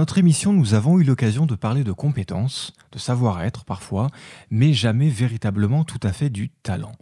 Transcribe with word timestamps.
notre 0.00 0.16
émission, 0.16 0.54
nous 0.54 0.72
avons 0.72 0.98
eu 0.98 1.04
l'occasion 1.04 1.44
de 1.44 1.54
parler 1.54 1.84
de 1.84 1.92
compétences, 1.92 2.72
de 2.90 2.98
savoir-être 2.98 3.66
parfois, 3.66 4.06
mais 4.50 4.72
jamais 4.72 5.10
véritablement 5.10 5.84
tout 5.84 6.00
à 6.02 6.14
fait 6.14 6.30
du 6.30 6.48
talent. 6.48 6.92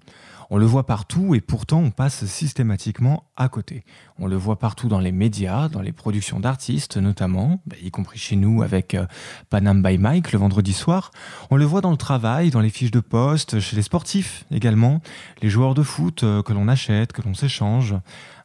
On 0.50 0.56
le 0.56 0.66
voit 0.66 0.84
partout 0.84 1.36
et 1.36 1.40
pourtant 1.40 1.78
on 1.78 1.92
passe 1.92 2.26
systématiquement 2.26 3.22
à 3.36 3.48
côté. 3.48 3.84
On 4.18 4.26
le 4.26 4.34
voit 4.34 4.58
partout 4.58 4.88
dans 4.88 4.98
les 4.98 5.12
médias, 5.12 5.68
dans 5.68 5.80
les 5.80 5.92
productions 5.92 6.40
d'artistes 6.40 6.96
notamment, 6.96 7.60
bah, 7.66 7.76
y 7.80 7.92
compris 7.92 8.18
chez 8.18 8.34
nous 8.34 8.64
avec 8.64 8.94
euh, 8.94 9.06
Panam 9.48 9.80
by 9.80 9.96
Mike 9.96 10.32
le 10.32 10.40
vendredi 10.40 10.72
soir. 10.72 11.12
On 11.52 11.56
le 11.56 11.66
voit 11.66 11.80
dans 11.80 11.92
le 11.92 11.96
travail, 11.96 12.50
dans 12.50 12.60
les 12.60 12.70
fiches 12.70 12.90
de 12.90 12.98
poste, 12.98 13.60
chez 13.60 13.76
les 13.76 13.82
sportifs 13.82 14.44
également, 14.50 15.02
les 15.40 15.50
joueurs 15.50 15.74
de 15.74 15.84
foot 15.84 16.24
euh, 16.24 16.42
que 16.42 16.52
l'on 16.52 16.66
achète, 16.66 17.12
que 17.12 17.22
l'on 17.22 17.34
s'échange. 17.34 17.94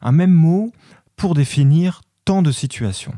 Un 0.00 0.12
même 0.12 0.30
mot 0.30 0.70
pour 1.16 1.34
définir 1.34 2.02
tant 2.24 2.40
de 2.40 2.52
situations. 2.52 3.14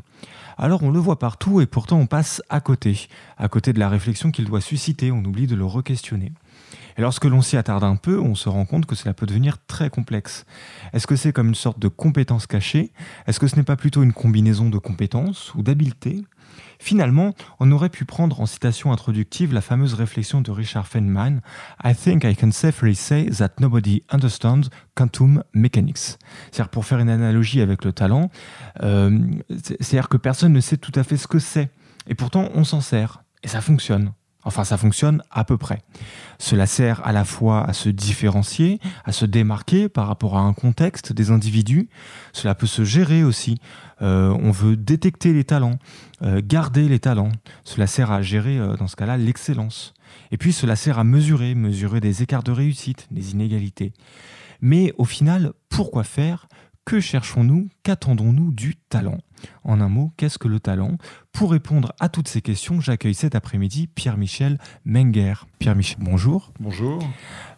Alors 0.59 0.81
on 0.81 0.89
le 0.89 0.99
voit 0.99 1.19
partout 1.19 1.61
et 1.61 1.67
pourtant 1.67 1.99
on 1.99 2.07
passe 2.07 2.41
à 2.49 2.61
côté, 2.61 3.07
à 3.37 3.47
côté 3.47 3.73
de 3.73 3.79
la 3.79 3.89
réflexion 3.89 4.31
qu'il 4.31 4.45
doit 4.45 4.61
susciter, 4.61 5.11
on 5.11 5.23
oublie 5.23 5.45
de 5.45 5.55
le 5.55 5.65
re-questionner. 5.65 6.31
Et 6.97 7.01
lorsque 7.01 7.25
l'on 7.25 7.43
s'y 7.43 7.57
attarde 7.57 7.83
un 7.83 7.95
peu, 7.95 8.19
on 8.19 8.33
se 8.33 8.49
rend 8.49 8.65
compte 8.65 8.87
que 8.87 8.95
cela 8.95 9.13
peut 9.13 9.27
devenir 9.27 9.59
très 9.67 9.91
complexe. 9.91 10.45
Est-ce 10.93 11.05
que 11.05 11.15
c'est 11.15 11.31
comme 11.31 11.49
une 11.49 11.55
sorte 11.55 11.77
de 11.77 11.87
compétence 11.87 12.47
cachée? 12.47 12.91
Est-ce 13.27 13.39
que 13.39 13.47
ce 13.47 13.55
n'est 13.55 13.63
pas 13.63 13.75
plutôt 13.75 14.01
une 14.01 14.13
combinaison 14.13 14.69
de 14.69 14.79
compétences 14.79 15.53
ou 15.53 15.61
d'habiletés? 15.61 16.23
Finalement, 16.79 17.33
on 17.59 17.71
aurait 17.71 17.89
pu 17.89 18.05
prendre 18.05 18.39
en 18.39 18.45
citation 18.45 18.91
introductive 18.91 19.53
la 19.53 19.61
fameuse 19.61 19.93
réflexion 19.93 20.41
de 20.41 20.51
Richard 20.51 20.87
Feynman 20.87 21.41
I 21.83 21.95
think 21.95 22.23
I 22.23 22.35
can 22.35 22.51
safely 22.51 22.95
say 22.95 23.29
that 23.37 23.51
nobody 23.59 24.03
understands 24.09 24.69
quantum 24.95 25.43
mechanics. 25.53 26.17
C'est-à-dire, 26.51 26.69
pour 26.69 26.85
faire 26.85 26.99
une 26.99 27.09
analogie 27.09 27.61
avec 27.61 27.83
le 27.83 27.93
talent, 27.93 28.29
euh, 28.83 29.19
c'est-à-dire 29.49 30.09
que 30.09 30.17
personne 30.17 30.53
ne 30.53 30.59
sait 30.59 30.77
tout 30.77 30.91
à 30.95 31.03
fait 31.03 31.17
ce 31.17 31.27
que 31.27 31.39
c'est. 31.39 31.69
Et 32.07 32.15
pourtant, 32.15 32.49
on 32.53 32.63
s'en 32.63 32.81
sert. 32.81 33.23
Et 33.43 33.47
ça 33.47 33.61
fonctionne. 33.61 34.11
Enfin, 34.47 34.63
ça 34.63 34.77
fonctionne 34.77 35.21
à 35.29 35.43
peu 35.43 35.57
près. 35.57 35.81
Cela 36.39 36.67
sert 36.67 37.05
à 37.05 37.11
la 37.11 37.25
fois 37.25 37.65
à 37.65 37.73
se 37.73 37.89
différencier, 37.89 38.79
à 39.03 39.11
se 39.11 39.25
démarquer 39.25 39.89
par 39.89 40.07
rapport 40.07 40.37
à 40.37 40.39
un 40.39 40.53
contexte 40.53 41.11
des 41.11 41.31
individus. 41.31 41.89
Cela 42.31 42.55
peut 42.55 42.65
se 42.65 42.85
gérer 42.85 43.25
aussi. 43.25 43.59
Euh, 44.01 44.33
on 44.39 44.51
veut 44.51 44.77
détecter 44.77 45.33
les 45.33 45.43
talents, 45.43 45.79
euh, 46.21 46.41
garder 46.41 46.87
les 46.87 46.99
talents. 46.99 47.33
Cela 47.65 47.87
sert 47.87 48.09
à 48.09 48.21
gérer, 48.21 48.57
euh, 48.57 48.77
dans 48.77 48.87
ce 48.87 48.95
cas-là, 48.95 49.17
l'excellence. 49.17 49.93
Et 50.31 50.37
puis, 50.37 50.53
cela 50.53 50.77
sert 50.77 50.97
à 50.97 51.03
mesurer, 51.03 51.53
mesurer 51.53 51.99
des 51.99 52.23
écarts 52.23 52.43
de 52.43 52.53
réussite, 52.53 53.07
des 53.11 53.33
inégalités. 53.33 53.91
Mais 54.61 54.93
au 54.97 55.03
final, 55.03 55.51
pourquoi 55.67 56.05
faire? 56.05 56.47
Que 56.85 57.01
cherchons-nous? 57.01 57.67
Qu'attendons-nous 57.83 58.53
du 58.53 58.77
talent? 58.77 59.17
En 59.63 59.81
un 59.81 59.89
mot, 59.89 60.11
qu'est-ce 60.17 60.37
que 60.37 60.47
le 60.47 60.59
talent? 60.59 60.97
Pour 61.31 61.51
répondre 61.51 61.93
à 61.99 62.09
toutes 62.09 62.27
ces 62.27 62.41
questions, 62.41 62.81
j'accueille 62.81 63.13
cet 63.13 63.35
après-midi 63.35 63.87
Pierre-Michel 63.87 64.57
Menger. 64.85 65.33
Pierre-Michel, 65.59 65.97
bonjour. 65.99 66.51
Bonjour. 66.59 66.99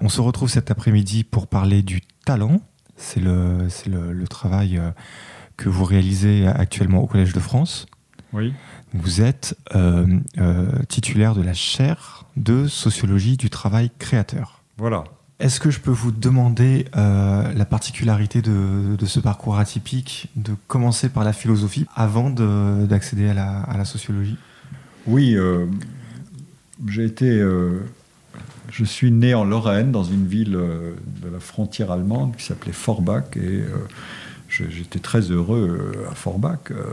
On 0.02 0.10
se 0.10 0.22
retrouve 0.22 0.50
cet 0.50 0.72
après-midi 0.72 1.24
pour 1.24 1.48
parler 1.48 1.82
du 1.82 2.02
talent. 2.26 2.62
C'est 2.96 3.22
le, 3.22 3.70
c'est 3.70 3.90
le, 3.90 4.12
le 4.12 4.28
travail 4.28 4.78
euh, 4.78 4.92
que 5.56 5.70
vous 5.70 5.86
réalisez 5.86 6.48
actuellement 6.48 7.02
au 7.02 7.08
Collège 7.08 7.34
de 7.34 7.40
France. 7.40 7.86
Oui. 8.34 8.54
Vous 8.94 9.22
êtes 9.22 9.58
euh, 9.76 10.20
euh, 10.38 10.70
titulaire 10.88 11.34
de 11.34 11.42
la 11.42 11.54
chaire 11.54 12.26
de 12.38 12.68
sociologie 12.68 13.38
du 13.38 13.50
travail 13.50 13.90
créateur. 14.00 14.62
Voilà. 14.78 15.04
Est-ce 15.40 15.60
que 15.62 15.72
je 15.72 15.80
peux 15.80 15.92
vous 15.92 16.12
demander 16.12 16.86
euh, 16.98 17.54
la 17.54 17.66
particularité 17.66 18.42
de, 18.42 19.06
ce 19.06 19.20
parcours 19.20 19.58
atypique, 19.58 20.28
de 20.36 20.52
commencer 20.68 21.08
par 21.08 21.24
la 21.24 21.32
philosophie 21.32 21.86
avant 21.96 22.30
de- 22.30 22.86
d'accéder 22.86 23.30
à 23.30 23.34
la, 23.34 23.86
sociologie? 23.86 24.36
Oui, 25.08 25.36
euh, 25.36 25.66
j'ai 26.88 27.06
été. 27.06 27.30
euh, 27.30 27.80
je 28.70 28.84
suis 28.84 29.12
né 29.12 29.34
en 29.34 29.46
Lorraine, 29.46 29.92
dans 29.92 30.04
une 30.04 30.28
ville 30.28 30.52
de 30.52 31.30
la 31.32 31.40
frontière 31.40 31.92
allemande 31.92 32.36
qui 32.36 32.44
s'appelait 32.46 32.74
Forbach. 32.74 33.36
Et 33.38 33.64
j'étais 34.50 35.00
très 35.00 35.32
heureux 35.32 35.94
euh, 35.96 36.10
à 36.12 36.16
Forbach. 36.16 36.72
Euh, 36.72 36.84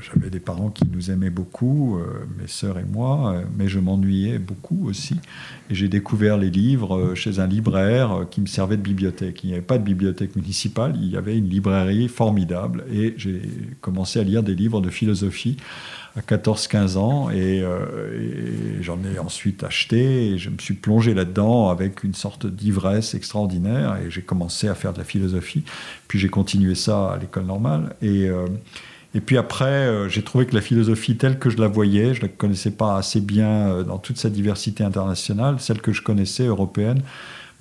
J'avais 0.00 0.30
des 0.30 0.40
parents 0.40 0.70
qui 0.70 0.84
nous 0.90 1.10
aimaient 1.10 1.30
beaucoup, 1.30 1.98
euh, 1.98 2.24
mes 2.40 2.46
sœurs 2.46 2.78
et 2.78 2.84
moi, 2.84 3.42
mais 3.56 3.68
je 3.68 3.78
m'ennuyais 3.78 4.38
beaucoup 4.38 4.88
aussi. 4.88 5.16
Et 5.70 5.74
j'ai 5.74 5.88
découvert 5.88 6.38
les 6.38 6.50
livres 6.50 7.14
chez 7.14 7.38
un 7.40 7.46
libraire 7.46 8.26
qui 8.30 8.40
me 8.40 8.46
servait 8.46 8.76
de 8.76 8.82
bibliothèque. 8.82 9.44
Il 9.44 9.48
n'y 9.48 9.52
avait 9.54 9.62
pas 9.62 9.78
de 9.78 9.84
bibliothèque 9.84 10.36
municipale, 10.36 10.96
il 10.96 11.08
y 11.08 11.16
avait 11.16 11.36
une 11.36 11.48
librairie 11.48 12.08
formidable. 12.08 12.84
Et 12.92 13.14
j'ai 13.16 13.42
commencé 13.80 14.20
à 14.20 14.22
lire 14.22 14.42
des 14.42 14.54
livres 14.54 14.80
de 14.80 14.90
philosophie 14.90 15.56
à 16.16 16.20
14-15 16.20 16.98
ans 16.98 17.30
et, 17.30 17.62
euh, 17.62 18.78
et 18.78 18.82
j'en 18.82 18.98
ai 19.04 19.18
ensuite 19.18 19.64
acheté 19.64 20.28
et 20.28 20.38
je 20.38 20.50
me 20.50 20.58
suis 20.58 20.74
plongé 20.74 21.14
là-dedans 21.14 21.70
avec 21.70 22.04
une 22.04 22.14
sorte 22.14 22.46
d'ivresse 22.46 23.14
extraordinaire 23.14 23.96
et 23.96 24.10
j'ai 24.10 24.22
commencé 24.22 24.68
à 24.68 24.74
faire 24.74 24.92
de 24.92 24.98
la 24.98 25.04
philosophie. 25.04 25.64
Puis 26.08 26.18
j'ai 26.18 26.28
continué 26.28 26.74
ça 26.74 27.12
à 27.12 27.18
l'école 27.18 27.46
normale 27.46 27.96
et, 28.02 28.28
euh, 28.28 28.46
et 29.14 29.20
puis 29.20 29.38
après 29.38 29.64
euh, 29.64 30.08
j'ai 30.10 30.22
trouvé 30.22 30.44
que 30.44 30.54
la 30.54 30.60
philosophie 30.60 31.16
telle 31.16 31.38
que 31.38 31.48
je 31.48 31.56
la 31.56 31.68
voyais, 31.68 32.12
je 32.12 32.20
ne 32.20 32.26
la 32.26 32.28
connaissais 32.28 32.72
pas 32.72 32.96
assez 32.96 33.20
bien 33.20 33.82
dans 33.82 33.98
toute 33.98 34.18
sa 34.18 34.28
diversité 34.28 34.84
internationale, 34.84 35.56
celle 35.60 35.80
que 35.80 35.92
je 35.92 36.02
connaissais 36.02 36.44
européenne 36.44 37.00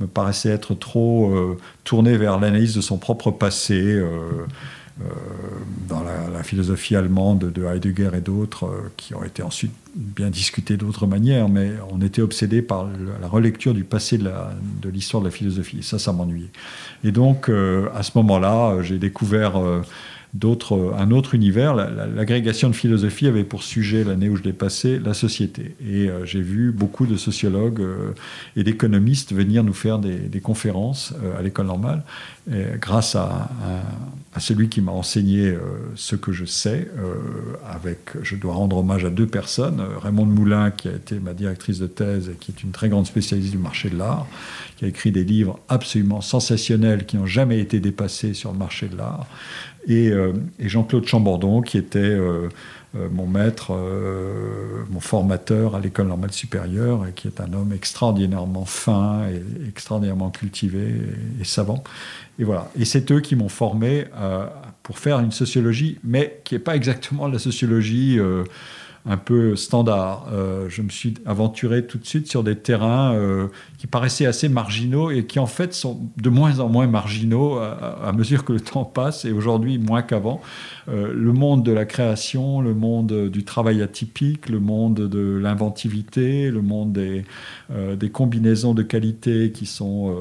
me 0.01 0.07
paraissait 0.07 0.49
être 0.49 0.73
trop 0.73 1.55
tournée 1.83 2.17
vers 2.17 2.39
l'analyse 2.39 2.73
de 2.73 2.81
son 2.81 2.97
propre 2.97 3.29
passé. 3.29 4.01
Euh, 5.05 5.13
dans 5.87 6.03
la, 6.03 6.43
philosophie 6.43 6.95
allemande 6.95 7.51
de 7.51 7.63
Heidegger 7.65 8.09
et 8.15 8.21
d'autres, 8.21 8.65
euh, 8.65 8.91
qui 8.97 9.13
ont 9.13 9.23
été 9.23 9.43
ensuite 9.43 9.71
bien 9.95 10.29
discutées 10.29 10.75
d'autres 10.77 11.05
manières, 11.05 11.49
mais 11.49 11.71
on 11.91 12.01
était 12.01 12.21
obsédé 12.21 12.61
par 12.61 12.87
la 13.21 13.27
relecture 13.27 13.73
du 13.73 13.83
passé 13.83 14.17
de 14.17 14.23
la- 14.25 14.53
de 14.81 14.89
l'histoire 14.89 15.21
de, 15.21 15.27
la 15.27 15.31
philosophie. 15.31 15.79
Et 15.79 15.81
ça, 15.83 15.99
ça 15.99 16.13
m'ennuyait. 16.13 16.49
Et 17.03 17.11
donc, 17.11 17.49
euh, 17.49 17.89
à 17.95 18.03
ce 18.03 18.11
moment-là, 18.15 18.81
j'ai 18.81 18.97
découvert 18.97 19.53
un 20.97 21.11
autre 21.11 21.35
univers. 21.35 21.75
La- 21.75 21.89
la- 21.89 22.07
L'agrégation 22.07 22.69
de 22.69 22.75
philosophie 22.75 23.27
avait 23.27 23.43
pour 23.43 23.63
sujet, 23.63 24.03
l'année 24.03 24.29
où 24.29 24.35
je 24.35 24.43
l'ai 24.43 24.53
passé, 24.53 24.99
la 25.03 25.13
société. 25.13 25.75
Et 25.81 26.09
euh, 26.09 26.25
j'ai 26.25 26.41
vu 26.41 26.71
beaucoup 26.71 27.05
de 27.05 27.15
sociologues 27.17 27.81
euh, 27.81 28.11
et 28.55 28.63
d'économistes 28.63 29.33
venir 29.33 29.63
nous 29.63 29.73
faire 29.73 29.99
des, 29.99 30.39
conférences 30.41 31.13
euh, 31.23 31.37
à 31.37 31.41
l'école 31.41 31.67
normale, 31.67 32.03
grâce 32.79 33.15
à, 33.15 33.49
celui 34.39 34.67
qui 34.67 34.81
m'a 34.81 34.91
enseigné 34.91 35.55
ce 35.95 36.15
que 36.15 36.31
je 36.31 36.45
sais. 36.45 36.89
avec, 37.69 37.99
je 38.23 38.35
dois 38.35 38.55
rendre 38.55 38.77
hommage 38.77 39.05
à 39.05 39.11
deux 39.11 39.27
personnes. 39.27 39.79
Raymond 40.01 40.25
Moulin, 40.25 40.71
qui 40.71 40.87
a 40.87 40.91
été 40.93 41.19
ma 41.19 41.33
directrice 41.33 41.77
de 41.77 41.85
thèse 41.85 42.29
et 42.29 42.33
qui 42.33 42.51
est 42.51 42.63
une 42.63 42.71
très 42.71 42.89
grande 42.89 43.05
spécialiste 43.05 43.51
du 43.51 43.59
marché 43.59 43.89
de 43.91 43.97
l'art, 43.97 44.25
qui 44.77 44.85
a 44.85 44.87
écrit 44.87 45.11
des 45.11 45.23
livres 45.23 45.59
absolument 45.69 46.21
sensationnels 46.21 47.05
qui 47.05 47.17
n'ont 47.17 47.27
jamais 47.27 47.59
été 47.59 47.79
dépassés 47.79 48.33
sur 48.33 48.51
le 48.51 48.57
marché 48.57 48.87
de 48.87 48.97
l'art. 48.97 49.27
Et, 49.87 50.09
euh, 50.09 50.33
et 50.59 50.69
Jean-Claude 50.69 51.05
Chambordon, 51.05 51.61
qui 51.61 51.77
était 51.77 51.99
euh, 51.99 52.49
euh, 52.95 53.07
mon 53.11 53.25
maître, 53.25 53.73
mon 54.89 54.99
formateur 54.99 55.75
à 55.75 55.79
l'école 55.79 56.07
normale 56.07 56.31
supérieure, 56.31 57.07
et 57.07 57.13
qui 57.13 57.27
est 57.27 57.41
un 57.41 57.51
homme 57.53 57.73
extraordinairement 57.73 58.65
fin 58.65 59.27
et 59.27 59.41
extraordinairement 59.67 60.29
cultivé 60.29 60.95
et, 61.39 61.43
savant. 61.43 61.83
Et 62.37 62.43
voilà. 62.43 62.69
Et 62.77 62.85
c'est 62.85 63.11
eux 63.11 63.21
qui 63.21 63.35
m'ont 63.35 63.49
formé 63.49 64.05
pour 64.83 64.99
faire 64.99 65.19
une 65.19 65.31
sociologie, 65.31 65.99
mais 66.03 66.41
qui 66.43 66.55
n'est 66.55 66.59
pas 66.59 66.75
exactement 66.75 67.27
la 67.27 67.39
sociologie. 67.39 68.19
un 69.09 69.17
peu 69.17 69.55
standard. 69.55 70.27
Je 70.67 70.81
me 70.83 70.89
suis 70.89 71.15
aventuré 71.25 71.87
tout 71.87 71.97
de 71.97 72.05
suite 72.05 72.27
sur 72.27 72.43
des 72.43 72.55
terrains 72.57 73.49
qui 73.81 73.87
paraissaient 73.87 74.27
assez 74.27 74.47
marginaux 74.47 75.09
et 75.09 75.25
qui 75.25 75.39
en 75.39 75.47
fait 75.47 75.73
sont 75.73 75.99
de 76.15 76.29
moins 76.29 76.59
en 76.59 76.69
moins 76.69 76.85
marginaux 76.85 77.57
à, 77.57 78.11
mesure 78.15 78.45
que 78.45 78.53
le 78.53 78.59
temps 78.73 78.85
passe 78.85 79.25
et 79.25 79.31
aujourd'hui 79.31 79.79
moins 79.79 80.03
qu'avant. 80.03 80.39
Euh, 80.87 81.11
le 81.11 81.33
monde 81.33 81.63
de 81.63 81.71
la 81.71 81.85
création, 81.85 82.61
le 82.61 82.75
monde 82.75 83.29
du 83.29 83.43
travail 83.43 83.81
atypique, 83.81 84.49
le 84.49 84.59
monde 84.59 85.09
de 85.09 85.35
l'inventivité, 85.41 86.51
le 86.51 86.61
monde 86.61 86.93
des, 86.93 87.25
des, 87.71 88.09
combinaisons 88.11 88.75
de 88.75 88.83
qualité 88.83 89.51
qui 89.51 89.65
sont 89.65 90.15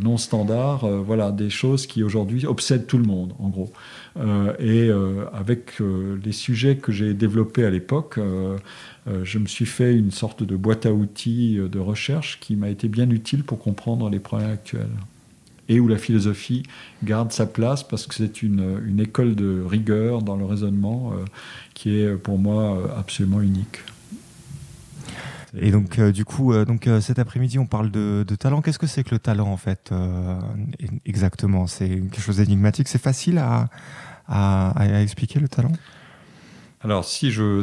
non 0.00 0.16
standards, 0.16 0.86
voilà, 0.86 1.32
des 1.32 1.50
choses 1.50 1.88
qui 1.88 2.04
aujourd'hui 2.04 2.46
obsèdent 2.46 2.86
tout 2.86 2.98
le 2.98 3.04
monde 3.04 3.32
en 3.40 3.48
gros. 3.48 3.72
Euh, 4.18 4.52
et 4.58 4.88
euh, 4.90 5.24
avec 5.32 5.80
euh, 5.80 6.18
les 6.22 6.32
sujets 6.32 6.76
que 6.76 6.92
j'ai 6.92 7.14
développés 7.14 7.64
à 7.64 7.70
l'époque, 7.70 8.18
je 9.06 9.38
me 9.38 9.46
suis 9.46 9.66
fait 9.66 9.96
une 9.96 10.10
sorte 10.10 10.42
de 10.42 10.54
boîte 10.56 10.86
à 10.86 10.92
outils 10.92 11.56
de 11.56 11.78
recherche 11.78 12.38
qui 12.40 12.54
m'a 12.56 12.68
été 12.68 12.88
bien 12.88 13.10
utile 13.10 13.42
pour 13.42 13.58
comprendre 13.58 14.08
les 14.08 14.20
problèmes 14.20 14.50
actuels 14.50 14.86
et 15.68 15.80
où 15.80 15.88
la 15.88 15.98
philosophie 15.98 16.62
garde 17.02 17.32
sa 17.32 17.46
place 17.46 17.82
parce 17.82 18.06
que 18.06 18.14
c'est 18.14 18.42
une, 18.42 19.00
école 19.00 19.34
de 19.34 19.62
rigueur 19.66 20.22
dans 20.22 20.36
le 20.36 20.44
raisonnement 20.44 21.12
qui 21.74 21.98
est 21.98 22.14
pour 22.16 22.38
moi 22.38 22.94
absolument 22.96 23.40
unique. 23.40 23.80
Et 25.58 25.70
donc, 25.70 26.00
du 26.00 26.24
coup, 26.24 26.54
donc, 26.64 26.88
cet 27.00 27.18
après-midi, 27.18 27.58
on 27.58 27.66
parle 27.66 27.90
de, 27.90 28.24
talent. 28.38 28.62
Qu'est-ce 28.62 28.78
que 28.78 28.86
c'est 28.86 29.04
que 29.04 29.10
le 29.10 29.18
talent, 29.18 29.48
en 29.48 29.56
fait, 29.56 29.92
exactement? 31.04 31.66
C'est 31.66 31.88
quelque 31.88 32.20
chose 32.20 32.38
d'énigmatique? 32.38 32.88
C'est 32.88 33.02
facile 33.02 33.38
à, 33.38 33.68
expliquer 35.02 35.40
le 35.40 35.48
talent? 35.48 35.72
Alors, 36.84 37.04
si 37.04 37.30
je, 37.30 37.62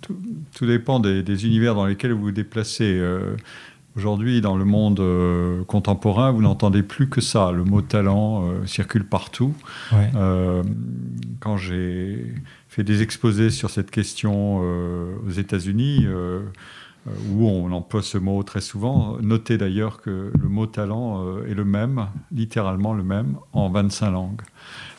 tout, 0.00 0.66
dépend 0.66 1.00
des, 1.00 1.46
univers 1.46 1.74
dans 1.74 1.86
lesquels 1.86 2.12
vous 2.12 2.22
vous 2.22 2.32
déplacez. 2.32 2.98
Euh, 2.98 3.36
aujourd'hui, 3.96 4.40
dans 4.40 4.56
le 4.56 4.64
monde 4.64 5.00
euh, 5.00 5.64
contemporain, 5.64 6.32
vous 6.32 6.42
n'entendez 6.42 6.82
plus 6.82 7.08
que 7.08 7.20
ça. 7.20 7.50
Le 7.50 7.64
mot 7.64 7.80
talent 7.80 8.46
euh, 8.46 8.66
circule 8.66 9.04
partout. 9.04 9.54
quand 11.40 11.56
j'ai 11.56 12.34
fait 12.68 12.84
des 12.84 13.02
exposés 13.02 13.50
sur 13.50 13.70
cette 13.70 13.90
question 13.90 14.58
aux 14.58 15.30
États-Unis, 15.30 16.06
où 17.30 17.48
on 17.48 17.72
emploie 17.72 18.02
ce 18.02 18.16
mot 18.16 18.42
très 18.42 18.60
souvent, 18.60 19.18
notez 19.20 19.58
d'ailleurs 19.58 20.00
que 20.00 20.30
le 20.40 20.48
mot 20.48 20.66
talent 20.66 21.38
est 21.46 21.54
le 21.54 21.64
même, 21.64 22.06
littéralement 22.30 22.94
le 22.94 23.02
même, 23.02 23.36
en 23.52 23.68
25 23.68 24.10
langues. 24.10 24.40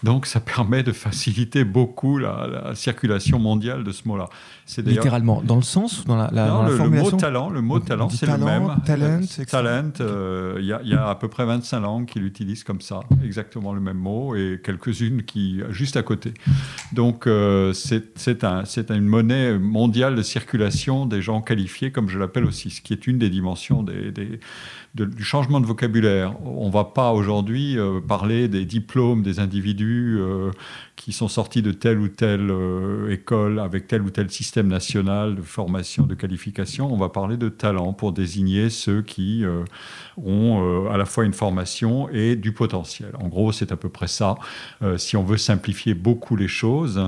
Donc 0.03 0.25
ça 0.25 0.39
permet 0.39 0.83
de 0.83 0.91
faciliter 0.91 1.63
beaucoup 1.63 2.17
la, 2.17 2.73
circulation 2.75 3.39
mondiale 3.39 3.83
de 3.83 3.91
ce 3.91 4.07
mot-là. 4.07 4.27
Littéralement, 4.77 5.41
dans 5.41 5.55
le 5.55 5.61
sens 5.61 6.01
ou 6.01 6.03
dans 6.05 6.15
la, 6.15 6.29
la, 6.31 6.47
non, 6.47 6.63
le, 6.63 6.89
mot 6.89 7.11
talent, 7.11 7.49
le 7.49 7.61
mot 7.61 7.79
talent, 7.79 8.09
c'est 8.09 8.25
le 8.25 8.37
même. 8.37 8.75
Talent, 8.85 9.21
talent. 9.49 9.91
Euh, 10.01 10.57
il 10.59 10.65
y, 10.65 10.93
a 10.93 11.07
à 11.07 11.15
peu 11.15 11.27
près 11.27 11.45
25 11.45 11.79
langues 11.79 12.05
qui 12.05 12.19
l'utilisent 12.19 12.63
comme 12.63 12.81
ça, 12.81 13.01
exactement 13.23 13.73
le 13.73 13.81
même 13.81 13.97
mot, 13.97 14.35
et 14.35 14.59
quelques-unes 14.63 15.23
qui 15.23 15.61
juste 15.69 15.97
à 15.97 16.03
côté. 16.03 16.33
Donc 16.91 17.27
euh, 17.27 17.73
c'est 17.73 18.43
un, 18.43 18.63
une 18.89 19.05
monnaie 19.05 19.57
mondiale 19.57 20.15
de 20.15 20.21
circulation 20.21 21.05
des 21.05 21.21
gens 21.21 21.41
qualifiés, 21.41 21.91
comme 21.91 22.09
je 22.09 22.19
l'appelle 22.19 22.45
aussi, 22.45 22.69
ce 22.69 22.81
qui 22.81 22.93
est 22.93 23.07
une 23.07 23.17
des 23.17 23.29
dimensions 23.29 23.83
des, 23.83 24.11
des 24.11 24.39
du 24.95 25.23
changement 25.23 25.59
de 25.59 25.65
vocabulaire. 25.65 26.35
On 26.45 26.67
ne 26.67 26.71
va 26.71 26.83
pas 26.83 27.13
aujourd'hui 27.13 27.79
euh, 27.79 27.99
parler 27.99 28.47
des 28.47 28.63
diplômes 28.63 29.23
des 29.23 29.39
individus 29.39 30.17
euh, 30.19 30.51
qui 30.95 31.13
sont 31.13 31.27
sortis 31.27 31.63
de 31.63 31.71
telle 31.71 31.97
ou 31.97 32.09
telle 32.09 32.51
euh, 32.51 33.09
école 33.09 33.59
avec 33.59 33.87
tel 33.87 34.03
ou 34.03 34.11
tel 34.11 34.29
système 34.29 34.67
national 34.67 35.35
de 35.35 35.41
formation, 35.41 36.05
de 36.05 36.13
qualification. 36.13 36.93
On 36.93 36.97
va 36.97 37.09
parler 37.09 37.37
de 37.37 37.49
talent 37.49 37.93
pour 37.93 38.11
désigner 38.11 38.69
ceux 38.69 39.01
qui 39.01 39.43
ont 40.17 40.87
à 40.89 40.97
la 40.97 41.05
fois 41.05 41.25
une 41.25 41.33
formation 41.33 42.07
et 42.09 42.35
du 42.35 42.51
potentiel. 42.51 43.11
En 43.19 43.27
gros, 43.27 43.51
c'est 43.51 43.71
à 43.71 43.77
peu 43.77 43.89
près 43.89 44.07
ça. 44.07 44.35
si 44.97 45.17
on 45.17 45.23
veut 45.23 45.37
simplifier 45.37 45.93
beaucoup 45.93 46.35
les 46.35 46.47
choses, 46.47 47.01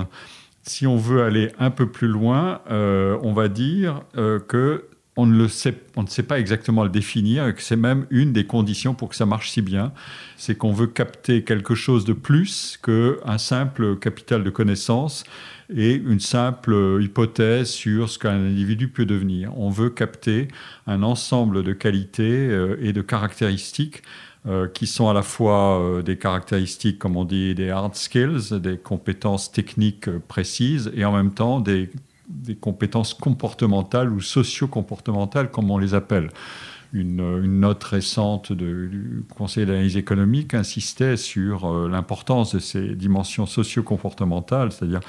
si 0.62 0.86
on 0.86 0.96
veut 0.96 1.22
aller 1.22 1.52
un 1.58 1.70
peu 1.70 1.88
plus 1.88 2.08
loin, 2.08 2.60
on 2.68 3.32
va 3.32 3.48
dire 3.48 4.02
que 4.14 4.84
on 5.16 5.26
ne, 5.26 5.48
sait, 5.48 5.74
sait 6.08 6.22
pas 6.22 6.38
exactement 6.38 6.84
le 6.84 6.90
définir, 6.90 7.54
que 7.54 7.62
c'est 7.62 7.76
même 7.76 8.06
une 8.10 8.32
des 8.32 8.44
conditions 8.44 8.94
pour 8.94 9.08
que 9.08 9.16
ça 9.16 9.24
marche 9.24 9.50
si 9.50 9.62
bien. 9.62 9.92
C'est 10.36 10.56
qu'on 10.56 10.72
veut 10.72 10.86
capter 10.86 11.42
quelque 11.42 11.74
chose 11.74 12.04
de 12.04 12.12
plus 12.12 12.78
qu'un 12.82 13.38
simple 13.38 13.96
capital 13.96 14.44
de 14.44 14.50
connaissances 14.50 15.24
et 15.74 15.94
une 15.94 16.20
simple 16.20 16.98
hypothèse 17.00 17.70
sur 17.70 18.10
ce 18.10 18.18
qu'un 18.18 18.46
individu 18.46 18.88
peut 18.88 19.06
devenir. 19.06 19.58
On 19.58 19.70
veut 19.70 19.90
capter 19.90 20.48
un 20.86 21.02
ensemble 21.02 21.62
de 21.64 21.72
qualités 21.72 22.48
euh, 22.48 22.76
et 22.80 22.92
de 22.92 23.00
caractéristiques 23.00 24.02
euh, 24.46 24.68
qui 24.68 24.86
sont 24.86 25.08
à 25.08 25.12
la 25.12 25.22
fois 25.22 25.80
euh, 25.80 26.02
des 26.02 26.18
caractéristiques, 26.18 27.00
comme 27.00 27.16
on 27.16 27.24
dit, 27.24 27.54
des 27.54 27.70
hard 27.70 27.96
skills, 27.96 28.60
des 28.60 28.76
compétences 28.76 29.50
techniques 29.50 30.08
précises, 30.28 30.92
et 30.94 31.04
en 31.04 31.12
même 31.12 31.32
temps 31.32 31.58
des 31.58 31.90
des 32.28 32.56
compétences 32.56 33.14
comportementales 33.14 34.12
ou 34.12 34.20
socio-comportementales, 34.20 35.50
comme 35.50 35.70
on 35.70 35.78
les 35.78 35.94
appelle. 35.94 36.30
Une, 36.92 37.40
note 37.60 37.82
récente 37.84 38.52
du 38.52 39.24
Conseil 39.36 39.66
d'analyse 39.66 39.96
économique 39.96 40.54
insistait 40.54 41.16
sur 41.16 41.66
euh, 41.66 41.88
l'importance 41.88 42.54
de 42.54 42.58
ces 42.58 42.94
dimensions 42.94 43.44
socio-comportementales, 43.44 44.72
c'est-à-dire 44.72 45.00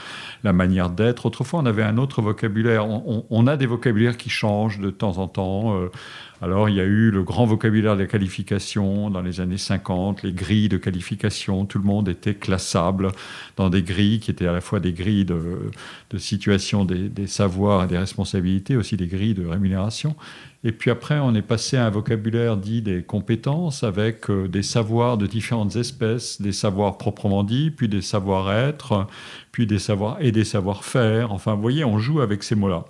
la 0.44 0.54
manière 0.54 0.90
d'être. 0.90 1.28
Autrefois, 1.28 1.60
on 1.62 1.66
avait 1.66 1.84
un 1.84 1.98
autre 1.98 2.22
vocabulaire. 2.22 2.88
On, 2.88 3.48
a 3.48 3.58
des 3.58 3.68
vocabulaires 3.68 4.18
qui 4.18 4.30
changent 4.30 4.80
de 4.80 4.90
temps 4.90 5.18
en 5.18 5.28
temps. 5.28 5.78
Euh, 5.78 5.92
alors, 6.40 6.70
il 6.70 6.76
y 6.76 6.80
a 6.80 6.84
eu 6.84 7.10
le 7.10 7.24
grand 7.24 7.46
vocabulaire 7.46 7.98
des 7.98 8.06
qualifications 8.06 9.10
dans 9.10 9.22
les 9.22 9.42
années 9.42 9.58
50, 9.58 10.22
les 10.22 10.34
grilles 10.34 10.70
de 10.70 10.78
qualification. 10.78 11.66
Tout 11.66 11.80
le 11.80 11.84
monde 11.84 12.08
était 12.10 12.36
classable 12.36 13.12
dans 13.56 13.72
des 13.72 13.82
grilles 13.82 14.20
qui 14.20 14.30
étaient 14.30 14.46
à 14.46 14.52
la 14.52 14.62
fois 14.62 14.80
des 14.80 14.94
grilles 14.94 15.26
de, 15.26 15.72
situation 16.18 16.86
des, 16.86 17.26
savoirs 17.26 17.86
et 17.86 17.88
des 17.88 17.98
responsabilités, 17.98 18.76
aussi 18.76 18.98
des 18.98 19.08
grilles 19.08 19.34
de 19.34 19.48
rémunération. 19.48 20.16
Et 20.64 20.72
puis 20.72 20.92
après, 20.92 21.18
on 21.18 21.34
est 21.34 21.42
passé 21.42 21.76
à 21.76 21.88
un 21.88 21.90
vocabulaire 21.90 22.56
dit 22.56 22.84
des 22.84 23.02
compétences 23.02 23.84
avec 23.84 24.30
euh, 24.30 24.48
des 24.48 24.64
savoirs 24.64 25.18
de 25.18 25.26
différentes 25.26 25.76
espèces, 25.76 26.42
des 26.42 26.52
savoirs 26.52 26.98
proprement 26.98 27.44
dits, 27.44 27.72
puis 27.72 27.88
des 27.88 28.02
savoir-être, 28.02 29.08
puis 29.52 29.66
des 29.66 29.80
savoirs 29.80 30.18
et 30.20 30.32
des 30.32 30.44
savoir-faire. 30.44 31.32
Enfin, 31.32 31.56
vous 31.56 31.62
voyez, 31.62 31.84
on 31.84 31.98
joue 31.98 32.22
avec 32.22 32.44
ces 32.44 32.56
mots-là. 32.56 32.86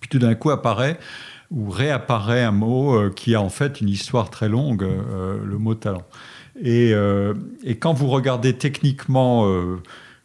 Puis 0.00 0.10
tout 0.10 0.18
d'un 0.18 0.34
coup 0.34 0.50
apparaît 0.50 0.98
où 1.50 1.70
réapparaît 1.70 2.42
un 2.42 2.52
mot 2.52 2.94
euh, 2.94 3.10
qui 3.10 3.34
a 3.34 3.40
en 3.40 3.48
fait 3.48 3.80
une 3.80 3.88
histoire 3.88 4.30
très 4.30 4.48
longue, 4.48 4.82
euh, 4.82 5.38
le 5.44 5.58
mot 5.58 5.74
talent. 5.74 6.04
Et, 6.60 6.92
euh, 6.92 7.34
quand 7.80 7.92
vous 7.92 8.08
regardez 8.08 8.54
techniquement 8.54 9.46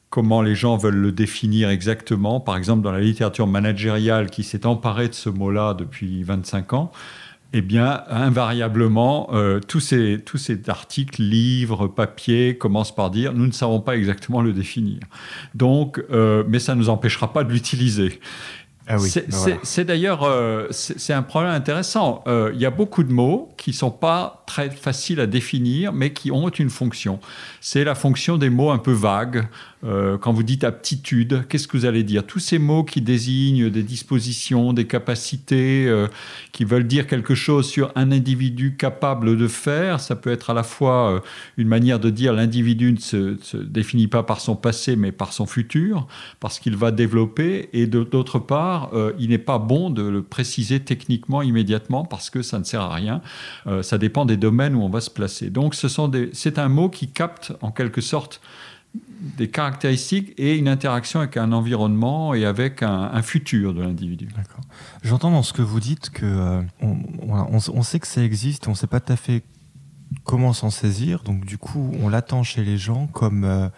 comment 0.10 0.42
les 0.42 0.56
gens 0.56 0.78
veulent 0.78 0.96
le 0.96 1.12
définir 1.12 1.70
exactement, 1.70 2.40
par 2.40 2.58
exemple 2.58 2.82
dans 2.82 2.92
la 2.92 3.02
littérature 3.02 3.48
managériale 3.48 4.30
qui 4.30 4.44
s'est 4.44 4.66
emparée 4.66 5.10
de 5.10 5.14
ce 5.14 5.30
mot-là 5.30 5.74
depuis 5.74 6.24
25 6.24 6.74
ans, 6.74 6.92
eh 7.54 7.62
bien, 7.62 8.04
invariablement, 8.08 9.30
tous, 9.68 9.82
ces, 9.82 10.22
tous 10.26 10.38
ces 10.38 10.70
articles, 10.70 11.22
livres, 11.22 11.88
papiers 11.88 12.58
commencent 12.58 12.96
par 12.96 13.12
dire 13.12 13.34
nous 13.34 13.46
ne 13.46 13.52
savons 13.52 13.82
pas 13.82 13.98
exactement 13.98 14.42
le 14.42 14.54
définir. 14.54 15.00
Donc, 15.54 16.02
mais 16.48 16.60
ça 16.60 16.76
ne 16.76 16.80
nous 16.80 16.88
empêchera 16.90 17.34
pas 17.34 17.44
de 17.44 17.52
l'utiliser. 17.52 18.22
Ah 18.92 18.98
ben 18.98 19.58
c'est 19.64 19.86
d'ailleurs 19.86 20.24
euh, 20.24 20.68
c'est 20.72 21.14
un 21.14 21.22
problème 21.22 21.54
intéressant. 21.54 22.24
Euh, 22.28 22.52
il 22.54 22.60
y 22.60 22.66
a 22.66 22.70
beaucoup 22.72 23.04
de 23.04 23.12
mots 23.12 23.50
qui 23.58 23.72
sont 23.72 23.92
pas 23.92 24.44
très 24.46 24.70
faciles 24.70 25.22
à 25.22 25.28
définir, 25.28 25.94
mais 25.94 26.12
qui 26.12 26.32
ont 26.32 26.50
une 26.50 26.70
fonction. 26.70 27.20
C'est 27.62 27.86
la 27.86 27.96
fonction 27.96 28.38
des 28.38 28.50
mots 28.50 28.72
un 28.72 28.78
peu 28.78 28.92
vagues, 28.92 29.48
euh, 29.84 30.18
quand 30.18 30.32
vous 30.32 30.44
dites 30.44 30.64
aptitude, 30.64 31.46
qu'est-ce 31.50 31.68
que 31.68 31.76
vous 31.78 31.86
allez 31.86 32.04
dire? 32.04 32.26
Tous 32.26 32.40
ces 32.40 32.60
mots 32.60 32.84
qui 32.84 33.02
désignent 33.02 33.70
des 33.70 33.84
dispositions, 33.84 34.74
des 34.74 34.86
capacités, 34.86 35.88
euh, 35.88 36.08
qui 36.52 36.66
veulent 36.66 36.88
dire 36.88 37.08
quelque 37.08 37.34
chose 37.34 37.68
sur 37.68 37.92
un 37.96 38.12
individu 38.12 38.76
capable 38.76 39.38
de 39.38 39.48
faire, 39.48 40.00
ça 40.00 40.16
peut 40.16 40.32
être 40.32 40.52
à 40.52 40.54
la 40.54 40.64
fois 40.64 41.12
euh, 41.12 41.20
une 41.58 41.68
manière 41.68 42.00
de 42.00 42.10
dire 42.10 42.34
l'individu 42.34 42.94
ne 42.94 42.98
se, 42.98 43.58
définit 43.58 44.08
pas 44.08 44.24
par 44.24 44.40
son 44.40 44.56
passé, 44.56 44.96
mais 44.96 45.12
par 45.12 45.34
son 45.34 45.46
futur, 45.46 46.08
parce 46.40 46.60
qu'il 46.60 46.76
va 46.76 46.92
développer, 46.92 47.70
et 47.74 47.88
d'autre 47.88 48.40
part, 48.40 48.92
il 49.20 49.30
n'est 49.30 49.38
pas 49.38 49.60
bon 49.60 49.90
de 49.90 50.04
le 50.04 50.22
préciser 50.22 50.80
techniquement 50.80 51.42
immédiatement, 51.42 52.06
parce 52.06 52.30
que 52.30 52.42
ça 52.42 52.60
ne 52.60 52.64
sert 52.64 52.82
à 52.82 52.94
rien. 52.94 53.22
ça 53.82 53.98
dépend 53.98 54.26
des 54.26 54.38
domaines 54.38 54.76
où 54.76 54.82
on 54.82 54.90
va 54.90 55.02
se 55.02 55.10
placer. 55.10 55.50
Donc 55.50 55.76
c'est 55.76 56.60
un 56.60 56.70
mot 56.70 56.90
qui 56.90 57.08
capte 57.08 57.54
en 57.62 57.72
quelque 57.72 58.02
sorte 58.02 58.42
des 58.94 59.50
caractéristiques 59.50 60.34
et 60.38 60.58
une 60.58 60.68
interaction 60.68 61.20
avec 61.20 61.38
un 61.38 61.52
environnement 61.52 62.34
et 62.34 62.46
avec 62.46 62.84
un, 62.84 63.22
futur 63.22 63.74
de 63.74 63.82
l'individu. 63.82 64.30
J'entends 65.04 65.32
dans 65.32 65.44
ce 65.44 65.54
que 65.54 65.62
vous 65.62 65.80
dites 65.80 66.10
que 66.10 66.26
euh, 66.26 66.62
on, 66.82 67.82
sait 67.84 68.00
que 68.00 68.08
ça 68.08 68.24
existe, 68.24 68.68
on 68.68 68.72
ne 68.72 68.76
sait 68.76 68.88
pas 68.88 69.00
tout 69.00 69.14
à 69.14 69.16
fait 69.16 69.44
comment 70.24 70.54
s'en 70.54 70.70
saisir, 70.70 71.24
donc 71.24 71.46
du 71.46 71.58
coup 71.58 71.92
on 72.02 72.10
l'attend 72.10 72.44
chez 72.44 72.64
les 72.64 72.78
gens 72.78 73.08
comme 73.08 73.44
euh, 73.44 73.70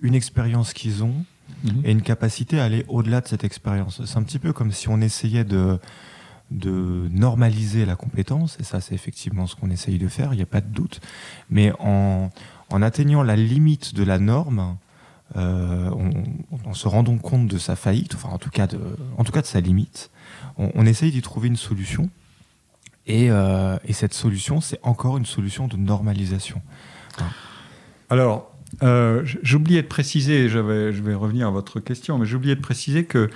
une 0.00 0.14
expérience 0.14 0.72
qu'ils 0.72 1.04
ont 1.04 1.24
mhm. 1.64 1.82
et 1.84 1.92
une 1.92 2.02
capacité 2.02 2.60
à 2.60 2.64
aller 2.64 2.84
au-delà 2.88 3.20
de 3.20 3.28
cette 3.28 3.44
expérience. 3.44 4.02
C'est 4.04 4.16
un 4.16 4.22
petit 4.22 4.38
peu 4.38 4.52
comme 4.52 4.72
si 4.72 4.88
on 4.88 5.00
essayait 5.00 5.44
de, 5.44 5.78
de 6.50 7.08
normaliser 7.10 7.84
la 7.84 7.96
compétence, 7.96 8.56
et 8.60 8.64
ça 8.64 8.80
c'est 8.80 8.94
effectivement 8.94 9.46
ce 9.46 9.56
qu'on 9.56 9.70
essaye 9.70 9.98
de 9.98 10.08
faire, 10.08 10.32
il 10.32 10.36
n'y 10.36 10.42
a 10.42 10.46
pas 10.46 10.60
de 10.60 10.72
doute, 10.72 11.00
mais 11.50 11.72
en, 11.80 12.30
en, 12.72 12.82
atteignant 12.82 13.22
la 13.22 13.36
limite 13.36 13.94
de 13.94 14.02
la 14.02 14.18
norme, 14.18 14.76
euh, 15.36 15.90
en 16.64 16.74
se 16.74 16.88
rendant 16.88 17.16
compte 17.16 17.48
de 17.48 17.58
sa 17.58 17.76
faillite, 17.76 18.14
enfin 18.14 18.28
en 18.28 18.38
tout 18.38 18.50
cas 18.50 18.66
de, 18.66 18.78
en 19.16 19.24
tout 19.24 19.32
cas 19.32 19.40
de 19.40 19.46
sa 19.46 19.60
limite, 19.60 20.10
on, 20.58 20.84
essaye 20.84 21.10
d'y 21.10 21.22
trouver 21.22 21.48
une 21.48 21.56
solution, 21.56 22.10
et, 23.06 23.30
euh, 23.30 23.78
et 23.84 23.92
cette 23.92 24.14
solution 24.14 24.60
c'est 24.60 24.78
encore 24.82 25.16
une 25.16 25.24
solution 25.24 25.68
de 25.68 25.76
normalisation. 25.76 26.60
Alors, 28.10 28.54
euh, 28.82 29.22
j'oubliais 29.42 29.82
de 29.82 29.86
préciser, 29.86 30.48
je 30.48 30.58
vais 30.58 31.14
revenir 31.14 31.48
à 31.48 31.50
votre 31.50 31.80
question, 31.80 32.18
mais 32.18 32.26
j'oubliais 32.26 32.56
de 32.56 32.60
préciser 32.60 33.04
que 33.04 33.30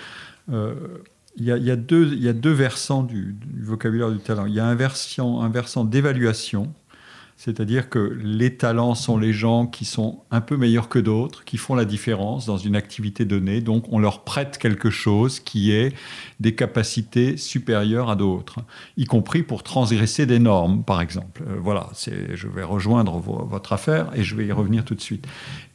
il 1.38 1.44
y, 1.44 1.70
a, 1.70 1.76
deux, 1.76 2.50
versants 2.50 3.02
du, 3.02 3.36
vocabulaire 3.62 4.10
du 4.10 4.18
talent. 4.18 4.46
Il 4.46 4.54
y 4.54 4.60
a 4.60 4.66
un 4.66 4.74
versant 4.74 5.84
d'évaluation 5.84 6.72
c'est-à-dire 7.36 7.90
que 7.90 8.16
les 8.22 8.56
talents 8.56 8.94
sont 8.94 9.18
les 9.18 9.32
gens 9.32 9.66
qui 9.66 9.84
sont 9.84 10.22
un 10.30 10.40
peu 10.40 10.56
meilleurs 10.56 10.88
que 10.88 10.98
d'autres, 10.98 11.44
qui 11.44 11.58
font 11.58 11.74
la 11.74 11.84
différence 11.84 12.46
dans 12.46 12.56
une 12.56 12.74
activité 12.74 13.26
donnée. 13.26 13.60
Donc 13.60 13.84
on 13.92 13.98
leur 13.98 14.24
prête 14.24 14.56
quelque 14.56 14.88
chose 14.88 15.38
qui 15.38 15.70
est 15.70 15.94
des 16.40 16.54
capacités 16.54 17.36
supérieures 17.36 18.08
à 18.08 18.16
d'autres, 18.16 18.60
y 18.96 19.04
compris 19.04 19.42
pour 19.42 19.62
transgresser 19.62 20.24
des 20.24 20.38
normes, 20.38 20.82
par 20.82 21.00
exemple. 21.00 21.42
Euh, 21.46 21.56
voilà, 21.60 21.88
je 21.94 22.48
vais 22.48 22.62
rejoindre 22.62 23.18
votre 23.18 23.72
affaire 23.72 24.10
et 24.14 24.22
je 24.22 24.34
vais 24.34 24.46
y 24.46 24.52
revenir 24.52 24.84
tout 24.84 24.94
de 24.94 25.00
suite. 25.00 25.26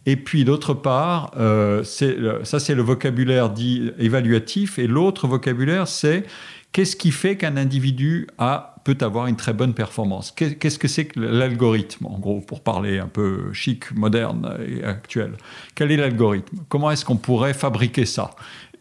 Et 0.08 0.15
puis 0.15 0.46
d'autre 0.46 0.74
part, 0.74 1.32
euh, 1.38 1.84
ça 1.84 2.60
c'est 2.60 2.75
le 2.75 2.82
vocabulaire 2.82 3.51
dit 3.51 3.91
évaluatif, 4.00 4.80
et 4.80 4.88
l'autre 4.88 5.27
vocabulaire 5.27 5.88
c'est 5.88 6.25
qu'est-ce 6.71 6.95
qui 6.95 7.11
fait 7.11 7.37
qu'un 7.37 7.57
individu 7.57 8.27
a 8.37 8.75
peut 8.83 8.97
avoir 9.01 9.27
une 9.27 9.35
très 9.35 9.53
bonne 9.53 9.73
performance? 9.73 10.31
Qu'est-ce 10.31 10.79
que 10.79 10.87
c'est 10.87 11.05
que 11.05 11.19
l'algorithme, 11.19 12.07
en 12.07 12.17
gros, 12.17 12.39
pour 12.39 12.61
parler 12.61 12.97
un 12.97 13.07
peu 13.07 13.53
chic, 13.53 13.91
moderne 13.95 14.57
et 14.67 14.83
actuel? 14.83 15.33
Quel 15.75 15.91
est 15.91 15.97
l'algorithme? 15.97 16.57
Comment 16.67 16.89
est-ce 16.91 17.05
qu'on 17.05 17.17
pourrait 17.17 17.53
fabriquer 17.53 18.05
ça? 18.05 18.31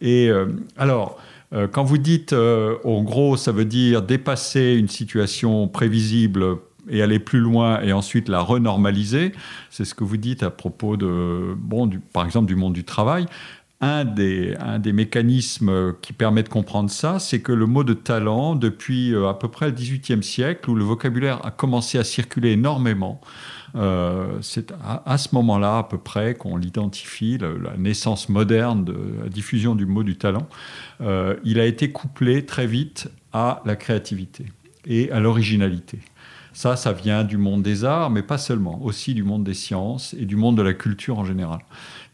Et 0.00 0.28
euh, 0.28 0.46
alors, 0.78 1.18
euh, 1.52 1.68
quand 1.68 1.84
vous 1.84 1.98
dites, 1.98 2.32
euh, 2.32 2.76
en 2.84 3.02
gros, 3.02 3.36
ça 3.36 3.52
veut 3.52 3.64
dire 3.66 4.02
dépasser 4.02 4.74
une 4.78 4.88
situation 4.88 5.68
prévisible 5.68 6.56
et 6.88 7.02
aller 7.02 7.18
plus 7.18 7.40
loin 7.40 7.80
et 7.82 7.92
ensuite 7.92 8.28
la 8.28 8.40
renormaliser, 8.40 9.32
c'est 9.68 9.84
ce 9.84 9.94
que 9.94 10.02
vous 10.02 10.16
dites 10.16 10.42
à 10.42 10.50
propos 10.50 10.96
de, 10.96 11.54
bon, 11.56 11.90
par 12.12 12.24
exemple, 12.24 12.46
du 12.46 12.56
monde 12.56 12.72
du 12.72 12.84
travail 12.84 13.26
un 13.80 14.04
des, 14.04 14.92
mécanismes 14.92 15.94
qui 16.02 16.12
permet 16.12 16.42
de 16.42 16.48
comprendre 16.48 16.90
ça, 16.90 17.18
c'est 17.18 17.40
que 17.40 17.52
le 17.52 17.66
mot 17.66 17.82
de 17.82 17.94
talent, 17.94 18.54
depuis 18.54 19.14
euh, 19.14 19.28
à 19.28 19.34
peu 19.34 19.48
près 19.48 19.66
le 19.66 19.72
XVIIIe 19.72 20.22
siècle, 20.22 20.68
où 20.68 20.74
le 20.74 20.84
vocabulaire 20.84 21.44
a 21.46 21.50
commencé 21.50 21.98
à 21.98 22.04
circuler 22.04 22.52
énormément, 22.52 23.20
euh, 23.76 24.38
c'est 24.42 24.72
à, 24.84 25.16
ce 25.16 25.34
moment-là 25.34 25.78
à 25.78 25.82
peu 25.84 25.96
près 25.96 26.34
qu'on 26.34 26.56
l'identifie, 26.56 27.38
la 27.38 27.76
naissance 27.78 28.28
moderne 28.28 28.84
de 28.84 28.96
la 29.22 29.28
diffusion 29.28 29.74
du 29.74 29.86
mot 29.86 30.02
du 30.02 30.16
talent. 30.16 30.48
Euh, 31.00 31.36
il 31.44 31.58
a 31.60 31.64
été 31.64 31.90
couplé 31.90 32.44
très 32.44 32.66
vite 32.66 33.08
à 33.32 33.62
la 33.64 33.76
créativité 33.76 34.46
et 34.86 35.10
à 35.10 35.20
l'originalité. 35.20 36.00
Ça, 36.52 36.76
ça 36.76 36.92
vient 36.92 37.24
du 37.24 37.36
monde 37.36 37.62
des 37.62 37.84
arts, 37.84 38.10
mais 38.10 38.22
pas 38.22 38.38
seulement, 38.38 38.82
aussi 38.82 39.14
du 39.14 39.22
monde 39.22 39.44
des 39.44 39.54
sciences 39.54 40.14
et 40.18 40.26
du 40.26 40.36
monde 40.36 40.56
de 40.56 40.62
la 40.62 40.74
culture 40.74 41.18
en 41.18 41.24
général. 41.24 41.60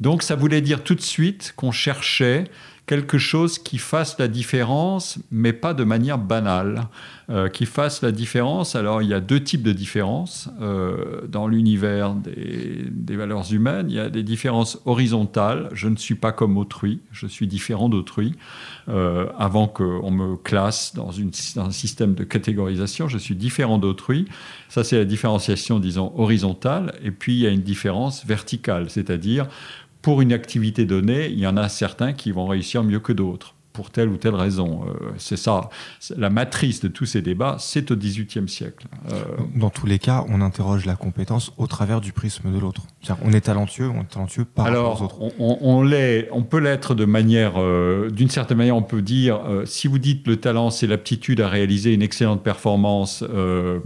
Donc 0.00 0.22
ça 0.22 0.36
voulait 0.36 0.60
dire 0.60 0.84
tout 0.84 0.94
de 0.94 1.00
suite 1.00 1.54
qu'on 1.56 1.72
cherchait 1.72 2.44
quelque 2.86 3.18
chose 3.18 3.58
qui 3.58 3.78
fasse 3.78 4.18
la 4.18 4.28
différence, 4.28 5.18
mais 5.30 5.52
pas 5.52 5.74
de 5.74 5.82
manière 5.82 6.18
banale, 6.18 6.86
euh, 7.28 7.48
qui 7.48 7.66
fasse 7.66 8.02
la 8.02 8.12
différence. 8.12 8.76
Alors 8.76 9.02
il 9.02 9.08
y 9.08 9.14
a 9.14 9.20
deux 9.20 9.42
types 9.42 9.64
de 9.64 9.72
différences 9.72 10.48
euh, 10.60 11.22
dans 11.28 11.48
l'univers 11.48 12.14
des, 12.14 13.16
valeurs 13.16 13.52
humaines. 13.52 13.86
Il 13.88 13.96
y 13.96 13.98
a 13.98 14.08
des 14.08 14.22
différences 14.22 14.78
horizontales. 14.84 15.68
Je 15.72 15.88
ne 15.88 15.96
suis 15.96 16.14
pas 16.14 16.30
comme 16.30 16.56
autrui, 16.56 17.00
je 17.10 17.26
suis 17.26 17.48
différent 17.48 17.88
d'autrui. 17.88 18.34
Euh, 18.88 19.26
avant 19.36 19.66
qu'on 19.66 20.12
me 20.12 20.36
classe 20.36 20.94
dans, 20.94 21.10
une, 21.10 21.32
dans, 21.56 21.64
un 21.64 21.70
système 21.72 22.14
de 22.14 22.22
catégorisation, 22.22 23.08
je 23.08 23.18
suis 23.18 23.34
différent 23.34 23.78
d'autrui. 23.78 24.26
Ça 24.68 24.84
c'est 24.84 24.96
la 24.96 25.04
différenciation, 25.04 25.80
disons, 25.80 26.12
horizontale. 26.16 26.94
Et 27.02 27.10
puis 27.10 27.34
il 27.34 27.40
y 27.40 27.46
a 27.48 27.50
une 27.50 27.62
différence 27.62 28.24
verticale, 28.24 28.90
c'est-à-dire 28.90 29.48
pour 30.06 30.20
une 30.20 30.32
activité 30.32 30.84
donnée, 30.84 31.26
il 31.26 31.40
y 31.40 31.48
en 31.48 31.56
a 31.56 31.68
certains 31.68 32.12
qui 32.12 32.30
vont 32.30 32.46
réussir 32.46 32.84
mieux 32.84 33.00
que 33.00 33.12
d'autres 33.12 33.56
pour 33.72 33.90
telle 33.90 34.08
ou 34.08 34.16
telle 34.16 34.36
raison. 34.36 34.84
Euh, 34.86 35.10
c'est 35.18 35.36
ça, 35.36 35.68
la 36.16 36.30
matrice 36.30 36.80
de 36.80 36.86
tous 36.86 37.06
ces 37.06 37.22
débats, 37.22 37.56
c'est 37.58 37.90
au 37.90 37.96
XVIIIe 37.96 38.48
siècle. 38.48 38.86
Euh, 39.10 39.24
Dans 39.56 39.68
tous 39.68 39.84
les 39.86 39.98
cas, 39.98 40.24
on 40.28 40.42
interroge 40.42 40.86
la 40.86 40.94
compétence 40.94 41.52
au 41.58 41.66
travers 41.66 42.00
du 42.00 42.12
prisme 42.12 42.52
de 42.52 42.58
l'autre. 42.60 42.82
On 43.24 43.32
est 43.32 43.40
talentueux, 43.40 43.90
on 43.90 44.02
est 44.02 44.08
talentueux 44.12 44.44
par 44.44 44.66
rapport 44.66 45.02
aux 45.02 45.04
autres. 45.04 45.20
On, 45.40 45.58
on, 45.60 45.90
on 46.30 46.42
peut 46.44 46.60
l'être 46.60 46.94
de 46.94 47.04
manière, 47.04 47.54
euh, 47.56 48.08
d'une 48.08 48.30
certaine 48.30 48.58
manière, 48.58 48.76
on 48.76 48.82
peut 48.82 49.02
dire, 49.02 49.40
si 49.64 49.88
vous 49.88 49.98
dites 49.98 50.24
le 50.28 50.36
talent, 50.36 50.70
c'est 50.70 50.86
l'aptitude 50.86 51.40
à 51.40 51.48
réaliser 51.48 51.92
une 51.92 52.02
excellente 52.02 52.44
performance 52.44 53.24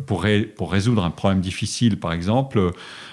pour, 0.07 0.27
pour 0.55 0.71
résoudre 0.71 1.03
un 1.03 1.11
problème 1.11 1.41
difficile, 1.41 1.99
par 1.99 2.13
exemple. 2.13 2.73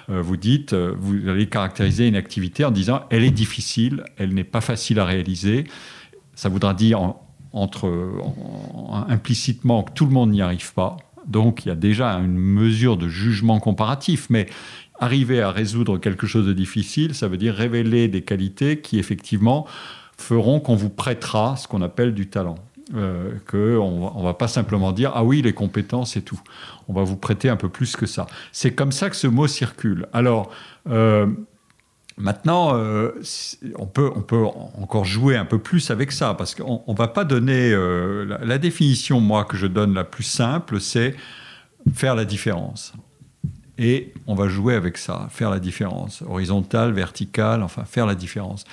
Vous 0.09 0.37
dites, 0.37 0.73
vous 0.73 1.27
allez 1.27 1.47
caractériser 1.47 2.07
une 2.07 2.15
activité 2.15 2.63
en 2.63 2.71
disant 2.71 3.01
elle 3.09 3.23
est 3.23 3.31
difficile, 3.31 4.03
elle 4.17 4.33
n'est 4.33 4.43
pas 4.43 4.61
facile 4.61 4.99
à 4.99 5.05
réaliser, 5.05 5.65
ça 6.33 6.49
voudra 6.49 6.73
dire 6.73 7.15
implicitement 9.09 9.83
que 9.83 9.91
tout 9.93 10.05
le 10.05 10.11
monde 10.11 10.31
n'y 10.31 10.41
arrive 10.41 10.73
pas. 10.73 10.97
Donc 11.25 11.65
il 11.65 11.69
y 11.69 11.71
a 11.71 11.75
déjà 11.75 12.11
une 12.13 12.37
mesure 12.37 12.95
de 12.95 13.09
jugement 13.09 13.59
comparatif, 13.59 14.27
mais 14.29 14.47
arriver 14.99 15.41
à 15.41 15.51
résoudre 15.51 15.97
quelque 15.97 16.25
chose 16.25 16.47
de 16.47 16.53
difficile, 16.53 17.13
ça 17.13 17.27
veut 17.27 17.37
dire 17.37 17.53
révéler 17.53 18.07
des 18.07 18.21
qualités 18.21 18.79
qui 18.79 18.99
effectivement 18.99 19.67
feront 20.17 20.59
qu'on 20.59 20.75
vous 20.75 20.89
prêtera 20.89 21.57
ce 21.57 21.67
qu'on 21.67 21.81
appelle 21.81 22.13
du 22.13 22.27
talent. 22.27 22.55
Euh, 22.95 23.33
qu'on 23.51 24.17
ne 24.17 24.23
va 24.23 24.33
pas 24.33 24.47
simplement 24.47 24.93
dire 24.93 25.11
ah 25.13 25.21
oui 25.25 25.41
les 25.41 25.51
compétences 25.51 26.15
et 26.15 26.21
tout. 26.21 26.39
On 26.87 26.93
va 26.93 27.03
vous 27.03 27.17
prêter 27.17 27.49
un 27.49 27.57
peu 27.57 27.67
plus 27.67 27.97
que 27.97 28.05
ça. 28.05 28.27
C'est 28.53 28.73
comme 28.73 28.93
ça 28.93 29.09
que 29.09 29.17
ce 29.17 29.27
mot 29.27 29.45
circule. 29.45 30.07
Alors 30.13 30.51
euh, 30.89 31.27
Maintenant, 32.17 32.75
euh, 32.75 33.11
on, 33.75 33.85
peut, 33.85 34.11
on 34.15 34.21
peut 34.21 34.43
encore 34.43 35.05
jouer 35.05 35.37
un 35.37 35.45
peu 35.45 35.59
plus 35.59 35.91
avec 35.91 36.11
ça, 36.11 36.33
parce 36.33 36.55
qu'on 36.55 36.83
ne 36.87 36.95
va 36.95 37.07
pas 37.07 37.23
donner... 37.23 37.71
Euh, 37.71 38.37
la, 38.43 38.57
définition, 38.57 39.19
moi, 39.19 39.45
que 39.45 39.55
je 39.55 39.67
donne 39.67 39.93
la 39.93 40.03
plus 40.03 40.23
simple, 40.23 40.81
c'est 40.81 41.15
faire 41.93 42.15
la 42.15 42.25
différence. 42.25 42.93
Et 43.77 44.13
on 44.25 44.33
va 44.33 44.47
jouer 44.47 44.73
avec 44.73 44.97
ça, 44.97 45.27
faire 45.29 45.51
la 45.51 45.59
différence. 45.59 46.23
Horizontale, 46.27 46.91
verticale, 46.91 47.61
enfin, 47.61 47.85
faire 47.85 48.07
la 48.07 48.15
différence. 48.15 48.65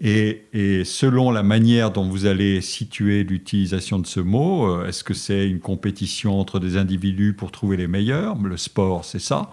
Et, 0.00 0.84
selon 0.84 1.32
la 1.32 1.42
manière 1.42 1.90
dont 1.90 2.08
vous 2.08 2.26
allez 2.26 2.60
situer 2.60 3.24
l'utilisation 3.24 3.98
de 3.98 4.06
ce 4.06 4.20
mot, 4.20 4.70
euh, 4.70 4.86
est-ce 4.86 5.02
que 5.02 5.14
c'est 5.14 5.48
une 5.48 5.58
compétition 5.58 6.38
entre 6.38 6.60
des 6.60 6.76
individus 6.76 7.32
pour 7.32 7.50
trouver 7.50 7.76
les 7.76 7.88
meilleurs 7.88 8.36
Le 8.40 8.56
sport, 8.56 9.04
c'est 9.04 9.20
ça? 9.20 9.50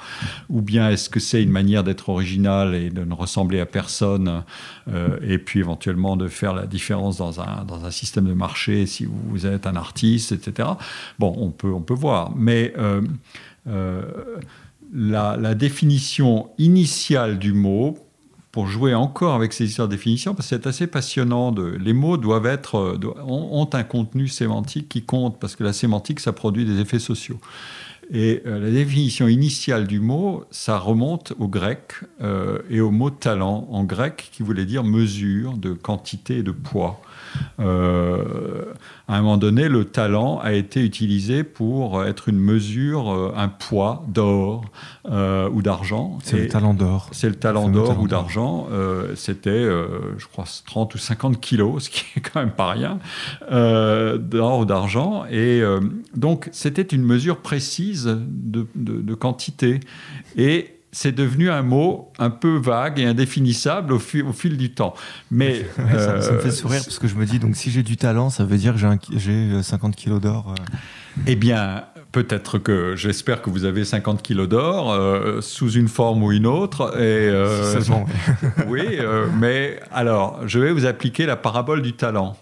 Ou 0.49 0.61
bien 0.61 0.89
est-ce 0.89 1.09
que 1.09 1.19
c'est 1.19 1.41
une 1.41 1.49
manière 1.49 1.83
d'être 1.83 2.09
original 2.09 2.75
et 2.75 2.91
de 2.91 3.03
ne 3.03 3.13
ressembler 3.13 3.59
à 3.59 3.65
personne 3.65 4.43
euh, 4.87 5.17
et 5.27 5.39
puis 5.39 5.59
éventuellement 5.59 6.15
de 6.15 6.27
faire 6.27 6.53
la 6.53 6.67
différence 6.67 7.17
dans 7.17 7.41
un, 7.41 7.65
dans 7.65 7.83
un 7.85 7.91
système 7.91 8.25
de 8.25 8.33
marché 8.33 8.85
si 8.85 9.05
vous 9.05 9.47
êtes 9.47 9.65
un 9.65 9.75
artiste, 9.75 10.31
etc. 10.31 10.69
Bon, 11.17 11.33
on 11.37 11.49
peut, 11.49 11.73
on 11.73 11.81
peut 11.81 11.95
voir. 11.95 12.35
Mais 12.35 12.71
euh, 12.77 13.01
la, 14.93 15.37
la 15.37 15.55
définition 15.55 16.49
initiale 16.59 17.39
du 17.39 17.53
mot 17.53 18.04
pour 18.55 18.67
jouer 18.67 18.93
encore 18.93 19.35
avec 19.35 19.51
ces 19.51 19.65
histoires 19.65 19.89
de 19.89 19.95
définition, 19.95 20.33
parce 20.33 20.47
que 20.47 20.55
c'est 20.55 20.65
assez 20.65 20.87
passionnant. 20.87 21.53
Les 21.77 21.91
mots 21.91 22.15
doivent 22.15 22.45
être, 22.45 22.77
euh, 22.77 23.13
ont, 23.27 23.69
un 23.73 23.83
contenu 23.83 24.29
sémantique 24.29 24.87
qui 24.87 25.03
compte, 25.03 25.41
parce 25.41 25.57
que 25.57 25.65
la 25.65 25.73
sémantique, 25.73 26.21
ça 26.21 26.31
produit 26.31 26.63
des 26.63 26.79
effets 26.79 26.99
sociaux. 26.99 27.37
Et 28.13 28.43
euh, 28.45 28.61
la 28.61 28.71
définition 28.71 29.27
initiale 29.27 29.87
du 29.87 29.99
mot, 29.99 30.45
ça 30.51 30.79
remonte 30.79 31.33
au 31.37 31.49
grec 31.49 31.95
euh, 32.21 32.59
et 32.69 32.79
au 32.79 32.91
mot 32.91 33.09
talent 33.09 33.67
en 33.71 33.83
grec, 33.83 34.29
qui 34.31 34.41
voulait 34.41 34.63
dire 34.63 34.85
mesure 34.85 35.57
de 35.57 35.73
quantité 35.73 36.37
et 36.37 36.43
de 36.43 36.51
poids. 36.51 37.01
Euh, 37.59 38.63
à 39.07 39.17
un 39.17 39.21
moment 39.21 39.37
donné, 39.37 39.69
le 39.69 39.85
talent 39.85 40.39
a 40.39 40.53
été 40.53 40.83
utilisé 40.83 41.43
pour 41.43 42.03
être 42.03 42.29
une 42.29 42.39
mesure, 42.39 43.11
euh, 43.11 43.33
un 43.35 43.47
poids 43.47 44.03
d'or 44.07 44.65
euh, 45.09 45.49
ou 45.49 45.61
d'argent. 45.61 46.17
C'est 46.23 46.37
le 46.37 46.47
talent 46.47 46.73
d'or. 46.73 47.09
C'est 47.11 47.29
le 47.29 47.35
talent 47.35 47.69
d'or 47.69 47.99
ou 47.99 48.07
d'argent. 48.07 48.67
C'était, 49.15 49.63
je 50.17 50.27
crois, 50.27 50.45
30 50.65 50.95
ou 50.95 50.97
50 50.97 51.39
kilos, 51.39 51.85
ce 51.85 51.89
qui 51.89 52.05
est 52.15 52.21
quand 52.21 52.39
même 52.39 52.51
pas 52.51 52.71
rien, 52.71 52.99
d'or 53.51 54.59
ou 54.59 54.65
d'argent. 54.65 55.25
Et 55.31 55.63
donc, 56.15 56.49
c'était 56.51 56.81
une 56.81 57.03
mesure 57.03 57.37
précise 57.37 58.05
de, 58.05 58.67
de, 58.75 59.01
de 59.01 59.13
quantité. 59.13 59.79
Et 60.37 60.74
c'est 60.95 61.11
devenu 61.11 61.49
un 61.49 61.61
mot 61.61 62.13
un 62.19 62.29
peu 62.29 62.55
vague 62.55 62.99
et 62.99 63.05
indéfinissable 63.05 63.91
au, 63.91 63.99
fil, 63.99 64.23
au 64.23 64.31
fil 64.31 64.55
du 64.55 64.73
temps. 64.73 64.93
Mais 65.29 65.65
ça, 65.75 66.15
me 66.15 66.39
fait 66.39 66.51
sourire 66.51 66.81
parce 66.85 66.99
que 66.99 67.09
je 67.09 67.15
me 67.15 67.25
dis 67.25 67.37
donc 67.37 67.57
si 67.57 67.69
j'ai 67.69 67.83
du 67.83 67.97
talent, 67.97 68.29
ça 68.29 68.45
veut 68.45 68.55
dire 68.57 68.75
que 68.75 69.17
j'ai 69.17 69.61
50 69.61 69.93
kilos 69.93 70.21
d'or. 70.21 70.55
Eh 71.27 71.35
bien, 71.35 71.83
peut-être 72.13 72.59
que 72.59 72.95
j'espère 72.95 73.41
que 73.41 73.49
vous 73.49 73.65
avez 73.65 73.83
50 73.83 74.21
kilos 74.21 74.47
d'or 74.47 74.93
euh, 74.93 75.41
sous 75.41 75.71
une 75.71 75.89
forme 75.89 76.23
ou 76.23 76.31
une 76.31 76.47
autre. 76.47 76.97
Et, 76.97 77.27
euh, 77.29 77.81
oui, 78.67 78.81
euh, 78.91 79.27
mais 79.37 79.81
alors, 79.91 80.47
je 80.47 80.59
vais 80.59 80.71
vous 80.71 80.85
appliquer 80.85 81.25
la 81.25 81.35
parabole 81.35 81.81
du 81.81 81.91
talent. 81.91 82.37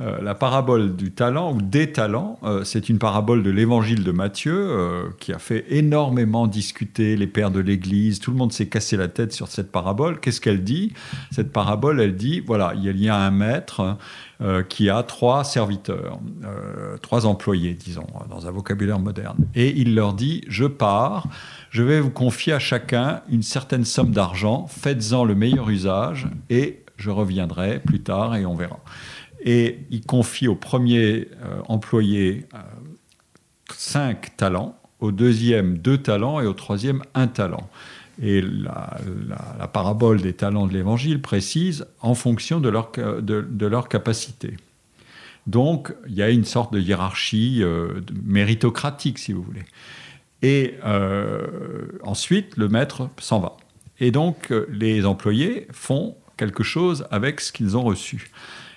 Euh, 0.00 0.20
la 0.22 0.34
parabole 0.34 0.96
du 0.96 1.12
talent 1.12 1.52
ou 1.54 1.60
des 1.60 1.92
talents, 1.92 2.38
euh, 2.42 2.64
c'est 2.64 2.88
une 2.88 2.98
parabole 2.98 3.42
de 3.42 3.50
l'évangile 3.50 4.04
de 4.04 4.12
Matthieu 4.12 4.54
euh, 4.56 5.04
qui 5.18 5.32
a 5.32 5.38
fait 5.38 5.64
énormément 5.70 6.46
discuter 6.46 7.16
les 7.16 7.26
pères 7.26 7.50
de 7.50 7.60
l'Église. 7.60 8.18
Tout 8.20 8.30
le 8.30 8.36
monde 8.36 8.52
s'est 8.52 8.68
cassé 8.68 8.96
la 8.96 9.08
tête 9.08 9.32
sur 9.32 9.48
cette 9.48 9.72
parabole. 9.72 10.20
Qu'est-ce 10.20 10.40
qu'elle 10.40 10.64
dit? 10.64 10.92
Cette 11.30 11.52
parabole, 11.52 12.00
elle 12.00 12.16
dit 12.16 12.40
voilà, 12.40 12.74
il 12.76 13.00
y 13.00 13.08
a 13.08 13.16
un 13.16 13.30
maître 13.30 13.96
qui 14.68 14.90
a 14.90 15.02
trois 15.04 15.44
serviteurs, 15.44 16.18
trois 17.00 17.24
employés, 17.24 17.72
disons, 17.72 18.06
dans 18.28 18.46
un 18.46 18.50
vocabulaire 18.50 18.98
moderne. 18.98 19.38
Et 19.54 19.80
il 19.80 19.94
leur 19.94 20.12
dit 20.12 20.42
je 20.48 20.64
pars. 20.64 21.28
Je 21.70 21.82
vais 21.82 22.00
vous 22.00 22.10
confier 22.10 22.52
à 22.52 22.58
chacun 22.58 23.22
une 23.30 23.42
certaine 23.42 23.84
somme 23.84 24.10
d'argent, 24.10 24.66
faites-en 24.68 25.24
le 25.24 25.34
meilleur 25.34 25.70
usage 25.70 26.28
et 26.50 26.84
je 26.96 27.10
reviendrai 27.10 27.80
plus 27.80 28.00
tard 28.00 28.36
et 28.36 28.46
on 28.46 28.54
verra 28.54 28.80
et 29.44 29.80
il 29.90 30.04
confie 30.04 30.48
au 30.48 30.56
premier 30.56 31.28
euh, 31.44 31.60
employé 31.68 32.46
euh, 32.54 32.58
cinq 33.76 34.36
talents, 34.36 34.76
au 35.00 35.12
deuxième 35.12 35.78
deux 35.78 35.98
talents 35.98 36.40
et 36.40 36.46
au 36.46 36.54
troisième 36.54 37.02
un 37.14 37.28
talent. 37.28 37.68
Et 38.22 38.40
la, 38.40 39.68
parabole 39.72 40.22
des 40.22 40.32
talents 40.32 40.66
de 40.66 40.72
l'Évangile 40.72 41.20
précise 41.20 41.84
en 42.00 42.14
fonction 42.14 42.60
de 42.60 42.68
leur, 42.68 42.92
de, 42.92 43.82
capacité. 43.88 44.56
Donc, 45.46 45.92
il 46.08 46.14
y 46.14 46.22
a 46.22 46.30
une 46.30 46.44
sorte 46.44 46.72
de 46.72 46.80
hiérarchie 46.80 47.58
euh, 47.62 48.00
méritocratique, 48.22 49.18
si 49.18 49.32
vous 49.32 49.42
voulez. 49.42 49.64
Et 50.42 50.74
ensuite, 52.02 52.58
le 52.58 52.68
maître 52.68 53.08
s'en 53.18 53.40
va. 53.40 53.56
Et 53.98 54.10
donc, 54.10 54.52
les 54.68 55.06
employés 55.06 55.66
font 55.72 56.16
quelque 56.36 56.62
chose 56.62 57.06
avec 57.10 57.40
ce 57.40 57.50
qu'ils 57.50 57.78
ont 57.78 57.82
reçu. 57.82 58.30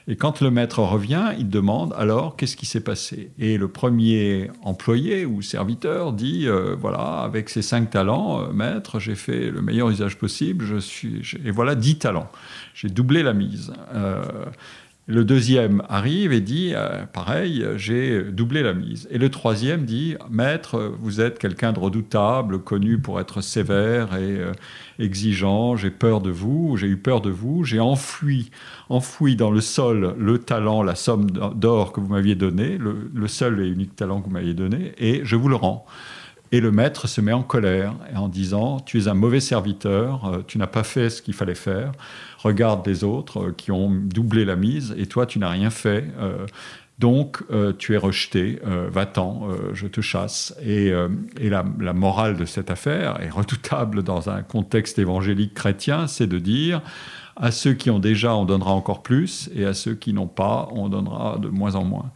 Et 0.09 0.15
quand 0.15 0.39
le 0.41 0.49
maître 0.51 0.79
revient, 0.79 1.33
il 1.37 1.49
demande 1.49 1.93
alors 1.97 2.37
qu'est-ce 2.37 2.55
qui 2.55 2.65
s'est 2.65 2.83
passé 2.83 3.31
Et 3.39 3.57
le 3.57 3.67
premier 3.67 4.49
employé 4.63 5.25
ou 5.25 5.41
serviteur 5.41 6.13
dit 6.13 6.47
euh, 6.47 6.75
voilà, 6.79 7.19
avec 7.23 7.49
ces 7.49 7.61
cinq 7.61 7.89
talents, 7.89 8.41
euh, 8.41 8.53
maître, 8.53 8.99
j'ai 8.99 9.15
fait 9.15 9.51
le 9.51 9.61
meilleur 9.61 9.89
usage 9.89 10.17
possible, 10.17 10.63
je 10.63 10.77
suis, 10.77 11.21
et 11.43 11.51
voilà 11.51 11.75
dix 11.75 11.97
talents. 11.97 12.31
J'ai 12.73 12.87
doublé 12.87 13.21
la 13.21 13.33
mise. 13.33 13.73
Euh, 13.93 14.23
le 15.09 15.23
deuxième 15.23 15.83
arrive 15.87 16.33
et 16.33 16.41
dit, 16.41 16.73
euh, 16.75 17.05
pareil, 17.05 17.65
j'ai 17.77 18.23
doublé 18.23 18.61
la 18.61 18.73
mise. 18.73 19.07
Et 19.09 19.17
le 19.17 19.29
troisième 19.29 19.85
dit, 19.85 20.15
maître, 20.29 20.95
vous 20.99 21.21
êtes 21.21 21.39
quelqu'un 21.39 21.71
de 21.71 21.79
redoutable, 21.79 22.59
connu 22.59 22.99
pour 22.99 23.21
être 23.21 23.39
sévère 23.39 24.17
et 24.17 24.37
euh, 24.37 24.51
exigeant, 24.99 25.77
j'ai 25.77 25.91
peur 25.91 26.19
de 26.19 26.29
vous, 26.29 26.75
j'ai 26.75 26.87
eu 26.87 26.97
peur 26.97 27.21
de 27.21 27.29
vous, 27.29 27.63
j'ai 27.63 27.79
enfoui, 27.79 28.51
enfoui 28.89 29.37
dans 29.37 29.49
le 29.49 29.61
sol 29.61 30.13
le 30.17 30.39
talent, 30.39 30.83
la 30.83 30.95
somme 30.95 31.31
d'or 31.31 31.93
que 31.93 32.01
vous 32.01 32.09
m'aviez 32.09 32.35
donné, 32.35 32.77
le, 32.77 33.09
le, 33.13 33.27
seul 33.29 33.61
et 33.61 33.67
unique 33.69 33.95
talent 33.95 34.19
que 34.19 34.25
vous 34.25 34.33
m'aviez 34.33 34.53
donné, 34.53 34.91
et 34.97 35.21
je 35.23 35.37
vous 35.37 35.47
le 35.47 35.55
rends. 35.55 35.85
Et 36.51 36.61
le 36.61 36.71
maître 36.71 37.07
se 37.07 37.19
met 37.19 37.33
en 37.33 37.43
colère 37.43 37.93
en 38.15 38.29
disant, 38.29 38.79
tu 38.79 38.99
es 38.99 39.07
un 39.07 39.13
mauvais 39.13 39.41
serviteur, 39.41 40.25
euh, 40.25 40.43
tu 40.45 40.57
n'as 40.57 40.67
pas 40.67 40.83
fait 40.83 41.09
ce 41.09 41.21
qu'il 41.21 41.33
fallait 41.33 41.55
faire, 41.55 41.91
regarde 42.37 42.85
les 42.87 43.03
autres 43.03 43.39
euh, 43.39 43.53
qui 43.55 43.71
ont 43.71 43.89
doublé 43.89 44.45
la 44.45 44.55
mise 44.55 44.95
et 44.97 45.05
toi 45.05 45.25
tu 45.25 45.39
n'as 45.39 45.49
rien 45.49 45.69
fait. 45.69 46.05
Euh, 46.19 46.45
donc, 46.99 47.43
tu 47.77 47.93
es 47.93 47.97
rejeté, 47.97 48.59
va-t'en, 48.63 49.49
je 49.71 49.85
te 49.85 50.01
chasse. 50.01 50.55
Et, 50.65 50.91
la, 51.39 51.61
morale 51.93 52.37
de 52.37 52.45
cette 52.45 52.71
affaire 52.71 53.21
est 53.21 53.29
redoutable 53.29 54.01
dans 54.01 54.31
un 54.31 54.41
contexte 54.41 54.97
évangélique 54.97 55.53
chrétien, 55.53 56.07
c'est 56.07 56.25
de 56.25 56.39
dire 56.39 56.81
à 57.35 57.51
ceux 57.51 57.73
qui 57.73 57.91
ont 57.91 57.99
déjà, 57.99 58.35
on 58.35 58.45
donnera 58.45 58.71
encore 58.71 59.03
plus, 59.03 59.47
et 59.53 59.63
à 59.63 59.75
ceux 59.75 59.93
qui 59.93 60.11
n'ont 60.11 60.25
pas, 60.25 60.69
on 60.71 60.89
donnera 60.89 61.37
de 61.37 61.49
moins 61.49 61.75
en 61.75 61.83
moins. 61.83 62.11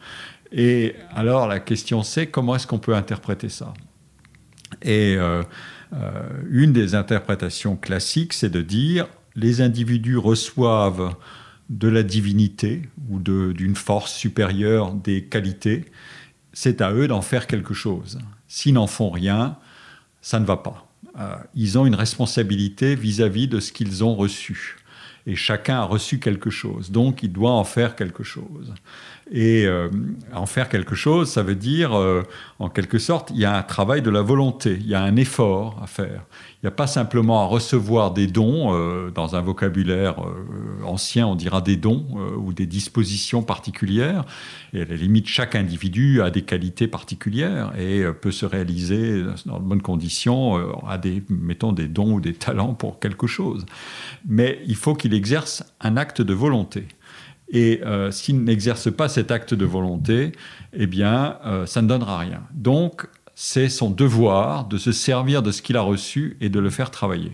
Et 0.51 0.95
alors, 1.13 1.47
la 1.47 1.59
question 1.59 2.01
c'est 2.01 2.27
comment 2.27 2.55
est-ce 2.55 2.65
qu'on 2.65 2.79
peut 2.79 2.95
interpréter 2.95 3.49
ça? 3.49 3.73
Et 4.81 5.15
euh, 5.17 5.43
euh, 5.93 6.11
une 6.49 6.73
des 6.73 6.95
interprétations 6.95 7.75
classiques, 7.75 8.33
c'est 8.33 8.49
de 8.49 8.61
dire 8.61 9.07
les 9.35 9.61
individus 9.61 10.17
reçoivent 10.17 11.15
de 11.69 11.87
la 11.87 12.03
divinité 12.03 12.81
ou 13.09 13.19
d'une 13.19 13.75
force 13.75 14.13
supérieure 14.13 14.93
des 14.93 15.23
qualités, 15.23 15.85
c'est 16.53 16.81
à 16.81 16.91
eux 16.91 17.07
d'en 17.07 17.21
faire 17.21 17.47
quelque 17.47 17.73
chose. 17.73 18.19
S'ils 18.47 18.73
n'en 18.73 18.87
font 18.87 19.09
rien, 19.09 19.57
ça 20.21 20.39
ne 20.39 20.45
va 20.45 20.57
pas. 20.57 20.87
Euh, 21.17 21.35
ils 21.55 21.77
ont 21.77 21.85
une 21.85 21.95
responsabilité 21.95 22.95
vis-à-vis 22.95 23.47
-vis 23.47 23.49
de 23.49 23.59
ce 23.59 23.71
qu'ils 23.71 24.03
ont 24.03 24.15
reçu. 24.15 24.77
Et 25.25 25.35
chacun 25.35 25.77
a 25.77 25.83
reçu 25.83 26.19
quelque 26.19 26.49
chose, 26.49 26.91
donc 26.91 27.23
il 27.23 27.31
doit 27.31 27.51
en 27.51 27.63
faire 27.63 27.95
quelque 27.95 28.23
chose. 28.23 28.73
Et 29.33 29.65
euh, 29.65 29.87
en 30.33 30.45
faire 30.45 30.67
quelque 30.67 30.93
chose, 30.93 31.29
ça 31.29 31.41
veut 31.41 31.55
dire, 31.55 31.97
euh, 31.97 32.23
en 32.59 32.67
quelque 32.67 32.99
sorte, 32.99 33.31
il 33.33 33.39
y 33.39 33.45
a 33.45 33.57
un 33.57 33.63
travail 33.63 34.01
de 34.01 34.09
la 34.09 34.21
volonté, 34.21 34.77
il 34.77 34.87
y 34.87 34.93
a 34.93 35.01
un 35.01 35.15
effort 35.15 35.79
à 35.81 35.87
faire. 35.87 36.25
Il 36.55 36.65
n'y 36.65 36.67
a 36.67 36.71
pas 36.71 36.85
simplement 36.85 37.41
à 37.41 37.45
recevoir 37.45 38.11
des 38.11 38.27
dons, 38.27 38.73
euh, 38.73 39.09
dans 39.09 39.37
un 39.37 39.41
vocabulaire 39.41 40.17
ancien, 40.83 41.27
on 41.27 41.35
dira 41.35 41.61
des 41.61 41.77
dons 41.77 42.05
ou 42.37 42.51
des 42.51 42.65
dispositions 42.65 43.41
particulières. 43.41 44.25
Et 44.73 44.81
à 44.81 44.85
la 44.85 44.95
limite, 44.95 45.27
chaque 45.29 45.55
individu 45.55 46.21
a 46.21 46.29
des 46.29 46.41
qualités 46.41 46.89
particulières 46.89 47.71
et 47.79 48.03
peut 48.21 48.31
se 48.31 48.45
réaliser 48.45 49.23
dans 49.45 49.59
de 49.59 49.63
bonnes 49.63 49.81
conditions, 49.81 50.55
a 50.87 50.97
des, 50.97 51.23
mettons, 51.29 51.71
des 51.71 51.87
dons 51.87 52.13
ou 52.13 52.19
des 52.19 52.33
talents 52.33 52.73
pour 52.73 52.99
quelque 52.99 53.27
chose. 53.27 53.65
Mais 54.27 54.59
il 54.67 54.75
faut 54.75 54.93
qu'il 54.93 55.13
exerce 55.13 55.63
un 55.79 55.95
acte 55.95 56.21
de 56.21 56.33
volonté. 56.33 56.85
Et 57.51 57.81
euh, 57.85 58.11
s'il 58.11 58.43
n'exerce 58.43 58.91
pas 58.91 59.09
cet 59.09 59.29
acte 59.29 59.53
de 59.53 59.65
volonté, 59.65 60.31
eh 60.73 60.87
bien, 60.87 61.37
euh, 61.45 61.65
ça 61.65 61.81
ne 61.81 61.87
donnera 61.87 62.17
rien. 62.17 62.41
Donc, 62.53 63.07
c'est 63.35 63.67
son 63.67 63.91
devoir 63.91 64.65
de 64.65 64.77
se 64.77 64.93
servir 64.93 65.43
de 65.43 65.51
ce 65.51 65.61
qu'il 65.61 65.75
a 65.75 65.81
reçu 65.81 66.37
et 66.39 66.49
de 66.49 66.59
le 66.59 66.69
faire 66.69 66.91
travailler. 66.91 67.33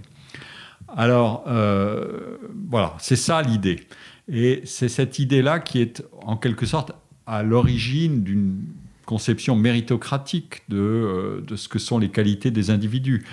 Alors, 0.96 1.44
euh, 1.48 2.38
voilà, 2.70 2.96
c'est 2.98 3.16
ça 3.16 3.42
l'idée. 3.44 3.82
Et 4.28 4.62
c'est 4.66 4.90
cette 4.90 5.20
idée-là 5.20 5.60
qui 5.60 5.82
est 5.82 6.04
en 6.24 6.36
quelque 6.36 6.66
sorte 6.66 6.94
à 7.28 7.44
l'origine 7.44 8.24
d'une 8.24 8.64
conception 9.06 9.56
méritocratique 9.56 10.64
de, 10.68 11.44
de, 11.46 11.56
ce 11.56 11.70
que 11.70 11.80
sont 11.80 12.00
les 12.00 12.10
qualités 12.10 12.52
des 12.52 12.72
individus 12.72 13.26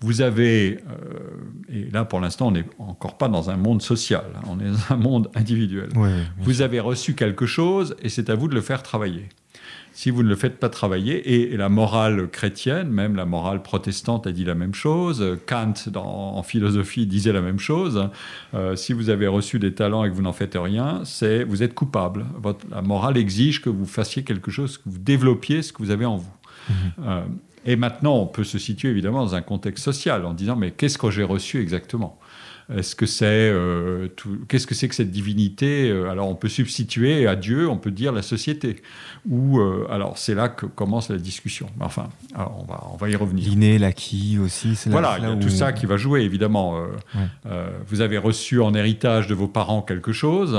vous 0.00 0.20
avez, 0.20 0.78
euh, 0.88 1.72
et 1.72 1.90
là 1.90 2.04
pour 2.04 2.20
l'instant 2.20 2.48
on 2.48 2.50
n'est 2.52 2.66
encore 2.78 3.18
pas 3.18 3.28
dans 3.28 3.50
un 3.50 3.56
monde 3.56 3.82
social, 3.82 4.24
hein, 4.36 4.40
on 4.48 4.60
est 4.60 4.70
dans 4.70 4.94
un 4.94 4.96
monde 4.96 5.30
individuel. 5.34 5.88
vous 6.38 6.62
avez 6.62 6.80
reçu 6.80 7.14
quelque 7.14 7.46
chose 7.46 7.96
et 8.02 8.08
c'est 8.08 8.30
à 8.30 8.34
vous 8.34 8.48
de 8.48 8.54
le 8.54 8.60
faire 8.60 8.82
travailler. 8.82 9.28
Si 9.98 10.10
vous 10.10 10.22
ne 10.22 10.28
le 10.28 10.36
faites 10.36 10.60
pas 10.60 10.68
travailler, 10.68 11.52
et, 11.52 11.56
la 11.56 11.68
morale 11.68 12.28
chrétienne, 12.28 12.88
même 12.88 13.16
la 13.16 13.24
morale 13.24 13.62
protestante 13.62 14.28
a 14.28 14.32
dit 14.32 14.44
la 14.44 14.54
même 14.54 14.72
chose, 14.72 15.36
Kant 15.46 15.74
en 15.96 16.42
philosophie 16.44 17.04
disait 17.04 17.32
la 17.32 17.40
même 17.40 17.58
chose, 17.58 18.08
euh, 18.54 18.76
si 18.76 18.92
vous 18.92 19.10
avez 19.10 19.26
reçu 19.26 19.58
des 19.58 19.74
talents 19.74 20.04
et 20.04 20.10
que 20.10 20.14
vous 20.14 20.22
n'en 20.22 20.32
faites 20.32 20.56
rien, 20.56 21.00
c'est 21.04 21.42
vous 21.42 21.64
êtes 21.64 21.74
coupable. 21.74 22.26
Votre, 22.40 22.64
la 22.70 22.80
morale 22.80 23.16
exige 23.16 23.60
que 23.60 23.70
vous 23.70 23.86
fassiez 23.86 24.22
quelque 24.22 24.52
chose, 24.52 24.78
que 24.78 24.84
vous 24.86 24.98
développiez 24.98 25.62
ce 25.62 25.72
que 25.72 25.82
vous 25.82 25.90
avez 25.90 26.04
en 26.04 26.18
vous. 26.18 26.32
Mhm. 26.68 26.74
Euh, 27.00 27.22
et 27.68 27.76
maintenant, 27.76 28.16
on 28.16 28.26
peut 28.26 28.44
se 28.44 28.58
situer 28.58 28.88
évidemment 28.88 29.22
dans 29.22 29.34
un 29.34 29.42
contexte 29.42 29.84
social 29.84 30.24
en 30.24 30.32
disant 30.32 30.56
mais 30.56 30.70
qu'est-ce 30.70 30.96
que 30.96 31.10
j'ai 31.10 31.22
reçu 31.22 31.60
exactement? 31.60 32.18
Est-ce 32.74 32.94
que 32.96 33.04
c'est 33.04 33.26
euh, 33.26 34.08
qu'est-ce 34.48 34.66
que 34.66 34.74
c'est 34.74 34.88
que 34.88 34.94
cette 34.94 35.10
divinité? 35.10 35.90
Euh, 35.90 36.10
Alors 36.10 36.28
on 36.28 36.34
peut 36.34 36.48
substituer 36.48 37.26
à 37.26 37.34
Dieu, 37.34 37.68
on 37.68 37.76
peut 37.76 37.90
dire 37.90 38.12
la 38.12 38.22
société. 38.22 38.76
Ou 39.28 39.58
euh, 39.58 39.86
alors 39.90 40.16
c'est 40.16 40.34
là 40.34 40.48
que 40.48 40.64
commence 40.64 41.10
la 41.10 41.18
discussion. 41.18 41.68
Enfin, 41.80 42.08
on 42.34 42.64
va 42.64 42.84
on 42.92 42.96
va 42.96 43.10
y 43.10 43.16
revenir. 43.16 43.48
L'inné, 43.48 43.78
l'acquis 43.78 44.38
aussi. 44.42 44.78
Voilà, 44.86 45.16
il 45.18 45.24
y 45.24 45.30
a 45.30 45.36
tout 45.36 45.50
ça 45.50 45.72
qui 45.72 45.84
va 45.84 45.98
jouer 45.98 46.22
évidemment. 46.22 46.82
vous 47.86 48.00
avez 48.00 48.16
reçu 48.16 48.60
en 48.60 48.74
héritage 48.74 49.26
de 49.26 49.34
vos 49.34 49.48
parents 49.48 49.82
quelque 49.82 50.12
chose 50.12 50.58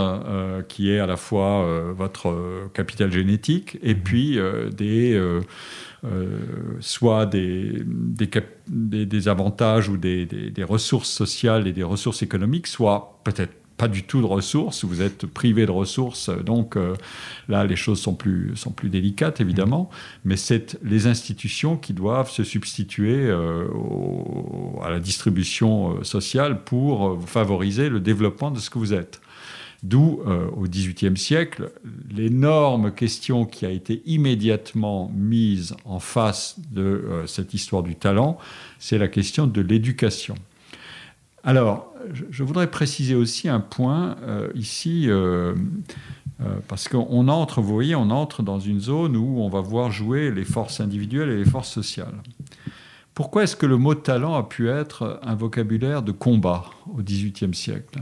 qui 0.68 0.92
est 0.92 1.00
à 1.00 1.08
la 1.08 1.18
fois 1.18 1.92
votre 1.92 2.70
capital 2.74 3.12
génétique 3.12 3.80
et 3.82 3.96
mmh. 3.96 4.00
puis 4.00 4.40
des 4.76 5.40
soit 6.80 7.26
des, 7.26 7.84
des, 7.86 9.06
des, 9.06 9.28
avantages 9.28 9.90
ou 9.90 9.98
des, 9.98 10.28
ressources 10.64 11.10
sociales 11.10 11.68
et 11.68 11.74
des 11.74 11.84
ressources 11.84 12.22
économiques, 12.22 12.68
soit 12.68 13.20
peut-être 13.24 13.54
pas 13.78 13.88
du 13.88 14.04
tout 14.04 14.20
de 14.20 14.26
ressources, 14.26 14.84
vous 14.84 15.02
êtes 15.02 15.26
privé 15.26 15.66
de 15.66 15.72
ressources, 15.72 16.30
donc 16.30 16.78
là 17.48 17.64
les 17.64 17.78
choses 17.78 18.02
sont 18.02 18.14
plus, 18.14 18.54
sont 18.58 18.72
plus 18.72 18.90
délicates 18.90 19.40
évidemment, 19.40 19.90
mais 20.26 20.36
c'est 20.36 20.78
les 20.84 21.08
institutions 21.08 21.78
qui 21.78 21.94
doivent 21.94 22.30
se 22.30 22.44
substituer 22.44 23.32
à 23.32 24.90
la 24.90 25.00
distribution 25.00 26.04
sociale 26.04 26.64
pour 26.66 27.22
favoriser 27.26 27.88
le 27.88 28.02
développement 28.02 28.52
de 28.52 28.60
ce 28.60 28.70
que 28.70 28.80
vous 28.80 28.94
êtes. 28.94 29.22
D'où, 29.82 30.22
euh, 30.28 30.50
au 30.58 30.64
XVIIIe 30.64 31.16
siècle, 31.16 31.72
l'énorme 32.12 32.92
question 32.92 33.46
qui 33.46 33.66
a 33.66 33.70
été 33.70 34.02
immédiatement 34.06 35.10
mise 35.16 35.74
en 35.86 36.00
face 36.00 36.58
de 36.72 36.82
euh, 36.82 37.28
cette 37.28 37.54
histoire 37.54 37.82
du 37.82 37.96
talent, 37.96 38.38
c'est 38.78 38.98
la 38.98 39.08
question 39.08 39.48
de 39.48 39.62
l'éducation. 39.62 40.36
Alors, 41.46 41.94
je, 42.30 42.44
voudrais 42.44 42.70
préciser 42.70 43.16
aussi 43.16 43.48
un 43.48 43.62
point 43.62 44.18
euh, 44.24 44.50
ici, 44.54 45.08
parce 46.68 46.90
qu'on 46.90 47.28
entre, 47.30 47.62
vous 47.62 47.74
voyez, 47.74 47.96
on 47.96 48.10
entre 48.12 48.44
dans 48.44 48.60
une 48.60 48.82
zone 48.82 49.16
où 49.16 49.40
on 49.40 49.50
va 49.50 49.62
voir 49.62 49.92
jouer 49.92 50.32
les 50.32 50.44
forces 50.44 50.82
individuelles 50.82 51.30
et 51.30 51.38
les 51.38 51.50
forces 51.50 51.72
sociales. 51.72 52.16
Pourquoi 53.14 53.44
est-ce 53.44 53.56
que 53.56 53.66
le 53.66 53.78
mot 53.78 53.96
talent 53.96 54.36
a 54.36 54.44
pu 54.44 54.70
être 54.70 55.20
un 55.24 55.36
vocabulaire 55.36 56.02
de 56.02 56.12
combat 56.12 56.66
au 56.94 57.02
XVIIIe 57.02 57.54
siècle? 57.54 58.00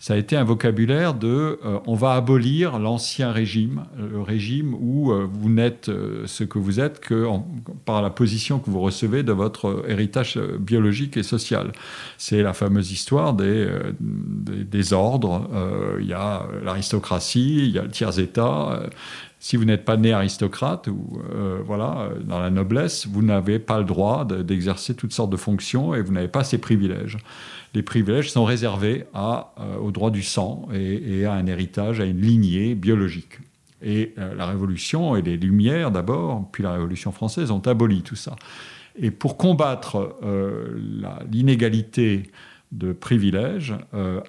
Ça 0.00 0.14
a 0.14 0.16
été 0.16 0.36
un 0.36 0.44
vocabulaire 0.44 1.12
de 1.12 1.58
euh, 1.64 1.80
on 1.86 1.94
va 1.94 2.14
abolir 2.14 2.78
l'ancien 2.78 3.32
régime, 3.32 3.82
le 3.96 4.20
régime 4.20 4.74
où 4.78 5.10
euh, 5.10 5.28
vous 5.28 5.50
n'êtes 5.50 5.88
euh, 5.88 6.22
ce 6.26 6.44
que 6.44 6.60
vous 6.60 6.78
êtes 6.78 7.00
que 7.00 7.26
par 7.84 8.00
la 8.00 8.10
position 8.10 8.60
que 8.60 8.70
vous 8.70 8.80
recevez 8.80 9.24
de 9.24 9.32
votre 9.32 9.84
héritage 9.88 10.38
biologique 10.60 11.16
et 11.16 11.24
social. 11.24 11.72
C'est 12.16 12.42
la 12.42 12.52
fameuse 12.52 12.92
histoire 12.92 13.34
des, 13.34 14.92
ordres. 14.92 15.48
Il 16.00 16.06
y 16.06 16.12
a 16.12 16.46
l'aristocratie, 16.62 17.66
il 17.66 17.70
y 17.70 17.78
a 17.78 17.82
le 17.82 17.90
tiers-état. 17.90 18.82
si 19.40 19.56
vous 19.56 19.64
n'êtes 19.64 19.84
pas 19.84 19.96
né 19.96 20.12
aristocrate 20.12 20.88
voilà 21.66 22.10
dans 22.24 22.38
la 22.38 22.50
noblesse, 22.50 23.06
vous 23.06 23.22
n'avez 23.22 23.58
pas 23.58 23.78
le 23.78 23.84
droit 23.84 24.24
d'exercer 24.24 24.94
toutes 24.94 25.12
sortes 25.12 25.30
de 25.30 25.36
fonctions 25.36 25.94
et 25.94 26.02
vous 26.02 26.12
n'avez 26.12 26.28
pas 26.28 26.44
ces 26.44 26.58
privilèges 26.58 27.18
les 27.74 27.82
privilèges 27.82 28.30
sont 28.30 28.44
réservés 28.44 29.04
euh, 29.14 29.76
au 29.80 29.90
droit 29.90 30.10
du 30.10 30.22
sang 30.22 30.68
et, 30.72 31.24
à 31.24 31.34
un 31.34 31.46
héritage, 31.46 32.00
à 32.00 32.04
une 32.04 32.20
lignée 32.20 32.74
biologique. 32.74 33.38
Et 33.82 34.14
euh, 34.18 34.34
la 34.34 34.46
Révolution 34.46 35.16
et 35.16 35.22
les 35.22 35.36
Lumières 35.36 35.90
d'abord, 35.90 36.48
puis 36.50 36.62
la 36.62 36.72
Révolution 36.72 37.12
française 37.12 37.50
ont 37.50 37.60
aboli 37.60 38.02
tout 38.02 38.16
ça. 38.16 38.34
Et 39.00 39.10
pour 39.10 39.36
combattre 39.36 40.16
euh, 40.22 41.22
l'inégalité 41.30 42.24
de 42.72 42.92
privilèges, 42.92 43.74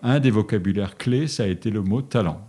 un 0.02 0.19
des 0.21 0.32
vocabulaires 0.32 0.95
clés, 0.95 1.28
ça 1.28 1.43
a 1.43 1.47
été 1.47 1.71
le 1.71 1.82
mot 1.82 2.02
talent 2.02 2.49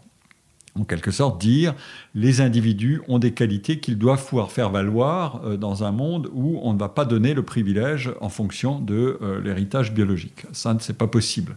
en 0.78 0.84
quelque 0.84 1.10
sorte 1.10 1.40
dire 1.40 1.74
les 2.14 2.40
individus 2.40 3.00
ont 3.08 3.18
des 3.18 3.32
qualités 3.32 3.80
qu'ils 3.80 3.98
doivent 3.98 4.24
pouvoir 4.24 4.52
faire 4.52 4.70
valoir 4.70 5.42
euh, 5.44 5.56
dans 5.56 5.84
un 5.84 5.92
monde 5.92 6.28
où 6.32 6.60
on 6.62 6.72
ne 6.72 6.78
va 6.78 6.88
pas 6.88 7.04
donner 7.04 7.34
le 7.34 7.42
privilège 7.42 8.10
en 8.20 8.28
fonction 8.28 8.78
de 8.78 9.18
euh, 9.22 9.40
l'héritage 9.40 9.92
biologique. 9.92 10.46
Ça, 10.52 10.76
c'est 10.80 10.96
pas 10.96 11.06
possible. 11.06 11.56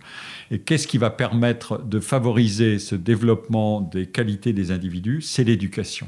Et 0.51 0.59
qu'est-ce 0.59 0.87
qui 0.87 0.97
va 0.97 1.09
permettre 1.09 1.79
de 1.83 1.99
favoriser 1.99 2.79
ce 2.79 2.95
développement 2.95 3.81
des 3.81 4.07
qualités 4.07 4.53
des 4.53 4.71
individus? 4.71 5.21
C'est 5.21 5.43
l'éducation. 5.43 6.07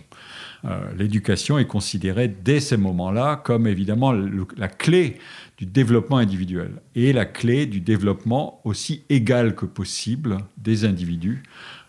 Euh, 0.65 0.79
l'éducation 0.97 1.59
est 1.59 1.67
considérée 1.67 2.27
dès 2.27 2.59
ces 2.59 2.77
moments-là 2.77 3.35
comme 3.43 3.67
évidemment 3.67 4.13
la 4.13 4.67
clé 4.67 5.17
du 5.57 5.65
développement 5.65 6.17
individuel 6.17 6.81
et 6.95 7.13
la 7.13 7.25
clé 7.25 7.65
du 7.65 7.81
développement 7.81 8.61
aussi 8.63 9.03
égal 9.09 9.55
que 9.55 9.65
possible 9.65 10.37
des 10.57 10.85
individus 10.85 11.43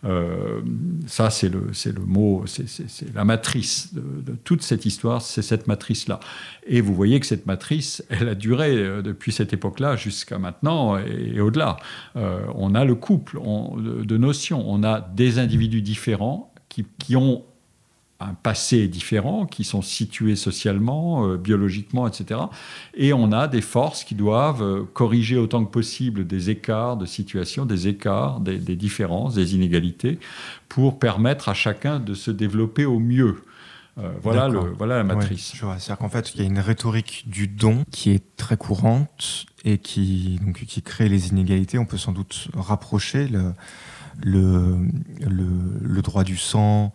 euh, 0.05 0.61
ça, 1.07 1.29
c'est 1.29 1.49
le, 1.49 1.71
le 1.85 2.05
mot, 2.05 2.43
c'est 2.45 3.13
la 3.13 3.25
matrice 3.25 3.93
de, 3.93 4.35
toute 4.43 4.61
cette 4.61 4.85
histoire, 4.85 5.21
c'est 5.21 5.41
cette 5.41 5.67
matrice-là. 5.67 6.19
Et 6.65 6.81
vous 6.81 6.93
voyez 6.93 7.19
que 7.19 7.25
cette 7.25 7.45
matrice, 7.45 8.03
elle 8.09 8.29
a 8.29 8.35
duré 8.35 8.75
euh, 8.75 9.01
depuis 9.01 9.31
cette 9.31 9.53
époque-là 9.53 9.95
jusqu'à 9.95 10.37
maintenant 10.37 10.97
et, 10.97 11.39
au-delà. 11.39 11.77
Euh, 12.15 12.41
on 12.55 12.75
a 12.75 12.85
le 12.85 12.95
couple 12.95 13.39
de, 13.39 14.03
de, 14.03 14.17
notions, 14.17 14.63
on 14.67 14.83
a 14.83 15.01
des 15.01 15.39
individus 15.39 15.81
différents 15.81 16.53
qui, 16.69 16.85
qui 16.99 17.15
ont 17.15 17.43
un 18.19 18.33
passé 18.33 18.87
différent, 18.87 19.45
qui 19.45 19.63
sont 19.63 19.83
situés 19.83 20.35
socialement, 20.35 21.27
euh, 21.27 21.37
biologiquement, 21.37 22.07
etc. 22.07 22.41
Et 22.95 23.13
on 23.13 23.31
a 23.31 23.47
des 23.47 23.61
forces 23.61 24.03
qui 24.03 24.15
doivent 24.15 24.63
euh, 24.63 24.83
corriger 24.91 25.37
autant 25.37 25.63
que 25.63 25.69
possible 25.69 26.25
des 26.25 26.49
écarts 26.49 26.97
de 26.97 27.05
situation, 27.05 27.65
des 27.65 27.87
écarts, 27.87 28.39
des, 28.39 28.57
différences, 28.75 29.35
des 29.35 29.53
inégalités, 29.53 30.17
pour 30.67 30.97
permettre 30.97 31.49
à 31.49 31.53
chacun 31.53 31.99
de 31.99 32.15
se 32.15 32.31
développer 32.31 32.85
au 32.85 32.99
mieux. 32.99 33.43
Euh, 33.99 34.11
voilà, 34.21 34.47
le, 34.47 34.59
voilà 34.59 34.97
la 34.97 35.03
matrice. 35.03 35.53
C'est-à-dire 35.55 35.97
qu'en 35.97 36.09
fait, 36.09 36.33
il 36.33 36.41
y 36.41 36.43
a 36.43 36.47
une 36.47 36.59
rhétorique 36.59 37.25
du 37.27 37.47
don 37.47 37.83
qui 37.91 38.11
est 38.11 38.35
très 38.35 38.57
courante 38.57 39.45
et 39.63 39.77
qui, 39.77 40.39
donc, 40.43 40.65
qui 40.65 40.81
crée 40.81 41.09
les 41.09 41.29
inégalités. 41.29 41.77
On 41.77 41.85
peut 41.85 41.97
sans 41.97 42.13
doute 42.13 42.47
rapprocher 42.55 43.27
le, 43.27 43.53
le, 44.23 44.77
le 45.19 46.01
droit 46.01 46.23
du 46.23 46.37
sang, 46.37 46.93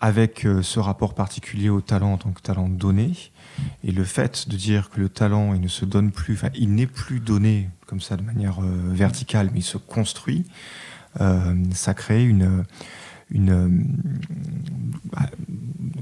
avec 0.00 0.44
euh, 0.44 0.62
ce 0.62 0.78
rapport 0.78 1.14
particulier 1.14 1.68
au 1.68 1.80
talent 1.80 2.12
en 2.12 2.18
tant 2.18 2.30
que 2.30 2.40
talent 2.40 2.68
donné, 2.68 3.12
et 3.82 3.90
le 3.90 4.04
fait 4.04 4.48
de 4.48 4.56
dire 4.56 4.90
que 4.90 5.00
le 5.00 5.08
talent, 5.08 5.54
il 5.54 5.60
ne 5.60 5.68
se 5.68 5.84
donne 5.84 6.12
plus, 6.12 6.34
enfin, 6.34 6.50
il 6.54 6.74
n'est 6.74 6.86
plus 6.86 7.20
donné 7.20 7.68
comme 7.86 8.00
ça 8.00 8.16
de 8.16 8.22
manière 8.22 8.60
euh, 8.62 8.90
verticale, 8.92 9.50
mais 9.52 9.60
il 9.60 9.64
se 9.64 9.78
construit, 9.78 10.44
euh, 11.20 11.54
ça 11.72 11.94
crée 11.94 12.24
une, 12.24 12.64
une 13.30 13.86
bah, 15.12 15.28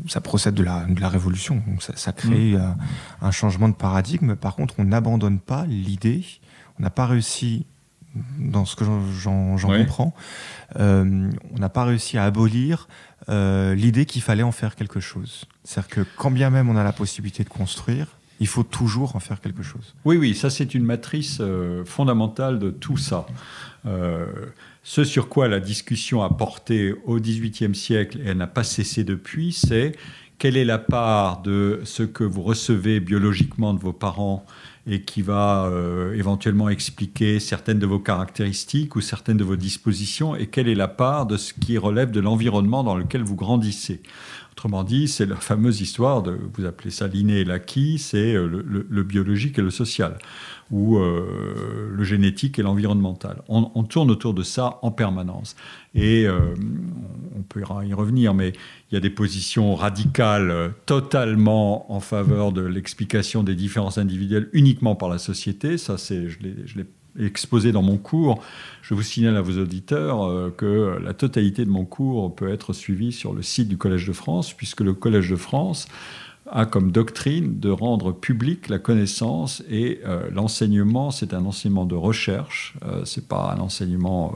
ça 0.08 0.20
procède 0.20 0.54
de 0.54 0.62
la, 0.62 0.84
de 0.84 1.00
la 1.00 1.08
révolution, 1.08 1.62
donc 1.66 1.82
ça, 1.82 2.12
crée 2.12 2.52
mm. 2.52 2.76
un, 3.22 3.30
changement 3.30 3.68
de 3.68 3.74
paradigme. 3.74 4.36
Par 4.36 4.54
contre, 4.56 4.74
on 4.78 4.84
n'abandonne 4.84 5.40
pas 5.40 5.64
l'idée, 5.66 6.24
on 6.78 6.82
n'a 6.82 6.90
pas 6.90 7.06
réussi 7.06 7.66
dans 8.38 8.64
ce 8.64 8.76
que 8.76 8.84
j'en 8.84 9.56
comprends, 9.58 10.14
on 10.74 11.58
n'a 11.58 11.68
pas 11.68 11.84
réussi 11.84 12.18
à 12.18 12.24
abolir 12.24 12.88
euh, 13.28 13.74
l'idée 13.74 14.06
qu'il 14.06 14.22
fallait 14.22 14.44
en 14.44 14.52
faire 14.52 14.76
quelque 14.76 15.00
chose. 15.00 15.46
C'est-à-dire 15.64 15.88
que 15.88 16.00
quand 16.16 16.30
bien 16.30 16.50
même 16.50 16.68
on 16.68 16.76
a 16.76 16.84
la 16.84 16.92
possibilité 16.92 17.42
de 17.42 17.48
construire, 17.48 18.06
il 18.38 18.46
faut 18.46 18.62
toujours 18.62 19.16
en 19.16 19.20
faire 19.20 19.40
quelque 19.40 19.62
chose. 19.62 19.94
Oui, 20.04 20.16
oui, 20.16 20.34
ça 20.34 20.48
c'est 20.48 20.74
une 20.74 20.84
matrice 20.84 21.38
euh, 21.40 21.84
fondamentale 21.84 22.58
de 22.58 22.70
tout 22.70 22.98
ça. 22.98 23.26
Euh, 23.86 24.26
ce 24.84 25.02
sur 25.02 25.28
quoi 25.28 25.48
la 25.48 25.58
discussion 25.58 26.22
a 26.22 26.30
porté 26.30 26.94
au 27.04 27.18
XVIIIe 27.18 27.74
siècle 27.74 28.20
et 28.20 28.28
elle 28.28 28.36
n'a 28.36 28.46
pas 28.46 28.62
cessé 28.62 29.02
depuis, 29.02 29.52
c'est 29.52 29.96
quelle 30.38 30.56
est 30.56 30.64
la 30.64 30.78
part 30.78 31.42
de 31.42 31.80
ce 31.84 32.04
que 32.04 32.22
vous 32.22 32.42
recevez 32.42 33.00
biologiquement 33.00 33.74
de 33.74 33.80
vos 33.80 33.94
parents 33.94 34.44
et 34.86 35.02
qui 35.02 35.22
va 35.22 35.70
éventuellement 36.14 36.68
expliquer 36.68 37.40
certaines 37.40 37.78
de 37.78 37.86
vos 37.86 37.98
caractéristiques 37.98 38.94
ou 38.94 39.00
certaines 39.00 39.36
de 39.36 39.44
vos 39.44 39.56
dispositions, 39.56 40.36
et 40.36 40.46
quelle 40.46 40.68
est 40.68 40.76
la 40.76 40.88
part 40.88 41.26
de 41.26 41.36
ce 41.36 41.52
qui 41.52 41.76
relève 41.76 42.10
de 42.10 42.20
l'environnement 42.20 42.84
dans 42.84 42.96
lequel 42.96 43.22
vous 43.22 43.36
grandissez. 43.36 44.00
Autrement 44.56 44.84
dit, 44.84 45.06
c'est 45.06 45.26
la 45.26 45.36
fameuse 45.36 45.82
histoire 45.82 46.22
de, 46.22 46.38
vous 46.54 46.64
appelez 46.64 46.90
ça 46.90 47.08
l'inné 47.08 47.40
et 47.40 47.44
l'acquis, 47.44 47.98
c'est 47.98 48.34
euh, 48.34 48.46
le, 48.46 49.02
biologique 49.02 49.58
et 49.58 49.62
le 49.62 49.68
social, 49.68 50.16
ou 50.70 50.98
euh, 50.98 51.90
le 51.92 52.04
génétique 52.04 52.58
et 52.58 52.62
l'environnemental. 52.62 53.42
On, 53.48 53.84
tourne 53.84 54.10
autour 54.10 54.34
de 54.34 54.42
ça 54.42 54.78
en 54.82 54.90
permanence. 54.90 55.56
Et 55.94 56.26
euh, 56.26 56.54
on 57.36 57.42
peut 57.42 57.62
y 57.84 57.94
revenir, 57.94 58.34
mais 58.34 58.52
il 58.90 58.94
y 58.94 58.96
a 58.96 59.00
des 59.00 59.10
positions 59.10 59.74
radicales 59.74 60.72
totalement 60.86 61.92
en 61.92 62.00
faveur 62.00 62.52
de 62.52 62.62
l'explication 62.62 63.42
des 63.42 63.54
différences 63.54 63.98
individuelles 63.98 64.48
uniquement 64.52 64.96
par 64.96 65.08
la 65.08 65.18
société. 65.18 65.78
Ça, 65.78 65.96
je 65.96 66.38
l'ai 66.40 66.86
exposé 67.18 67.72
dans 67.72 67.82
mon 67.82 67.96
cours. 67.96 68.42
Je 68.82 68.94
vous 68.94 69.02
signale 69.02 69.36
à 69.36 69.40
vos 69.40 69.58
auditeurs 69.58 70.24
euh, 70.24 70.50
que 70.56 70.98
la 71.02 71.14
totalité 71.14 71.64
de 71.64 71.70
mon 71.70 71.84
cours 71.84 72.34
peut 72.34 72.48
être 72.48 72.72
suivie 72.72 73.12
sur 73.12 73.32
le 73.32 73.42
site 73.42 73.68
du 73.68 73.76
Collège 73.76 74.06
de 74.06 74.12
France, 74.12 74.52
puisque 74.52 74.80
le 74.80 74.94
Collège 74.94 75.30
de 75.30 75.36
France 75.36 75.88
a 76.50 76.66
comme 76.66 76.92
doctrine 76.92 77.58
de 77.58 77.70
rendre 77.70 78.12
publique 78.12 78.68
la 78.68 78.78
connaissance 78.78 79.62
et 79.68 80.00
euh, 80.04 80.28
l'enseignement, 80.30 81.10
c'est 81.10 81.34
un 81.34 81.44
enseignement 81.44 81.84
de 81.84 81.94
recherche, 81.94 82.74
euh, 82.84 83.04
c'est 83.04 83.26
pas 83.26 83.54
un 83.56 83.60
enseignement 83.60 84.34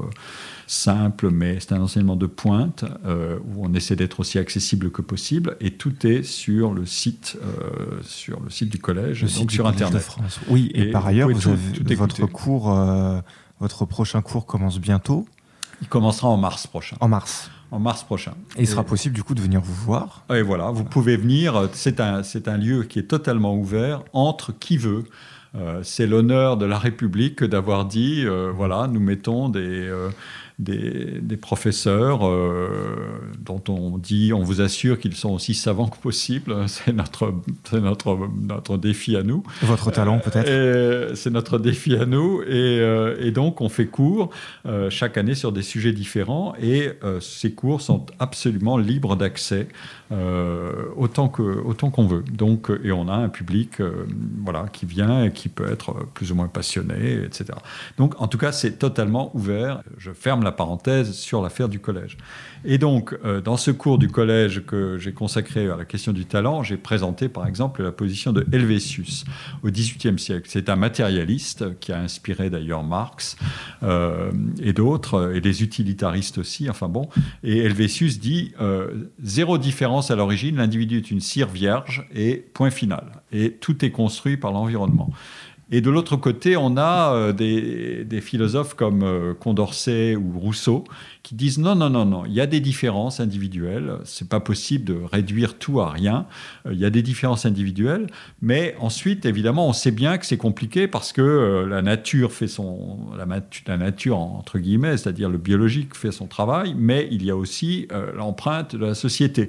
simple, 0.66 1.30
mais 1.30 1.58
c'est 1.60 1.72
un 1.72 1.80
enseignement 1.80 2.16
de 2.16 2.26
pointe 2.26 2.84
où 3.04 3.64
on 3.64 3.74
essaie 3.74 3.96
d'être 3.96 4.20
aussi 4.20 4.38
accessible 4.38 4.90
que 4.90 5.02
possible 5.02 5.56
et 5.60 5.72
tout 5.72 6.06
est 6.06 6.22
sur 6.22 6.72
le 6.72 6.86
site, 6.86 7.36
sur 8.02 8.40
le 8.40 8.50
site 8.50 8.70
du 8.70 8.78
collège, 8.78 9.22
donc 9.36 9.50
sur 9.50 9.66
Internet. 9.66 9.94
De 9.94 9.98
France. 9.98 10.38
Oui, 10.48 10.70
et, 10.74 10.92
par 10.92 11.06
ailleurs, 11.06 11.28
vous 11.28 11.48
avez 11.48 11.96
votre 11.96 12.26
cours 12.26 12.72
votre 13.60 13.84
prochain 13.84 14.22
cours 14.22 14.46
commence 14.46 14.78
bientôt. 14.78 15.26
Il 15.82 15.88
commencera 15.88 16.28
en 16.28 16.36
mars 16.38 16.66
prochain. 16.66 16.96
En 17.00 17.08
mars. 17.08 17.50
En 17.70 17.78
mars 17.78 18.02
prochain. 18.02 18.32
Et 18.56 18.62
il 18.62 18.66
sera 18.66 18.82
possible 18.82 19.14
du 19.14 19.22
coup 19.22 19.34
de 19.34 19.40
venir 19.40 19.60
vous 19.60 19.74
voir. 19.74 20.24
Et 20.34 20.42
voilà, 20.42 20.70
vous 20.70 20.84
pouvez 20.84 21.16
venir. 21.16 21.68
C'est 21.72 22.00
un, 22.00 22.22
c'est 22.22 22.48
un 22.48 22.56
lieu 22.56 22.82
qui 22.82 22.98
est 22.98 23.04
totalement 23.04 23.54
ouvert 23.54 24.02
entre 24.12 24.52
qui 24.58 24.76
veut. 24.76 25.04
Euh, 25.56 25.80
c'est 25.82 26.06
l'honneur 26.06 26.56
de 26.56 26.66
la 26.66 26.78
République 26.78 27.42
d'avoir 27.42 27.84
dit, 27.84 28.24
euh, 28.24 28.52
voilà, 28.54 28.86
nous 28.86 29.00
mettons 29.00 29.48
des, 29.48 29.60
euh, 29.60 30.10
des, 30.62 31.36
professeurs 31.36 32.20
dont 33.40 33.62
on 33.68 33.98
dit, 33.98 34.32
on 34.32 34.42
vous 34.42 34.60
assure 34.60 34.98
qu'ils 34.98 35.14
sont 35.14 35.30
aussi 35.30 35.54
savants 35.54 35.88
que 35.88 35.96
possible. 35.98 36.54
C'est 36.66 36.92
notre, 36.92 37.32
notre, 37.72 38.18
notre 38.40 38.76
défi 38.76 39.16
à 39.16 39.22
nous. 39.22 39.42
Votre 39.62 39.90
talent 39.90 40.18
peut-être 40.18 41.14
C'est 41.16 41.30
notre 41.30 41.58
défi 41.58 41.96
à 41.96 42.06
nous. 42.06 42.42
Et, 42.42 42.80
et, 43.20 43.30
donc 43.30 43.60
on 43.60 43.68
fait 43.68 43.86
cours 43.86 44.30
chaque 44.90 45.16
année 45.16 45.34
sur 45.34 45.52
des 45.52 45.62
sujets 45.62 45.92
différents 45.92 46.54
et 46.60 46.90
ces 47.20 47.52
cours 47.52 47.80
sont 47.80 48.06
absolument 48.18 48.76
libres 48.76 49.16
d'accès 49.16 49.68
autant 50.10 51.28
que 51.28 51.42
autant 51.42 51.90
qu'on 51.90 52.06
veut. 52.06 52.22
Donc 52.22 52.70
et 52.82 52.92
on 52.92 53.08
a 53.08 53.14
un 53.14 53.28
public 53.28 53.80
voilà 54.42 54.66
qui 54.72 54.86
vient 54.86 55.24
et 55.24 55.32
qui 55.32 55.48
peut 55.48 55.70
être 55.70 56.06
plus 56.14 56.32
ou 56.32 56.34
moins 56.34 56.48
passionné, 56.48 57.22
etc. 57.24 57.58
Donc, 57.96 58.20
en 58.20 58.28
tout 58.28 58.38
cas, 58.38 58.52
c'est 58.52 58.78
totalement 58.78 59.30
ouvert. 59.34 59.82
Je 59.98 60.12
ferme 60.12 60.42
la 60.42 60.52
parenthèse 60.52 61.12
sur 61.12 61.42
l'affaire 61.42 61.68
du 61.68 61.80
collège. 61.80 62.16
Et 62.64 62.78
donc, 62.78 63.16
euh, 63.24 63.40
dans 63.40 63.56
ce 63.56 63.70
cours 63.70 63.98
du 63.98 64.08
collège 64.08 64.64
que 64.66 64.98
j'ai 64.98 65.12
consacré 65.12 65.68
à 65.68 65.76
la 65.76 65.84
question 65.84 66.12
du 66.12 66.26
talent, 66.26 66.62
j'ai 66.62 66.76
présenté, 66.76 67.28
par 67.28 67.46
exemple, 67.46 67.82
la 67.82 67.92
position 67.92 68.32
de 68.32 68.46
Helvétius 68.52 69.24
au 69.62 69.70
XVIIIe 69.70 70.18
siècle. 70.18 70.46
C'est 70.50 70.68
un 70.68 70.76
matérialiste 70.76 71.78
qui 71.80 71.92
a 71.92 71.98
inspiré 71.98 72.50
d'ailleurs 72.50 72.82
Marx 72.82 73.36
euh, 73.82 74.30
et 74.62 74.72
d'autres, 74.72 75.32
et 75.34 75.40
les 75.40 75.62
utilitaristes 75.62 76.38
aussi. 76.38 76.68
Enfin 76.68 76.88
bon, 76.88 77.08
et 77.42 77.58
Helvétius 77.58 78.20
dit 78.20 78.52
euh, 78.60 79.08
zéro 79.22 79.56
différence 79.56 80.10
à 80.10 80.16
l'origine, 80.16 80.56
l'individu 80.56 80.98
est 80.98 81.10
une 81.10 81.20
cire 81.20 81.48
vierge 81.48 82.06
et 82.14 82.36
point 82.36 82.70
final. 82.70 83.22
Et 83.32 83.52
tout 83.52 83.84
est 83.84 83.90
construit 83.90 84.36
par 84.36 84.52
l'environnement. 84.52 85.10
Et 85.72 85.80
de 85.80 85.90
l'autre 85.90 86.16
côté, 86.16 86.56
on 86.56 86.76
a 86.76 87.14
euh, 87.14 87.32
des, 87.32 88.20
philosophes 88.20 88.74
comme 88.74 89.02
euh, 89.02 89.34
Condorcet 89.34 90.16
ou 90.16 90.38
Rousseau 90.38 90.84
qui 91.22 91.36
disent 91.36 91.58
non, 91.58 91.76
non, 91.76 91.90
non, 91.90 92.04
non, 92.04 92.24
il 92.26 92.32
y 92.32 92.40
a 92.40 92.46
des 92.46 92.60
différences 92.60 93.20
individuelles, 93.20 93.98
c'est 94.04 94.28
pas 94.28 94.40
possible 94.40 94.84
de 94.84 94.98
réduire 95.12 95.58
tout 95.58 95.80
à 95.80 95.90
rien, 95.90 96.26
euh, 96.66 96.72
il 96.72 96.78
y 96.78 96.84
a 96.84 96.90
des 96.90 97.02
différences 97.02 97.46
individuelles, 97.46 98.08
mais 98.42 98.74
ensuite, 98.80 99.24
évidemment, 99.26 99.68
on 99.68 99.72
sait 99.72 99.92
bien 99.92 100.18
que 100.18 100.26
c'est 100.26 100.36
compliqué 100.36 100.88
parce 100.88 101.12
que 101.12 101.66
la 101.68 101.82
nature 101.82 102.32
fait 102.32 102.48
son, 102.48 102.98
la, 103.16 103.76
nature 103.76 104.18
entre 104.18 104.58
guillemets, 104.58 104.96
c'est-à-dire 104.96 105.28
le 105.28 105.38
biologique 105.38 105.94
fait 105.94 106.10
son 106.10 106.26
travail, 106.26 106.74
mais 106.76 107.06
il 107.12 107.24
y 107.24 107.30
a 107.30 107.36
aussi 107.36 107.86
l'empreinte 108.16 108.74
de 108.74 108.86
la 108.86 108.94
société. 108.94 109.48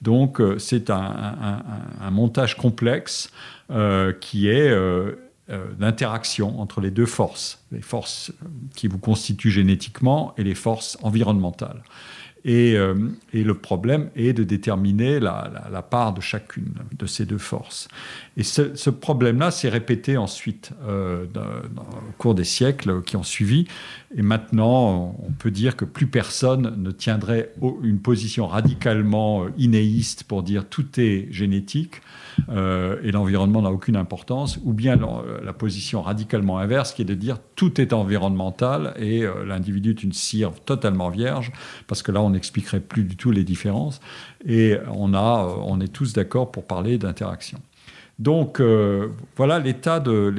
Donc, 0.00 0.40
c'est 0.58 0.90
un, 0.90 1.62
montage 2.10 2.56
complexe 2.56 3.30
qui 4.20 4.48
est 4.48 4.72
d'interaction 5.78 6.60
entre 6.60 6.82
les 6.82 6.90
deux 6.90 7.06
forces, 7.06 7.64
les 7.72 7.80
forces 7.80 8.32
qui 8.76 8.86
vous 8.86 8.98
constituent 8.98 9.50
génétiquement 9.50 10.34
et 10.36 10.44
les 10.44 10.54
forces 10.54 10.98
environnementales. 11.02 11.82
Et, 12.44 12.76
euh, 12.76 12.94
le 13.32 13.54
problème 13.54 14.10
est 14.16 14.32
de 14.32 14.44
déterminer 14.44 15.20
la, 15.20 15.84
part 15.88 16.12
de 16.12 16.20
chacune 16.20 16.74
de 16.96 17.06
ces 17.06 17.24
deux 17.24 17.38
forces. 17.38 17.88
Et 18.36 18.42
ce, 18.42 18.90
problème-là 18.90 19.50
s'est 19.50 19.68
répété 19.68 20.16
ensuite 20.16 20.72
euh, 20.86 21.26
au 21.76 22.12
cours 22.18 22.34
des 22.34 22.44
siècles 22.44 23.02
qui 23.02 23.16
ont 23.16 23.22
suivi. 23.22 23.66
Et 24.16 24.22
maintenant, 24.22 25.16
on 25.22 25.32
peut 25.32 25.50
dire 25.50 25.76
que 25.76 25.84
plus 25.84 26.06
personne 26.06 26.74
ne 26.76 26.90
tiendrait 26.90 27.52
une 27.82 28.00
position 28.00 28.46
radicalement 28.46 29.46
inéiste 29.56 30.24
pour 30.24 30.42
dire 30.42 30.66
tout 30.68 30.86
est 30.98 31.28
génétique 31.30 32.00
euh, 32.50 32.96
et 33.02 33.12
l'environnement 33.12 33.62
n'a 33.62 33.70
aucune 33.70 33.96
importance, 33.96 34.58
ou 34.64 34.72
bien 34.72 34.96
la, 34.96 35.52
position 35.52 36.02
radicalement 36.02 36.58
inverse 36.58 36.92
qui 36.92 37.02
est 37.02 37.06
de 37.06 37.14
dire 37.14 37.38
tout 37.56 37.80
est 37.80 37.92
environnemental 37.92 38.94
et 38.96 39.24
euh, 39.24 39.44
l'individu 39.44 39.90
est 39.90 40.02
une 40.02 40.12
cire 40.12 40.52
totalement 40.64 41.10
vierge, 41.10 41.52
parce 41.86 42.02
que 42.02 42.12
là 42.12 42.22
on 42.22 42.30
n'expliquerait 42.30 42.80
plus 42.80 43.04
du 43.04 43.16
tout 43.16 43.30
les 43.30 43.44
différences, 43.44 44.00
et 44.46 44.76
on, 44.92 45.14
a, 45.14 45.44
euh, 45.44 45.62
on 45.64 45.80
est 45.80 45.92
tous 45.92 46.12
d'accord 46.12 46.52
pour 46.52 46.64
parler 46.64 46.98
d'interaction. 46.98 47.58
Donc 48.18 48.60
voilà 49.36 49.60
l'état 49.60 50.00
de 50.00 50.34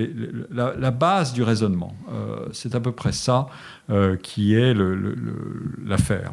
la, 0.52 0.92
base 0.92 1.32
du 1.32 1.44
raisonnement. 1.44 1.96
c'est 2.52 2.76
à 2.76 2.82
peu 2.82 2.92
près 2.92 3.14
ça 3.14 3.48
qui 4.22 4.54
est 4.54 4.76
l'affaire. 5.86 6.32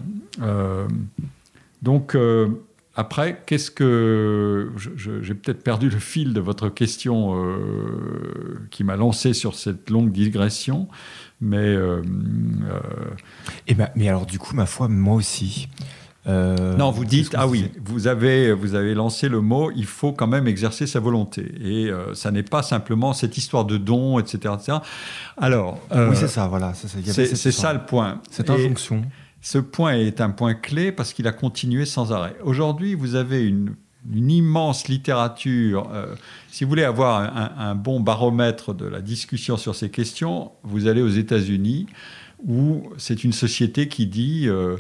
donc 1.82 2.16
après, 2.96 3.42
qu'est-ce 3.44 3.70
que. 3.70 4.72
J'ai 4.96 5.34
peut-être 5.34 5.62
perdu 5.62 5.90
le 5.90 5.98
fil 5.98 6.32
de 6.32 6.40
votre 6.40 6.70
question 6.70 7.36
euh, 7.36 8.66
qui 8.70 8.84
m'a 8.84 8.96
lancé 8.96 9.34
sur 9.34 9.54
cette 9.54 9.90
longue 9.90 10.10
digression, 10.10 10.88
mais. 11.42 11.58
Euh, 11.58 12.00
euh 12.70 12.80
eh 13.66 13.74
ben, 13.74 13.90
mais 13.96 14.08
alors, 14.08 14.24
du 14.24 14.38
coup, 14.38 14.56
ma 14.56 14.64
foi, 14.64 14.88
moi 14.88 15.14
aussi. 15.14 15.68
Non, 16.26 16.90
vous 16.90 17.04
dites, 17.04 17.36
ah 17.38 17.46
oui, 17.46 17.70
vous 17.84 18.08
avez, 18.08 18.52
vous 18.52 18.74
avez 18.74 18.94
lancé 18.94 19.28
le 19.28 19.40
mot, 19.40 19.70
il 19.76 19.86
faut 19.86 20.12
quand 20.12 20.26
même 20.26 20.48
exercer 20.48 20.88
sa 20.88 20.98
volonté. 20.98 21.52
Et 21.62 21.88
ça 22.14 22.32
n'est 22.32 22.42
pas 22.42 22.64
simplement 22.64 23.12
cette 23.12 23.38
histoire 23.38 23.64
de 23.64 23.76
don, 23.76 24.18
etc. 24.18 24.54
etc. 24.58 24.78
Alors. 25.36 25.78
oui, 25.94 26.16
c'est 26.16 26.26
ça, 26.26 26.48
voilà. 26.48 26.72
C'est 26.74 27.52
ça 27.52 27.72
le 27.74 27.84
point. 27.84 28.20
Cette 28.30 28.50
injonction. 28.50 29.04
Ce 29.46 29.58
point 29.58 29.92
est 29.92 30.20
un 30.20 30.30
point 30.30 30.54
clé 30.54 30.90
parce 30.90 31.12
qu'il 31.12 31.28
a 31.28 31.32
continué 31.32 31.84
sans 31.86 32.12
arrêt. 32.12 32.34
Aujourd'hui, 32.42 32.94
vous 32.96 33.14
avez 33.14 33.46
une, 33.46 33.76
immense 34.12 34.88
littérature. 34.88 35.88
Euh, 35.92 36.16
si 36.48 36.64
vous 36.64 36.70
voulez 36.70 36.82
avoir 36.82 37.20
un, 37.56 37.76
bon 37.76 38.00
baromètre 38.00 38.74
de 38.74 38.86
la 38.86 39.00
discussion 39.00 39.56
sur 39.56 39.76
ces 39.76 39.88
questions, 39.88 40.50
vous 40.64 40.88
allez 40.88 41.00
aux 41.00 41.08
États-Unis, 41.08 41.86
où 42.44 42.90
c'est 42.96 43.22
une 43.22 43.32
société 43.32 43.86
qui 43.86 44.08
dit 44.08 44.48
euh, 44.48 44.78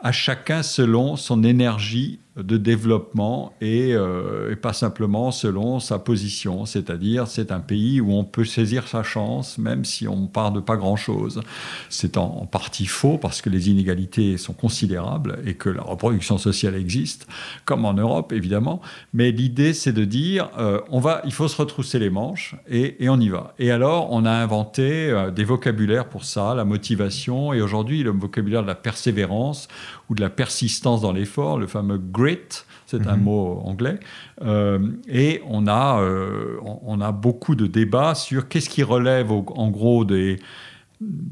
à 0.00 0.10
chacun 0.10 0.64
selon 0.64 1.14
son 1.14 1.44
énergie 1.44 2.18
de 2.42 2.56
développement 2.56 3.52
euh, 3.62 4.52
et, 4.52 4.56
pas 4.56 4.72
simplement 4.72 5.30
selon 5.30 5.80
sa 5.80 5.98
position. 5.98 6.66
C'est-à-dire, 6.66 7.26
c'est 7.26 7.52
un 7.52 7.60
pays 7.60 8.00
où 8.00 8.12
on 8.12 8.24
peut 8.24 8.44
saisir 8.44 8.88
sa 8.88 9.02
chance, 9.02 9.58
même 9.58 9.84
si 9.84 10.06
on 10.08 10.26
part 10.26 10.52
de 10.52 10.60
pas 10.60 10.76
grand-chose. 10.76 11.40
C'est 11.88 12.16
en, 12.16 12.46
partie 12.46 12.86
faux 12.86 13.18
parce 13.18 13.42
que 13.42 13.50
les 13.50 13.70
inégalités 13.70 14.36
sont 14.38 14.52
considérables 14.52 15.38
et 15.46 15.54
que 15.54 15.68
la 15.68 15.82
reproduction 15.82 16.38
sociale 16.38 16.74
existe, 16.74 17.26
comme 17.64 17.84
en 17.84 17.94
Europe 17.94 18.32
évidemment. 18.32 18.80
Mais 19.12 19.30
l'idée, 19.30 19.72
c'est 19.72 19.92
de 19.92 20.04
dire, 20.04 20.50
euh, 20.58 20.80
on 20.90 21.00
va, 21.00 21.22
il 21.24 21.32
faut 21.32 21.48
se 21.48 21.56
retrousser 21.56 21.98
les 21.98 22.10
manches 22.10 22.56
et, 22.70 23.08
on 23.08 23.20
y 23.20 23.28
va. 23.28 23.54
Et 23.58 23.70
alors, 23.70 24.12
on 24.12 24.24
a 24.24 24.30
inventé 24.30 25.10
euh, 25.10 25.30
des 25.30 25.44
vocabulaires 25.44 26.08
pour 26.08 26.24
ça, 26.24 26.54
la 26.54 26.64
motivation 26.64 27.52
et 27.52 27.60
aujourd'hui 27.60 28.02
le 28.02 28.10
vocabulaire 28.10 28.62
de 28.62 28.66
la 28.66 28.74
persévérance 28.74 29.68
ou 30.08 30.14
de 30.14 30.20
la 30.20 30.30
persistance 30.30 31.00
dans 31.00 31.12
l'effort, 31.12 31.58
le 31.58 31.66
fameux 31.66 31.98
grit, 32.28 32.64
c'est 32.86 33.06
un 33.06 33.16
mhm. 33.16 33.22
mot 33.22 33.62
anglais. 33.64 33.98
Euh, 34.42 34.78
et 35.08 35.42
on 35.46 35.66
a, 35.66 36.00
euh, 36.00 36.56
on 36.62 37.00
a 37.00 37.12
beaucoup 37.12 37.54
de 37.54 37.66
débats 37.66 38.14
sur 38.14 38.48
qu'est-ce 38.48 38.70
qui 38.70 38.82
relève 38.82 39.30
en 39.30 39.70
gros 39.70 40.04
des 40.04 40.38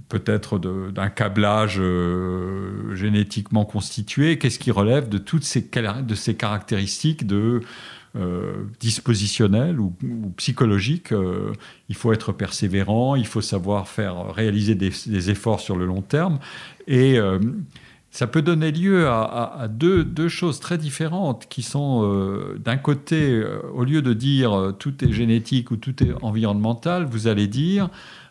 peut-être 0.08 0.60
d'un 0.92 1.08
câblage 1.08 1.78
euh, 1.80 2.94
génétiquement 2.94 3.64
constitué, 3.64 4.38
qu'est-ce 4.38 4.60
qui 4.60 4.70
relève 4.70 5.08
de 5.08 5.18
toutes 5.18 5.42
ces, 5.42 5.62
de 5.62 6.14
ces 6.14 6.36
caractéristiques 6.36 7.26
de 7.26 7.62
dispositionnelles 8.80 9.78
ou, 9.78 9.92
psychologiques. 10.38 11.12
il 11.90 11.94
faut 11.94 12.14
être 12.14 12.32
persévérant, 12.32 13.14
il 13.14 13.26
faut 13.26 13.42
savoir 13.42 13.88
faire 13.88 14.32
réaliser 14.32 14.74
des, 14.74 14.90
des 15.06 15.30
efforts 15.30 15.60
sur 15.60 15.76
le 15.76 15.84
long 15.84 16.00
terme. 16.00 16.38
Et 16.86 17.18
ça 18.16 18.26
peut 18.26 18.40
donner 18.40 18.72
lieu 18.72 19.08
à, 19.08 19.68
deux, 19.68 20.28
choses 20.28 20.58
très 20.58 20.78
différentes 20.78 21.44
qui 21.50 21.62
sont, 21.62 22.00
euh, 22.02 22.58
d'un 22.58 22.78
côté, 22.78 23.30
euh, 23.30 23.60
au 23.74 23.84
lieu 23.84 24.00
de 24.00 24.14
dire 24.14 24.58
euh, 24.58 24.72
tout 24.72 25.04
est 25.04 25.12
génétique 25.12 25.70
ou 25.70 25.76
tout 25.76 26.02
est 26.02 26.14
environnemental, 26.22 27.04
vous 27.04 27.26
allez 27.26 27.46
dire 27.46 27.90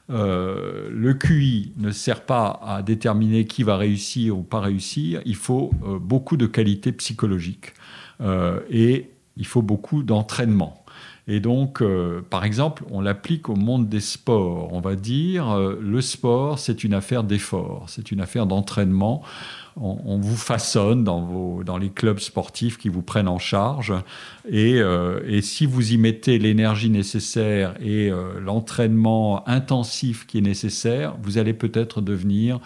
le 0.09 1.13
QI 1.13 1.73
ne 1.77 1.91
sert 1.91 2.21
pas 2.21 2.59
à 2.65 2.81
déterminer 2.81 3.45
qui 3.45 3.61
va 3.61 3.77
réussir 3.77 4.37
ou 4.37 4.41
pas 4.41 4.59
réussir, 4.59 5.21
il 5.25 5.35
faut 5.35 5.71
beaucoup 5.99 6.37
de 6.37 6.45
qualités 6.45 6.91
psychologiques 6.91 7.73
et 8.69 9.09
il 9.35 9.45
faut 9.47 9.63
beaucoup 9.63 10.03
d'entraînement. 10.03 10.84
Et 11.27 11.39
donc, 11.39 11.83
par 12.29 12.45
exemple, 12.45 12.83
on 12.91 13.01
l'applique 13.01 13.49
au 13.49 13.55
monde 13.55 13.89
des 13.89 13.99
sports. 13.99 14.71
On 14.71 14.79
va 14.79 14.95
dire, 14.95 15.57
le 15.57 16.01
sport, 16.01 16.59
c'est 16.59 16.83
une 16.83 16.93
affaire 16.93 17.23
d'effort, 17.23 17.85
c'est 17.87 18.11
une 18.11 18.21
affaire 18.21 18.45
d'entraînement 18.45 19.23
on, 19.77 20.17
vous 20.19 20.37
façonne 20.37 21.03
dans, 21.03 21.21
vos, 21.21 21.63
dans 21.65 21.77
les 21.77 21.89
clubs 21.89 22.19
sportifs 22.19 22.77
qui 22.77 22.87
vous 22.87 23.01
prennent 23.01 23.27
en 23.27 23.39
charge. 23.39 23.93
Et, 24.49 24.79
et 25.27 25.41
si 25.41 25.65
vous 25.65 25.91
y 25.91 25.97
mettez 25.97 26.39
l'énergie 26.39 26.89
nécessaire 26.89 27.75
et 27.81 28.09
l'entraînement 28.39 29.47
intensif 29.49 30.25
qui 30.27 30.37
est 30.37 30.41
nécessaire, 30.41 31.17
vous 31.21 31.37
allez 31.37 31.53
peut-être 31.53 31.99
devenir 31.99 32.55
euh, 32.55 32.59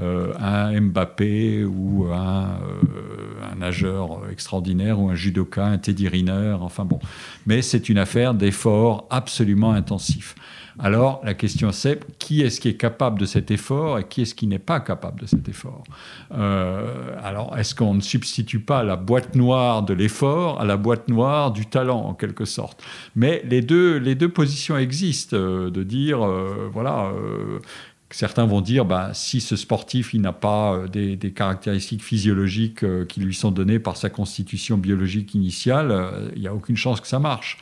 un 0.00 0.80
Mbappé 0.80 1.64
ou 1.64 2.06
un, 2.12 2.46
euh, 2.46 3.52
un, 3.52 3.56
nageur 3.56 4.22
extraordinaire 4.30 4.98
ou 5.00 5.08
un 5.08 5.14
judoka, 5.14 5.64
un 5.64 5.78
Teddy 5.78 6.08
Riner, 6.08 6.56
enfin 6.60 6.84
bon. 6.84 6.98
Mais 7.46 7.62
c'est 7.62 7.88
une 7.88 7.98
affaire 7.98 8.34
d'effort 8.34 9.06
absolument 9.10 9.72
intensif. 9.72 10.34
Alors 10.80 11.20
la 11.22 11.34
question 11.34 11.70
c'est 11.70 12.00
qui 12.18 12.42
est-ce 12.42 12.60
qui 12.60 12.68
est 12.68 12.76
capable 12.76 13.20
de 13.20 13.26
cet 13.26 13.52
effort 13.52 14.00
et 14.00 14.04
qui 14.04 14.22
est-ce 14.22 14.34
qui 14.34 14.48
n'est 14.48 14.58
pas 14.58 14.80
capable 14.80 15.20
de 15.20 15.26
cet 15.26 15.48
effort? 15.48 15.84
Euh, 16.32 17.16
Alors 17.22 17.56
est-ce 17.56 17.76
qu'on 17.76 17.94
ne 17.94 18.00
substitue 18.00 18.58
pas 18.58 18.82
la 18.82 18.96
boîte 18.96 19.36
noire 19.36 19.84
de 19.84 19.94
l'effort 19.94 20.60
à 20.60 20.64
la 20.64 20.76
boîte 20.76 21.06
noire 21.06 21.52
du 21.52 21.66
talent 21.66 22.00
en 22.00 22.14
quelque 22.14 22.44
sorte? 22.44 22.82
Mais 23.14 23.40
les 23.44 23.62
deux, 23.62 23.98
les 23.98 24.16
deux 24.16 24.28
positions 24.28 24.76
existent, 24.76 25.36
de 25.36 25.82
dire 25.84 26.18
voilà 26.72 27.12
Certains 28.10 28.46
vont 28.46 28.60
dire, 28.60 28.84
bah, 28.84 29.10
si 29.12 29.40
ce 29.40 29.56
sportif 29.56 30.14
n'a 30.14 30.32
pas 30.32 30.74
euh, 30.74 30.88
des, 30.88 31.32
caractéristiques 31.32 32.02
physiologiques 32.02 32.84
euh, 32.84 33.04
qui 33.04 33.20
lui 33.20 33.34
sont 33.34 33.50
données 33.50 33.80
par 33.80 33.96
sa 33.96 34.08
constitution 34.08 34.78
biologique 34.78 35.34
initiale, 35.34 35.90
euh, 35.90 36.30
il 36.36 36.42
n'y 36.42 36.46
a 36.46 36.54
aucune 36.54 36.76
chance 36.76 37.00
que 37.00 37.08
ça 37.08 37.18
marche. 37.18 37.58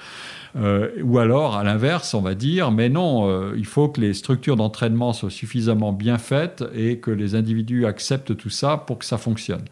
ou 0.54 1.18
alors, 1.18 1.56
à 1.56 1.64
l'inverse, 1.64 2.12
on 2.12 2.20
va 2.20 2.34
dire, 2.34 2.70
mais 2.70 2.90
non, 2.90 3.54
il 3.54 3.64
faut 3.64 3.88
que 3.88 4.02
les 4.02 4.12
structures 4.12 4.56
d'entraînement 4.56 5.14
soient 5.14 5.30
suffisamment 5.30 5.94
bien 5.94 6.18
faites 6.18 6.62
et 6.74 6.98
que 6.98 7.10
les 7.10 7.34
individus 7.34 7.86
acceptent 7.86 8.36
tout 8.36 8.50
ça 8.50 8.76
pour 8.76 8.98
que 8.98 9.06
ça 9.06 9.16
fonctionne. 9.16 9.64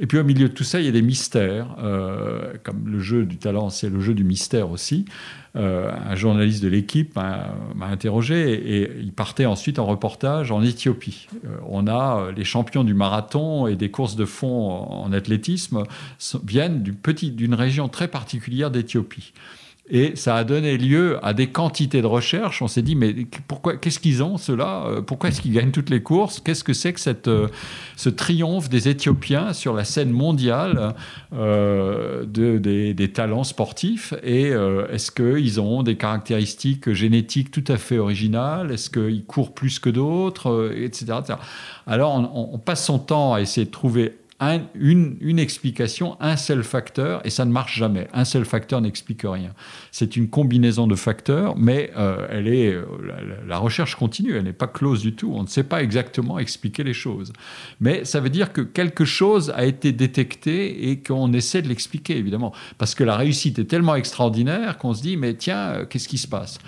Et 0.00 0.06
puis 0.06 0.18
au 0.18 0.24
milieu 0.24 0.48
de 0.48 0.54
tout 0.54 0.64
ça, 0.64 0.80
il 0.80 0.86
y 0.86 0.88
a 0.88 0.92
des 0.92 1.02
mystères, 1.02 1.76
comme 2.62 2.88
le 2.88 3.00
jeu 3.00 3.26
du 3.26 3.36
talent, 3.36 3.68
c'est 3.68 3.90
le 3.90 4.00
jeu 4.00 4.14
du 4.14 4.24
mystère 4.24 4.70
aussi. 4.70 5.04
Euh, 5.56 5.90
un 6.08 6.14
journaliste 6.14 6.62
de 6.62 6.68
l'équipe 6.68 7.16
m'a 7.16 7.52
interrogé 7.82 8.52
et, 8.52 8.92
il 9.00 9.12
partait 9.12 9.46
ensuite 9.46 9.80
en 9.80 9.86
reportage 9.86 10.52
en 10.52 10.62
Éthiopie. 10.62 11.26
Euh, 11.44 11.56
on 11.68 11.88
a 11.88 12.20
euh, 12.20 12.32
les 12.32 12.44
champions 12.44 12.84
du 12.84 12.94
marathon 12.94 13.66
et 13.66 13.74
des 13.74 13.90
courses 13.90 14.14
de 14.14 14.26
fond 14.26 14.70
en 14.70 15.12
athlétisme 15.12 15.82
viennent 16.44 16.82
d'une 16.82 17.54
région 17.54 17.88
très 17.88 18.06
particulière 18.06 18.70
d'Éthiopie. 18.70 19.32
Et 19.90 20.14
ça 20.14 20.36
a 20.36 20.44
donné 20.44 20.78
lieu 20.78 21.18
à 21.24 21.34
des 21.34 21.48
quantités 21.48 22.00
de 22.00 22.06
recherches. 22.06 22.62
On 22.62 22.68
s'est 22.68 22.82
dit, 22.82 22.94
mais 22.94 23.14
pourquoi, 23.48 23.76
qu'est-ce 23.76 23.98
qu'ils 23.98 24.22
ont, 24.22 24.36
ceux-là? 24.36 24.84
Euh, 24.86 25.02
Pourquoi 25.02 25.30
est-ce 25.30 25.40
qu'ils 25.40 25.52
gagnent 25.52 25.72
toutes 25.72 25.90
les 25.90 26.02
courses? 26.02 26.38
Qu'est-ce 26.38 26.62
que 26.62 26.72
c'est 26.72 26.92
que 26.92 27.00
cette, 27.00 27.26
euh, 27.26 27.48
ce 27.96 28.08
triomphe 28.08 28.68
des 28.68 28.88
Éthiopiens 28.88 29.52
sur 29.52 29.74
la 29.74 29.84
scène 29.84 30.10
mondiale 30.10 30.94
euh, 31.32 32.24
de, 32.24 32.58
des, 32.58 33.12
talents 33.12 33.42
sportifs? 33.42 34.14
Et 34.22 34.50
est-ce 34.92 35.10
qu'ils 35.10 35.60
ont 35.60 35.82
des 35.82 35.96
caractéristiques 35.96 36.92
génétiques 36.92 37.50
tout 37.50 37.64
à 37.66 37.76
fait 37.76 37.98
originales? 37.98 38.70
Est-ce 38.70 38.90
qu'ils 38.90 39.24
courent 39.24 39.52
plus 39.52 39.80
que 39.80 39.90
d'autres? 39.90 40.72
Etc., 40.76 41.06
Alors, 41.86 42.30
on 42.34 42.58
passe 42.58 42.84
son 42.84 42.98
temps 42.98 43.34
à 43.34 43.40
essayer 43.40 43.66
de 43.66 43.70
trouver 43.70 44.19
une, 44.74 45.38
explication, 45.38 46.16
un 46.20 46.36
seul 46.36 46.62
facteur, 46.62 47.20
et 47.24 47.30
ça 47.30 47.44
ne 47.44 47.52
marche 47.52 47.78
jamais. 47.78 48.08
Un 48.12 48.24
seul 48.24 48.44
facteur 48.44 48.80
n'explique 48.80 49.22
rien. 49.24 49.52
C'est 49.92 50.16
une 50.16 50.28
combinaison 50.28 50.86
de 50.86 50.94
facteurs, 50.94 51.56
mais 51.56 51.90
euh, 51.96 52.26
elle 52.30 52.48
est, 52.48 52.72
euh, 52.72 52.84
la, 53.46 53.58
recherche 53.58 53.96
continue, 53.96 54.36
elle 54.36 54.44
n'est 54.44 54.52
pas 54.52 54.66
close 54.66 55.02
du 55.02 55.14
tout. 55.14 55.32
On 55.34 55.42
ne 55.42 55.48
sait 55.48 55.64
pas 55.64 55.82
exactement 55.82 56.38
expliquer 56.38 56.84
les 56.84 56.94
choses. 56.94 57.32
Mais 57.80 58.04
ça 58.06 58.20
veut 58.20 58.30
dire 58.30 58.52
que 58.52 58.62
quelque 58.62 59.04
chose 59.04 59.52
a 59.54 59.66
été 59.66 59.92
détecté 59.92 60.90
et 60.90 61.02
qu'on 61.02 61.32
essaie 61.34 61.60
de 61.60 61.68
l'expliquer, 61.68 62.16
évidemment. 62.16 62.54
Parce 62.78 62.94
que 62.94 63.04
la 63.04 63.16
réussite 63.16 63.58
est 63.58 63.66
tellement 63.66 63.94
extraordinaire 63.94 64.78
qu'on 64.78 64.94
se 64.94 65.02
dit, 65.02 65.18
mais 65.18 65.34
tiens, 65.34 65.68
euh, 65.70 65.84
qu'est-ce 65.84 66.08
qui 66.08 66.18
se 66.18 66.28
passe? 66.28 66.58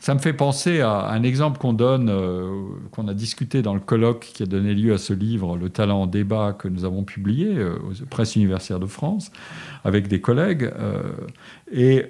Ça 0.00 0.14
me 0.14 0.18
fait 0.18 0.32
penser 0.32 0.80
à 0.80 1.10
un 1.10 1.22
exemple 1.22 1.58
qu'on 1.58 1.74
donne, 1.74 2.08
euh, 2.08 2.48
qu'on 2.90 3.06
a 3.06 3.12
discuté 3.12 3.60
dans 3.60 3.74
le 3.74 3.80
colloque 3.80 4.30
qui 4.32 4.42
a 4.42 4.46
donné 4.46 4.74
lieu 4.74 4.94
à 4.94 4.98
ce 4.98 5.12
livre, 5.12 5.58
Le 5.58 5.68
talent 5.68 6.00
en 6.02 6.06
débat, 6.06 6.54
que 6.58 6.68
nous 6.68 6.86
avons 6.86 7.04
publié 7.04 7.58
euh, 7.58 7.76
aux 7.76 8.06
presses 8.06 8.34
universitaires 8.34 8.80
de 8.80 8.86
France, 8.86 9.30
avec 9.84 10.08
des 10.08 10.22
collègues. 10.22 10.72
Euh, 10.78 11.02
et 11.70 12.06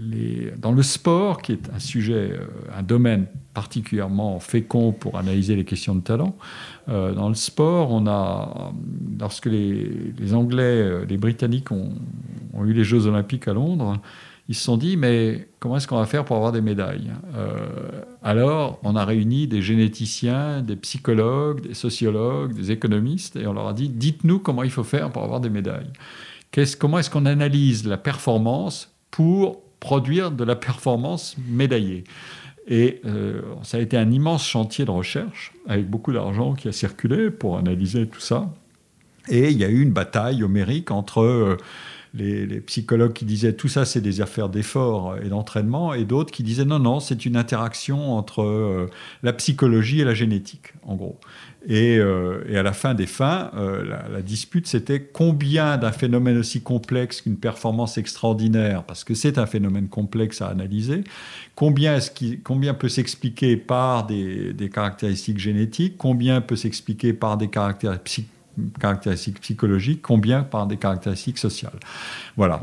les, 0.00 0.50
dans 0.58 0.72
le 0.72 0.82
sport, 0.82 1.42
qui 1.42 1.52
est 1.52 1.70
un 1.72 1.78
sujet, 1.78 2.32
un 2.76 2.82
domaine 2.82 3.26
particulièrement 3.52 4.40
fécond 4.40 4.92
pour 4.92 5.18
analyser 5.18 5.54
les 5.54 5.64
questions 5.64 5.94
de 5.94 6.00
talent, 6.00 6.36
dans 6.88 7.28
le 7.28 7.36
sport, 7.36 7.92
on 7.92 8.08
a, 8.08 8.72
lorsque 9.20 9.46
les, 9.46 10.34
Anglais, 10.34 11.06
les 11.06 11.16
Britanniques 11.16 11.70
ont 11.70 11.94
eu 12.64 12.72
les 12.72 12.82
Jeux 12.82 13.06
olympiques 13.06 13.46
à 13.46 13.52
Londres, 13.52 14.00
ils 14.48 14.54
se 14.54 14.64
sont 14.64 14.78
dit, 14.78 14.96
mais 14.96 15.46
comment 15.60 15.76
est-ce 15.76 15.86
qu'on 15.86 15.98
va 15.98 16.06
faire 16.06 16.24
pour 16.24 16.36
avoir 16.36 16.52
des 16.52 16.62
médailles? 16.62 17.12
Euh, 17.36 17.68
Alors, 18.22 18.80
on 18.82 18.96
a 18.96 19.04
réuni 19.04 19.46
des 19.46 19.60
généticiens, 19.60 20.62
des 20.62 20.76
psychologues, 20.76 21.60
des 21.60 21.74
sociologues, 21.74 22.54
des 22.54 22.70
économistes, 22.70 23.36
et 23.36 23.46
on 23.46 23.52
leur 23.52 23.68
a 23.68 23.74
dit, 23.74 23.90
dites-nous 23.90 24.38
comment 24.38 24.62
il 24.62 24.70
faut 24.70 24.84
faire 24.84 25.10
pour 25.12 25.22
avoir 25.22 25.40
des 25.40 25.50
médailles. 25.50 25.92
comment 26.78 26.98
est-ce 26.98 27.10
qu'on 27.10 27.26
analyse 27.26 27.86
la 27.86 27.98
performance 27.98 28.90
pour 29.10 29.60
produire 29.80 30.30
de 30.30 30.44
la 30.44 30.56
performance 30.56 31.36
médaillée? 31.46 32.04
Et 32.68 33.02
euh, 33.04 33.42
ça 33.62 33.76
a 33.76 33.80
été 33.80 33.98
un 33.98 34.10
immense 34.10 34.46
chantier 34.46 34.86
de 34.86 34.90
recherche, 34.90 35.52
avec 35.66 35.90
beaucoup 35.90 36.12
d'argent 36.12 36.54
qui 36.54 36.68
a 36.68 36.72
circulé 36.72 37.30
pour 37.30 37.58
analyser 37.58 38.06
tout 38.06 38.20
ça. 38.20 38.50
Et 39.28 39.50
il 39.50 39.58
y 39.58 39.64
a 39.64 39.68
eu 39.68 39.82
une 39.82 39.92
bataille 39.92 40.42
homérique 40.42 40.90
entre... 40.90 41.58
Les, 42.14 42.60
psychologues 42.60 43.12
qui 43.12 43.24
disaient 43.24 43.52
tout 43.52 43.68
ça, 43.68 43.84
c'est 43.84 44.00
des 44.00 44.20
affaires 44.20 44.48
d'effort 44.48 45.16
et 45.22 45.28
d'entraînement, 45.28 45.94
et 45.94 46.04
d'autres 46.04 46.32
qui 46.32 46.42
disaient 46.42 46.64
non, 46.64 46.78
non, 46.78 47.00
c'est 47.00 47.26
une 47.26 47.36
interaction 47.36 48.16
entre 48.16 48.42
euh, 48.42 48.90
la 49.22 49.32
psychologie 49.32 50.00
et 50.00 50.04
la 50.04 50.14
génétique, 50.14 50.72
en 50.82 50.96
gros. 50.96 51.18
Et, 51.66 51.98
euh, 51.98 52.58
à 52.58 52.62
la 52.62 52.72
fin 52.72 52.94
des 52.94 53.06
fins, 53.06 53.50
euh, 53.54 53.84
la, 54.10 54.22
dispute, 54.22 54.66
c'était 54.66 55.00
combien 55.00 55.76
d'un 55.76 55.92
phénomène 55.92 56.38
aussi 56.38 56.62
complexe 56.62 57.20
qu'une 57.20 57.36
performance 57.36 57.98
extraordinaire, 57.98 58.84
parce 58.84 59.04
que 59.04 59.14
c'est 59.14 59.38
un 59.38 59.46
phénomène 59.46 59.88
complexe 59.88 60.40
à 60.40 60.48
analyser, 60.48 61.04
combien, 61.54 61.96
est 61.96 62.14
-ce 62.22 62.38
combien 62.42 62.74
peut 62.74 62.88
s'expliquer 62.88 63.56
par 63.56 64.06
des, 64.06 64.52
des, 64.54 64.70
caractéristiques 64.70 65.38
génétiques, 65.38 65.96
combien 65.98 66.40
peut 66.40 66.56
s'expliquer 66.56 67.12
par 67.12 67.36
des 67.36 67.48
caractéristiques 67.48 68.28
caractéristiques 68.80 69.40
psychologiques, 69.40 70.02
combien 70.02 70.42
par 70.42 70.66
des 70.66 70.76
caractéristiques 70.76 71.38
sociales. 71.38 71.78
Voilà. 72.36 72.62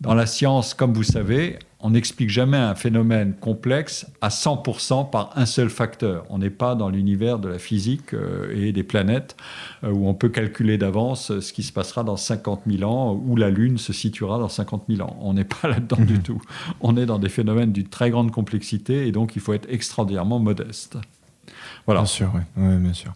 Dans 0.00 0.14
la 0.14 0.26
science, 0.26 0.74
comme 0.74 0.92
vous 0.92 1.02
savez, 1.02 1.58
on 1.84 1.90
n'explique 1.90 2.30
jamais 2.30 2.56
un 2.56 2.76
phénomène 2.76 3.34
complexe 3.34 4.06
à 4.20 4.28
100% 4.28 5.10
par 5.10 5.30
un 5.34 5.46
seul 5.46 5.68
facteur. 5.68 6.24
On 6.30 6.38
n'est 6.38 6.50
pas 6.50 6.76
dans 6.76 6.88
l'univers 6.88 7.40
de 7.40 7.48
la 7.48 7.58
physique 7.58 8.14
euh, 8.14 8.54
et 8.54 8.70
des 8.70 8.84
planètes 8.84 9.36
euh, 9.82 9.90
où 9.90 10.06
on 10.06 10.14
peut 10.14 10.28
calculer 10.28 10.78
d'avance 10.78 11.40
ce 11.40 11.52
qui 11.52 11.64
se 11.64 11.72
passera 11.72 12.04
dans 12.04 12.16
50 12.16 12.62
000 12.70 12.88
ans, 12.88 13.20
où 13.26 13.34
la 13.34 13.50
Lune 13.50 13.78
se 13.78 13.92
situera 13.92 14.38
dans 14.38 14.48
50 14.48 14.84
000 14.88 15.02
ans. 15.02 15.16
On 15.20 15.34
n'est 15.34 15.44
pas 15.44 15.66
là-dedans 15.68 16.00
du 16.00 16.14
mhm. 16.14 16.22
tout. 16.22 16.42
On 16.80 16.96
est 16.96 17.06
dans 17.06 17.18
des 17.18 17.28
phénomènes 17.28 17.72
d'une 17.72 17.88
très 17.88 18.10
grande 18.10 18.30
complexité 18.30 19.08
et 19.08 19.12
donc 19.12 19.34
il 19.34 19.42
faut 19.42 19.52
être 19.52 19.66
extraordinairement 19.68 20.38
modeste. 20.38 20.98
Voilà. 21.86 22.02
Bien 22.02 22.06
sûr, 22.06 22.32
oui. 22.34 22.76
bien 22.78 22.94
sûr. 22.94 23.12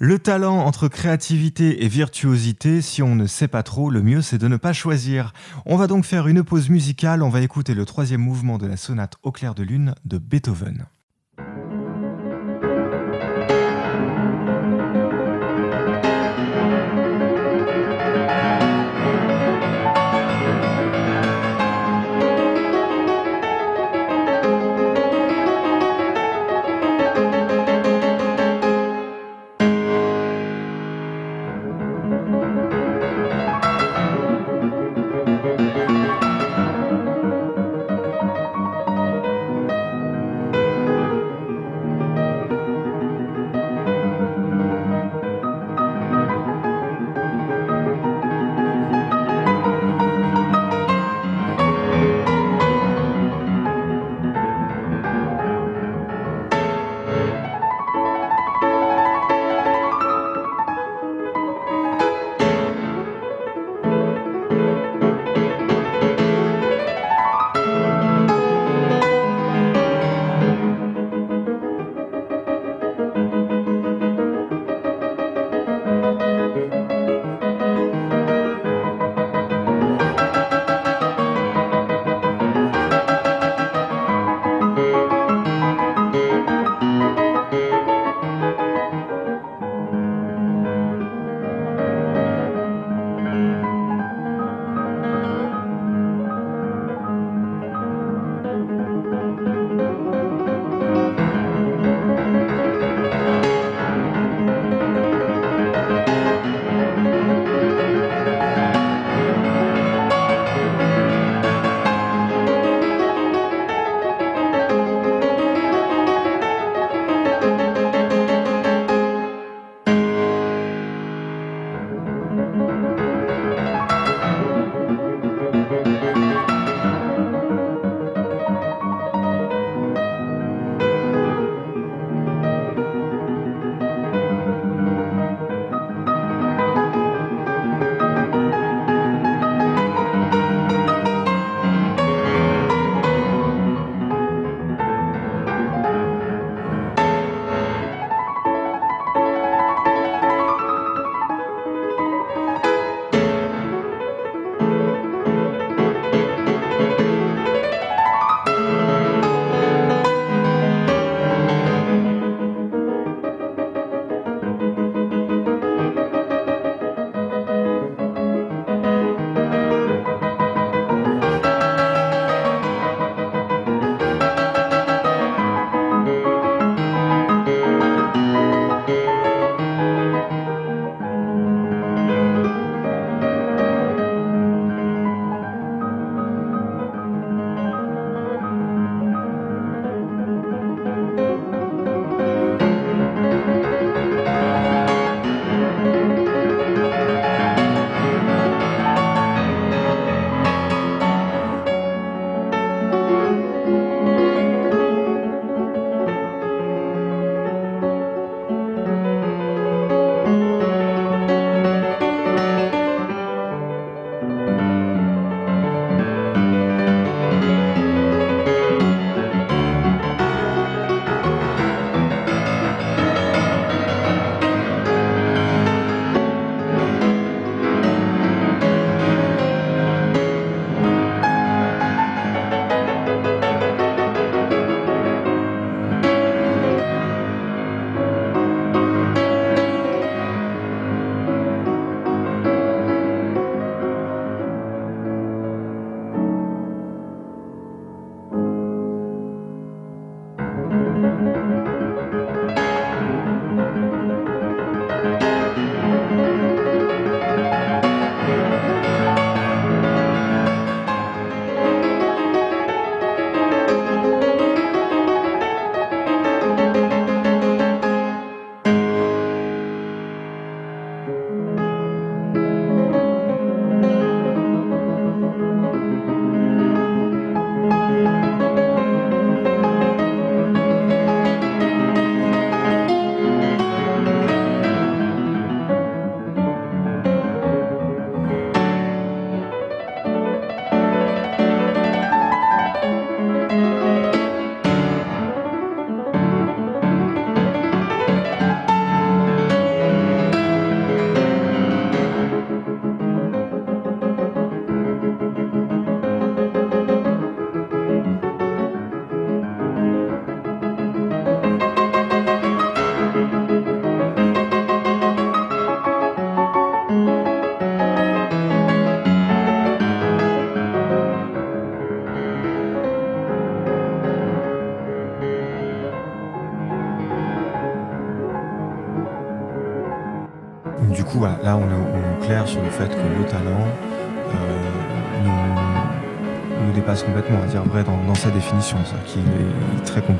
Le 0.00 0.20
talent 0.20 0.58
entre 0.58 0.86
créativité 0.86 1.84
et 1.84 1.88
virtuosité, 1.88 2.82
si 2.82 3.02
on 3.02 3.16
ne 3.16 3.26
sait 3.26 3.48
pas 3.48 3.64
trop, 3.64 3.90
le 3.90 4.00
mieux 4.00 4.22
c'est 4.22 4.38
de 4.38 4.46
ne 4.46 4.56
pas 4.56 4.72
choisir. 4.72 5.32
On 5.66 5.76
va 5.76 5.88
donc 5.88 6.04
faire 6.04 6.28
une 6.28 6.44
pause 6.44 6.70
musicale, 6.70 7.20
on 7.20 7.30
va 7.30 7.40
écouter 7.40 7.74
le 7.74 7.84
troisième 7.84 8.20
mouvement 8.20 8.58
de 8.58 8.68
la 8.68 8.76
sonate 8.76 9.16
au 9.24 9.32
clair 9.32 9.56
de 9.56 9.64
lune 9.64 9.96
de 10.04 10.18
Beethoven. 10.18 10.86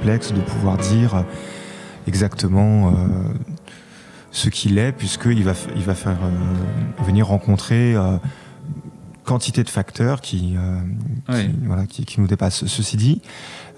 Complexe 0.09 0.33
de 0.33 0.41
pouvoir 0.41 0.79
dire 0.79 1.23
exactement 2.07 2.95
ce 4.31 4.49
qu'il 4.49 4.79
est, 4.79 4.93
puisqu'il 4.93 5.45
va, 5.45 5.53
il 5.77 5.83
va 5.83 5.95
faire 5.95 6.17
venir 7.05 7.27
rencontrer 7.27 7.95
quantité 9.25 9.63
de 9.65 9.69
facteurs 9.69 10.23
qui, 10.23 10.57
voilà, 11.27 11.85
qui, 11.87 12.07
qui, 12.07 12.23
nous 12.23 12.27
dépassent. 12.27 12.65
Ceci 12.65 12.97
dit, 12.97 13.21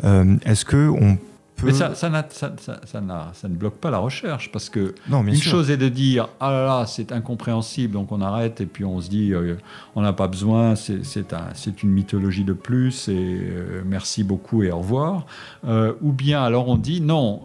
est-ce 0.04 0.64
que 0.64 0.88
on 0.88 1.18
mais 1.62 1.72
ça, 1.72 1.94
ça, 1.94 2.10
ça, 2.30 2.52
ça, 2.84 3.00
ne 3.48 3.54
bloque 3.54 3.76
pas 3.76 3.90
la 3.90 3.98
recherche, 3.98 4.50
parce 4.52 4.68
que 4.70 4.94
une 5.10 5.34
chose 5.36 5.70
est 5.70 5.76
de 5.76 5.88
dire 5.88 6.28
ah 6.40 6.50
là 6.50 6.64
là, 6.64 6.86
c'est 6.86 7.12
incompréhensible, 7.12 7.94
donc 7.94 8.12
on 8.12 8.20
arrête 8.20 8.60
et 8.60 8.66
puis 8.66 8.84
on 8.84 9.00
se 9.00 9.08
dit 9.08 9.32
euh, 9.32 9.56
on 9.94 10.02
n'a 10.02 10.12
pas 10.12 10.28
besoin, 10.28 10.74
c'est 10.76 11.82
une 11.82 11.90
mythologie 11.90 12.44
de 12.44 12.52
plus 12.52 13.08
et 13.08 13.14
euh, 13.14 13.82
merci 13.84 14.24
beaucoup 14.24 14.62
et 14.62 14.70
au 14.70 14.78
revoir. 14.78 15.26
Euh, 15.66 15.94
ou 16.00 16.12
bien 16.12 16.42
alors 16.42 16.68
on 16.68 16.76
dit 16.76 17.00
non, 17.00 17.42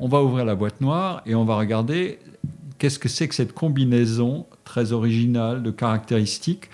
on 0.00 0.08
va 0.08 0.22
ouvrir 0.22 0.44
la 0.44 0.54
boîte 0.54 0.80
noire 0.80 1.22
et 1.26 1.34
on 1.34 1.44
va 1.44 1.56
regarder 1.56 2.18
qu'est-ce 2.78 2.98
que 2.98 3.08
c'est 3.08 3.28
que 3.28 3.34
cette 3.34 3.52
combinaison 3.52 4.46
très 4.64 4.92
originale 4.92 5.62
de 5.62 5.70
caractéristiques 5.70 6.70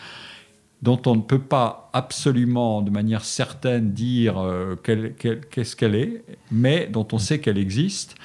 dont 0.85 1.01
on 1.07 1.17
ne 1.17 1.23
peut 1.23 1.41
pas 1.41 1.89
absolument 1.95 2.83
de 2.83 2.91
manière 2.91 3.25
certaine 3.25 3.93
dire 3.93 4.39
euh, 4.39 4.77
qu'est-ce 4.77 5.77
qu'elle 5.77 5.95
est, 5.95 6.23
mais 6.53 6.89
dont 6.93 7.09
on 7.13 7.19
sait 7.19 7.41
qu'elle 7.41 7.57
existe. 7.57 8.17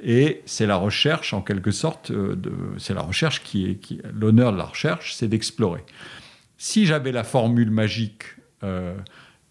Et 0.00 0.40
c'est 0.46 0.66
la 0.66 0.76
recherche, 0.76 1.34
en 1.34 1.42
quelque 1.42 1.72
sorte, 1.72 2.12
euh, 2.12 2.36
c'est 2.78 2.94
la 2.94 3.02
recherche 3.02 3.42
qui 3.42 3.66
est, 3.66 4.00
l'honneur 4.12 4.52
de 4.52 4.58
la 4.58 4.64
recherche, 4.64 5.14
c'est 5.14 5.26
d'explorer. 5.26 5.82
Si 6.56 6.86
j'avais 6.86 7.10
la 7.10 7.24
formule 7.24 7.72
magique, 7.72 8.22
euh, 8.62 8.94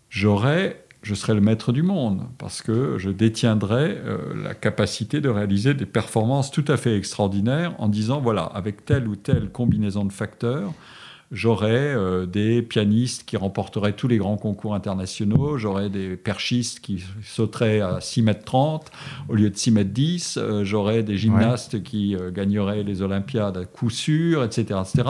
j'aurais, 0.09 0.85
je 1.01 1.15
serais 1.15 1.33
le 1.33 1.41
maître 1.41 1.73
du 1.73 1.83
monde, 1.83 2.29
parce 2.37 2.61
que 2.61 2.97
je 2.97 3.09
détiendrais 3.09 3.97
la 4.41 4.55
capacité 4.55 5.19
de 5.19 5.27
réaliser 5.27 5.73
des 5.73 5.85
performances 5.85 6.49
tout 6.49 6.65
à 6.69 6.77
fait 6.77 6.95
extraordinaires 6.95 7.75
en 7.79 7.89
disant, 7.89 8.21
voilà, 8.21 8.43
avec 8.43 8.85
telle 8.85 9.09
ou 9.09 9.17
telle 9.17 9.49
combinaison 9.49 10.05
de 10.05 10.13
facteurs, 10.13 10.71
j'aurais 11.33 11.71
euh, 11.71 12.25
des 12.27 12.61
pianistes 12.61 13.23
qui 13.25 13.35
remporteraient 13.35 13.93
tous 13.93 14.07
les 14.07 14.17
grands 14.17 14.37
concours 14.37 14.75
internationaux, 14.75 15.57
j'aurais 15.57 15.89
des 15.89 16.15
perchistes 16.15 16.79
qui 16.79 17.03
sauteraient 17.23 17.81
à 17.81 17.99
6 17.99 18.21
mètres 18.21 18.45
30 18.45 18.91
au 19.27 19.35
lieu 19.35 19.49
de 19.49 19.57
6 19.57 19.71
mètres 19.71 19.89
10, 19.89 20.37
euh, 20.37 20.63
j'aurais 20.63 21.01
des 21.01 21.17
gymnastes 21.17 21.81
qui 21.81 22.15
euh, 22.15 22.31
gagneraient 22.31 22.83
les 22.83 23.01
Olympiades 23.01 23.57
à 23.57 23.65
coup 23.65 23.89
sûr, 23.89 24.43
etc. 24.43 24.79
etc. 24.81 25.09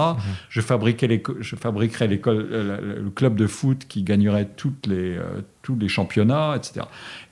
Je, 0.49 0.61
fabriquerais 0.61 1.21
je 1.41 1.55
fabriquerais 1.57 2.07
le 2.07 3.09
club 3.09 3.35
de 3.35 3.45
foot 3.45 3.85
qui 3.87 4.03
gagnerait 4.03 4.47
toutes 4.55 4.87
les, 4.87 5.19
tous 5.61 5.75
les 5.75 5.89
championnats, 5.89 6.55
etc. 6.55 6.85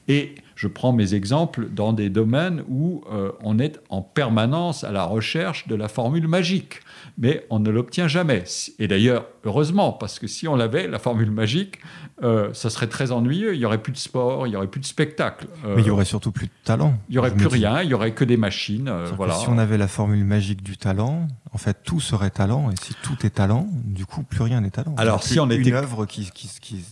Et 0.09 0.35
je 0.61 0.67
prends 0.67 0.93
mes 0.93 1.15
exemples 1.15 1.69
dans 1.69 1.91
des 1.91 2.11
domaines 2.11 2.63
où 2.69 3.03
on 3.41 3.57
est 3.57 3.79
en 3.89 4.03
permanence 4.03 4.83
à 4.83 4.91
la 4.91 5.05
recherche 5.05 5.67
de 5.67 5.73
la 5.73 5.87
formule 5.87 6.27
magique 6.27 6.81
mais 7.17 7.45
on 7.49 7.59
ne 7.59 7.69
l'obtient 7.69 8.07
jamais. 8.07 8.43
Et 8.79 8.87
d'ailleurs, 8.87 9.25
heureusement, 9.43 9.93
parce 9.93 10.19
que 10.19 10.27
si 10.27 10.47
on 10.47 10.55
l'avait, 10.55 10.87
la 10.87 10.99
formule 10.99 11.31
magique, 11.31 11.79
euh, 12.23 12.53
ça 12.53 12.69
serait 12.69 12.87
très 12.87 13.11
ennuyeux. 13.11 13.53
Il 13.53 13.59
n'y 13.59 13.65
aurait 13.65 13.81
plus 13.81 13.91
de 13.91 13.97
sport, 13.97 14.47
il 14.47 14.51
n'y 14.51 14.55
aurait 14.55 14.67
plus 14.67 14.81
de 14.81 14.85
spectacle. 14.85 15.47
Euh, 15.65 15.75
mais 15.75 15.81
il 15.81 15.85
n'y 15.85 15.91
aurait 15.91 16.05
surtout 16.05 16.31
plus 16.31 16.47
de 16.47 16.51
talent. 16.63 16.97
Il 17.09 17.13
n'y 17.13 17.17
aurait 17.19 17.33
plus 17.33 17.47
rien, 17.47 17.81
il 17.81 17.87
n'y 17.87 17.93
aurait 17.93 18.13
que 18.13 18.23
des 18.23 18.37
machines. 18.37 18.87
Euh, 18.87 19.07
voilà. 19.15 19.35
Si 19.35 19.47
on 19.49 19.57
avait 19.57 19.77
la 19.77 19.87
formule 19.87 20.23
magique 20.23 20.63
du 20.63 20.77
talent, 20.77 21.27
en 21.51 21.57
fait, 21.57 21.77
tout 21.83 21.99
serait 21.99 22.29
talent. 22.29 22.71
Et 22.71 22.75
si 22.81 22.95
tout 23.03 23.25
est 23.25 23.31
talent, 23.31 23.67
du 23.71 24.05
coup, 24.05 24.23
plus 24.23 24.43
rien 24.43 24.61
n'est 24.61 24.71
talent. 24.71 24.95
Alors, 24.97 25.23
si 25.23 25.39
on 25.39 25.49
était... 25.49 25.69
Une 25.69 25.75
œuvre 25.75 26.05
qui, 26.05 26.29
qui, 26.31 26.49
qui 26.59 26.83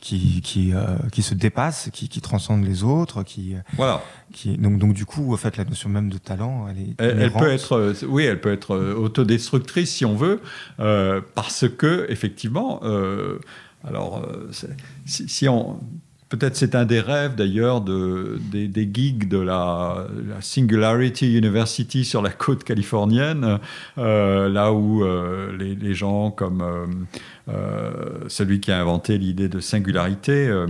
qui, 0.00 0.40
qui, 0.42 0.72
euh, 0.74 0.96
qui 1.10 1.22
se 1.22 1.34
dépasse, 1.34 1.90
qui, 1.92 2.08
qui 2.08 2.20
transcende 2.20 2.64
les 2.64 2.84
autres, 2.84 3.22
qui, 3.22 3.56
voilà. 3.76 4.02
qui 4.32 4.56
donc, 4.58 4.78
donc 4.78 4.92
du 4.92 5.06
coup, 5.06 5.32
en 5.32 5.36
fait, 5.36 5.56
la 5.56 5.64
notion 5.64 5.88
même 5.88 6.10
de 6.10 6.18
talent, 6.18 6.66
elle 6.68 6.78
est 6.78 6.94
elle, 6.98 7.32
peut 7.32 7.50
être, 7.50 7.72
euh, 7.72 7.94
oui, 8.06 8.24
elle 8.24 8.40
peut 8.40 8.52
être 8.52 8.74
euh, 8.74 8.94
autodestructrice 8.94 9.94
si 9.94 10.04
on 10.04 10.14
veut, 10.14 10.40
parce 11.34 11.66
que 11.68 12.06
effectivement, 12.08 12.80
alors 13.84 14.26
si, 15.04 15.28
si, 15.28 15.48
on 15.48 15.78
Peut-être 16.28 16.56
c'est 16.56 16.74
un 16.74 16.84
des 16.84 17.00
rêves 17.00 17.36
d'ailleurs 17.36 17.80
de, 17.80 18.40
des, 18.50 18.90
geeks 18.92 19.28
de 19.28 19.38
la, 19.38 20.08
Singularity 20.40 21.38
University 21.38 22.04
sur 22.04 22.20
la 22.20 22.30
côte 22.30 22.64
californienne, 22.64 23.58
là 23.96 24.72
où 24.72 25.04
les, 25.56 25.76
les, 25.76 25.94
gens 25.94 26.32
comme 26.32 27.06
euh, 27.48 28.24
celui 28.26 28.58
qui 28.58 28.72
a 28.72 28.80
inventé 28.80 29.18
l'idée 29.18 29.48
de 29.48 29.60
singularité 29.60 30.48
euh, 30.48 30.66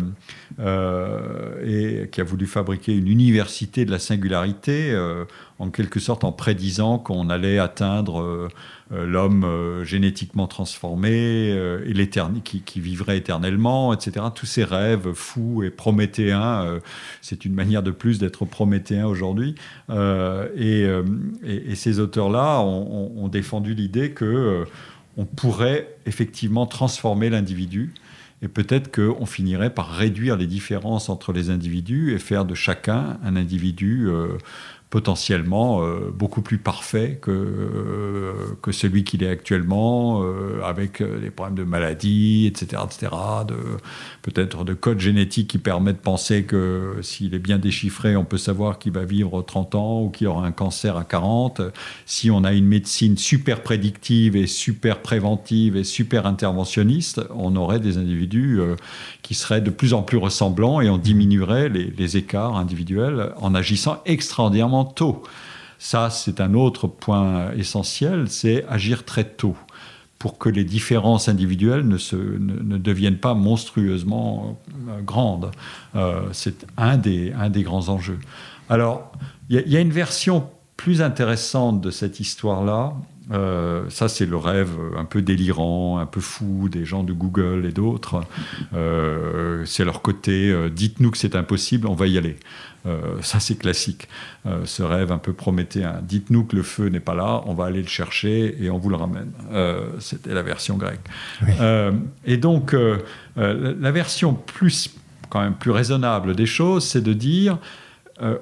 euh, 0.61 2.05
et 2.05 2.11
qui 2.11 2.21
a 2.21 2.25
voulu 2.25 2.47
fabriquer 2.47 2.95
une 2.95 3.09
université 3.09 3.87
de 3.87 3.91
la 3.91 3.99
singularité, 3.99 4.95
en 5.59 5.71
quelque 5.71 6.01
sorte 6.01 6.25
en 6.25 6.33
prédisant 6.33 6.99
qu'on 6.99 7.31
allait 7.31 7.59
atteindre 7.59 8.49
l'homme 8.91 9.83
génétiquement 9.83 10.47
transformé 10.47 11.49
et 11.85 12.09
qui, 12.45 12.61
qui, 12.61 12.81
vivrait 12.81 13.19
éternellement, 13.19 13.93
etc. 13.93 14.27
Tous 14.35 14.47
ces 14.47 14.63
rêves 14.63 15.13
fous 15.13 15.63
et 15.65 15.71
prométhéens, 15.71 16.81
c'est 17.21 17.45
une 17.45 17.55
manière 17.55 17.83
de 17.83 17.91
plus 17.91 18.19
d'être 18.19 18.45
prométhéen 18.45 19.07
aujourd'hui. 19.07 19.57
Et, 19.91 20.87
ces 21.75 21.99
auteurs-là 21.99 22.61
ont, 22.61 23.29
défendu 23.29 23.75
l'idée 23.75 24.13
que 24.13 24.65
on 25.17 25.25
pourrait 25.25 25.97
effectivement 26.07 26.67
transformer 26.67 27.31
l'individu. 27.31 27.93
Et 28.43 28.49
peut-être 28.49 28.95
qu'on 28.95 29.25
finirait 29.25 29.71
par 29.71 29.91
réduire 29.91 30.37
les 30.37 30.47
différences 30.47 31.09
entre 31.09 31.33
les 31.33 31.49
individus 31.49 32.13
et 32.15 32.19
faire 32.19 32.45
de 32.45 32.55
chacun 32.55 33.19
un 33.25 33.35
individu 33.35 34.09
euh, 34.09 34.37
potentiellement 34.91 35.83
euh, 35.83 36.13
beaucoup 36.15 36.43
plus 36.43 36.59
parfait 36.59 37.19
que, 37.21 37.31
euh, 37.31 38.33
que 38.63 38.71
celui 38.71 39.03
qu'il 39.03 39.25
est 39.25 39.29
actuellement, 39.29 40.23
euh, 40.23 40.63
avec 40.65 41.03
des 41.03 41.31
problèmes 41.31 41.57
de 41.57 41.65
maladie, 41.65 42.47
etc., 42.47 42.83
etc., 42.85 43.13
peut-être 44.23 44.65
de 44.65 44.75
codes 44.75 45.01
génétiques 45.01 45.49
qui 45.49 45.59
permettent 45.59 45.97
de 45.97 46.03
penser 46.03 46.45
que 46.45 46.99
s'il 47.03 47.35
est 47.35 47.41
bien 47.41 47.59
déchiffré, 47.59 48.17
on 48.17 48.25
peut 48.25 48.39
savoir 48.39 48.79
qu'il 48.79 48.93
va 48.93 49.05
vivre 49.05 49.43
30 49.43 49.75
ans 49.75 50.03
ou 50.03 50.11
qu'il 50.11 50.29
aura 50.29 50.47
un 50.47 50.53
cancer 50.53 50.97
à 50.97 51.05
40. 51.05 51.63
Si 52.07 52.31
on 52.31 52.45
a 52.45 52.53
une 52.53 52.67
médecine 52.67 53.17
super 53.17 53.63
prédictive 53.63 54.37
et 54.37 54.47
super 54.47 55.03
préventive 55.03 55.77
et 55.77 55.85
super 55.85 56.27
interventionniste, 56.27 57.23
on 57.35 57.57
aurait 57.57 57.81
des 57.81 57.99
individus 57.99 58.61
qui 59.23 59.35
seraient 59.35 59.61
de 59.61 59.71
plus 59.71 59.95
en 59.95 60.03
plus 60.03 60.19
ressemblants 60.19 60.81
et 60.81 60.89
on 60.89 60.99
diminuerait 60.99 61.69
les 61.69 62.17
écarts 62.17 62.57
individuels 62.57 63.33
en 63.37 63.55
agissant 63.55 64.01
extraordinairement 64.05 64.76
tôt. 64.85 65.23
Ça, 65.79 66.11
c'est 66.11 66.41
un 66.41 66.55
autre 66.55 66.87
point 66.87 67.53
essentiel, 67.53 68.29
c'est 68.29 68.65
agir 68.69 69.05
très 69.05 69.25
tôt 69.25 69.57
pour 70.19 70.39
que 70.39 70.49
les 70.49 70.65
différences 70.65 71.29
individuelles 71.29 71.87
ne, 71.87 71.99
se, 71.99 72.17
ne, 72.17 72.79
deviennent 72.79 73.19
pas 73.19 73.35
monstrueusement 73.35 74.59
euh, 74.89 75.01
grandes. 75.03 75.51
Euh, 75.95 76.23
c'est 76.33 76.67
un 76.77 76.97
des, 76.97 77.33
un 77.33 77.51
des 77.51 77.63
grands 77.63 77.89
enjeux. 77.91 78.19
Alors, 78.69 79.13
il 79.51 79.63
y, 79.69 79.77
a 79.77 79.81
une 79.81 79.93
version 79.93 80.49
plus 80.77 81.03
intéressante 81.03 81.81
de 81.81 81.91
cette 81.91 82.19
histoire-là. 82.19 82.95
Euh, 83.33 83.85
ça, 83.89 84.09
c'est 84.09 84.27
le 84.27 84.37
rêve 84.37 84.71
un 84.97 85.05
peu 85.05 85.23
délirant, 85.23 85.99
un 85.99 86.07
peu 86.07 86.21
fou 86.21 86.69
des 86.69 86.85
gens 86.85 87.03
de 87.03 87.13
Google 87.13 87.67
et 87.67 87.73
d'autres. 87.73 88.23
c'est 89.65 89.85
leur 89.85 90.03
côté, 90.03 90.55
dites-nous 90.71 91.11
que 91.11 91.19
c'est 91.19 91.37
impossible, 91.37 91.87
on 91.87 91.95
va 91.95 92.07
y 92.07 92.19
aller. 92.19 92.37
Euh, 92.87 93.21
ça, 93.23 93.41
c'est 93.41 93.57
classique. 93.57 94.09
Euh, 94.47 94.65
ce 94.65 94.83
rêve 94.83 95.11
un 95.11 95.19
peu 95.19 95.33
prométhéen. 95.33 96.01
Dites-nous 96.03 96.45
que 96.45 96.57
le 96.57 96.63
feu 96.63 96.89
n'est 96.89 97.01
pas 97.01 97.15
là, 97.15 97.43
on 97.47 97.55
va 97.55 97.65
aller 97.65 97.83
le 97.83 97.89
chercher 97.89 98.57
et 98.63 98.71
on 98.71 98.79
vous 98.79 98.91
le 98.91 98.97
ramène. 98.97 99.33
Euh, 99.53 99.89
c'était 99.99 100.35
la 100.35 100.43
version 100.43 100.77
grecque. 100.77 101.01
et 102.25 102.37
donc, 102.37 102.75
la 103.37 103.91
version 103.91 104.35
plus, 104.35 104.95
quand 105.29 105.41
même 105.41 105.55
plus 105.55 105.71
raisonnable 105.71 106.35
des 106.35 106.47
choses, 106.47 106.85
c'est 106.85 107.03
de 107.03 107.13
dire 107.13 107.59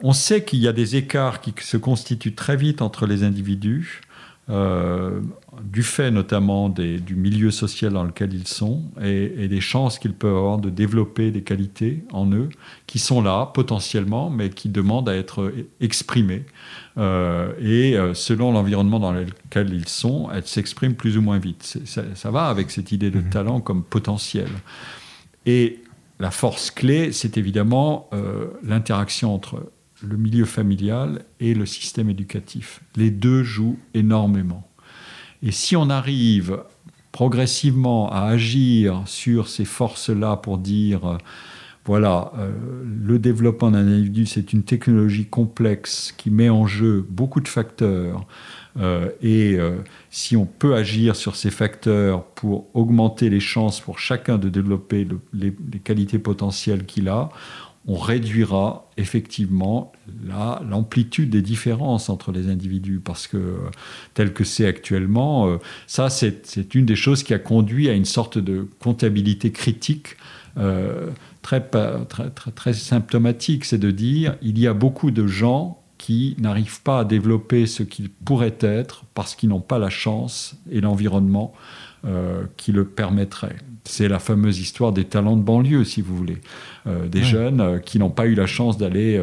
on 0.02 0.12
sait 0.12 0.44
qu'il 0.44 0.60
y 0.60 0.68
a 0.68 0.72
des 0.72 0.94
écarts 0.94 1.40
qui 1.40 1.52
se 1.60 1.76
constituent 1.76 2.34
très 2.34 2.56
vite 2.56 2.80
entre 2.80 3.06
les 3.06 3.24
individus. 3.24 4.02
Euh, 4.50 5.20
du 5.62 5.82
fait 5.82 6.10
notamment 6.10 6.68
du 6.68 7.16
milieu 7.16 7.50
social 7.50 7.94
dans 7.94 8.04
lequel 8.04 8.34
ils 8.34 8.46
sont 8.46 8.82
et, 9.02 9.48
des 9.48 9.62
chances 9.62 9.98
qu'ils 9.98 10.12
peuvent 10.12 10.36
avoir 10.36 10.58
de 10.58 10.68
développer 10.68 11.30
des 11.30 11.42
qualités 11.42 12.04
en 12.12 12.30
eux 12.30 12.50
qui 12.86 12.98
sont 12.98 13.22
là 13.22 13.50
potentiellement, 13.54 14.28
mais 14.28 14.50
qui 14.50 14.68
demandent 14.68 15.08
à 15.08 15.16
être 15.16 15.50
exprimées. 15.80 16.44
Euh, 16.98 17.54
et 17.58 17.96
euh, 17.96 18.12
selon 18.12 18.52
l'environnement 18.52 19.00
dans 19.00 19.12
lequel 19.12 19.72
ils 19.72 19.88
sont, 19.88 20.28
elles 20.30 20.46
s'expriment 20.46 20.94
plus 20.94 21.16
ou 21.16 21.22
moins 21.22 21.38
vite. 21.38 21.78
Ça, 21.86 22.30
va 22.30 22.48
avec 22.48 22.70
cette 22.70 22.92
idée 22.92 23.10
de 23.10 23.20
mhm. 23.20 23.30
talent 23.30 23.60
comme 23.60 23.82
potentiel. 23.82 24.48
Et 25.46 25.80
la 26.20 26.30
force 26.30 26.70
clé, 26.70 27.12
c'est 27.12 27.38
évidemment 27.38 28.10
l'interaction 28.62 29.34
entre 29.34 29.62
le 30.04 30.16
milieu 30.16 30.44
familial 30.44 31.24
et 31.40 31.54
le 31.54 31.66
système 31.66 32.10
éducatif. 32.10 32.80
Les 32.96 33.10
deux 33.10 33.42
jouent 33.42 33.78
énormément. 33.94 34.68
Et 35.42 35.52
si 35.52 35.76
on 35.76 35.90
arrive 35.90 36.58
progressivement 37.14 38.10
à 38.10 38.22
agir 38.22 39.02
sur 39.06 39.46
ces 39.46 39.64
forces-là 39.64 40.36
pour 40.36 40.58
dire, 40.58 41.06
euh, 41.06 41.18
voilà, 41.84 42.32
euh, 42.38 42.50
le 42.84 43.20
développement 43.20 43.70
d'un 43.70 43.86
individu, 43.86 44.26
c'est 44.26 44.52
une 44.52 44.64
technologie 44.64 45.26
complexe 45.26 46.12
qui 46.16 46.30
met 46.30 46.48
en 46.48 46.66
jeu 46.66 47.06
beaucoup 47.08 47.40
de 47.40 47.46
facteurs. 47.46 48.26
Euh, 48.80 49.10
et 49.22 49.56
si 50.10 50.36
on 50.36 50.44
peut 50.44 50.74
agir 50.74 51.14
sur 51.14 51.36
ces 51.36 51.50
facteurs 51.50 52.24
pour 52.24 52.66
augmenter 52.74 53.30
les 53.30 53.38
chances 53.38 53.78
pour 53.78 54.00
chacun 54.00 54.36
de 54.36 54.48
développer 54.48 55.06
les, 55.32 55.54
les, 55.72 55.78
qualités 55.78 56.18
potentielles 56.18 56.84
qu'il 56.84 57.08
a, 57.08 57.28
on 57.86 57.98
réduira 57.98 58.90
effectivement 58.96 59.92
l'amplitude 60.66 61.30
des 61.30 61.42
différences 61.42 62.08
entre 62.08 62.32
les 62.32 62.48
individus, 62.48 63.00
parce 63.00 63.26
que 63.26 63.56
tel 64.14 64.32
que 64.32 64.44
c'est 64.44 64.66
actuellement, 64.66 65.48
euh, 65.48 65.58
ça 65.86 66.08
c'est 66.08 66.74
une 66.74 66.86
des 66.86 66.96
choses 66.96 67.22
qui 67.22 67.34
a 67.34 67.38
conduit 67.38 67.88
à 67.88 67.92
une 67.92 68.06
sorte 68.06 68.38
de 68.38 68.68
comptabilité 68.78 69.52
critique 69.52 70.16
euh, 70.56 71.10
très, 71.42 71.60
très, 71.60 72.30
très, 72.30 72.50
très 72.54 72.72
symptomatique, 72.72 73.64
c'est 73.64 73.78
de 73.78 73.90
dire 73.90 74.36
il 74.40 74.58
y 74.58 74.66
a 74.66 74.72
beaucoup 74.72 75.10
de 75.10 75.26
gens 75.26 75.80
qui 75.98 76.36
n'arrivent 76.38 76.82
pas 76.82 77.00
à 77.00 77.04
développer 77.04 77.66
ce 77.66 77.82
qu'ils 77.82 78.10
pourraient 78.10 78.58
être 78.60 79.04
parce 79.14 79.34
qu'ils 79.34 79.48
n'ont 79.48 79.60
pas 79.60 79.78
la 79.78 79.90
chance 79.90 80.56
et 80.70 80.80
l'environnement 80.80 81.54
euh, 82.04 82.44
qui 82.56 82.72
le 82.72 82.84
permettrait. 82.84 83.56
C'est 83.86 84.08
la 84.08 84.18
fameuse 84.18 84.60
histoire 84.60 84.92
des 84.92 85.04
talents 85.04 85.36
de 85.36 85.42
banlieue, 85.42 85.84
si 85.84 86.00
vous 86.00 86.16
voulez. 86.16 86.38
Euh, 86.86 87.06
des 87.06 87.22
jeunes 87.22 87.60
euh, 87.60 87.78
qui 87.78 87.98
n'ont 87.98 88.10
pas 88.10 88.26
eu 88.26 88.34
la 88.34 88.46
chance 88.46 88.78
d'aller 88.78 89.20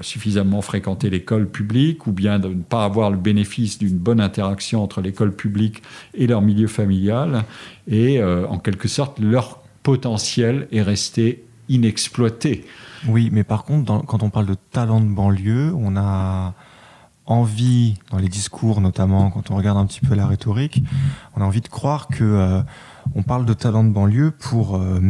suffisamment 0.00 0.62
fréquenter 0.62 1.10
l'école 1.10 1.48
publique 1.48 2.06
ou 2.06 2.12
bien 2.12 2.38
de 2.38 2.48
ne 2.48 2.62
pas 2.62 2.84
avoir 2.84 3.10
le 3.10 3.16
bénéfice 3.16 3.78
d'une 3.78 3.98
bonne 3.98 4.20
interaction 4.20 4.82
entre 4.82 5.00
l'école 5.00 5.34
publique 5.34 5.82
et 6.14 6.26
leur 6.26 6.40
milieu 6.40 6.68
familial. 6.68 7.44
Et 7.88 8.22
en 8.22 8.58
quelque 8.58 8.86
sorte, 8.86 9.18
leur 9.18 9.60
potentiel 9.82 10.68
est 10.70 10.82
resté 10.82 11.44
inexploité. 11.68 12.64
Oui, 13.06 13.30
mais 13.32 13.44
par 13.44 13.64
contre, 13.64 14.04
quand 14.06 14.22
on 14.22 14.30
parle 14.30 14.46
de 14.46 14.56
talents 14.72 15.00
de 15.00 15.06
banlieue, 15.06 15.72
on 15.76 15.96
a 15.96 16.54
envie, 17.26 17.98
dans 18.10 18.18
les 18.18 18.28
discours 18.28 18.80
notamment, 18.80 19.30
quand 19.30 19.50
on 19.50 19.56
regarde 19.56 19.78
un 19.78 19.86
petit 19.86 20.00
peu 20.00 20.14
la 20.14 20.26
rhétorique, 20.26 20.82
on 21.36 21.42
a 21.42 21.44
envie 21.44 21.60
de 21.60 21.68
croire 21.68 22.08
que 22.08 22.24
euh, 22.24 22.62
on 23.14 23.22
parle 23.22 23.44
de 23.44 23.52
talent 23.52 23.84
de 23.84 23.90
banlieue 23.90 24.30
pour 24.30 24.76
euh, 24.76 25.00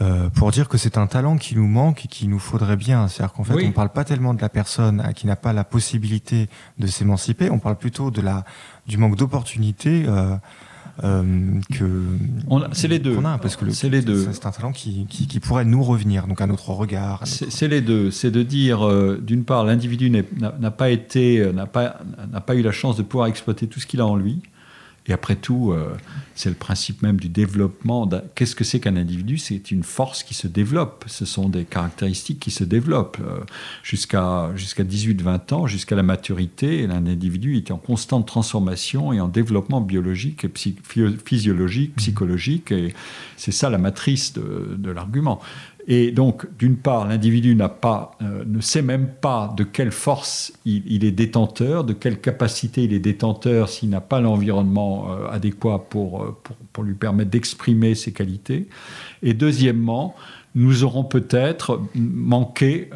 euh, 0.00 0.30
pour 0.30 0.50
dire 0.50 0.68
que 0.68 0.78
c'est 0.78 0.96
un 0.98 1.06
talent 1.06 1.36
qui 1.36 1.56
nous 1.56 1.66
manque 1.66 2.04
et 2.04 2.08
qui 2.08 2.28
nous 2.28 2.38
faudrait 2.38 2.76
bien. 2.76 3.08
C'est-à-dire 3.08 3.32
qu'en 3.32 3.44
fait, 3.44 3.54
on 3.54 3.68
ne 3.68 3.72
parle 3.72 3.90
pas 3.90 4.04
tellement 4.04 4.34
de 4.34 4.40
la 4.40 4.48
personne 4.48 5.02
qui 5.14 5.26
n'a 5.26 5.36
pas 5.36 5.52
la 5.52 5.64
possibilité 5.64 6.48
de 6.78 6.86
s'émanciper, 6.86 7.50
on 7.50 7.58
parle 7.58 7.76
plutôt 7.76 8.10
de 8.10 8.20
la 8.20 8.44
du 8.86 8.96
manque 8.96 9.16
d'opportunités 9.16 10.06
euh, 11.04 11.60
que 11.72 11.84
c'est 12.72 12.88
les 12.88 12.98
deux. 12.98 13.16
parce 13.40 13.56
que 13.56 13.70
c'est 13.70 13.88
les 13.88 14.02
deux. 14.02 14.28
C'est 14.32 14.46
un 14.46 14.50
talent 14.50 14.72
qui, 14.72 15.06
qui, 15.06 15.40
pourrait 15.40 15.64
nous 15.64 15.82
revenir, 15.82 16.26
donc 16.26 16.40
à 16.40 16.46
notre 16.46 16.70
regard. 16.70 17.22
C'est 17.24 17.68
les 17.68 17.80
deux. 17.80 18.10
C'est 18.10 18.30
de 18.30 18.42
dire, 18.42 18.86
euh, 18.86 19.18
d'une 19.22 19.44
part, 19.44 19.64
l'individu 19.64 20.10
n'a 20.10 20.70
pas 20.70 20.90
été, 20.90 21.52
n'a 21.52 21.66
pas, 21.66 22.00
n'a 22.30 22.40
pas 22.40 22.54
eu 22.54 22.62
la 22.62 22.72
chance 22.72 22.96
de 22.96 23.02
pouvoir 23.02 23.28
exploiter 23.28 23.66
tout 23.66 23.80
ce 23.80 23.86
qu'il 23.86 24.00
a 24.00 24.06
en 24.06 24.16
lui. 24.16 24.42
Et 25.06 25.12
après 25.12 25.36
tout, 25.36 25.72
euh, 25.72 25.96
c'est 26.34 26.50
le 26.50 26.54
principe 26.54 27.02
même 27.02 27.18
du 27.18 27.28
développement. 27.28 28.08
Qu'est-ce 28.34 28.54
que 28.54 28.64
c'est 28.64 28.80
qu'un 28.80 28.96
individu? 28.96 29.38
C'est 29.38 29.70
une 29.70 29.82
force 29.82 30.22
qui 30.22 30.34
se 30.34 30.46
développe. 30.46 31.04
Ce 31.06 31.24
sont 31.24 31.48
des 31.48 31.64
caractéristiques 31.64 32.38
qui 32.40 32.50
se 32.50 32.64
développent. 32.64 33.18
Euh, 33.20 33.40
jusqu'à 33.82 34.50
jusqu'à 34.56 34.84
18-20 34.84 35.54
ans, 35.54 35.66
jusqu'à 35.66 35.96
la 35.96 36.02
maturité, 36.02 36.84
un 36.84 37.06
individu 37.06 37.56
est 37.56 37.70
en 37.70 37.78
constante 37.78 38.26
transformation 38.26 39.12
et 39.12 39.20
en 39.20 39.28
développement 39.28 39.80
biologique, 39.80 40.44
et 40.44 40.52
physiologique, 41.24 41.96
psychologique. 41.96 42.70
Et 42.70 42.94
c'est 43.36 43.52
ça 43.52 43.70
la 43.70 43.78
matrice 43.78 44.34
de, 44.34 44.76
de 44.76 44.90
l'argument. 44.90 45.40
Et 45.86 46.10
donc, 46.10 46.46
d'une 46.58 46.76
part, 46.76 47.08
l'individu 47.08 47.56
pas, 47.80 48.12
euh, 48.22 48.44
ne 48.46 48.60
sait 48.60 48.82
même 48.82 49.08
pas 49.08 49.52
de 49.56 49.64
quelle 49.64 49.90
force 49.90 50.52
il, 50.64 51.04
est 51.04 51.10
détenteur, 51.10 51.84
de 51.84 51.92
quelle 51.92 52.20
capacité 52.20 52.84
il 52.84 52.92
est 52.92 53.00
détenteur 53.00 53.68
s'il 53.68 53.90
n'a 53.90 54.00
pas 54.00 54.20
l'environnement 54.20 55.08
euh, 55.10 55.28
adéquat 55.30 55.74
euh, 55.74 55.78
pour, 55.88 56.36
pour, 56.72 56.84
lui 56.84 56.94
permettre 56.94 57.30
d'exprimer 57.30 57.94
ses 57.94 58.12
qualités. 58.12 58.68
Et 59.22 59.34
deuxièmement, 59.34 60.14
nous 60.54 60.84
aurons 60.84 61.04
peut-être 61.04 61.80
manqué 61.94 62.90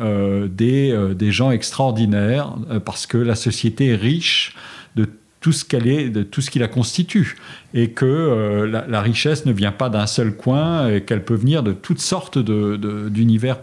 des, 0.50 1.14
des, 1.14 1.30
gens 1.30 1.52
extraordinaires 1.52 2.56
parce 2.84 3.06
que 3.06 3.16
la 3.16 3.36
société 3.36 3.90
est 3.90 3.94
riche 3.94 4.56
de 4.96 5.08
tout 5.40 5.52
ce 5.52 5.64
qu'elle 5.64 5.86
est, 5.86 6.08
de 6.08 6.24
tout 6.24 6.40
ce 6.40 6.50
qui 6.50 6.58
la 6.58 6.66
constitue, 6.66 7.36
et 7.76 7.90
que 7.90 8.06
euh, 8.06 8.84
la, 8.88 9.00
richesse 9.02 9.46
ne 9.46 9.52
vient 9.52 9.72
pas 9.72 9.88
d'un 9.88 10.06
seul 10.06 10.36
coin, 10.36 10.88
et 10.88 11.02
qu'elle 11.02 11.24
peut 11.24 11.34
venir 11.34 11.64
de 11.64 11.72
toutes 11.72 12.00
sortes 12.00 12.38
d'univers 12.38 13.58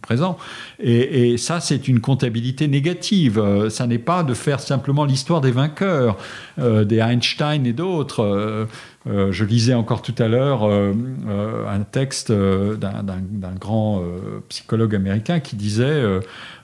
présents. 0.00 0.38
Et, 0.78 1.36
ça, 1.36 1.58
c'est 1.58 1.88
une 1.88 2.00
comptabilité 2.00 2.68
négative. 2.68 3.40
Euh, 3.40 3.70
ça 3.70 3.88
n'est 3.88 3.98
pas 3.98 4.22
de 4.22 4.34
faire 4.34 4.60
simplement 4.60 5.04
l'histoire 5.04 5.40
des 5.40 5.50
vainqueurs, 5.50 6.16
euh, 6.60 6.84
des 6.84 6.98
Einstein 6.98 7.66
et 7.66 7.72
d'autres. 7.72 8.68
je 9.06 9.44
lisais 9.44 9.74
encore 9.74 10.02
tout 10.02 10.14
à 10.18 10.28
l'heure 10.28 10.64
un 10.64 11.80
texte 11.80 12.30
d'un 12.30 13.54
grand 13.58 14.04
psychologue 14.48 14.94
américain 14.94 15.40
qui 15.40 15.56
disait 15.56 16.20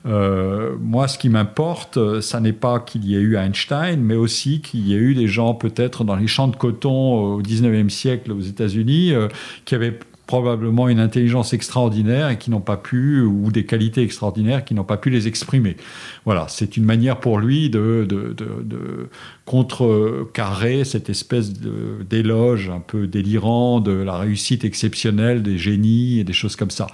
euh, 0.07 0.76
moi, 0.80 1.09
ce 1.09 1.16
qui 1.16 1.30
m'importe, 1.30 2.20
ça 2.20 2.40
n'est 2.40 2.52
pas 2.52 2.78
qu'il 2.78 3.05
y 3.07 3.16
ait 3.16 3.20
eu 3.20 3.36
Einstein, 3.36 4.00
mais 4.00 4.16
aussi 4.16 4.61
qu'il 4.61 4.86
y 4.86 4.94
ait 4.94 4.98
eu 4.98 5.14
des 5.14 5.28
gens 5.28 5.55
peut-être 5.55 6.05
dans 6.05 6.16
les 6.16 6.26
champs 6.26 6.43
de 6.49 6.57
coton 6.57 7.14
au 7.14 7.42
19e 7.42 7.88
siècle 7.88 8.32
aux 8.32 8.40
États-Unis 8.40 9.12
euh, 9.12 9.28
qui 9.64 9.74
avaient 9.74 9.99
probablement 10.26 10.88
une 10.88 11.01
intelligence 11.01 11.53
extraordinaire 11.53 12.30
et 12.30 12.38
qui 12.38 12.51
n'ont 12.51 12.61
pas 12.61 12.76
pu, 12.76 13.20
ou 13.20 13.51
des 13.51 13.66
qualités 13.66 14.03
extraordinaires 14.03 14.64
qui 14.64 14.74
n'ont 14.74 14.84
pas 14.84 14.97
pu 14.97 15.11
les 15.11 15.28
exprimer. 15.28 15.76
Voilà, 16.24 16.47
c'est 16.49 16.76
une 16.76 16.84
manière 16.84 17.20
pour 17.20 17.38
lui 17.38 17.68
de, 17.68 18.07
de, 18.09 18.34
de, 18.34 19.09
contrecarrer 19.45 20.84
cette 20.84 21.11
espèce 21.11 21.53
d'éloge 21.53 22.70
un 22.70 22.80
peu 22.80 23.07
délirant 23.07 23.80
de 23.80 23.92
la 23.92 24.16
réussite 24.16 24.64
exceptionnelle 24.64 25.42
des 25.42 25.59
génies 25.59 26.20
et 26.20 26.24
des 26.24 26.32
choses 26.32 26.57
comme 26.57 26.70
ça. 26.70 26.86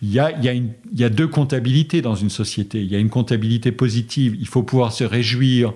Il 0.00 0.10
y 0.10 0.18
a, 0.18 0.30
il 0.32 0.70
y 0.94 1.04
a 1.04 1.10
deux 1.10 1.28
comptabilités 1.28 2.00
dans 2.00 2.14
une 2.14 2.30
société. 2.30 2.80
Il 2.80 2.90
y 2.90 2.96
a 2.96 2.98
une 2.98 3.10
comptabilité 3.10 3.70
positive, 3.72 4.34
il 4.40 4.48
faut 4.48 4.62
pouvoir 4.62 4.92
se 4.92 5.04
réjouir 5.04 5.74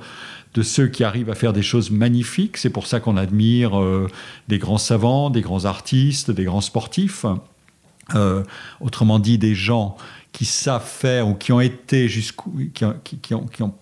de 0.55 0.63
ceux 0.63 0.89
qui 0.89 1.05
arrivent 1.05 1.31
à 1.31 1.35
faire 1.35 1.53
des 1.53 1.63
choses 1.63 1.91
magnifiques. 1.91 2.57
C'est 2.57 2.71
pour 2.71 2.87
ça 2.87 3.01
qu'on 3.01 3.17
admire 3.17 3.81
euh, 3.81 4.09
des 4.49 4.59
grands 4.59 4.79
savants, 4.79 5.31
des 5.31 5.41
grands 5.41 5.65
artistes, 5.65 6.31
des 6.31 6.45
grands 6.45 6.61
sportifs. 6.61 7.25
Euh, 8.15 8.43
autrement 8.81 9.19
dit, 9.19 9.39
des 9.39 9.55
gens 9.55 9.97
qui 10.33 10.45
savent 10.45 10.87
faire 10.87 11.29
ou 11.29 11.35
qui 11.35 11.53
ont 11.53 11.61
été 11.61 12.09
jusqu'où, 12.09 12.53
qui, 12.75 12.85
ont, 12.85 12.97
qui, 13.03 13.35
ont, 13.35 13.75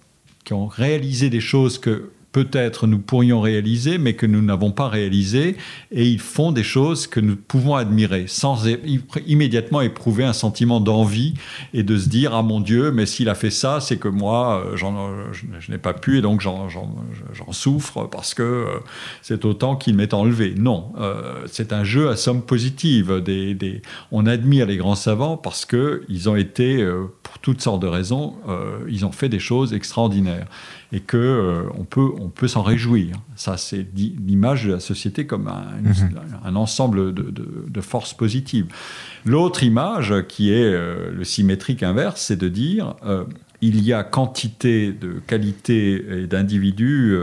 qui 0.44 0.52
ont 0.52 0.66
réalisé 0.66 1.30
des 1.30 1.40
choses 1.40 1.78
que 1.78 2.10
peut-être 2.32 2.86
nous 2.86 2.98
pourrions 2.98 3.40
réaliser, 3.40 3.98
mais 3.98 4.14
que 4.14 4.26
nous 4.26 4.42
n'avons 4.42 4.70
pas 4.70 4.88
réalisé, 4.88 5.56
et 5.90 6.06
ils 6.06 6.20
font 6.20 6.52
des 6.52 6.62
choses 6.62 7.06
que 7.06 7.20
nous 7.20 7.36
pouvons 7.36 7.74
admirer, 7.74 8.26
sans 8.28 8.66
immédiatement 9.26 9.80
éprouver 9.80 10.24
un 10.24 10.32
sentiment 10.32 10.80
d'envie 10.80 11.34
et 11.74 11.82
de 11.82 11.98
se 11.98 12.08
dire 12.08 12.34
ah 12.34 12.42
mon 12.42 12.60
Dieu, 12.60 12.92
mais 12.92 13.06
s'il 13.06 13.28
a 13.28 13.34
fait 13.34 13.50
ça, 13.50 13.80
c'est 13.80 13.96
que 13.96 14.08
moi, 14.08 14.64
euh, 14.66 14.76
je, 15.32 15.70
n'ai 15.70 15.78
pas 15.78 15.92
pu 15.92 16.18
et 16.18 16.22
donc 16.22 16.40
j'en 16.40 16.68
souffre 17.52 18.08
parce 18.10 18.34
que 18.34 18.42
euh, 18.42 18.66
c'est 19.22 19.44
autant 19.44 19.76
qu'il 19.76 19.96
m'est 19.96 20.14
enlevé. 20.14 20.54
Non, 20.56 20.92
euh, 20.98 21.44
c'est 21.46 21.72
un 21.72 21.84
jeu 21.84 22.08
à 22.08 22.16
somme 22.16 22.42
positive. 22.42 23.22
On 24.12 24.26
admire 24.26 24.66
les 24.66 24.76
grands 24.76 24.94
savants 24.94 25.36
parce 25.36 25.64
que 25.64 26.04
ils 26.08 26.28
ont 26.28 26.36
été, 26.36 26.86
pour 27.22 27.38
toutes 27.38 27.60
sortes 27.60 27.82
de 27.82 27.86
raisons, 27.86 28.36
ils 28.88 29.04
ont 29.04 29.12
fait 29.12 29.28
des 29.28 29.38
choses 29.38 29.72
extraordinaires 29.72 30.46
et 30.92 31.00
que 31.00 31.16
euh, 31.16 31.62
on 31.78 31.84
peut, 31.84 32.10
on 32.20 32.28
peut 32.28 32.48
s'en 32.48 32.62
réjouir. 32.62 33.16
Ça, 33.36 33.56
c'est 33.56 33.86
l'image 33.94 34.66
de 34.66 34.72
la 34.72 34.80
société 34.80 35.26
comme 35.26 35.48
un, 35.48 35.80
mhm. 35.82 36.56
ensemble 36.56 37.14
de, 37.14 37.30
de, 37.30 37.80
forces 37.80 38.12
positives. 38.12 38.66
L'autre 39.24 39.62
image, 39.62 40.14
qui 40.28 40.52
est 40.52 40.64
euh, 40.64 41.12
le 41.12 41.24
symétrique 41.24 41.82
inverse, 41.82 42.20
c'est 42.20 42.36
de 42.36 42.48
dire 42.48 42.94
euh, 43.06 43.24
il 43.60 43.82
y 43.84 43.92
a 43.92 44.02
quantité 44.02 44.92
de 44.92 45.20
qualités 45.26 46.22
et 46.22 46.26
d'individus 46.26 47.16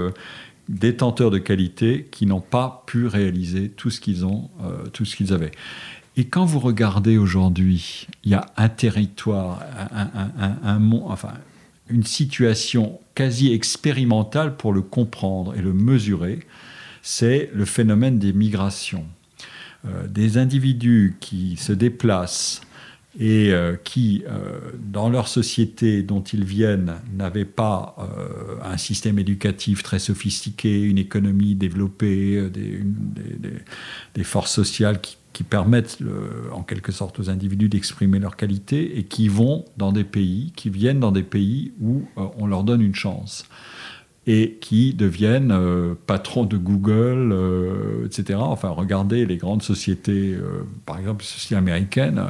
détenteurs 0.69 1.31
de 1.31 1.39
qualité 1.39 2.07
qui 2.11 2.27
n'ont 2.27 2.41
pas 2.41 2.83
pu 2.85 3.07
réaliser 3.07 3.69
tout 3.69 3.89
ce 3.89 3.99
qu'ils 3.99 4.23
ont, 4.23 4.51
tout 4.93 5.03
ce 5.03 5.15
qu'ils 5.15 5.33
avaient. 5.33 5.51
Et 6.15 6.25
quand 6.25 6.45
vous 6.45 6.59
regardez 6.59 7.17
aujourd'hui, 7.17 8.07
il 8.23 8.31
y 8.31 8.35
a 8.35 8.45
un 8.55 8.69
territoire, 8.69 9.61
un, 9.91 10.09
un, 10.39 10.57
un, 10.63 10.91
enfin, 11.05 11.33
une 11.89 12.03
situation 12.03 12.99
quasi 13.17 13.51
expérimentale 13.51 14.57
pour 14.57 14.73
le 14.73 14.83
comprendre 14.83 15.55
et 15.55 15.61
le 15.63 15.73
mesurer, 15.73 16.41
c'est 17.01 17.49
le 17.51 17.65
phénomène 17.65 18.19
des 18.19 18.31
migrations. 18.31 19.07
Euh, 19.85 20.07
des 20.07 20.37
individus 20.37 21.17
qui 21.19 21.57
se 21.57 21.73
déplacent 21.73 22.61
et 23.19 23.51
qui, 23.83 24.23
dans 24.77 25.09
leur 25.09 25.27
société 25.27 26.03
dont 26.03 26.21
ils 26.21 26.43
viennent, 26.43 26.97
n'avaient 27.17 27.45
pas 27.45 27.95
un 28.63 28.77
système 28.77 29.17
éducatif 29.17 29.81
très 29.81 29.97
sophistiqué, 29.97 30.83
une 30.83 30.99
économie 30.99 31.55
développée, 31.55 32.47
des, 32.51 32.83
des 34.13 34.23
forces 34.23 34.51
sociales 34.51 35.01
qui 35.01 35.17
qui 35.37 35.43
permettent 35.43 35.99
en 36.51 36.63
quelque 36.63 36.91
sorte 36.91 37.19
aux 37.19 37.29
individus 37.29 37.69
d'exprimer 37.69 38.17
leur 38.17 38.37
qualité 38.37 38.97
et 38.97 39.03
qui 39.03 39.27
vont 39.27 39.65
dans 39.77 39.91
des 39.91 40.03
pays, 40.03 40.51
qui 40.55 40.71
viennent 40.71 40.99
dans 40.99 41.11
des 41.11 41.21
pays 41.21 41.73
où 41.79 42.01
euh, 42.17 42.25
on 42.39 42.47
leur 42.47 42.63
donne 42.63 42.81
une 42.81 42.95
chance 42.95 43.45
et 44.29 44.57
qui 44.59 44.93
deviennent 44.93 45.53
euh, 45.53 45.95
patrons 46.05 46.43
de 46.43 46.57
Google, 46.57 47.31
euh, 47.31 48.05
etc. 48.05 48.39
Enfin, 48.41 48.67
regardez 48.69 49.25
les 49.25 49.37
grandes 49.37 49.63
sociétés, 49.63 50.33
euh, 50.33 50.65
par 50.85 50.99
exemple 50.99 51.21
les 51.21 51.27
sociétés 51.27 51.55
américaines, 51.55 52.21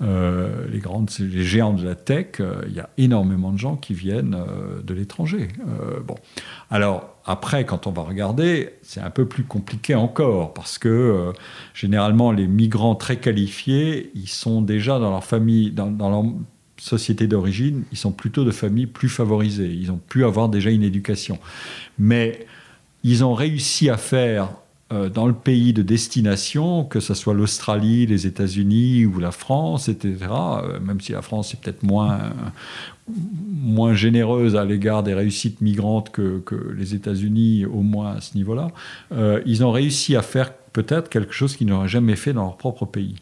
les, 0.00 0.78
grandes, 0.78 1.10
les 1.18 1.44
géants 1.44 1.72
de 1.72 1.84
la 1.84 1.94
tech, 1.94 2.40
il 2.68 2.74
y 2.74 2.80
a 2.80 2.90
énormément 2.98 3.50
de 3.50 3.58
gens 3.58 3.76
qui 3.76 3.94
viennent 3.94 4.36
de 4.84 4.94
l'étranger. 4.94 5.48
bon. 6.06 6.16
Alors, 6.70 7.16
après, 7.24 7.64
quand 7.64 7.86
on 7.86 7.92
va 7.92 8.02
regarder, 8.02 8.74
c'est 8.82 9.00
un 9.00 9.10
peu 9.10 9.26
plus 9.26 9.44
compliqué 9.44 9.94
encore, 9.94 10.52
parce 10.52 10.78
que 10.78 11.32
généralement, 11.74 12.32
les 12.32 12.46
migrants 12.46 12.94
très 12.94 13.16
qualifiés, 13.16 14.10
ils 14.14 14.28
sont 14.28 14.60
déjà 14.60 14.98
dans 14.98 15.10
leur 15.10 15.24
famille, 15.24 15.70
dans, 15.70 15.90
dans 15.90 16.10
leur 16.10 16.24
société 16.78 17.26
d'origine, 17.26 17.84
ils 17.92 17.98
sont 17.98 18.12
plutôt 18.12 18.44
de 18.44 18.50
familles 18.50 18.86
plus 18.86 19.08
favorisées. 19.08 19.72
Ils 19.72 19.90
ont 19.90 20.00
pu 20.08 20.24
avoir 20.24 20.48
déjà 20.48 20.70
une 20.70 20.82
éducation. 20.82 21.38
Mais 21.98 22.46
ils 23.04 23.24
ont 23.24 23.34
réussi 23.34 23.90
à 23.90 23.96
faire 23.96 24.50
euh, 24.90 25.10
dans 25.10 25.26
le 25.26 25.34
pays 25.34 25.74
de 25.74 25.82
destination, 25.82 26.82
que 26.82 26.98
ce 26.98 27.12
soit 27.12 27.34
l'Australie, 27.34 28.06
les 28.06 28.26
États-Unis 28.26 29.04
ou 29.04 29.18
la 29.18 29.32
France, 29.32 29.90
etc., 29.90 30.16
euh, 30.30 30.80
même 30.80 30.98
si 30.98 31.12
la 31.12 31.20
France 31.20 31.52
est 31.52 31.60
peut-être 31.60 31.82
moins, 31.82 32.32
moins 33.06 33.92
généreuse 33.92 34.56
à 34.56 34.64
l'égard 34.64 35.02
des 35.02 35.12
réussites 35.12 35.60
migrantes 35.60 36.10
que, 36.10 36.42
les 36.74 36.94
États-Unis, 36.94 37.66
au 37.66 37.82
moins 37.82 38.12
à 38.12 38.20
ce 38.22 38.34
niveau-là, 38.34 38.68
euh, 39.12 39.42
ils 39.44 39.62
ont 39.62 39.72
réussi 39.72 40.16
à 40.16 40.22
faire 40.22 40.54
peut-être 40.54 41.10
quelque 41.10 41.34
chose 41.34 41.54
qu'ils 41.54 41.66
n'auraient 41.66 41.86
jamais 41.86 42.16
fait 42.16 42.32
dans 42.32 42.44
leur 42.44 42.56
propre 42.56 42.86
pays. 42.86 43.16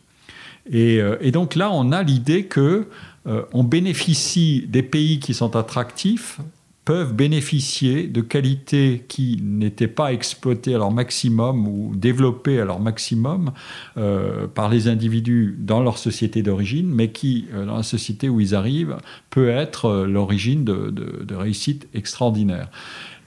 Et, 0.70 1.00
et 1.20 1.30
donc 1.30 1.54
là, 1.54 1.70
on 1.72 1.92
a 1.92 2.02
l'idée 2.02 2.46
que 2.46 2.88
euh, 3.26 3.42
on 3.52 3.64
bénéficie 3.64 4.66
des 4.68 4.82
pays 4.82 5.18
qui 5.18 5.34
sont 5.34 5.56
attractifs 5.56 6.40
peuvent 6.84 7.14
bénéficier 7.14 8.06
de 8.06 8.20
qualités 8.20 9.04
qui 9.08 9.40
n'étaient 9.42 9.88
pas 9.88 10.12
exploitées 10.12 10.76
à 10.76 10.78
leur 10.78 10.92
maximum 10.92 11.66
ou 11.66 11.96
développées 11.96 12.60
à 12.60 12.64
leur 12.64 12.78
maximum 12.78 13.50
euh, 13.96 14.46
par 14.46 14.68
les 14.68 14.86
individus 14.86 15.56
dans 15.58 15.82
leur 15.82 15.98
société 15.98 16.42
d'origine, 16.42 16.88
mais 16.88 17.10
qui, 17.10 17.46
euh, 17.52 17.66
dans 17.66 17.76
la 17.76 17.82
société 17.82 18.28
où 18.28 18.38
ils 18.38 18.54
arrivent, 18.54 18.98
peut 19.30 19.48
être 19.48 20.06
l'origine 20.06 20.64
de, 20.64 20.90
de 20.90 21.34
réussites 21.34 21.88
extraordinaires 21.92 22.70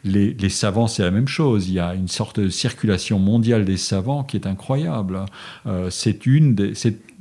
les, 0.04 0.50
savants, 0.50 0.88
c'est 0.88 1.04
la 1.04 1.12
même 1.12 1.28
chose. 1.28 1.68
Il 1.68 1.74
y 1.74 1.80
a 1.80 1.94
une 1.94 2.08
sorte 2.08 2.40
de 2.40 2.50
circulation 2.50 3.20
mondiale 3.20 3.66
des 3.66 3.78
savants 3.78 4.24
qui 4.24 4.38
est 4.38 4.48
incroyable. 4.48 5.26
Euh, 5.66 5.90
c'est 5.90 6.26
une 6.26 6.56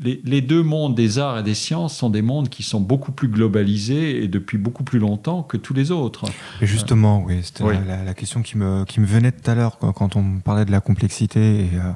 les, 0.00 0.40
deux 0.40 0.62
mondes 0.62 0.94
des 0.94 1.18
arts 1.18 1.40
et 1.40 1.42
des 1.42 1.54
sciences 1.54 1.96
sont 1.96 2.10
des 2.10 2.22
mondes 2.22 2.48
qui 2.48 2.62
sont 2.62 2.80
beaucoup 2.80 3.10
plus 3.10 3.28
globalisés 3.28 4.22
et 4.22 4.28
depuis 4.28 4.56
beaucoup 4.56 4.84
plus 4.84 5.00
longtemps 5.00 5.42
que 5.42 5.56
tous 5.56 5.74
les 5.74 5.90
autres. 5.90 6.26
Et 6.60 6.66
justement, 6.66 7.24
oui, 7.24 7.40
c'était 7.42 7.64
La, 7.64 8.14
question 8.14 8.42
qui 8.42 8.56
me, 8.56 8.84
qui 8.84 9.00
me 9.00 9.06
venait 9.06 9.32
tout 9.32 9.50
à 9.50 9.54
l'heure 9.54 9.78
quand 9.78 10.14
on 10.14 10.38
parlait 10.38 10.64
de 10.64 10.70
la 10.70 10.80
complexité 10.80 11.64
et, 11.64 11.68
euh, 11.74 11.92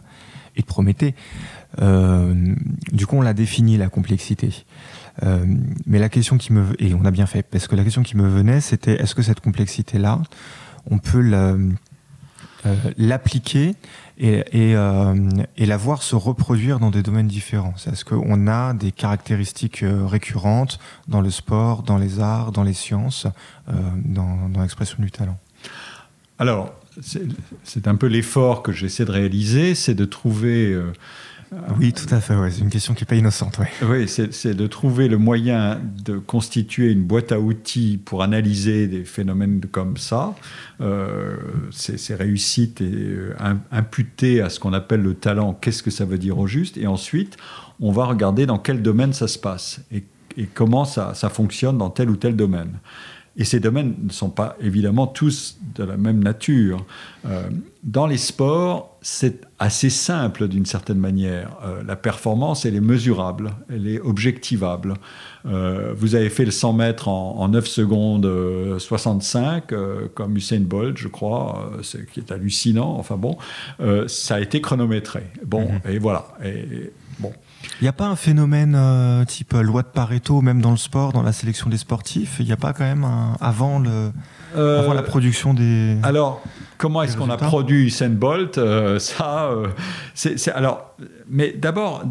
de 0.57 0.63
Prométhée. 0.63 1.15
Euh, 1.81 2.55
du 2.91 3.07
coup, 3.07 3.17
on 3.17 3.23
l'a 3.23 3.35
défini, 3.35 3.77
la 3.77 3.89
complexité. 3.89 4.65
mais 5.87 5.99
la 6.01 6.09
question 6.09 6.39
qui 6.39 6.53
me 6.53 6.65
et 6.79 6.93
on 6.95 7.05
a 7.05 7.11
bien 7.11 7.27
fait 7.27 7.47
parce 7.49 7.69
que 7.69 7.77
la 7.77 7.85
question 7.85 8.03
qui 8.03 8.17
me 8.17 8.27
venait 8.27 8.63
c'était 8.63 8.95
est-ce 8.95 9.15
que 9.15 9.21
cette 9.23 9.41
complexité 9.41 9.99
là 9.99 10.19
on 10.91 10.99
peut 10.99 11.23
euh, 12.65 12.77
l'appliquer 12.97 13.75
et, 14.19 14.45
euh, 14.55 15.29
et, 15.57 15.67
la 15.67 15.77
voir 15.77 16.05
se 16.05 16.15
reproduire 16.15 16.79
dans 16.79 16.91
des 16.91 17.03
domaines 17.03 17.27
différents. 17.27 17.75
Est-ce 17.91 18.05
qu'on 18.05 18.47
a 18.47 18.73
des 18.73 18.93
caractéristiques 18.93 19.83
euh, 19.83 20.07
récurrentes 20.07 20.79
dans 21.09 21.21
le 21.21 21.31
sport, 21.31 21.83
dans 21.83 21.99
les 21.99 22.21
arts, 22.21 22.53
dans 22.53 22.63
les 22.63 22.73
sciences, 22.73 23.27
dans, 23.67 24.49
l'expression 24.61 25.03
du 25.03 25.11
talent 25.11 25.37
Alors, 26.39 26.73
c'est 27.01 27.89
un 27.89 27.97
peu 27.97 28.07
l'effort 28.07 28.63
que 28.63 28.71
j'essaie 28.71 29.05
de 29.05 29.11
réaliser, 29.13 29.75
c'est 29.75 29.95
de 29.95 30.05
trouver 30.05 30.79
oui, 31.79 31.93
tout 31.93 32.13
à 32.15 32.21
fait. 32.21 32.35
C'est 32.51 32.61
une 32.61 32.71
question 32.71 32.95
qui 32.95 33.03
n'est 33.03 33.07
pas 33.07 33.17
innocente. 33.17 33.59
Oui, 33.83 34.09
c'est 34.09 34.55
de 34.55 34.67
trouver 34.67 35.09
le 35.09 35.19
moyen 35.19 35.81
de 36.05 36.19
constituer 36.19 36.91
une 36.91 37.03
boîte 37.03 37.33
à 37.33 37.41
outils 37.41 38.01
pour 38.03 38.23
analyser 38.23 38.87
des 38.87 39.05
phénomènes 39.05 39.61
comme 39.71 39.97
ça, 39.97 40.35
euh, 40.81 41.37
ces, 41.71 42.15
réussites 42.15 42.81
et 42.81 42.93
euh, 42.93 43.35
imputer 43.71 44.41
à 44.41 44.49
ce 44.51 44.61
qu'on 44.61 44.73
appelle 44.73 45.03
le 45.03 45.15
talent, 45.15 45.55
qu'est-ce 45.55 45.83
que 45.83 45.91
ça 45.91 46.05
veut 46.05 46.19
dire 46.19 46.39
au 46.39 46.47
juste, 46.47 46.77
et 46.77 46.87
ensuite 46.87 47.37
on 47.81 47.93
va 47.93 48.05
regarder 48.05 48.47
dans 48.47 48.59
quel 48.59 48.81
domaine 48.81 49.13
ça 49.13 49.29
se 49.29 49.39
passe 49.39 49.81
et, 49.91 50.05
comment 50.55 50.87
ça, 50.87 51.13
ça 51.15 51.29
fonctionne 51.29 51.77
dans 51.77 51.91
tel 51.91 52.09
ou 52.09 52.17
tel 52.17 52.37
domaine. 52.37 52.79
Et 53.37 53.45
ces 53.45 53.61
domaines 53.61 53.95
ne 54.03 54.11
sont 54.11 54.31
pas 54.31 54.57
évidemment 54.61 55.07
tous 55.07 55.59
de 55.75 55.85
la 55.85 55.99
même 55.99 56.23
nature. 56.23 56.87
Euh, 57.27 57.49
dans 57.83 58.07
les 58.07 58.17
sports, 58.17 58.92
c'est 59.03 59.47
assez 59.59 59.91
simple 59.91 60.49
d'une 60.49 60.65
certaine 60.65 60.99
manière. 60.99 61.59
Euh, 61.65 61.83
la 61.87 61.97
performance, 61.97 62.65
elle 62.65 62.77
est 62.77 62.81
mesurable, 62.81 63.53
elle 63.69 63.87
est 63.89 64.01
objectivable. 64.01 64.95
Euh, 65.45 65.93
vous 65.97 66.15
avez 66.15 66.31
fait 66.31 66.45
le 66.45 66.51
100 66.51 66.73
mètres 66.73 67.09
en, 67.09 67.49
9 67.49 67.67
secondes 67.67 68.79
65, 68.79 69.75
comme 70.15 70.37
Usain 70.37 70.61
Bolt, 70.61 70.97
je 70.97 71.09
crois, 71.09 71.73
ce 71.83 71.99
qui 71.99 72.21
est 72.21 72.33
hallucinant. 72.33 72.97
Enfin 72.99 73.17
bon, 73.17 73.37
ça 74.07 74.37
a 74.37 74.41
été 74.41 74.61
chronométré. 74.61 75.25
Bon, 75.45 75.63
mhm. 75.63 75.93
et 75.93 75.99
voilà. 75.99 76.29
Et. 76.45 76.93
Il 77.81 77.85
n'y 77.85 77.89
a 77.89 77.93
pas 77.93 78.07
un 78.07 78.17
phénomène 78.17 78.75
euh, 78.77 79.25
type 79.25 79.55
euh, 79.55 79.63
loi 79.63 79.83
de 79.83 79.89
Pareto, 79.89 80.41
même 80.41 80.61
dans 80.61 80.71
le 80.71 80.77
sport, 80.77 81.13
dans 81.13 81.23
la 81.23 81.33
sélection 81.33 81.69
des 81.69 81.77
sportifs? 81.77 82.37
Il 82.41 82.47
n'y 82.47 82.53
a 82.53 82.57
pas 82.57 82.73
quand 82.73 82.85
même 82.85 83.05
un, 83.05 83.37
avant, 83.41 83.79
le, 83.79 84.13
avant 84.55 84.93
la 84.95 85.01
euh, 85.01 85.03
production 85.03 85.55
des. 85.55 85.97
Alors, 86.03 86.43
comment 86.79 87.03
est-ce 87.03 87.17
qu'on 87.17 87.31
a 87.31 87.37
produit 87.37 87.87
Usain 87.87 88.11
Bolt 88.11 88.61
Ça, 88.99 89.51
c'est 90.15 90.53
alors 90.53 90.95
mais 91.35 91.51
d'abord, 91.51 92.05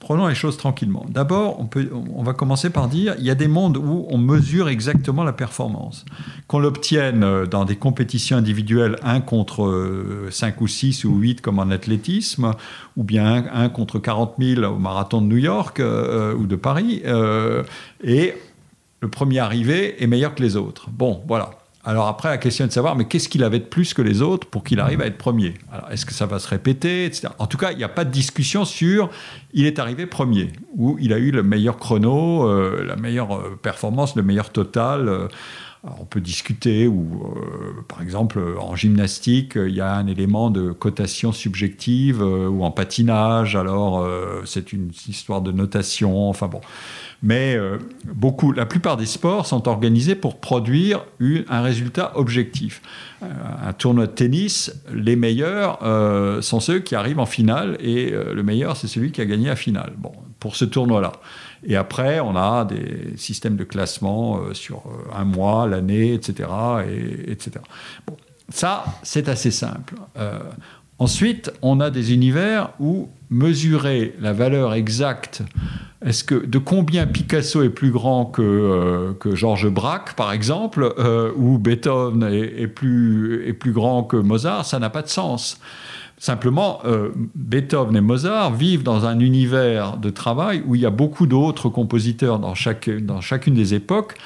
prenons 0.00 0.26
les 0.26 0.34
choses 0.34 0.56
tranquillement. 0.56 1.06
D'abord, 1.08 1.60
on, 1.60 1.68
on 2.16 2.22
va 2.24 2.32
commencer 2.32 2.68
par 2.68 2.88
dire 2.88 3.14
il 3.18 3.24
y 3.24 3.30
a 3.30 3.36
des 3.36 3.46
mondes 3.46 3.76
où 3.76 4.06
on 4.10 4.18
mesure 4.18 4.68
exactement 4.68 5.22
la 5.22 5.32
performance. 5.32 6.04
Qu'on 6.48 6.58
l'obtienne 6.58 7.22
euh, 7.22 7.46
dans 7.46 7.64
des 7.64 7.76
compétitions 7.76 8.36
individuelles, 8.36 8.96
1 9.04 9.20
contre 9.20 10.28
5 10.30 10.54
euh, 10.54 10.62
ou 10.62 10.66
6 10.66 11.04
ou 11.04 11.14
8 11.16 11.40
comme 11.40 11.60
en 11.60 11.70
athlétisme, 11.70 12.50
ou 12.96 13.04
bien 13.04 13.44
1 13.52 13.68
contre 13.68 14.00
40 14.00 14.34
000 14.40 14.64
au 14.64 14.78
marathon 14.78 15.22
de 15.22 15.26
New 15.26 15.36
York 15.36 15.78
euh, 15.78 16.34
ou 16.34 16.46
de 16.46 16.56
Paris, 16.56 17.02
et 18.02 18.34
le 19.00 19.08
premier 19.08 19.38
arrivé 19.38 20.02
est 20.02 20.08
meilleur 20.08 20.34
que 20.34 20.42
les 20.42 20.56
autres. 20.56 20.90
Bon, 20.90 21.22
voilà. 21.28 21.50
Alors 21.82 22.08
après, 22.08 22.28
la 22.28 22.36
question 22.36 22.66
est 22.66 22.68
de 22.68 22.72
savoir, 22.72 22.94
mais 22.94 23.06
qu'est-ce 23.06 23.28
qu'il 23.28 23.42
avait 23.42 23.58
de 23.58 23.64
plus 23.64 23.94
que 23.94 24.02
les 24.02 24.20
autres 24.20 24.46
pour 24.46 24.64
qu'il 24.64 24.80
arrive 24.80 25.00
à 25.00 25.06
être 25.06 25.16
premier? 25.16 25.54
Alors, 25.72 25.90
est-ce 25.90 26.04
que 26.04 26.12
ça 26.12 26.26
va 26.26 26.38
se 26.38 26.46
répéter, 26.46 27.06
etc. 27.06 27.28
En 27.38 27.46
tout 27.46 27.56
cas, 27.56 27.72
il 27.72 27.78
n'y 27.78 27.84
a 27.84 27.88
pas 27.88 28.04
de 28.04 28.10
discussion 28.10 28.66
sur 28.66 29.08
il 29.54 29.64
est 29.64 29.78
arrivé 29.78 30.04
premier, 30.04 30.48
ou 30.76 30.98
il 31.00 31.12
a 31.14 31.18
eu 31.18 31.30
le 31.30 31.42
meilleur 31.42 31.78
chrono, 31.78 32.46
euh, 32.46 32.84
la 32.84 32.96
meilleure 32.96 33.34
euh, 33.34 33.58
performance, 33.60 34.14
le 34.14 34.22
meilleur 34.22 34.50
total. 34.50 35.08
Euh. 35.08 35.28
on 35.98 36.04
peut 36.04 36.20
discuter, 36.20 36.86
ou 36.86 37.34
par 37.88 38.02
exemple 38.02 38.38
en 38.60 38.76
gymnastique, 38.76 39.54
il 39.56 39.74
y 39.74 39.80
a 39.80 39.94
un 39.94 40.06
élément 40.06 40.50
de 40.50 40.72
cotation 40.72 41.32
subjective, 41.32 42.20
ou 42.20 42.62
en 42.62 42.70
patinage, 42.70 43.56
alors 43.56 44.06
c'est 44.44 44.74
une 44.74 44.90
histoire 45.08 45.40
de 45.40 45.52
notation, 45.52 46.28
enfin 46.28 46.48
bon. 46.48 46.60
Mais 47.22 47.54
euh, 47.54 47.78
beaucoup, 48.04 48.50
la 48.52 48.64
plupart 48.64 48.96
des 48.96 49.04
sports 49.04 49.44
sont 49.44 49.68
organisés 49.68 50.14
pour 50.14 50.40
produire 50.40 51.04
un 51.48 51.60
résultat 51.60 52.12
objectif. 52.16 52.80
Euh, 53.22 53.26
un 53.62 53.72
tournoi 53.74 54.06
de 54.06 54.12
tennis, 54.12 54.72
les 54.92 55.16
meilleurs 55.16 55.80
euh, 55.82 56.40
sont 56.40 56.60
ceux 56.60 56.78
qui 56.78 56.94
arrivent 56.94 57.18
en 57.18 57.26
finale 57.26 57.76
et 57.80 58.10
le 58.10 58.42
meilleur, 58.42 58.76
c'est 58.76 58.86
celui 58.86 59.12
qui 59.12 59.20
a 59.20 59.26
gagné 59.26 59.48
la 59.48 59.56
finale. 59.56 59.92
Bon, 59.98 60.12
pour 60.38 60.56
ce 60.56 60.64
tournoi-là. 60.64 61.12
Et 61.62 61.76
après, 61.76 62.20
on 62.20 62.34
a 62.36 62.64
des 62.64 63.14
systèmes 63.16 63.56
de 63.56 63.64
classement 63.64 64.40
sur 64.54 64.82
un 65.14 65.24
mois, 65.24 65.66
l'année, 65.68 66.14
etc. 66.14 66.48
Et, 66.88 67.32
etc. 67.32 67.60
Bon, 68.06 68.16
ça, 68.48 68.84
c'est 69.02 69.28
assez 69.28 69.50
simple. 69.50 69.94
Ensuite, 71.00 71.52
on 71.62 71.80
a 71.80 71.90
des 71.90 72.14
univers 72.14 72.70
où 72.78 73.08
mesurer 73.30 74.14
la 74.20 74.32
valeur 74.32 74.74
exacte 74.74 75.42
est-ce 76.04 76.24
que 76.24 76.34
de 76.34 76.56
combien 76.56 77.06
Picasso 77.06 77.62
est 77.62 77.68
plus 77.68 77.90
grand 77.90 78.24
que, 78.24 78.40
euh, 78.40 79.36
Georges 79.36 79.68
Braque, 79.68 80.14
par 80.14 80.32
exemple, 80.32 80.94
euh, 80.98 81.30
ou 81.36 81.58
Beethoven 81.58 82.22
est, 82.22 82.66
plus, 82.68 83.54
grand 83.66 84.04
que 84.04 84.16
Mozart, 84.16 84.64
ça 84.64 84.78
n'a 84.78 84.88
pas 84.88 85.02
de 85.02 85.08
sens. 85.08 85.60
Simplement, 86.16 86.80
euh, 86.86 87.10
Beethoven 87.34 87.96
et 87.96 88.00
Mozart 88.00 88.54
vivent 88.54 88.82
dans 88.82 89.04
un 89.04 89.20
univers 89.20 89.98
de 89.98 90.08
travail 90.08 90.62
où 90.66 90.74
il 90.74 90.80
y 90.80 90.86
a 90.86 90.90
beaucoup 90.90 91.26
d'autres 91.26 91.68
compositeurs 91.68 92.38
dans 92.38 92.54
chacune 92.54 93.54
des 93.54 93.74
époques 93.74 94.16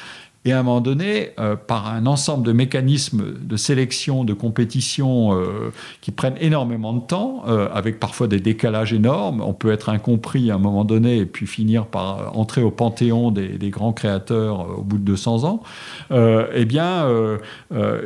et 0.46 0.52
à 0.52 0.58
un 0.58 0.62
moment 0.62 0.82
donné, 0.82 1.30
euh, 1.38 1.56
par 1.56 1.88
un 1.88 2.04
ensemble 2.04 2.46
de 2.46 2.52
mécanismes 2.52 3.32
de 3.40 3.56
sélection, 3.56 4.24
de 4.24 4.34
compétition 4.34 5.34
euh, 5.34 5.72
qui 6.02 6.10
prennent 6.10 6.36
énormément 6.38 6.92
de 6.92 7.00
temps, 7.00 7.44
euh, 7.48 7.68
avec 7.72 7.98
parfois 7.98 8.28
des 8.28 8.40
décalages 8.40 8.92
énormes, 8.92 9.40
on 9.40 9.54
peut 9.54 9.72
être 9.72 9.88
incompris 9.88 10.50
à 10.50 10.56
un 10.56 10.58
moment 10.58 10.84
donné 10.84 11.16
et 11.16 11.26
puis 11.26 11.46
finir 11.46 11.86
par 11.86 12.36
entrer 12.36 12.62
au 12.62 12.70
panthéon 12.70 13.30
des, 13.30 13.70
grands 13.70 13.94
créateurs 13.94 14.78
au 14.78 14.82
bout 14.82 14.98
de 14.98 15.04
200 15.04 15.44
ans, 15.44 15.62
eh 16.10 16.64
bien, 16.66 17.08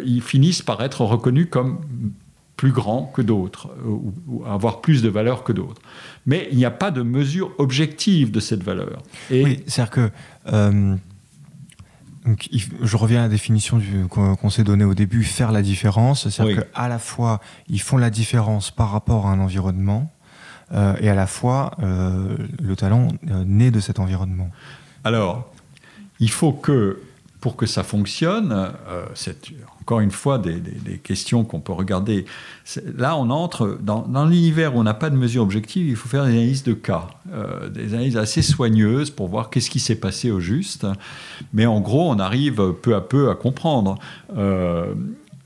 ils 0.04 0.22
finissent 0.22 0.62
par 0.62 0.82
être 0.82 1.02
reconnus 1.02 1.48
comme 1.50 1.80
plus 2.56 2.70
grands 2.70 3.10
que 3.14 3.22
d'autres, 3.22 3.68
ou, 3.84 4.44
avoir 4.46 4.80
plus 4.80 5.02
de 5.02 5.08
valeur 5.08 5.42
que 5.42 5.52
d'autres. 5.52 5.82
Mais 6.26 6.48
il 6.52 6.58
n'y 6.58 6.64
a 6.64 6.70
pas 6.70 6.90
de 6.90 7.02
mesure 7.02 7.50
objective 7.58 8.30
de 8.30 8.40
cette 8.40 8.62
valeur. 8.62 9.02
Oui, 9.30 9.60
c'est-à-dire 9.66 9.90
que 9.90 10.10
je 12.82 12.96
reviens 12.96 13.20
à 13.20 13.22
la 13.22 13.28
définition 13.28 13.80
qu'on 14.08 14.50
s'est 14.50 14.64
donnée 14.64 14.84
au 14.84 14.94
début, 14.94 15.24
faire 15.24 15.52
la 15.52 15.62
différence. 15.62 16.28
C'est-à-dire 16.28 16.64
qu'à 16.64 16.88
la 16.88 16.98
fois, 16.98 17.40
ils 17.68 17.80
font 17.80 17.96
la 17.96 18.10
différence 18.10 18.70
par 18.70 18.90
rapport 18.90 19.26
à 19.26 19.30
un 19.30 19.40
environnement, 19.40 20.10
euh, 20.72 20.94
et 21.00 21.08
à 21.08 21.14
la 21.14 21.26
fois, 21.26 21.72
euh, 21.82 22.36
le 22.60 22.76
talent 22.76 23.08
euh, 23.30 23.44
naît 23.46 23.70
de 23.70 23.80
cet 23.80 23.98
environnement. 23.98 24.50
Alors, 25.04 25.50
il 26.20 26.30
faut 26.30 26.52
que, 26.52 27.00
pour 27.40 27.56
que 27.56 27.66
ça 27.66 27.82
fonctionne, 27.82 28.72
c'est 29.14 29.52
encore 29.88 30.00
une 30.00 30.10
fois 30.10 30.36
des, 30.36 30.98
questions 31.02 31.44
qu'on 31.44 31.60
peut 31.60 31.72
regarder. 31.72 32.26
Là, 32.98 33.16
on 33.16 33.30
entre 33.30 33.78
dans, 33.80 34.26
l'univers 34.26 34.76
où 34.76 34.80
on 34.80 34.82
n'a 34.82 34.92
pas 34.92 35.08
de 35.08 35.16
mesure 35.16 35.42
objective, 35.42 35.88
il 35.88 35.96
faut 35.96 36.10
faire 36.10 36.26
des 36.26 36.32
analyses 36.32 36.62
de 36.62 36.74
cas, 36.74 37.06
euh, 37.32 37.70
des 37.70 37.94
analyses 37.94 38.18
assez 38.18 38.42
soigneuses 38.42 39.08
pour 39.08 39.28
voir 39.28 39.48
qu'est-ce 39.48 39.70
qui 39.70 39.80
s'est 39.80 39.98
passé 39.98 40.30
au 40.30 40.40
juste. 40.40 40.86
Mais 41.54 41.64
en 41.64 41.80
gros, 41.80 42.10
on 42.10 42.18
arrive 42.18 42.74
peu 42.82 42.94
à 42.94 43.00
peu 43.00 43.30
à 43.30 43.34
comprendre. 43.34 43.98
Euh, 44.36 44.92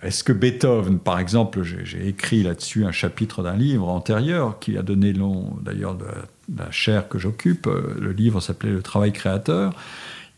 est-ce 0.03 0.24
que 0.24 0.32
Beethoven, 0.32 0.99
par 0.99 1.20
exemple, 1.20 1.62
j'ai 1.62 2.09
écrit 2.09 2.43
là-dessus 2.43 2.84
un 2.84 2.90
chapitre 2.90 3.45
d'un 3.45 3.55
livre 3.55 3.88
antérieur 3.88 4.59
qui 4.59 4.76
a 4.76 4.82
donné 4.82 5.12
nom 5.12 5.57
d'ailleurs 5.62 5.95
de, 5.95 6.07
la 6.59 6.68
chaire 6.72 7.09
que 7.09 7.20
j'occupe. 7.20 7.68
Euh, 7.68 7.95
le 8.01 8.11
livre 8.11 8.40
s'appelait 8.40 8.72
Le 8.72 8.82
travail 8.82 9.12
créateur 9.12 9.72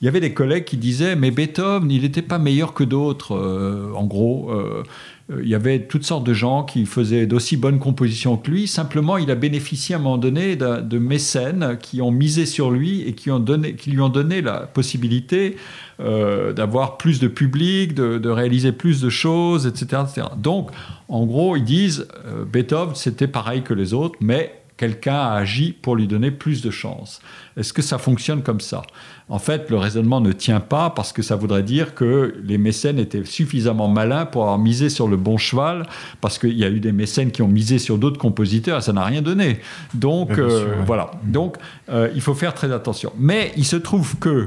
il 0.05 0.07
y 0.07 0.09
avait 0.09 0.21
des 0.21 0.35
collègues 0.35 0.65
qui 0.65 0.77
disaient 0.77 1.17
mais 1.17 1.31
Beethoven, 1.31 1.91
il 1.91 2.03
n'était 2.03 2.21
pas 2.21 2.39
meilleur 2.39 2.75
que 2.75 2.85
d'autres. 2.85 3.35
Euh, 3.35 3.91
en 3.95 4.05
gros, 4.05 4.51
euh, 4.51 4.83
il 5.31 5.49
y 5.49 5.55
avait 5.55 5.87
toutes 5.87 6.05
sortes 6.05 6.27
de 6.27 6.35
gens 6.35 6.63
qui 6.63 6.85
faisaient 6.85 7.25
d'aussi 7.25 7.57
bonnes 7.57 7.79
compositions 7.79 8.37
que 8.37 8.51
lui. 8.51 8.67
Simplement, 8.67 9.17
il 9.17 9.31
a 9.31 9.35
bénéficié 9.35 9.95
à 9.95 9.99
un 9.99 10.03
moment 10.03 10.19
donné 10.19 10.57
de, 10.57 10.99
mécènes 10.99 11.79
qui 11.81 12.03
ont 12.03 12.11
misé 12.11 12.45
sur 12.45 12.71
lui 12.71 13.01
et 13.01 13.15
qui, 13.15 13.31
ont 13.31 13.39
donné, 13.41 13.77
qui 13.77 13.93
lui 13.93 14.03
ont 14.03 14.11
donné 14.11 14.43
la 14.43 14.67
possibilité 14.67 15.57
euh, 16.01 16.53
d'avoir 16.53 16.99
plus 16.99 17.19
de 17.19 17.29
public, 17.29 17.95
de, 17.95 18.29
réaliser 18.29 18.73
plus 18.73 19.01
de 19.01 19.09
choses, 19.09 19.67
etc., 19.67 20.03
etc. 20.07 20.27
Donc, 20.37 20.69
en 21.09 21.25
gros, 21.25 21.57
ils 21.57 21.65
disent 21.65 22.09
Beethoven, 22.53 22.95
c'était 22.95 23.27
pareil 23.27 23.63
que 23.63 23.73
les 23.73 23.95
autres, 23.95 24.17
mais 24.21 24.64
quelqu'un 24.77 25.15
a 25.15 25.35
agi 25.35 25.73
pour 25.73 25.97
lui 25.97 26.07
donner 26.07 26.31
plus 26.31 26.63
de 26.63 26.71
chance. 26.71 27.21
Est-ce 27.57 27.73
que 27.73 27.83
ça 27.83 27.99
fonctionne 27.99 28.43
comme 28.43 28.61
ça? 28.61 28.83
En 29.29 29.39
fait, 29.39 29.71
le 29.71 29.77
raisonnement 29.77 30.21
ne 30.21 30.33
tient 30.33 30.61
pas 30.61 30.91
parce 30.91 31.13
que 31.13 31.23
ça 31.23 31.37
voudrait 31.37 31.63
dire 31.63 31.95
que 31.95 32.35
les 32.43 32.59
mécènes 32.59 32.99
étaient 32.99 33.25
suffisamment 33.25 33.89
malins 33.89 34.27
pour 34.27 34.43
avoir 34.43 34.59
misé 34.59 34.89
sur 34.89 35.09
le 35.09 35.17
bon 35.17 35.39
cheval, 35.39 35.87
parce 36.21 36.39
qu'il 36.39 36.59
y 36.59 36.65
a 36.65 36.69
eu 36.69 36.81
des 36.81 36.93
mécènes 36.93 37.31
qui 37.31 37.43
ont 37.43 37.49
misé 37.49 37.79
sur 37.79 37.99
d'autres 37.99 38.19
compositeurs, 38.19 38.79
et 38.79 38.83
ça 38.83 38.93
n'a 38.93 39.05
rien 39.05 39.23
donné. 39.23 39.61
Donc 39.95 40.39
euh, 40.39 40.75
voilà. 40.85 41.13
Donc 41.25 41.57
euh, 41.89 42.11
il 42.15 42.21
faut 42.21 42.35
faire 42.35 42.55
très 42.55 42.73
attention. 42.73 43.13
Mais 43.19 43.53
il 43.57 43.65
se 43.65 43.77
trouve 43.77 44.19
que 44.19 44.47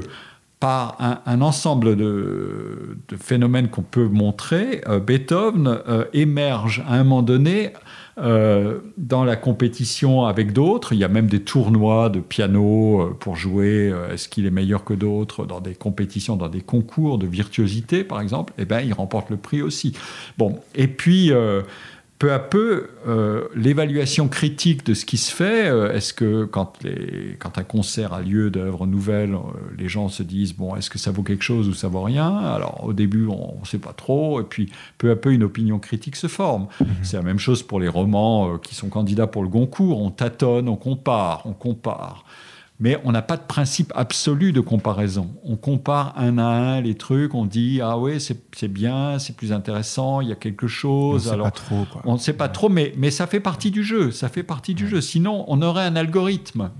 par 0.60 1.20
un, 1.24 1.40
ensemble 1.40 1.94
de, 1.94 2.98
phénomènes 3.20 3.68
qu'on 3.68 3.82
peut 3.82 4.08
montrer, 4.08 4.82
euh, 4.88 4.98
Beethoven 4.98 5.78
émerge 6.12 6.82
à 6.88 6.94
un 6.94 7.04
moment 7.04 7.22
donné 7.22 7.72
euh, 8.20 8.80
dans 8.96 9.24
la 9.24 9.36
compétition 9.36 10.24
avec 10.24 10.52
d'autres. 10.52 10.92
Il 10.92 10.98
y 10.98 11.04
a 11.04 11.08
même 11.08 11.28
des 11.28 11.40
tournois 11.40 12.08
de 12.08 12.20
piano 12.20 13.00
euh, 13.00 13.16
pour 13.18 13.36
jouer. 13.36 13.90
Euh, 13.90 14.12
est-ce 14.12 14.28
qu'il 14.28 14.46
est 14.46 14.50
meilleur 14.50 14.84
que 14.84 14.94
d'autres 14.94 15.46
dans 15.46 15.60
des 15.60 15.74
compétitions, 15.74 16.36
dans 16.36 16.48
des 16.48 16.60
concours 16.60 17.18
de 17.18 17.26
virtuosité, 17.26 18.04
par 18.04 18.20
exemple? 18.20 18.52
Eh 18.58 18.64
bien, 18.64 18.80
il 18.80 18.92
remporte 18.92 19.30
le 19.30 19.36
prix 19.36 19.62
aussi. 19.62 19.92
Bon, 20.36 20.58
et 20.74 20.88
puis 20.88 21.32
peu 22.18 22.32
à 22.32 22.40
peu, 22.40 22.88
euh, 23.06 23.44
l'évaluation 23.54 24.28
critique 24.28 24.84
de 24.84 24.94
ce 24.94 25.04
qui 25.04 25.18
se 25.18 25.32
fait, 25.32 25.68
euh, 25.68 25.92
est-ce 25.92 26.12
que 26.12 26.44
quand, 26.44 26.82
les, 26.82 27.36
quand, 27.38 27.58
un 27.58 27.62
concert 27.62 28.12
a 28.12 28.22
lieu 28.22 28.50
d'œuvres 28.50 28.86
nouvelles, 28.86 29.34
euh, 29.34 29.38
les 29.78 29.88
gens 29.88 30.08
se 30.08 30.24
disent, 30.24 30.52
bon, 30.52 30.74
est-ce 30.74 30.90
que 30.90 30.98
ça 30.98 31.12
vaut 31.12 31.22
quelque 31.22 31.44
chose 31.44 31.68
ou 31.68 31.74
ça 31.74 31.86
vaut 31.86 32.02
rien? 32.02 32.36
Alors 32.36 32.82
au 32.84 32.92
début, 32.92 33.26
on 33.26 33.60
ne 33.60 33.66
sait 33.66 33.78
pas 33.78 33.92
trop, 33.92 34.40
et 34.40 34.44
puis 34.44 34.72
peu 34.98 35.10
à 35.12 35.16
peu, 35.16 35.32
une 35.32 35.44
opinion 35.44 35.78
critique 35.78 36.16
se 36.16 36.26
forme. 36.26 36.66
Mhm. 36.80 36.86
C'est 37.02 37.16
la 37.16 37.22
même 37.22 37.38
chose 37.38 37.62
pour 37.62 37.78
les 37.78 37.88
romans 37.88 38.58
qui 38.58 38.74
sont 38.74 38.88
candidats 38.88 39.28
pour 39.28 39.42
le 39.42 39.48
Goncourt, 39.48 40.02
on 40.02 40.10
tâtonne, 40.10 40.68
on 40.68 40.76
compare, 40.76 41.42
on 41.44 41.52
compare 41.52 42.24
mais 42.80 43.00
on 43.04 43.12
n'a 43.12 43.22
pas 43.22 43.36
de 43.36 43.42
principe 43.42 43.92
absolu 43.96 44.52
de 44.52 44.60
comparaison. 44.60 45.30
On 45.44 45.56
compare 45.56 46.14
un 46.16 46.38
à 46.38 46.44
un 46.44 46.80
les 46.80 46.94
trucs, 46.94 47.34
on 47.34 47.44
dit 47.44 47.80
ah 47.82 47.98
oui 47.98 48.20
c'est 48.20 48.68
bien, 48.68 49.18
c'est 49.18 49.36
plus 49.36 49.52
intéressant, 49.52 50.20
il 50.20 50.28
y 50.28 50.32
a 50.32 50.36
quelque 50.36 50.68
chose. 50.68 51.28
On 51.28 51.32
ne 51.32 51.36
sait 51.36 51.42
pas 51.42 51.50
trop. 51.50 51.86
On 52.04 52.12
ne 52.14 52.18
sait 52.18 52.32
pas 52.32 52.48
trop, 52.48 52.68
mais, 52.68 52.92
mais 52.96 53.10
ça 53.10 53.26
fait 53.26 53.40
partie 53.40 53.70
du 53.70 53.82
jeu. 53.82 54.10
Ça 54.10 54.28
fait 54.28 54.42
partie 54.42 54.74
du 54.74 54.88
jeu. 54.88 55.00
Sinon, 55.00 55.44
on 55.48 55.62
aurait 55.62 55.84
un 55.84 55.96
algorithme. 55.96 56.70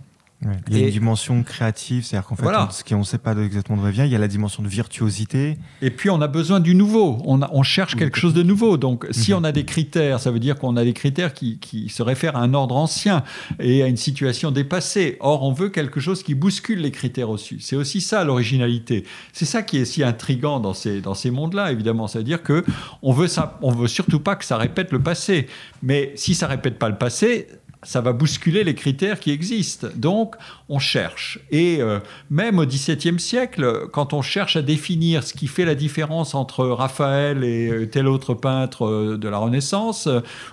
Il 0.70 0.78
y 0.78 0.82
a 0.82 0.86
une 0.86 0.92
dimension 0.92 1.42
créative, 1.42 2.04
c'est-à-dire 2.04 2.28
qu'en 2.28 2.36
fait, 2.36 2.44
ce 2.70 2.84
qu'on 2.84 3.00
ne 3.00 3.04
sait 3.04 3.18
pas 3.18 3.34
exactement 3.36 3.82
d'où 3.82 3.90
vient, 3.90 4.04
il 4.04 4.12
y 4.12 4.14
a 4.14 4.20
la 4.20 4.28
dimension 4.28 4.62
de 4.62 4.68
virtuosité. 4.68 5.58
Et 5.82 5.90
puis, 5.90 6.10
on 6.10 6.20
a 6.20 6.28
besoin 6.28 6.60
du 6.60 6.76
nouveau. 6.76 7.20
On, 7.24 7.40
on 7.50 7.62
cherche 7.64 7.96
quelque 7.96 8.16
chose 8.16 8.34
de 8.34 8.44
nouveau. 8.44 8.76
Donc, 8.76 9.06
si 9.10 9.32
mhm. 9.32 9.38
on 9.38 9.44
a 9.44 9.50
des 9.50 9.64
critères, 9.64 10.20
ça 10.20 10.30
veut 10.30 10.38
dire 10.38 10.56
qu'on 10.56 10.76
a 10.76 10.84
des 10.84 10.92
critères 10.92 11.34
qui, 11.34 11.58
qui, 11.58 11.88
se 11.88 12.04
réfèrent 12.04 12.36
à 12.36 12.40
un 12.40 12.54
ordre 12.54 12.76
ancien 12.76 13.24
et 13.58 13.82
à 13.82 13.88
une 13.88 13.96
situation 13.96 14.52
dépassée. 14.52 15.16
Or, 15.18 15.42
on 15.42 15.52
veut 15.52 15.70
quelque 15.70 15.98
chose 15.98 16.22
qui 16.22 16.36
bouscule 16.36 16.80
les 16.80 16.92
critères 16.92 17.30
au-dessus. 17.30 17.58
C'est 17.60 17.76
aussi 17.76 18.00
ça 18.00 18.22
l'originalité. 18.22 19.04
C'est 19.32 19.44
ça 19.44 19.62
qui 19.62 19.78
est 19.78 19.84
si 19.84 20.04
intrigant 20.04 20.60
dans 20.60 20.74
ces, 20.74 21.00
dans 21.00 21.14
ces 21.14 21.32
mondes-là, 21.32 21.72
évidemment. 21.72 22.06
C'est-à-dire 22.06 22.44
que 22.44 22.64
on 23.02 23.12
veut 23.12 23.28
ça, 23.28 23.58
on 23.62 23.72
veut 23.72 23.88
surtout 23.88 24.20
pas 24.20 24.36
que 24.36 24.44
ça 24.44 24.56
répète 24.56 24.92
le 24.92 25.02
passé. 25.02 25.48
Mais 25.82 26.12
si 26.14 26.36
ça 26.36 26.46
répète 26.46 26.78
pas 26.78 26.88
le 26.88 26.96
passé, 26.96 27.48
ça 27.82 28.00
va 28.00 28.12
bousculer 28.12 28.64
les 28.64 28.74
critères 28.74 29.20
qui 29.20 29.30
existent. 29.30 29.86
Donc, 29.94 30.34
on 30.68 30.78
cherche. 30.78 31.38
Et 31.50 31.80
euh, 31.80 32.00
même 32.28 32.58
au 32.58 32.66
XVIIe 32.66 33.20
siècle, 33.20 33.86
quand 33.92 34.12
on 34.12 34.22
cherche 34.22 34.56
à 34.56 34.62
définir 34.62 35.22
ce 35.22 35.32
qui 35.32 35.46
fait 35.46 35.64
la 35.64 35.74
différence 35.74 36.34
entre 36.34 36.66
Raphaël 36.66 37.44
et 37.44 37.68
euh, 37.68 37.86
tel 37.86 38.08
autre 38.08 38.34
peintre 38.34 38.86
euh, 38.86 39.16
de 39.16 39.28
la 39.28 39.38
Renaissance, 39.38 40.08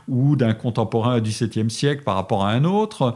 ou 0.08 0.36
d'un 0.36 0.54
contemporain 0.54 1.18
au 1.18 1.22
XVIIe 1.22 1.72
siècle 1.72 2.04
par 2.04 2.16
rapport 2.16 2.46
à 2.46 2.52
un 2.52 2.64
autre, 2.64 3.16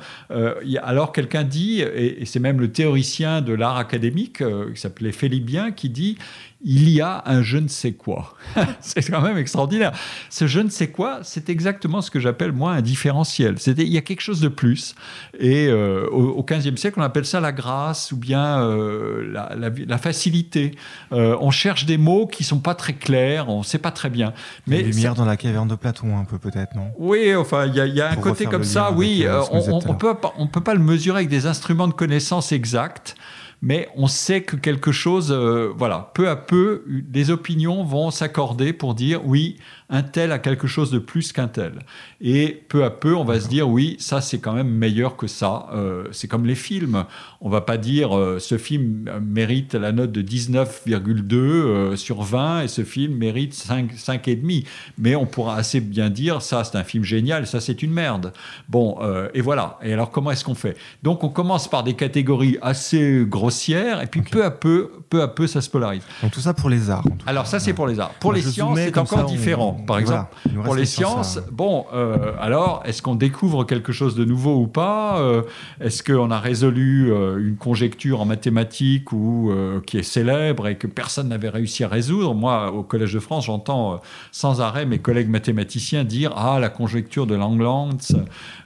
alors 0.82 1.12
quelqu'un 1.12 1.43
dit, 1.43 1.82
et, 1.82 2.26
c'est 2.26 2.39
même 2.39 2.60
le 2.60 2.72
théoricien 2.72 3.41
de 3.41 3.53
l'art 3.53 3.78
académique, 3.78 4.38
qui 4.38 4.80
s'appelait 4.80 5.12
Philibien, 5.12 5.72
qui 5.72 5.89
dit 5.89 6.18
il 6.62 6.89
y 6.89 6.99
a 6.99 7.24
un 7.26 7.41
je 7.41 7.57
ne 7.57 7.70
sais 7.70 7.93
quoi. 7.93 8.34
c'est 8.82 9.10
quand 9.10 9.22
même 9.22 9.38
extraordinaire. 9.38 9.93
Ce 10.30 10.45
je 10.45 10.60
ne 10.60 10.70
sais 10.70 10.89
quoi, 10.89 11.20
c'est 11.24 11.49
exactement 11.49 12.01
ce 12.01 12.12
que 12.12 12.20
j'appelle 12.20 12.51
moi 12.51 12.74
un 12.74 12.82
différentiel. 12.82 13.55
il 13.66 13.88
y 13.88 13.97
a 13.97 14.01
quelque 14.01 14.22
chose 14.22 14.41
de 14.41 14.49
plus. 14.49 14.95
Et 15.39 15.68
euh, 15.68 16.07
au, 16.10 16.43
XVe 16.43 16.76
siècle, 16.76 16.99
on 16.99 17.03
appelle 17.03 17.26
ça 17.26 17.39
la 17.39 17.53
grâce 17.53 18.12
ou 18.12 18.18
bien 18.18 18.62
euh, 18.62 19.32
la, 19.32 19.97
facilité. 19.97 20.72
Euh, 21.14 21.38
on 21.39 21.51
cherche 21.51 21.86
des 21.86 21.97
mots 21.97 22.28
qui 22.28 22.43
sont 22.43 22.60
pas 22.60 22.76
très 22.76 22.93
clairs, 22.93 23.47
on 23.49 23.60
ne 23.60 23.64
sait 23.64 23.78
pas 23.78 23.91
très 23.91 24.10
bien. 24.10 24.34
Mais 24.68 24.82
lumière 24.82 25.16
dans 25.16 25.26
la 25.26 25.38
caverne 25.38 25.68
de 25.68 25.76
Platon, 25.76 26.18
un 26.18 26.26
peu 26.26 26.39
peut-être, 26.39 26.76
non? 26.76 26.91
Oui, 26.97 27.36
enfin, 27.36 27.68
il 27.68 27.76
y 27.76 28.01
a, 28.01 28.12
un 28.12 28.16
côté 28.16 28.45
comme 28.45 28.64
ça. 28.66 28.91
Oui, 28.91 29.26
on, 29.51 29.89
on 29.89 29.93
peut, 29.95 30.14
on 30.38 30.47
peut 30.47 30.62
pas 30.62 30.74
le 30.74 30.82
mesurer 30.82 31.20
avec 31.20 31.30
des 31.30 31.45
instruments 31.45 31.88
de 31.88 31.93
connaissance 31.93 32.51
exacts 32.51 33.16
mais 33.62 33.89
on 33.95 34.07
sait 34.07 34.41
que 34.41 34.55
quelque 34.55 34.91
chose, 34.91 35.32
euh, 35.32 35.72
voilà, 35.76 36.12
peu 36.14 36.30
à 36.30 36.36
peu, 36.36 36.84
des 36.88 37.30
opinions 37.32 37.84
vont 37.84 38.12
s'accorder 38.12 38.74
pour 38.74 38.95
dire 38.95 39.26
oui, 39.26 39.57
un 39.89 40.03
tel 40.03 40.31
a 40.31 40.39
quelque 40.39 40.67
chose 40.67 40.91
de 40.91 40.99
plus 40.99 41.33
qu'un 41.33 41.47
tel. 41.47 41.79
Et 42.21 42.63
peu 42.69 42.83
à 42.83 42.91
peu, 42.91 43.15
on 43.15 43.23
va 43.23 43.39
se 43.39 43.47
dire, 43.47 43.67
oui, 43.67 43.97
ça 43.99 44.21
c'est 44.21 44.39
quand 44.39 44.53
même 44.53 44.69
meilleur 44.69 45.17
que 45.17 45.27
ça. 45.27 45.67
Euh, 45.73 46.05
c'est 46.11 46.27
comme 46.27 46.45
les 46.45 46.55
films. 46.55 47.05
On 47.41 47.49
va 47.49 47.61
pas 47.61 47.77
dire, 47.77 48.17
euh, 48.17 48.39
ce 48.39 48.57
film 48.57 49.09
mérite 49.21 49.73
la 49.73 49.91
note 49.91 50.11
de 50.11 50.21
19,2 50.21 51.35
euh, 51.35 51.95
sur 51.95 52.21
20 52.21 52.61
et 52.61 52.67
ce 52.67 52.83
film 52.83 53.15
mérite 53.15 53.53
5, 53.53 53.93
5,5. 53.93 54.65
Mais 54.97 55.15
on 55.15 55.25
pourra 55.25 55.55
assez 55.55 55.81
bien 55.81 56.09
dire, 56.09 56.41
ça 56.41 56.63
c'est 56.63 56.77
un 56.77 56.83
film 56.83 57.03
génial, 57.03 57.47
ça 57.47 57.59
c'est 57.59 57.81
une 57.81 57.91
merde. 57.91 58.31
Bon, 58.67 58.99
et 59.33 59.41
voilà. 59.41 59.79
Et 59.81 59.93
alors 59.93 60.11
comment 60.11 60.31
est-ce 60.31 60.45
qu'on 60.45 60.55
fait? 60.55 60.77
Donc 61.03 61.23
on 61.23 61.29
commence 61.29 61.67
par 61.67 61.83
des 61.83 61.95
catégories 61.95 62.57
assez 62.61 63.25
grossières 63.27 63.39
grossière, 63.39 64.01
et 64.01 64.07
puis 64.07 64.21
peu 64.21 64.43
à 64.43 64.51
peu, 64.51 64.91
peu 65.09 65.21
à 65.21 65.27
peu, 65.27 65.47
ça 65.47 65.61
se 65.61 65.69
polarise. 65.69 66.03
Donc 66.21 66.31
tout 66.31 66.41
ça 66.41 66.53
pour 66.53 66.69
les 66.69 66.89
arts. 66.89 67.05
Alors 67.25 67.47
ça, 67.47 67.59
c'est 67.59 67.73
pour 67.73 67.87
les 67.87 67.99
arts. 67.99 68.13
Pour 68.19 68.33
les 68.33 68.41
sciences, 68.41 68.77
c'est 68.77 68.97
encore 68.97 69.25
différent. 69.25 69.78
Par 69.86 69.99
exemple, 69.99 70.36
pour 70.63 70.75
les 70.75 70.86
sciences, 70.86 71.39
bon, 71.51 71.86
euh, 71.93 72.34
alors, 72.39 72.82
est-ce 72.86 73.01
qu'on 73.01 73.15
découvre 73.15 73.63
quelque 73.63 73.91
chose 73.91 74.15
de 74.15 74.25
nouveau 74.25 74.57
ou 74.57 74.67
pas 74.67 75.19
euh, 75.19 75.43
Est-ce 75.82 76.03
qu'on 76.03 76.32
a 76.32 76.39
résolu 76.39 77.11
une 77.39 77.57
conjecture 77.57 78.21
en 78.21 78.25
mathématiques 78.25 79.11
ou 79.11 79.51
qui 79.86 79.97
est 79.97 80.03
célèbre 80.03 80.67
et 80.67 80.77
que 80.77 80.88
personne 80.88 81.30
n'avait 81.30 81.49
réussi 81.49 81.84
à 81.84 81.88
résoudre? 81.88 82.34
Moi, 82.34 82.71
au 82.71 82.84
Collège 82.84 83.13
de 83.13 83.19
France, 83.19 83.45
j'entends 83.45 83.99
sans 84.32 84.61
arrêt 84.61 84.86
mes 84.86 84.99
collègues 84.99 85.30
mathématiciens 85.30 86.03
dire 86.03 86.34
ah 86.36 86.59
la 86.59 86.69
conjecture 86.69 87.27
de 87.27 87.36
Langlands, 87.36 87.97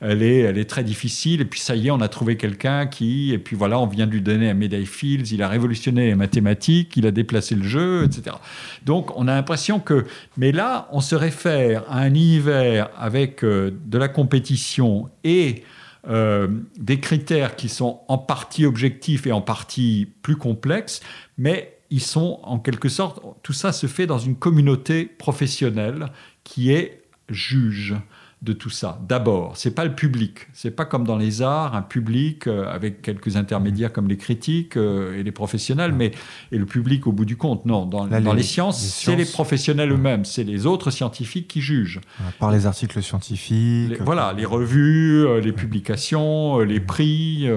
elle 0.02 0.24
est, 0.24 0.40
elle 0.40 0.58
est 0.58 0.70
très 0.70 0.84
difficile. 0.84 1.42
Et 1.42 1.46
puis 1.46 1.60
ça 1.60 1.76
y 1.76 1.88
est, 1.88 1.92
on 1.92 2.02
a 2.02 2.08
trouvé 2.08 2.38
quelqu'un 2.38 2.88
qui, 2.88 3.32
et 3.34 3.38
puis 3.38 3.56
voilà, 3.56 3.80
on 3.80 3.88
vient 3.88 4.08
de 4.08 4.12
lui 4.12 4.22
donner 4.22 4.50
un 4.50 4.54
médaille 4.54 4.86
Fields. 4.86 5.32
Il 5.32 5.42
a 5.42 5.48
révolutionné 5.48 6.08
les 6.08 6.16
mathématiques, 6.16 6.96
il 6.98 7.06
a 7.06 7.12
déplacé 7.12 7.56
le 7.56 7.64
jeu, 7.64 8.04
etc. 8.06 8.36
Donc 8.86 9.18
on 9.18 9.28
a 9.28 9.34
l'impression 9.36 9.80
que, 9.80 10.06
mais 10.38 10.52
là, 10.52 10.88
on 10.92 11.02
se 11.04 11.16
réfère 11.16 11.84
à 11.90 12.00
un 12.00 12.08
univers 12.08 12.90
avec 12.98 13.44
euh, 13.44 13.72
de 13.86 13.98
la 13.98 14.08
compétition 14.08 15.10
et 15.24 15.64
euh, 16.08 16.48
des 16.78 17.00
critères 17.00 17.56
qui 17.56 17.70
sont 17.70 18.02
en 18.08 18.18
partie 18.18 18.66
objectifs 18.66 19.28
et 19.28 19.32
en 19.32 19.42
partie 19.42 20.10
plus 20.22 20.36
complexes, 20.36 21.02
mais 21.38 21.78
ils 21.90 22.02
sont 22.02 22.40
en 22.44 22.60
quelque 22.60 22.90
sorte, 22.90 23.22
tout 23.44 23.54
ça 23.54 23.72
se 23.72 23.88
fait 23.88 24.08
dans 24.08 24.18
une 24.18 24.36
communauté 24.36 25.06
professionnelle 25.06 26.08
qui 26.44 26.72
est 26.72 27.04
juge 27.30 27.96
de 28.44 28.52
tout 28.52 28.70
ça. 28.70 29.00
D'abord, 29.08 29.56
c'est 29.56 29.74
pas 29.74 29.86
le 29.86 29.96
public. 29.96 30.48
C'est 30.52 30.72
pas 30.72 30.84
comme 30.84 31.06
dans 31.06 31.16
les 31.18 31.42
arts, 31.42 31.76
un 31.76 31.82
public 31.82 32.48
euh, 32.48 32.68
avec 32.68 33.02
quelques 33.02 33.38
intermédiaires 33.38 33.94
comme 33.94 34.10
les 34.10 34.18
critiques 34.18 34.76
euh, 34.76 35.18
et 35.18 35.24
les 35.24 35.32
professionnels, 35.32 35.94
mais 35.94 36.12
et 36.52 36.58
le 36.58 36.66
public 36.66 37.08
au 37.08 37.14
bout 37.14 37.24
du 37.24 37.38
compte. 37.38 37.66
Non, 37.66 37.86
dans, 37.86 38.06
les, 38.06 38.44
sciences, 38.44 38.84
c'est 38.84 39.16
les 39.16 39.24
professionnels 39.24 39.94
eux-mêmes, 39.94 40.26
c'est 40.26 40.44
les 40.44 40.66
autres 40.66 40.92
scientifiques 40.92 41.48
qui 41.48 41.62
jugent. 41.62 42.02
Par 42.38 42.52
les 42.52 42.66
articles 42.66 43.02
scientifiques. 43.02 44.02
voilà, 44.02 44.34
les 44.34 44.46
revues, 44.46 45.26
euh, 45.26 45.40
les 45.40 45.54
publications, 45.54 46.60
les 46.60 46.82
prix, 46.82 47.48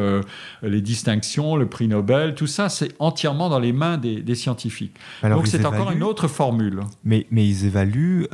les 0.63 0.81
distinctions, 0.81 1.57
le 1.57 1.69
prix 1.69 1.89
Nobel, 1.89 2.37
tout 2.37 2.47
ça, 2.47 2.69
c'est 2.69 2.95
entièrement 3.01 3.49
dans 3.49 3.59
les 3.59 3.73
mains 3.73 3.99
des, 3.99 4.35
scientifiques. 4.37 4.95
Donc 5.25 5.49
c'est 5.49 5.65
encore 5.65 5.91
une 5.91 6.05
autre 6.05 6.29
formule. 6.29 6.81
Mais, 7.05 7.27
mais 7.33 7.45
ils 7.45 7.65
évaluent 7.65 8.27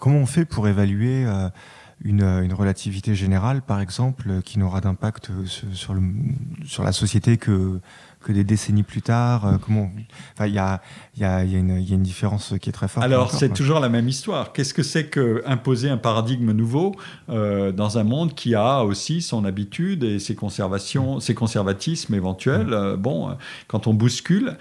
comment 0.00 0.18
on 0.18 0.26
fait 0.26 0.44
pour 0.44 0.68
évaluer 0.68 1.24
euh, 1.24 1.48
une, 2.04 2.22
une, 2.22 2.52
relativité 2.52 3.14
générale, 3.14 3.62
par 3.62 3.80
exemple, 3.80 4.40
qui 4.44 4.58
n'aura 4.58 4.80
d'impact 4.80 5.30
sur, 5.72 5.94
le, 5.94 6.02
sur 6.64 6.84
la 6.84 6.92
société 6.92 7.36
que, 7.38 7.80
que 8.22 8.30
des 8.30 8.44
décennies 8.44 8.84
plus 8.84 9.02
tard 9.02 9.46
euh, 9.46 9.56
Comment 9.58 9.90
Il 10.46 10.52
y, 10.52 10.58
a, 10.58 10.80
y, 11.16 11.24
a, 11.24 11.44
y, 11.44 11.56
a 11.56 11.58
une, 11.58 11.80
y 11.80 11.92
a 11.92 11.94
une 11.94 12.02
différence 12.02 12.54
qui 12.60 12.68
est 12.68 12.72
très 12.72 12.86
forte. 12.86 13.04
Alors, 13.04 13.32
c'est 13.32 13.52
toujours 13.52 13.80
la 13.80 13.88
même 13.88 14.08
histoire. 14.08 14.52
Qu'est-ce 14.52 14.74
que 14.74 14.84
c'est 14.84 15.06
que 15.06 15.42
imposer 15.44 15.90
un 15.90 15.96
paradigme 15.96 16.52
nouveau 16.52 16.94
dans 17.28 17.98
un 17.98 18.04
monde 18.04 18.34
qui 18.34 18.54
a 18.54 18.84
aussi 18.84 19.20
son 19.20 19.44
habitude 19.44 20.04
et 20.04 20.18
ses 20.18 20.34
conservations, 20.36 21.18
ses 21.20 21.34
conservatismes 21.34 22.14
éventuels 22.14 22.96
Bon, 22.96 23.36
quand 23.66 23.86
on 23.88 23.94
bouscule, 23.94 24.56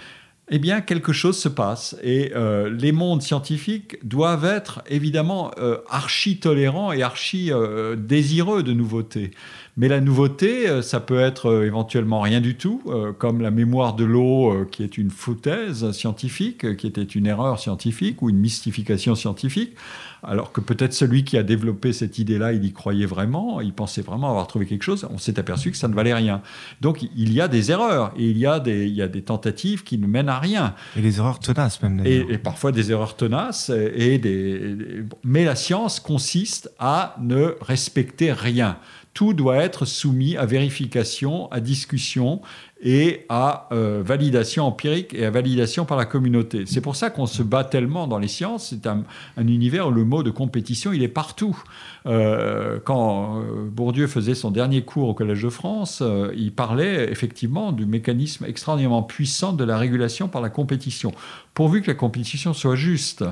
eh 0.49 0.59
bien, 0.59 0.79
quelque 0.79 1.11
chose 1.11 1.37
se 1.37 1.49
passe. 1.49 1.97
Et 2.01 2.31
euh, 2.33 2.69
les 2.69 2.93
mondes 2.93 3.21
scientifiques 3.21 3.97
doivent 4.07 4.45
être 4.45 4.81
évidemment 4.87 5.51
euh, 5.57 5.79
archi 5.89 6.39
tolérants 6.39 6.93
et 6.93 7.03
archi 7.03 7.51
euh, 7.51 7.97
de 7.97 8.71
nouveautés. 8.71 9.31
Mais 9.75 9.89
la 9.89 9.99
nouveauté, 9.99 10.81
ça 10.81 10.99
peut 10.99 11.19
être 11.19 11.63
éventuellement 11.63 12.21
rien 12.21 12.41
du 12.41 12.55
tout, 12.55 12.81
comme 13.19 13.41
la 13.41 13.51
mémoire 13.51 13.93
de 13.93 14.05
l'eau, 14.05 14.65
qui 14.71 14.81
est 14.81 14.97
une 14.97 15.11
foutaise 15.11 15.91
scientifique, 15.91 16.75
qui 16.77 16.87
était 16.87 17.03
une 17.03 17.27
erreur 17.27 17.59
scientifique 17.59 18.23
ou 18.23 18.31
une 18.31 18.39
mystification 18.39 19.13
scientifique 19.13 19.75
alors 20.23 20.51
que 20.51 20.61
peut-être 20.61 20.93
celui 20.93 21.23
qui 21.23 21.37
a 21.37 21.43
développé 21.43 21.93
cette 21.93 22.19
idée-là, 22.19 22.53
il 22.53 22.65
y 22.65 22.73
croyait 22.73 23.05
vraiment, 23.05 23.61
il 23.61 23.73
pensait 23.73 24.01
vraiment 24.01 24.29
avoir 24.29 24.47
trouvé 24.47 24.65
quelque 24.65 24.83
chose, 24.83 25.07
on 25.11 25.17
s'est 25.17 25.39
aperçu 25.39 25.71
que 25.71 25.77
ça 25.77 25.87
ne 25.87 25.93
valait 25.93 26.13
rien. 26.13 26.41
Donc 26.81 27.03
il 27.15 27.33
y 27.33 27.41
a 27.41 27.47
des 27.47 27.71
erreurs, 27.71 28.13
et 28.17 28.29
il 28.29 28.37
y 28.37 28.45
a 28.45 28.59
des, 28.59 28.87
il 28.87 28.95
y 28.95 29.01
a 29.01 29.07
des 29.07 29.21
tentatives 29.21 29.83
qui 29.83 29.97
ne 29.97 30.07
mènent 30.07 30.29
à 30.29 30.39
rien. 30.39 30.75
Et 30.95 31.01
des 31.01 31.17
erreurs 31.17 31.39
tenaces 31.39 31.81
même. 31.81 32.01
Et, 32.05 32.25
et, 32.29 32.37
parfois 32.37 32.71
des 32.71 32.91
erreurs 32.91 33.15
tenaces, 33.15 33.69
et 33.69 34.17
des, 34.17 34.75
mais 35.23 35.45
la 35.45 35.55
science 35.55 35.99
consiste 35.99 36.71
à 36.79 37.15
ne 37.19 37.55
respecter 37.61 38.31
rien 38.31 38.77
tout 39.17 39.33
doit 39.33 39.57
être 39.57 39.85
soumis 39.85 40.37
à 40.37 40.45
vérification, 40.45 41.51
à 41.51 41.59
discussion 41.59 42.39
et 42.81 43.25
à 43.29 43.67
euh, 43.71 44.03
validation 44.05 44.65
empirique 44.65 45.13
et 45.13 45.25
à 45.25 45.31
validation 45.31 45.85
par 45.85 45.97
la 45.97 46.05
communauté. 46.05 46.65
C'est 46.65 46.81
pour 46.81 46.95
ça 46.95 47.09
qu'on 47.09 47.25
se 47.25 47.41
bat 47.41 47.63
tellement 47.63 48.07
dans 48.07 48.19
les 48.19 48.27
sciences. 48.27 48.69
C'est 48.69 48.87
un, 48.87 49.03
univers 49.37 49.87
où 49.87 49.91
le 49.91 50.03
mot 50.03 50.23
de 50.23 50.29
compétition, 50.29 50.93
il 50.93 51.01
est 51.01 51.07
partout. 51.07 51.57
Euh, 52.05 52.79
quand 52.83 53.41
euh, 53.41 53.67
Bourdieu 53.69 54.07
faisait 54.07 54.35
son 54.35 54.51
dernier 54.51 54.83
cours 54.83 55.09
au 55.09 55.13
Collège 55.13 55.43
de 55.43 55.49
France, 55.49 56.03
il 56.35 56.53
parlait 56.53 57.11
effectivement 57.11 57.71
du 57.71 57.85
mécanisme 57.85 58.45
extraordinairement 58.45 59.03
puissant 59.03 59.53
de 59.53 59.63
la 59.63 59.77
régulation 59.77 60.27
par 60.27 60.41
la 60.41 60.49
compétition, 60.49 61.11
pourvu 61.53 61.81
que 61.81 61.87
la 61.87 61.95
compétition 61.95 62.53
soit 62.53 62.75
juste. 62.75 63.23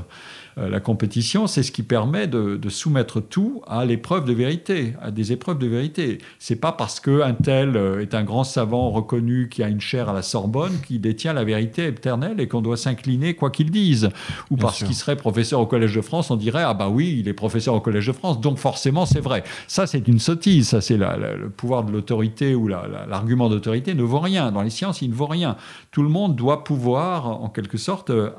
Euh, 0.57 0.69
la 0.69 0.79
compétition, 0.79 1.47
c'est 1.47 1.63
ce 1.63 1.71
qui 1.71 1.83
permet 1.83 2.27
de, 2.27 2.59
soumettre 2.69 3.21
tout 3.21 3.61
à 3.67 3.85
l'épreuve 3.85 4.25
de 4.25 4.33
vérité, 4.33 4.93
à 5.01 5.11
des 5.11 5.31
épreuves 5.31 5.59
de 5.59 5.67
vérité. 5.67 6.17
C'est 6.39 6.55
pas 6.55 6.71
parce 6.71 6.99
qu'un 6.99 7.33
tel 7.33 7.77
euh, 7.77 8.01
est 8.01 8.13
un 8.13 8.23
grand 8.23 8.43
savant 8.43 8.89
reconnu 8.89 9.49
qui 9.49 9.63
a 9.63 9.67
une 9.67 9.81
chaire 9.81 10.09
à 10.09 10.13
la 10.13 10.21
Sorbonne 10.21 10.73
qu'il 10.85 10.99
détient 11.01 11.33
la 11.33 11.43
vérité 11.43 11.87
éternelle 11.87 12.39
et 12.39 12.47
qu'on 12.47 12.61
doit 12.61 12.77
s'incliner 12.77 13.33
quoi 13.35 13.49
qu'il 13.49 13.71
dise. 13.71 14.09
Ou 14.49 14.57
parce 14.57 14.83
qu'il 14.83 14.95
serait 14.95 15.15
professeur 15.15 15.59
au 15.59 15.65
Collège 15.65 15.95
de 15.95 16.01
France, 16.01 16.31
on 16.31 16.35
dirait 16.35 16.63
ah 16.63 16.73
bah 16.73 16.89
oui, 16.89 17.17
il 17.19 17.27
est 17.27 17.33
professeur 17.33 17.73
au 17.73 17.81
Collège 17.81 18.07
de 18.07 18.13
France, 18.13 18.41
donc 18.41 18.57
forcément 18.57 19.05
c'est 19.05 19.19
vrai. 19.19 19.43
Ça 19.67 19.87
c'est 19.87 20.07
une 20.07 20.19
sottise, 20.19 20.69
ça 20.69 20.81
c'est 20.81 20.97
le 20.97 21.49
pouvoir 21.49 21.83
de 21.83 21.91
l'autorité 21.91 22.55
ou 22.55 22.67
l'argument 22.67 23.49
d'autorité 23.49 23.93
ne 23.93 24.03
vaut 24.03 24.19
rien. 24.19 24.51
Dans 24.51 24.61
les 24.61 24.69
sciences, 24.69 25.01
il 25.01 25.09
ne 25.09 25.15
vaut 25.15 25.27
rien. 25.27 25.55
Tout 25.91 26.03
le 26.03 26.09
monde 26.09 26.35
doit 26.35 26.63
pouvoir, 26.63 27.27
en 27.27 27.49
quelque 27.49 27.77
sorte, 27.77 28.09
euh, 28.09 28.29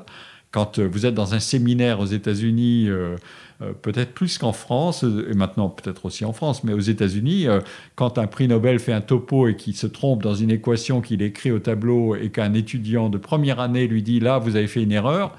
quand 0.51 0.79
euh, 0.79 0.87
vous 0.87 1.05
êtes 1.05 1.13
dans 1.13 1.33
un 1.33 1.39
séminaire 1.39 1.99
aux 1.99 2.05
États-Unis, 2.05 2.85
euh, 2.87 3.15
euh, 3.61 3.73
peut-être 3.73 4.13
plus 4.13 4.37
qu'en 4.37 4.53
France, 4.53 5.03
et 5.03 5.33
maintenant 5.33 5.69
peut-être 5.69 6.05
aussi 6.05 6.23
en 6.25 6.31
France, 6.31 6.63
mais 6.63 6.73
aux 6.73 6.79
États-Unis, 6.79 7.47
quand 7.95 8.19
un 8.19 8.27
prix 8.27 8.47
Nobel 8.47 8.77
fait 8.79 8.93
un 8.93 9.01
topo 9.01 9.47
et 9.47 9.55
qu'il 9.55 9.75
se 9.75 9.87
trompe 9.87 10.21
dans 10.21 10.35
une 10.35 10.51
équation 10.51 11.01
qu'il 11.01 11.23
écrit 11.23 11.51
au 11.51 11.59
tableau 11.59 12.15
et 12.15 12.29
qu'un 12.29 12.53
étudiant 12.53 13.09
de 13.09 13.17
première 13.17 13.59
année 13.59 13.87
lui 13.87 14.03
dit 14.03 14.19
là, 14.19 14.37
vous 14.37 14.55
avez 14.55 14.67
fait 14.67 14.83
une 14.83 14.91
erreur, 14.91 15.35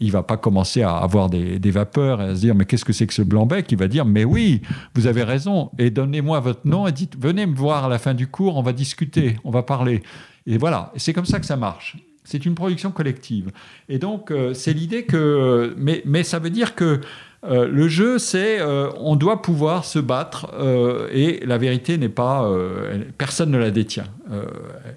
il 0.00 0.12
va 0.12 0.22
pas 0.22 0.36
commencer 0.36 0.82
à 0.82 0.96
avoir 0.98 1.30
des, 1.30 1.70
vapeurs 1.70 2.20
et 2.20 2.24
à 2.24 2.34
se 2.34 2.40
dire 2.40 2.54
mais 2.54 2.66
qu'est-ce 2.66 2.84
que 2.84 2.92
c'est 2.92 3.06
que 3.06 3.14
ce 3.14 3.22
blanc-bec? 3.22 3.72
Il 3.72 3.78
va 3.78 3.88
dire 3.88 4.04
mais 4.04 4.24
oui, 4.24 4.60
vous 4.94 5.06
avez 5.06 5.22
raison, 5.22 5.70
et 5.78 5.88
donnez-moi 5.88 6.40
votre 6.40 6.66
nom 6.66 6.86
et 6.86 6.92
dites 6.92 7.16
venez 7.18 7.46
me 7.46 7.56
voir 7.56 7.86
à 7.86 7.88
la 7.88 7.98
fin 7.98 8.12
du 8.12 8.26
cours, 8.26 8.58
on 8.58 8.62
va 8.62 8.74
discuter, 8.74 9.36
on 9.42 9.50
va 9.50 9.62
parler. 9.62 10.02
Et 10.46 10.58
voilà, 10.58 10.92
c'est 10.96 11.14
comme 11.14 11.24
ça 11.24 11.40
que 11.40 11.46
ça 11.46 11.56
marche. 11.56 11.96
C'est 12.24 12.46
une 12.46 12.54
production 12.54 12.90
collective. 12.90 13.50
Et 13.90 13.98
donc, 13.98 14.30
euh, 14.30 14.54
c'est 14.54 14.72
l'idée 14.72 15.04
que. 15.04 15.74
Mais, 15.76 16.02
mais, 16.06 16.22
ça 16.22 16.38
veut 16.38 16.48
dire 16.48 16.74
que 16.74 17.02
euh, 17.44 17.68
le 17.68 17.86
jeu, 17.86 18.18
c'est. 18.18 18.60
Euh, 18.60 18.88
on 18.96 19.14
doit 19.14 19.42
pouvoir 19.42 19.84
se 19.84 19.98
battre 19.98 20.50
et 21.12 21.40
la 21.44 21.58
vérité 21.58 21.98
n'est 21.98 22.08
pas. 22.08 22.50
personne 23.18 23.50
ne 23.50 23.58
la 23.58 23.70
détient. 23.70 24.06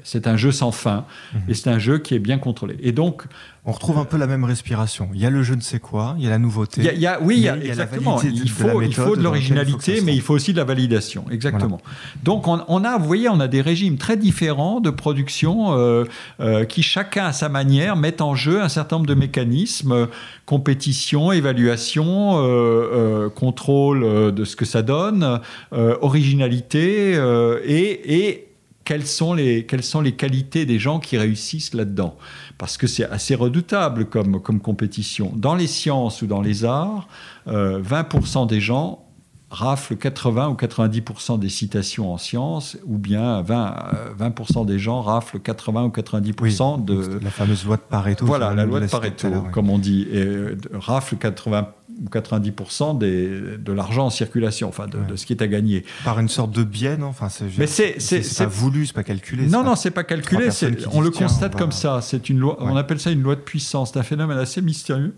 c'est 0.03 0.25
un 0.25 0.37
jeu 0.37 0.53
sans 0.53 0.71
fin 0.71 1.05
mhm. 1.33 1.41
et 1.49 1.53
c'est 1.53 1.69
un 1.69 1.79
jeu 1.79 1.97
qui 1.97 2.15
est 2.15 2.19
bien 2.19 2.37
contrôlé. 2.37 2.77
Et 2.81 2.93
donc, 2.93 3.23
on 3.67 3.73
retrouve 3.73 3.97
un 3.97 4.05
peu 4.05 4.17
la 4.17 4.27
même 4.27 4.45
respiration. 4.45 5.09
Il 5.13 5.19
y 5.19 5.25
a 5.25 5.29
le 5.29 5.43
je 5.43 5.53
ne 5.53 5.59
sais 5.59 5.79
quoi, 5.79 6.15
il 6.17 6.23
y 6.23 6.27
a 6.27 6.29
la 6.29 6.39
nouveauté. 6.39 6.89
Il 6.93 7.01
y 7.01 7.05
a, 7.05 7.19
oui, 7.21 7.35
il 7.35 7.43
y 7.43 7.49
a, 7.49 7.57
exactement. 7.57 8.21
Il 8.21 8.49
faut, 8.49 8.81
il 8.81 8.93
faut 8.95 9.17
de 9.17 9.21
l'originalité, 9.21 9.99
mais 9.99 10.15
il 10.15 10.21
faut 10.21 10.33
aussi 10.33 10.53
de 10.53 10.57
la 10.57 10.63
validation. 10.63 11.25
Exactement. 11.29 11.81
Donc, 12.23 12.47
on, 12.47 12.83
a, 12.85 12.97
vous 12.97 13.05
voyez, 13.05 13.27
on 13.27 13.41
a 13.41 13.49
des 13.49 13.59
régimes 13.59 13.97
très 13.97 14.15
différents 14.15 14.79
de 14.79 14.89
production 14.89 15.73
euh, 15.73 16.05
euh, 16.39 16.63
qui, 16.63 16.81
chacun 16.81 17.25
à 17.25 17.33
sa 17.33 17.49
manière, 17.49 17.97
mettent 17.97 18.21
en 18.21 18.35
jeu 18.35 18.61
un 18.61 18.69
certain 18.69 18.95
nombre 18.95 19.07
de 19.07 19.15
mécanismes 19.15 20.07
compétition, 20.45 21.33
évaluation, 21.33 22.35
euh, 22.37 23.27
contrôle 23.27 24.33
de 24.33 24.45
ce 24.45 24.55
que 24.55 24.63
ça 24.63 24.81
donne, 24.81 25.41
originalité 25.73 27.19
et, 27.65 28.29
et 28.29 28.47
quelles 28.87 29.05
sont, 29.05 29.33
les, 29.33 29.65
quelles 29.65 29.83
sont 29.83 29.99
les 29.99 30.13
qualités 30.13 30.65
des 30.65 30.79
gens 30.79 31.01
qui 31.01 31.17
réussissent 31.17 31.73
là-dedans 31.73 32.15
parce 32.57 32.77
que 32.77 32.87
c'est 32.87 33.05
assez 33.05 33.35
redoutable 33.35 34.05
comme, 34.05 34.41
compétition. 34.41 35.31
Dans 35.35 35.55
les 35.55 35.67
sciences 35.67 36.21
ou 36.21 36.27
dans 36.27 36.41
les 36.41 36.65
arts, 36.65 37.07
20% 37.47 38.43
euh, 38.43 38.45
des 38.45 38.59
gens 38.59 39.06
rafle 39.49 39.95
80 39.95 40.49
ou 40.49 40.53
90% 40.53 41.39
des 41.39 41.49
citations 41.49 42.13
en 42.13 42.17
sciences, 42.17 42.77
ou 42.85 42.97
bien 42.97 43.41
20, 43.41 43.75
20% 44.19 44.65
des 44.65 44.77
gens 44.77 45.01
raflent 45.01 45.39
80 45.39 45.85
ou 45.85 45.89
90% 45.89 46.83
de... 46.83 47.19
La 47.23 47.29
fameuse 47.29 47.65
loi 47.65 47.77
de 47.77 47.81
Pareto. 47.81 48.25
Voilà, 48.25 48.53
la 48.53 48.65
loi 48.65 48.81
de 48.81 48.87
Pareto, 48.87 49.29
comme 49.53 49.69
on 49.69 49.77
dit, 49.77 50.07
et 50.11 50.25
rafle 50.73 51.15
80 51.15 51.69
ou 51.99 52.09
90% 52.09 52.97
des, 52.97 53.57
de 53.57 53.73
l'argent 53.73 54.07
en 54.07 54.09
circulation, 54.09 54.67
enfin 54.67 54.85
de, 54.87 55.15
ce 55.15 55.25
qui 55.25 55.33
est 55.33 55.41
à 55.41 55.47
gagner. 55.47 55.85
Par 56.03 56.19
une 56.19 56.29
sorte 56.29 56.51
de 56.51 56.63
biais, 56.63 56.97
non? 56.97 57.07
Enfin, 57.07 57.29
Mais 57.57 57.67
c'est 57.67 57.97
pas 58.37 58.45
voulu, 58.45 58.85
c'est 58.85 58.93
pas 58.93 59.03
calculé. 59.03 59.47
Non, 59.47 59.63
non, 59.63 59.75
c'est 59.75 59.91
pas 59.91 60.03
calculé. 60.03 60.49
On 60.91 61.01
le 61.01 61.11
constate 61.11 61.55
comme 61.55 61.71
ça. 61.71 62.01
C'est 62.01 62.29
une 62.29 62.39
loi. 62.39 62.57
On 62.59 62.75
appelle 62.75 62.99
ça 62.99 63.11
une 63.11 63.21
loi 63.21 63.35
de 63.35 63.41
puissance. 63.41 63.91
C'est 63.93 63.99
un 63.99 64.03
phénomène 64.03 64.37
assez 64.37 64.61
mystérieux. 64.61 65.15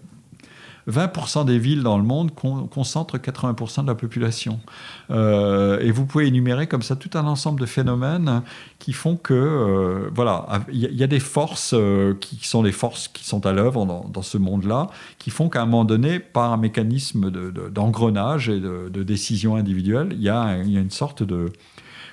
20% 0.89 1.45
des 1.45 1.59
villes 1.59 1.83
dans 1.83 1.97
le 1.97 2.03
monde 2.03 2.31
concentrent 2.33 3.17
80% 3.17 3.83
de 3.83 3.87
la 3.87 3.95
population. 3.95 4.59
Euh, 5.11 5.79
et 5.79 5.91
vous 5.91 6.05
pouvez 6.05 6.27
énumérer 6.27 6.67
comme 6.67 6.81
ça 6.81 6.95
tout 6.95 7.11
un 7.17 7.25
ensemble 7.25 7.59
de 7.59 7.65
phénomènes 7.65 8.41
qui 8.79 8.93
font 8.93 9.15
que, 9.15 9.33
euh, 9.33 10.09
voilà, 10.13 10.45
il 10.71 10.79
y, 10.79 11.03
a 11.03 11.07
des 11.07 11.19
forces 11.19 11.73
euh, 11.73 12.13
qui 12.19 12.39
sont 12.47 12.63
des 12.63 12.71
forces 12.71 13.07
qui 13.07 13.25
sont 13.25 13.45
à 13.45 13.51
l'œuvre 13.51 13.85
dans, 13.85 14.21
ce 14.21 14.37
monde-là, 14.37 14.87
qui 15.17 15.29
font 15.29 15.49
qu'à 15.49 15.61
un 15.61 15.65
moment 15.65 15.85
donné, 15.85 16.19
par 16.19 16.51
un 16.51 16.57
mécanisme 16.57 17.31
d'engrenage 17.69 18.49
et 18.49 18.59
de, 18.59 19.03
décision 19.03 19.55
individuelle, 19.55 20.09
il 20.11 20.21
y, 20.21 20.29
a 20.29 20.57
une 20.57 20.91
sorte 20.91 21.23
de, 21.23 21.51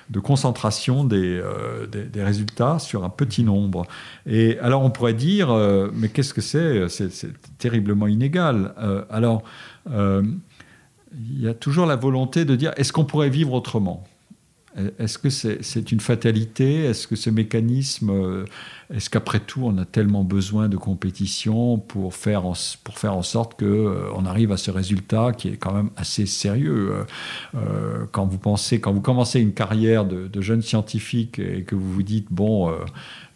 de 0.09 0.19
concentration 0.19 1.07
euh, 1.11 1.87
des, 1.87 2.03
des, 2.03 2.23
résultats 2.23 2.79
sur 2.79 3.03
un 3.03 3.09
petit 3.09 3.43
nombre. 3.43 3.85
Et 4.25 4.57
alors 4.59 4.83
on 4.83 4.89
pourrait 4.89 5.13
dire, 5.13 5.51
euh, 5.51 5.89
mais 5.93 6.09
qu'est-ce 6.09 6.33
que 6.33 6.41
c'est 6.41 6.87
C'est 6.89 7.31
terriblement 7.57 8.07
inégal. 8.07 8.73
Euh, 8.79 9.03
alors, 9.09 9.43
il 9.89 11.41
y 11.41 11.47
a 11.47 11.53
toujours 11.53 11.85
la 11.85 11.95
volonté 11.95 12.45
de 12.45 12.55
dire, 12.55 12.73
est-ce 12.75 12.91
qu'on 12.91 13.05
pourrait 13.05 13.29
vivre 13.29 13.53
autrement? 13.53 14.03
Est-ce 14.99 15.17
que 15.17 15.29
c'est 15.29 15.91
une 15.91 15.99
fatalité? 15.99 16.83
Est-ce 16.85 17.07
que 17.07 17.15
ce 17.15 17.29
mécanisme, 17.29 18.11
euh, 18.11 18.45
est-ce 18.93 19.09
qu'après 19.09 19.39
tout, 19.39 19.61
on 19.63 19.77
a 19.79 19.85
tellement 19.85 20.23
besoin 20.23 20.69
de 20.69 20.77
compétition 20.77 21.79
pour 21.79 22.13
faire 22.13 22.45
en, 22.45 22.53
pour 22.83 22.99
faire 22.99 23.15
en 23.15 23.23
sorte 23.23 23.59
qu'on 23.59 23.65
euh, 23.65 24.25
arrive 24.25 24.51
à 24.51 24.57
ce 24.57 24.69
résultat 24.69 25.31
qui 25.35 25.49
est 25.49 25.57
quand 25.57 25.73
même 25.73 25.89
assez 25.95 26.25
sérieux 26.27 27.05
euh, 27.55 28.05
Quand 28.11 28.25
vous 28.25 28.37
pensez, 28.37 28.79
quand 28.79 28.93
vous 28.93 29.01
commencez 29.01 29.39
une 29.39 29.53
carrière 29.53 30.05
de 30.05 30.41
jeune 30.41 30.61
scientifique 30.61 31.39
et 31.39 31.63
que 31.63 31.75
vous 31.75 31.91
vous 31.91 32.03
dites, 32.03 32.27
bon, 32.29 32.71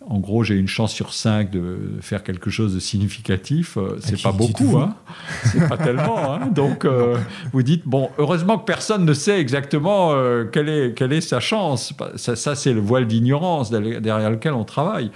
en 0.08 0.20
gros, 0.20 0.44
j'ai 0.44 0.56
une 0.56 0.68
chance 0.68 0.94
sur 0.94 1.14
cinq 1.14 1.52
de 1.52 1.78
faire 2.02 2.24
quelque 2.24 2.50
chose 2.50 2.74
de 2.74 2.80
significatif. 2.80 3.78
Euh, 3.78 3.98
c'est 4.00 4.22
pas 4.22 4.32
beaucoup, 4.32 4.78
hein. 4.78 4.96
C'est 5.44 5.68
pas 5.70 5.78
tellement. 5.78 6.34
Hein. 6.34 6.48
Donc, 6.56 6.86
euh, 6.86 7.18
vous 7.54 7.62
dites 7.62 7.88
bon, 7.88 8.10
heureusement 8.18 8.58
que 8.58 8.66
personne 8.66 9.06
ne 9.06 9.14
sait 9.14 9.40
exactement 9.40 10.12
euh, 10.14 10.46
quelle, 10.46 10.70
est, 10.70 10.98
quelle 10.98 11.14
est 11.14 11.22
sa 11.22 11.40
chance. 11.40 11.94
Ça, 12.16 12.56
c'est 12.56 12.74
le 12.74 12.82
voile 12.82 13.06
d'ignorance 13.06 13.70
derrière 13.70 14.32
lequel 14.32 14.54
on 14.54 14.64
travaille. 14.64 15.12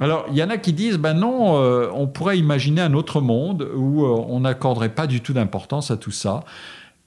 Alors, 0.00 0.26
il 0.30 0.36
y 0.36 0.42
en 0.42 0.50
a 0.50 0.56
qui 0.56 0.72
disent 0.72 0.98
ben 0.98 1.14
non, 1.14 1.54
on 1.94 2.06
pourrait 2.06 2.38
imaginer 2.38 2.80
un 2.80 2.94
autre 2.94 3.20
monde 3.20 3.68
où 3.76 4.04
on 4.04 4.40
n'accorderait 4.40 4.94
pas 4.94 5.06
du 5.06 5.20
tout 5.20 5.34
d'importance 5.34 5.90
à 5.90 5.96
tout 5.96 6.10
ça. 6.10 6.44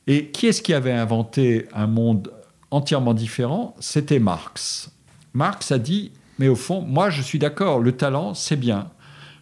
Et 0.05 0.27
qui 0.27 0.47
est-ce 0.47 0.61
qui 0.61 0.73
avait 0.73 0.93
inventé 0.93 1.67
un 1.73 1.87
monde 1.87 2.31
entièrement 2.71 3.13
différent? 3.13 3.75
C'était 3.79 4.19
Marx. 4.19 4.91
Marx 5.33 5.71
a 5.71 5.79
dit 5.79 6.11
mais 6.39 6.47
au 6.47 6.55
fond, 6.55 6.81
moi, 6.81 7.09
je 7.09 7.21
suis 7.21 7.39
d'accord, 7.39 7.79
le 7.79 7.91
talent, 7.91 8.33
c'est 8.33 8.55
bien. 8.55 8.89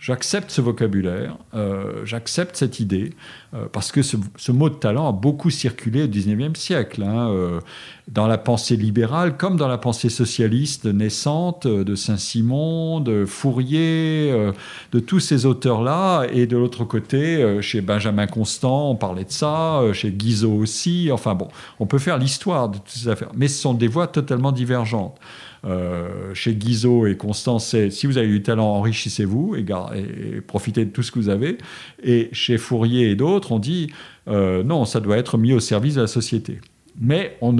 J'accepte 0.06 0.52
ce 0.52 0.62
vocabulaire, 0.62 1.36
euh, 1.56 2.06
j'accepte 2.06 2.56
cette 2.56 2.80
idée, 2.80 3.14
euh, 3.56 3.66
parce 3.72 3.92
que 3.92 4.04
ce, 4.04 4.52
mot 4.52 4.70
de 4.70 4.76
talent 4.76 5.10
a 5.10 5.12
beaucoup 5.12 5.50
circulé 5.50 6.04
au 6.04 6.08
XIXe 6.08 6.60
siècle, 6.60 7.02
hein, 7.02 7.32
euh, 7.32 7.60
dans 8.08 8.28
la 8.28 8.38
pensée 8.38 8.76
libérale 8.76 9.36
comme 9.36 9.58
dans 9.58 9.68
la 9.68 9.80
pensée 9.80 10.10
socialiste 10.10 10.86
naissante 10.86 11.66
de 11.66 11.96
Saint-Simon, 11.96 13.00
de 13.00 13.26
Fourier, 13.26 14.32
de 14.92 15.00
tous 15.00 15.20
ces 15.20 15.48
auteurs-là, 15.48 16.28
et 16.32 16.46
de 16.46 16.56
l'autre 16.56 16.84
côté, 16.84 17.60
chez 17.62 17.82
Benjamin 17.82 18.28
Constant, 18.28 18.92
on 18.92 18.96
parlait 18.96 19.24
de 19.24 19.32
ça, 19.32 19.82
chez 19.94 20.12
Guizot 20.12 20.54
aussi, 20.54 21.10
enfin 21.12 21.34
bon, 21.34 21.48
on 21.80 21.88
peut 21.88 21.98
faire 21.98 22.20
l'histoire 22.20 22.70
de 22.70 22.78
toutes 22.78 22.90
ces 22.90 23.08
affaires, 23.08 23.32
mais 23.36 23.48
ce 23.48 23.60
sont 23.60 23.74
des 23.74 23.88
voies 23.88 24.06
totalement 24.06 24.52
divergentes. 24.52 25.18
Euh, 25.66 26.34
chez 26.34 26.54
Guizot 26.54 27.08
et 27.08 27.18
Constance, 27.18 27.68
c'est 27.68 27.90
si 27.90 28.06
vous 28.06 28.18
avez 28.18 28.28
du 28.28 28.44
talent, 28.44 28.68
enrichissez-vous 28.68 29.56
et, 29.56 29.66
profitez 30.46 30.86
de 30.86 30.92
tout 30.92 31.02
ce 31.02 31.12
que 31.12 31.20
vous 31.20 31.30
avez. 31.30 31.58
Et 32.04 32.30
chez 32.34 32.58
Fourier 32.58 33.10
et 33.10 33.16
d'autres, 33.16 33.52
on 33.52 33.60
dit 33.60 33.92
euh, 34.28 34.64
non, 34.64 34.86
ça 34.86 35.00
doit 35.00 35.18
être 35.18 35.38
mis 35.38 35.54
au 35.54 35.60
service 35.60 35.96
de 35.96 36.02
la 36.02 36.08
société. 36.08 36.60
Mais 36.98 37.38
on 37.42 37.52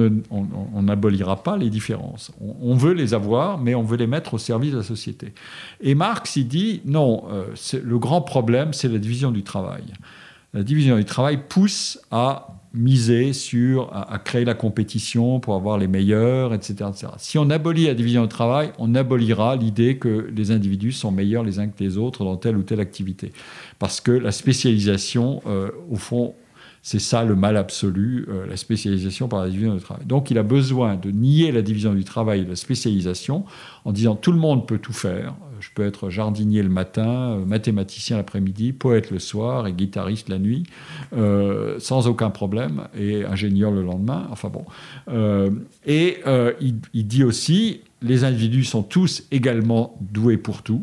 n'abolira 0.82 1.42
pas 1.42 1.58
les 1.58 1.68
différences. 1.68 2.32
On, 2.40 2.74
veut 2.74 2.94
les 2.94 3.12
avoir, 3.12 3.58
mais 3.58 3.74
on 3.74 3.82
veut 3.82 3.98
les 3.98 4.06
mettre 4.06 4.32
au 4.32 4.38
service 4.38 4.72
de 4.72 4.78
la 4.78 4.82
société. 4.82 5.34
Et 5.82 5.94
Marx, 5.94 6.36
il 6.36 6.48
dit 6.48 6.80
non, 6.86 7.24
euh, 7.30 7.44
le 7.82 7.98
grand 7.98 8.22
problème, 8.22 8.72
c'est 8.72 8.88
la 8.88 8.98
division 8.98 9.30
du 9.30 9.42
travail. 9.42 9.84
La 10.54 10.62
division 10.62 10.96
du 10.96 11.04
travail 11.04 11.40
pousse 11.50 12.00
à 12.10 12.48
miser 12.76 13.32
sur, 13.32 13.90
à, 13.92 14.18
créer 14.18 14.44
la 14.44 14.54
compétition 14.54 15.40
pour 15.40 15.54
avoir 15.54 15.78
les 15.78 15.88
meilleurs, 15.88 16.54
etc., 16.54 16.90
Si 17.18 17.38
on 17.38 17.50
abolit 17.50 17.86
la 17.86 17.94
division 17.94 18.22
du 18.22 18.28
travail, 18.28 18.70
on 18.78 18.94
abolira 18.94 19.56
l'idée 19.56 19.98
que 19.98 20.30
les 20.34 20.50
individus 20.50 20.92
sont 20.92 21.10
meilleurs 21.10 21.42
les 21.42 21.58
uns 21.58 21.68
que 21.68 21.82
les 21.82 21.96
autres 21.96 22.24
dans 22.24 22.36
telle 22.36 22.56
ou 22.56 22.62
telle 22.62 22.80
activité. 22.80 23.32
Parce 23.78 24.00
que 24.00 24.12
la 24.12 24.32
spécialisation, 24.32 25.42
euh, 25.46 25.70
au 25.90 25.96
fond, 25.96 26.34
c'est 26.86 27.00
ça 27.00 27.24
le 27.24 27.34
mal 27.34 27.56
absolu, 27.56 28.26
euh, 28.28 28.46
la 28.46 28.56
spécialisation 28.56 29.26
par 29.26 29.42
la 29.42 29.50
division 29.50 29.74
du 29.74 29.80
travail. 29.80 30.06
Donc 30.06 30.30
il 30.30 30.38
a 30.38 30.44
besoin 30.44 30.94
de 30.94 31.10
nier 31.10 31.50
la 31.50 31.62
division 31.62 31.92
du 31.92 32.04
travail 32.04 32.42
et 32.42 32.44
la 32.44 32.54
spécialisation 32.54 33.44
en 33.84 33.90
disant 33.90 34.14
tout 34.14 34.30
le 34.30 34.38
monde 34.38 34.68
peut 34.68 34.78
tout 34.78 34.92
faire. 34.92 35.34
Peux 35.76 35.86
être 35.86 36.08
jardinier 36.08 36.62
le 36.62 36.70
matin, 36.70 37.32
euh, 37.32 37.44
mathématicien 37.44 38.16
l'après-midi, 38.16 38.72
poète 38.72 39.10
le 39.10 39.18
soir 39.18 39.66
et 39.66 39.74
guitariste 39.74 40.30
la 40.30 40.38
nuit, 40.38 40.64
euh, 41.14 41.78
sans 41.80 42.06
aucun 42.08 42.30
problème, 42.30 42.88
et 42.98 43.26
ingénieur 43.26 43.70
le 43.70 43.82
lendemain. 43.82 44.26
Enfin 44.30 44.48
bon. 44.48 44.64
et 45.84 46.22
il, 46.94 47.06
dit 47.06 47.24
aussi 47.24 47.82
les 48.00 48.24
individus 48.24 48.64
sont 48.64 48.82
tous 48.82 49.24
également 49.30 49.98
doués 50.00 50.38
pour 50.38 50.62
tout. 50.62 50.82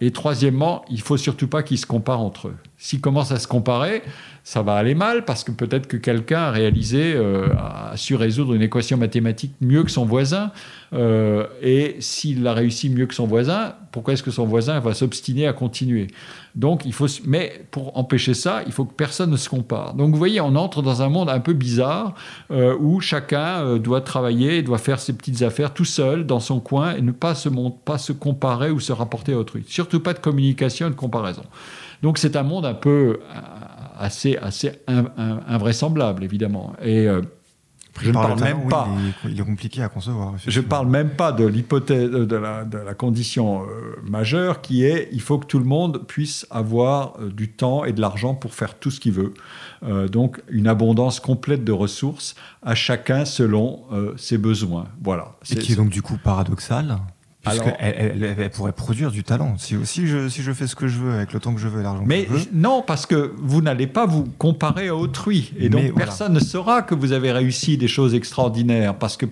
et 0.00 0.10
troisièmement, 0.12 0.86
il 0.90 1.02
faut 1.02 1.18
surtout 1.18 1.48
pas 1.48 1.62
qu'ils 1.62 1.78
se 1.78 1.84
comparent 1.84 2.22
entre 2.22 2.48
eux. 2.48 2.56
S'ils 2.78 3.02
commencent 3.02 3.32
à 3.32 3.38
se 3.38 3.46
comparer, 3.46 4.02
ça 4.46 4.60
va 4.60 4.74
aller 4.74 4.94
mal 4.94 5.24
parce 5.24 5.42
que 5.42 5.50
peut-être 5.50 5.86
que 5.86 5.96
quelqu'un 5.96 6.40
a 6.40 6.50
réalisé, 6.50 7.14
euh, 7.16 7.48
a 7.56 7.96
su 7.96 8.14
résoudre 8.14 8.52
une 8.52 8.60
équation 8.60 8.98
mathématique 8.98 9.54
mieux 9.62 9.82
que 9.84 9.90
son 9.90 10.04
voisin. 10.04 10.52
Euh, 10.92 11.46
et 11.62 11.96
s'il 12.00 12.42
l'a 12.42 12.52
réussi 12.52 12.90
mieux 12.90 13.06
que 13.06 13.14
son 13.14 13.26
voisin, 13.26 13.72
pourquoi 13.90 14.12
est-ce 14.12 14.22
que 14.22 14.30
son 14.30 14.44
voisin 14.44 14.80
va 14.80 14.92
s'obstiner 14.92 15.46
à 15.46 15.54
continuer? 15.54 16.08
Donc, 16.54 16.84
il 16.84 16.92
faut, 16.92 17.06
mais 17.24 17.64
pour 17.70 17.96
empêcher 17.96 18.34
ça, 18.34 18.62
il 18.66 18.72
faut 18.72 18.84
que 18.84 18.92
personne 18.92 19.30
ne 19.30 19.38
se 19.38 19.48
compare. 19.48 19.94
Donc, 19.94 20.10
vous 20.10 20.18
voyez, 20.18 20.42
on 20.42 20.54
entre 20.56 20.82
dans 20.82 21.00
un 21.00 21.08
monde 21.08 21.30
un 21.30 21.40
peu 21.40 21.54
bizarre 21.54 22.14
euh, 22.50 22.76
où 22.78 23.00
chacun 23.00 23.78
doit 23.78 24.02
travailler, 24.02 24.62
doit 24.62 24.76
faire 24.76 25.00
ses 25.00 25.14
petites 25.14 25.40
affaires 25.40 25.72
tout 25.72 25.86
seul 25.86 26.26
dans 26.26 26.40
son 26.40 26.60
coin 26.60 26.94
et 26.94 27.00
ne 27.00 27.12
pas 27.12 27.34
se, 27.34 27.48
pas 27.82 27.96
se 27.96 28.12
comparer 28.12 28.70
ou 28.70 28.78
se 28.78 28.92
rapporter 28.92 29.32
à 29.32 29.38
autrui. 29.38 29.64
Surtout 29.66 30.00
pas 30.00 30.12
de 30.12 30.18
communication 30.18 30.88
et 30.88 30.90
de 30.90 30.96
comparaison. 30.96 31.44
Donc, 32.02 32.18
c'est 32.18 32.36
un 32.36 32.42
monde 32.42 32.66
un 32.66 32.74
peu 32.74 33.20
assez, 33.98 34.36
assez 34.36 34.72
invraisemblable, 34.86 36.24
évidemment. 36.24 36.74
Et 36.82 37.06
euh, 37.06 37.22
je 38.00 38.08
ne 38.08 38.14
parle 38.14 38.40
même 38.40 38.68
pas. 38.68 38.88
Il 39.28 39.40
est, 39.40 39.44
compliqué 39.44 39.82
à 39.82 39.88
concevoir. 39.88 40.34
Je 40.44 40.60
ne 40.60 40.66
parle 40.66 40.88
même 40.88 41.10
pas 41.10 41.30
de 41.32 41.44
l'hypothèse, 41.44 42.10
de 42.10 42.36
la, 42.36 42.64
de 42.64 42.78
la 42.78 42.94
condition 42.94 43.62
euh, 43.62 43.96
majeure 44.02 44.60
qui 44.62 44.84
est 44.84 45.08
il 45.12 45.20
faut 45.20 45.38
que 45.38 45.46
tout 45.46 45.60
le 45.60 45.64
monde 45.64 46.04
puisse 46.06 46.46
avoir 46.50 47.14
euh, 47.20 47.30
du 47.30 47.50
temps 47.50 47.84
et 47.84 47.92
de 47.92 48.00
l'argent 48.00 48.34
pour 48.34 48.54
faire 48.54 48.78
tout 48.78 48.90
ce 48.90 48.98
qu'il 49.00 49.12
veut. 49.12 49.34
donc 50.10 50.42
une 50.48 50.66
abondance 50.66 51.20
complète 51.20 51.62
de 51.62 51.72
ressources 51.72 52.34
à 52.62 52.74
chacun 52.74 53.24
selon 53.24 53.84
ses 54.16 54.38
besoins. 54.38 54.86
Voilà. 55.02 55.36
Et 55.50 55.56
qui 55.56 55.72
est 55.72 55.76
donc 55.76 55.90
du 55.90 56.02
coup 56.02 56.16
paradoxal 56.22 56.98
Puisqu'elle 57.44 58.36
elle, 58.38 58.50
pourrait 58.50 58.72
produire 58.72 59.10
du 59.10 59.22
talent. 59.22 59.54
Si, 59.58 59.76
si, 59.84 60.06
je, 60.06 60.28
si 60.28 60.42
je 60.42 60.52
fais 60.52 60.66
ce 60.66 60.74
que 60.74 60.88
je 60.88 60.98
veux 60.98 61.14
avec 61.14 61.32
le 61.32 61.40
temps 61.40 61.54
que 61.54 61.60
je 61.60 61.68
veux 61.68 61.80
et 61.80 61.82
l'argent 61.82 62.04
que 62.04 62.10
je 62.10 62.26
veux. 62.26 62.38
Mais 62.38 62.46
non, 62.52 62.82
parce 62.86 63.06
que 63.06 63.32
vous 63.38 63.60
n'allez 63.60 63.86
pas 63.86 64.06
vous 64.06 64.24
comparer 64.38 64.88
à 64.88 64.96
autrui. 64.96 65.52
Et 65.58 65.68
donc 65.68 65.94
personne 65.94 66.32
ne 66.32 66.40
saura 66.40 66.82
que 66.82 66.94
vous 66.94 67.12
avez 67.12 67.32
réussi 67.32 67.76
des 67.76 67.88
choses 67.88 68.14
extraordinaires. 68.14 68.94
Parce 68.96 69.16
que 69.16 69.26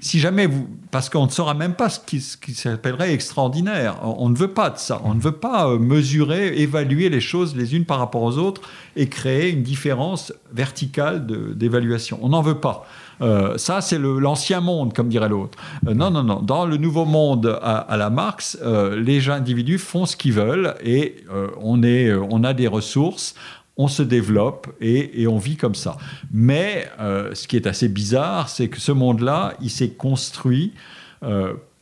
si 0.00 0.20
jamais 0.20 0.46
vous. 0.46 0.68
Parce 0.90 1.08
qu'on 1.10 1.26
ne 1.26 1.30
saura 1.30 1.54
même 1.54 1.74
pas 1.74 1.88
ce 1.88 1.98
qui, 1.98 2.20
ce 2.20 2.36
qui 2.36 2.54
s'appellerait 2.54 3.12
extraordinaire. 3.12 3.96
On, 4.02 4.28
ne 4.28 4.36
veut 4.36 4.52
pas 4.52 4.70
de 4.70 4.78
ça. 4.78 5.00
On 5.04 5.14
ne 5.14 5.20
veut 5.20 5.32
pas 5.32 5.68
euh, 5.68 5.78
mesurer, 5.78 6.60
évaluer 6.60 7.08
les 7.08 7.20
choses 7.20 7.56
les 7.56 7.74
unes 7.74 7.84
par 7.84 7.98
rapport 7.98 8.22
aux 8.22 8.38
autres 8.38 8.62
et 8.96 9.08
créer 9.08 9.50
une 9.50 9.62
différence 9.62 10.32
verticale 10.52 11.26
d'évaluation. 11.54 12.18
On 12.22 12.30
n'en 12.30 12.42
veut 12.42 12.60
pas. 12.60 12.86
Euh, 13.20 13.56
ça, 13.58 13.80
c'est 13.80 13.98
l'ancien 13.98 14.60
monde, 14.60 14.92
comme 14.92 15.08
dirait 15.08 15.28
l'autre. 15.28 15.58
Euh, 15.86 15.94
non, 15.94 16.10
non, 16.10 16.22
non. 16.22 16.40
Dans 16.40 16.66
le 16.66 16.76
nouveau 16.76 17.04
monde 17.04 17.58
à, 17.62 17.96
la 17.96 18.10
Marx, 18.10 18.58
euh, 18.62 19.00
les 19.00 19.28
individus 19.28 19.78
font 19.78 20.06
ce 20.06 20.16
qu'ils 20.16 20.32
veulent 20.32 20.74
et 20.84 21.16
on, 21.60 21.82
est, 21.82 22.12
on 22.12 22.44
a 22.44 22.52
des 22.54 22.66
ressources 22.66 23.34
on 23.76 23.88
se 23.88 24.04
développe 24.04 24.68
et, 24.80 25.26
on 25.26 25.38
vit 25.38 25.56
comme 25.56 25.74
ça. 25.74 25.96
Mais 26.32 26.88
ce 27.00 27.48
qui 27.48 27.56
est 27.56 27.66
assez 27.66 27.88
bizarre, 27.88 28.48
c'est 28.48 28.68
que 28.68 28.78
ce 28.78 28.92
monde-là, 28.92 29.54
il 29.60 29.68
s'est 29.68 29.90
construit 29.90 30.72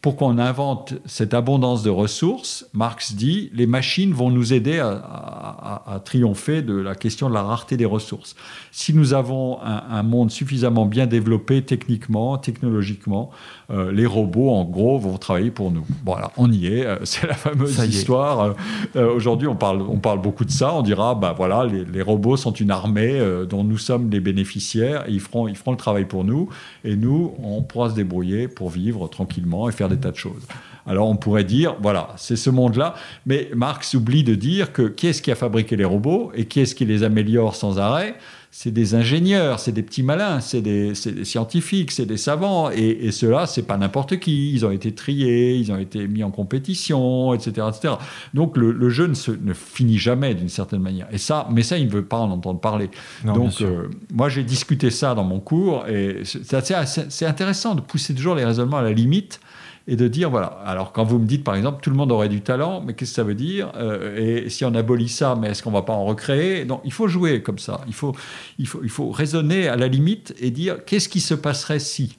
pour 0.03 0.16
qu'on 0.16 0.38
invente 0.38 0.94
cette 1.07 1.32
abondance 1.32 1.84
de 1.84 1.90
ressources, 1.90 2.66
Marx 2.72 3.14
dit, 3.14 3.50
les 3.55 3.68
machines 3.68 4.12
vont 4.12 4.30
nous 4.30 4.53
aider 4.53 4.80
à, 4.80 6.03
triompher 6.05 6.61
de 6.62 6.74
la 6.74 6.96
question 6.96 7.28
de 7.28 7.34
la 7.34 7.42
rareté 7.42 7.76
des 7.76 7.84
ressources. 7.84 8.34
Si 8.72 8.92
nous 8.92 9.14
avons 9.14 9.61
un, 9.62 10.03
monde 10.03 10.32
suffisamment 10.32 10.86
bien 10.86 11.07
développé 11.07 11.62
techniquement, 11.62 12.36
technologiquement, 12.36 13.30
euh, 13.70 13.92
les 13.92 14.05
robots, 14.05 14.50
en 14.50 14.64
gros, 14.64 14.98
vont 14.98 15.16
travailler 15.18 15.53
pour 15.53 15.70
nous. 15.70 15.84
Voilà, 16.05 16.32
on 16.36 16.50
y 16.50 16.66
est. 16.66 16.84
Euh, 16.84 16.98
c'est 17.05 17.28
la 17.28 17.34
fameuse 17.34 17.78
histoire. 17.78 18.57
Euh, 18.96 19.14
aujourd'hui, 19.14 19.46
on 19.46 19.55
parle, 19.55 19.82
on 19.82 19.98
parle 19.98 20.20
beaucoup 20.20 20.44
de 20.44 20.50
ça. 20.50 20.74
On 20.74 20.82
dira, 20.82 21.14
bah 21.14 21.32
voilà, 21.36 21.64
les, 21.64 22.03
robots 22.03 22.36
sont 22.36 22.53
une 22.53 22.72
armée 22.72 23.20
dont 23.48 23.62
nous 23.62 23.78
sommes 23.78 24.10
les 24.10 24.18
bénéficiaires. 24.18 25.09
Et 25.09 25.12
ils 25.12 25.20
feront, 25.20 25.47
ils 25.47 25.56
feront 25.56 25.70
le 25.70 25.77
travail 25.77 26.06
pour 26.06 26.24
nous. 26.24 26.48
Et 26.85 26.97
nous, 26.97 27.35
on 27.40 27.62
pourra 27.62 27.90
se 27.90 27.94
débrouiller 27.94 28.48
pour 28.48 28.68
vivre 28.68 29.06
tranquillement 29.06 29.68
et 29.68 29.72
faire 29.72 29.91
tas 29.97 30.10
de 30.10 30.16
choses. 30.16 30.43
Alors 30.86 31.09
on 31.09 31.16
pourrait 31.16 31.44
dire, 31.44 31.77
voilà, 31.81 32.09
c'est 32.16 32.36
ce 32.36 32.51
monde-là, 32.51 32.94
mais 33.27 33.51
Marx 33.55 33.94
oublie 33.94 34.24
de 34.24 34.35
dire 34.35 34.73
que 34.73 34.82
qui 34.82 35.06
est-ce 35.06 35.23
qui 35.23 35.31
a 35.31 35.36
fabriqué 35.36 35.77
les 35.77 35.85
robots 35.85 36.32
et 36.35 36.47
qui 36.47 36.60
est-ce 36.60 36.74
qui 36.74 36.85
les 36.85 37.05
améliore 37.05 37.55
sans 37.55 37.78
arrêt? 37.78 38.16
C'est 38.55 38.70
des 38.70 38.94
ingénieurs, 38.94 39.60
c'est 39.60 39.73
des 39.73 39.82
petits 39.82 40.02
malins, 40.02 40.40
c'est 40.40 40.60
des, 40.60 40.94
scientifiques, 40.94 41.90
c'est 41.90 42.05
des 42.05 42.19
savants. 42.19 42.70
Et, 42.70 43.06
et 43.06 43.10
ceux-là, 43.10 43.47
c'est 43.47 43.62
pas 43.62 43.78
n'importe 43.78 44.19
qui. 44.19 44.52
Ils 44.52 44.66
ont 44.66 44.70
été 44.70 44.93
triés, 44.93 45.55
ils 45.55 45.73
ont 45.73 45.78
été 45.78 46.06
mis 46.06 46.23
en 46.23 46.31
compétition, 46.31 47.32
etc. 47.32 47.69
etc. 47.70 47.94
Donc 48.35 48.59
le, 48.59 48.90
jeu 48.90 49.06
ne, 49.06 49.14
se, 49.14 49.31
ne, 49.31 49.55
finit 49.55 49.97
jamais 49.97 50.35
d'une 50.35 50.51
certaine 50.51 50.82
manière. 50.82 51.06
Et 51.12 51.16
ça, 51.16 51.48
mais 51.51 51.62
ça, 51.62 51.78
il 51.78 51.86
ne 51.86 51.93
veut 51.93 52.05
pas 52.05 52.19
en 52.19 52.31
entendre 52.31 52.60
parler. 52.60 52.90
Donc 53.24 53.62
euh, 53.62 53.89
moi, 54.12 54.28
j'ai 54.28 54.43
discuté 54.43 54.90
ça 54.90 55.14
dans 55.14 55.24
mon 55.24 55.40
cours 55.40 55.89
et 55.89 56.20
c'est 56.24 57.24
intéressant 57.24 57.74
de 57.74 57.81
pousser 57.81 58.14
toujours 58.14 58.35
les 58.35 58.44
raisonnements 58.44 58.78
à 58.78 58.82
la 58.82 58.93
limite 58.93 59.40
et 59.88 59.96
de 59.96 60.09
dire 60.09 60.30
voilà. 60.30 60.46
Alors 60.64 60.92
quand 60.92 61.04
vous 61.04 61.18
me 61.18 61.26
dites 61.26 61.44
par 61.44 61.54
exemple 61.54 61.80
tout 61.82 61.90
le 61.90 61.96
monde 61.96 62.12
aurait 62.12 62.28
du 62.28 62.40
talent, 62.40 62.82
mais 62.84 62.94
qu'est-ce 62.94 63.12
que 63.12 63.16
ça 63.16 63.24
veut 63.24 63.34
dire 63.34 63.72
euh, 63.76 64.44
Et 64.44 64.48
si 64.48 64.64
on 64.64 64.74
abolit 64.74 65.09
ça, 65.09 65.36
mais 65.38 65.48
est-ce 65.48 65.62
qu'on 65.62 65.70
va 65.70 65.82
pas 65.82 65.92
en 65.92 66.04
recréer? 66.04 66.64
Donc 66.64 66.80
il 66.84 66.92
faut 66.92 67.09
jouer 67.09 67.42
comme 67.42 67.59
ça. 67.59 67.80
Il 67.86 67.94
faut, 67.94 68.14
il 68.59 68.66
faut, 68.66 68.80
il 68.82 68.90
faut 68.90 69.10
raisonner 69.10 69.68
à 69.68 69.76
la 69.76 69.88
limite 69.88 70.34
et 70.40 70.50
dire 70.50 70.84
qu'est-ce 70.84 71.09
qui 71.09 71.20
se 71.20 71.34
passerait 71.34 71.80
si? 71.80 72.16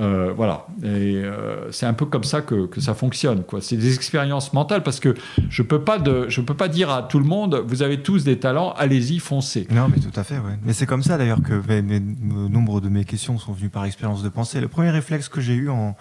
Euh, 0.00 0.32
voilà, 0.34 0.66
et 0.82 1.22
euh, 1.22 1.70
c'est 1.70 1.86
un 1.86 1.92
peu 1.92 2.04
comme 2.06 2.24
ça 2.24 2.40
que, 2.40 2.66
que 2.66 2.80
ça 2.80 2.94
fonctionne. 2.94 3.44
C'est 3.60 3.76
des 3.76 3.94
expériences 3.94 4.52
mentales 4.52 4.82
parce 4.82 4.98
que 4.98 5.14
je 5.48 5.62
peux 5.62 5.78
peux 5.84 6.54
pas 6.54 6.68
dire 6.68 6.90
à 6.90 7.02
tout 7.02 7.18
le 7.18 7.24
monde, 7.24 7.62
vous 7.66 7.82
avez 7.82 8.02
tous 8.02 8.24
des 8.24 8.38
talents, 8.38 8.72
allez-y, 8.76 9.18
foncez. 9.18 9.68
Non, 9.70 9.88
mais 9.88 10.00
tout 10.00 10.18
à 10.18 10.24
fait. 10.24 10.36
Ouais. 10.36 10.58
Mais 10.64 10.72
c'est 10.72 10.86
comme 10.86 11.02
ça 11.02 11.16
d'ailleurs 11.16 11.42
que 11.42 11.60
mais, 11.68 12.00
nombre 12.00 12.80
de 12.80 12.88
mes 12.88 13.04
questions 13.04 13.38
sont 13.38 13.52
venues 13.52 13.68
par 13.68 13.84
expérience 13.84 14.22
de 14.22 14.28
pensée. 14.28 14.60
Le 14.60 14.68
premier 14.68 14.90
réflexe 14.90 15.28
que 15.28 15.40
j'ai 15.40 15.54
eu 15.54 15.68
en, 15.68 15.96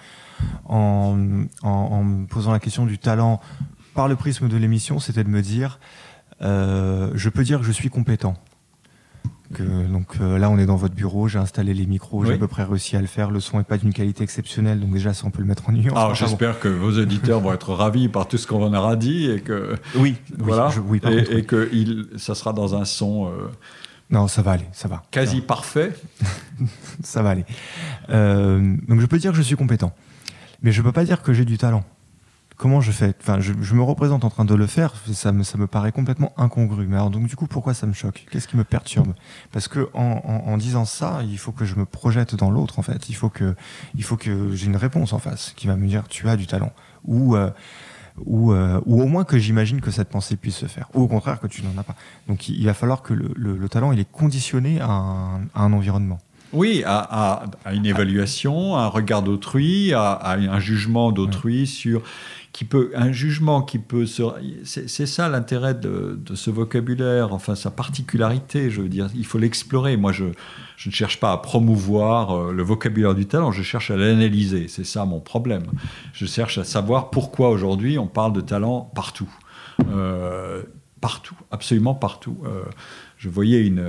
en, 0.65 1.15
me 1.15 2.25
posant 2.25 2.51
la 2.51 2.59
question 2.59 2.85
du 2.85 2.97
talent 2.97 3.39
par 3.93 4.07
le 4.07 4.15
prisme 4.15 4.47
de 4.47 4.57
l'émission, 4.57 4.99
c'était 4.99 5.23
de 5.23 5.29
me 5.29 5.41
dire, 5.41 5.79
euh, 6.41 7.11
je 7.15 7.29
peux 7.29 7.43
dire 7.43 7.59
que 7.59 7.65
je 7.65 7.71
suis 7.71 7.89
compétent. 7.89 8.35
Que, 9.53 9.85
donc 9.85 10.15
euh, 10.19 10.39
là, 10.39 10.49
on 10.49 10.57
est 10.57 10.65
dans 10.65 10.77
votre 10.77 10.95
bureau, 10.95 11.27
j'ai 11.27 11.37
installé 11.37 11.75
les 11.75 11.85
micros, 11.85 12.25
j'ai 12.25 12.33
à 12.33 12.37
peu 12.37 12.47
près 12.47 12.63
réussi 12.63 12.95
à 12.95 13.01
le 13.01 13.07
faire. 13.07 13.29
Le 13.29 13.39
son 13.39 13.59
n'est 13.59 13.63
pas 13.63 13.77
d'une 13.77 13.93
qualité 13.93 14.23
exceptionnelle, 14.23 14.79
donc 14.79 14.91
déjà, 14.91 15.13
ça, 15.13 15.27
on 15.27 15.29
peut 15.29 15.41
le 15.41 15.47
mettre 15.47 15.69
en 15.69 15.73
nuance. 15.73 15.95
Alors, 15.95 16.15
j'espère 16.15 16.59
que 16.59 16.67
vos 16.67 16.97
auditeurs 16.97 17.39
vont 17.39 17.53
être 17.53 17.71
ravis 17.71 18.07
par 18.07 18.27
tout 18.27 18.37
ce 18.37 18.47
qu'on 18.47 18.63
en 18.63 18.73
aura 18.73 18.95
dit 18.95 19.29
et 19.29 19.41
que 19.41 19.75
oui, 19.95 20.15
voilà, 20.39 20.71
et, 21.29 21.43
que 21.43 21.69
il, 21.71 22.07
ça 22.17 22.33
sera 22.33 22.51
dans 22.51 22.73
un 22.75 22.85
son. 22.85 23.27
Euh, 23.27 23.49
non, 24.09 24.27
ça 24.27 24.41
va 24.41 24.51
aller, 24.51 24.67
ça 24.71 24.87
va. 24.87 25.03
Quasi 25.11 25.41
parfait. 25.41 25.93
ça 27.03 27.21
va 27.21 27.29
aller. 27.29 27.45
donc, 28.09 28.99
je 28.99 29.05
peux 29.05 29.19
dire 29.19 29.31
que 29.31 29.37
je 29.37 29.43
suis 29.43 29.55
compétent. 29.55 29.93
Mais 30.63 30.71
je 30.71 30.81
peux 30.81 30.91
pas 30.91 31.03
dire 31.03 31.21
que 31.21 31.33
j'ai 31.33 31.45
du 31.45 31.57
talent. 31.57 31.83
Comment 32.55 32.81
je 32.81 32.91
fais? 32.91 33.13
Enfin, 33.19 33.39
je, 33.39 33.73
me 33.73 33.81
représente 33.81 34.23
en 34.23 34.29
train 34.29 34.45
de 34.45 34.53
le 34.53 34.67
faire, 34.67 34.93
ça 35.11 35.31
me, 35.31 35.43
ça 35.43 35.57
me 35.57 35.67
paraît 35.67 35.91
complètement 35.91 36.33
incongru. 36.37 36.87
Mais 36.87 36.95
alors, 36.95 37.09
donc, 37.09 37.27
du 37.27 37.35
coup, 37.35 37.47
pourquoi 37.47 37.73
ça 37.73 37.87
me 37.87 37.93
choque? 37.93 38.25
Qu'est-ce 38.31 38.47
qui 38.47 38.57
me 38.57 38.63
perturbe? 38.63 39.13
Parce 39.51 39.67
que 39.67 39.89
en, 39.93 40.57
disant 40.57 40.85
ça, 40.85 41.21
il 41.23 41.37
faut 41.37 41.51
que 41.51 41.65
je 41.65 41.75
me 41.75 41.85
projette 41.85 42.35
dans 42.35 42.51
l'autre, 42.51 42.79
en 42.79 42.83
fait. 42.83 43.09
Il 43.09 43.15
faut 43.15 43.29
que, 43.29 43.55
il 43.95 44.03
faut 44.03 44.17
que 44.17 44.55
j'ai 44.55 44.67
une 44.67 44.77
réponse 44.77 45.13
en 45.13 45.19
face 45.19 45.53
qui 45.55 45.67
va 45.67 45.75
me 45.75 45.87
dire 45.87 46.07
tu 46.07 46.29
as 46.29 46.37
du 46.37 46.47
talent. 46.47 46.71
Ou. 47.05 47.35
Euh, 47.35 47.49
ou, 48.27 48.53
euh, 48.53 48.79
ou, 48.85 49.01
au 49.01 49.07
moins 49.07 49.23
que 49.23 49.39
j'imagine 49.39 49.81
que 49.81 49.89
cette 49.89 50.09
pensée 50.09 50.35
puisse 50.35 50.57
se 50.57 50.67
faire. 50.67 50.87
Ou 50.93 51.01
au 51.01 51.07
contraire 51.07 51.39
que 51.39 51.47
tu 51.47 51.63
n'en 51.63 51.75
as 51.79 51.83
pas. 51.83 51.95
Donc 52.27 52.47
il, 52.47 52.63
va 52.63 52.75
falloir 52.75 53.01
que 53.01 53.11
le, 53.11 53.69
talent 53.69 53.91
il 53.91 53.99
est 53.99 54.11
conditionné 54.11 54.79
à 54.81 54.87
un 55.55 55.73
environnement. 55.73 56.19
Oui, 56.53 56.83
à, 56.85 57.45
une 57.73 57.85
évaluation, 57.85 58.75
à 58.75 58.81
un 58.83 58.87
regard 58.87 59.23
d'autrui, 59.23 59.93
à, 59.93 60.31
un 60.31 60.59
jugement 60.59 61.11
d'autrui 61.11 61.67
sur 61.67 62.03
qui 62.53 62.65
peut 62.65 62.91
un 62.93 63.11
jugement 63.11 63.63
qui 63.63 63.79
peut 63.79 64.05
se 64.05 64.21
c'est 64.63 65.07
ça 65.07 65.27
l'intérêt 65.27 65.73
de, 65.73 66.19
ce 66.35 66.51
vocabulaire 66.51 67.33
enfin 67.33 67.55
sa 67.55 67.71
particularité 67.71 68.69
je 68.69 68.81
veux 68.81 68.89
dire. 68.89 69.09
Il 69.15 69.25
faut 69.25 69.39
l'explorer. 69.39 69.97
Moi 69.97 70.11
je, 70.11 70.25
je 70.77 70.89
ne 70.89 70.93
cherche 70.93 71.19
pas 71.19 71.31
à 71.31 71.37
promouvoir 71.37 72.37
euh, 72.37 72.51
le 72.53 72.61
vocabulaire 72.61 73.15
du 73.15 73.25
talent 73.25 73.51
je 73.51 73.63
cherche 73.63 73.89
à 73.89 73.97
l'analyser. 73.97 74.67
C'est 74.67 74.85
ça 74.85 75.03
mon 75.05 75.19
problème. 75.19 75.63
Je 76.13 76.27
cherche 76.27 76.59
à 76.59 76.63
savoir 76.63 77.09
pourquoi 77.09 77.49
aujourd'hui 77.49 77.97
on 77.97 78.07
parle 78.07 78.33
de 78.33 78.41
talent 78.41 78.91
partout. 78.93 79.29
Euh, 79.89 80.61
partout 81.01 81.35
absolument 81.49 81.95
partout. 81.95 82.37
Euh, 82.45 82.63
je 83.23 83.29
voyais 83.29 83.65
une, 83.65 83.81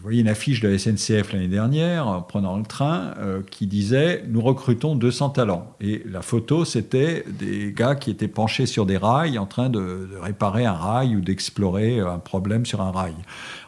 je 0.00 0.02
voyais 0.02 0.20
une 0.20 0.26
affiche 0.26 0.60
de 0.60 0.66
la 0.66 0.76
SNCF 0.76 1.32
l'année 1.32 1.46
dernière, 1.46 2.08
en 2.08 2.22
prenant 2.22 2.56
le 2.56 2.64
train, 2.64 3.14
euh, 3.18 3.40
qui 3.48 3.68
disait 3.68 4.24
Nous 4.28 4.40
recrutons 4.40 4.96
200 4.96 5.30
talents. 5.30 5.76
Et 5.80 6.02
la 6.10 6.20
photo, 6.20 6.64
c'était 6.64 7.22
des 7.28 7.72
gars 7.72 7.94
qui 7.94 8.10
étaient 8.10 8.26
penchés 8.26 8.66
sur 8.66 8.84
des 8.84 8.96
rails 8.96 9.38
en 9.38 9.46
train 9.46 9.70
de, 9.70 10.08
réparer 10.20 10.66
un 10.66 10.72
rail 10.72 11.14
ou 11.14 11.20
d'explorer 11.20 12.00
un 12.00 12.18
problème 12.18 12.66
sur 12.66 12.80
un 12.80 12.90
rail. 12.90 13.14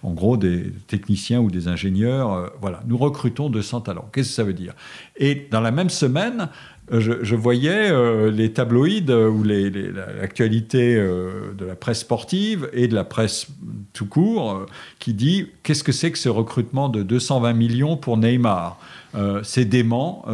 En 0.02 0.10
gros, 0.10 0.36
des 0.36 0.72
techniciens 0.88 1.38
ou 1.38 1.48
des 1.48 1.68
ingénieurs. 1.68 2.32
Euh, 2.32 2.48
voilà, 2.60 2.82
nous 2.88 2.98
recrutons 2.98 3.48
200 3.48 3.82
talents. 3.82 4.08
Qu'est-ce 4.12 4.30
que 4.30 4.34
ça 4.34 4.42
veut 4.42 4.54
dire? 4.54 4.74
Et 5.16 5.46
dans 5.52 5.60
la 5.60 5.70
même 5.70 5.90
semaine, 5.90 6.48
je, 7.00 7.34
voyais 7.34 7.90
euh, 7.90 8.30
les 8.30 8.52
tabloïds 8.52 9.06
euh, 9.08 9.28
ou 9.28 9.42
l'actualité 9.42 10.94
euh, 10.96 11.52
de 11.56 11.64
la 11.64 11.74
presse 11.74 12.00
sportive 12.00 12.68
et 12.72 12.86
de 12.86 12.94
la 12.94 13.04
presse 13.04 13.46
tout 13.92 14.06
court 14.06 14.66
qui 14.98 15.14
dit 15.14 15.46
qu'est-ce 15.62 15.84
que 15.84 15.92
c'est 15.92 16.10
que 16.10 16.18
ce 16.18 16.28
recrutement 16.28 16.88
de 16.88 17.02
220 17.02 17.52
millions 17.54 17.96
pour 17.96 18.16
Neymar? 18.16 18.78
C'est 19.42 19.66
dément. 19.66 20.24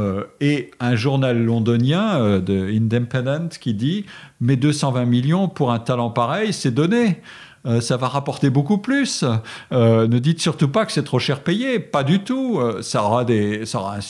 et 0.41 0.71
un 0.79 0.95
journal 0.95 1.43
londonien 1.43 2.39
de 2.39 2.71
Independent 2.71 3.49
qui 3.61 3.75
dit 3.75 4.05
mais 4.41 4.55
220 4.55 5.05
millions 5.05 5.49
pour 5.49 5.73
un 5.73 5.81
talent 5.81 6.11
pareil, 6.11 6.53
c'est 6.53 6.71
donné. 6.71 7.21
Euh, 7.67 7.81
ça 7.81 7.97
va 7.97 8.09
rapporter 8.09 8.51
beaucoup 8.51 8.79
plus. 8.79 9.25
Euh, 9.73 10.07
ne 10.07 10.19
dites 10.19 10.41
surtout 10.41 10.69
pas 10.69 10.87
que 10.87 10.93
c'est 10.93 11.03
trop 11.03 11.19
cher 11.19 11.43
payé, 11.43 11.79
pas 11.79 12.05
du 12.05 12.21
tout. 12.21 12.59
Euh, 12.59 12.83
ça 12.83 13.03
aura 13.03 13.25
des, 13.25 13.65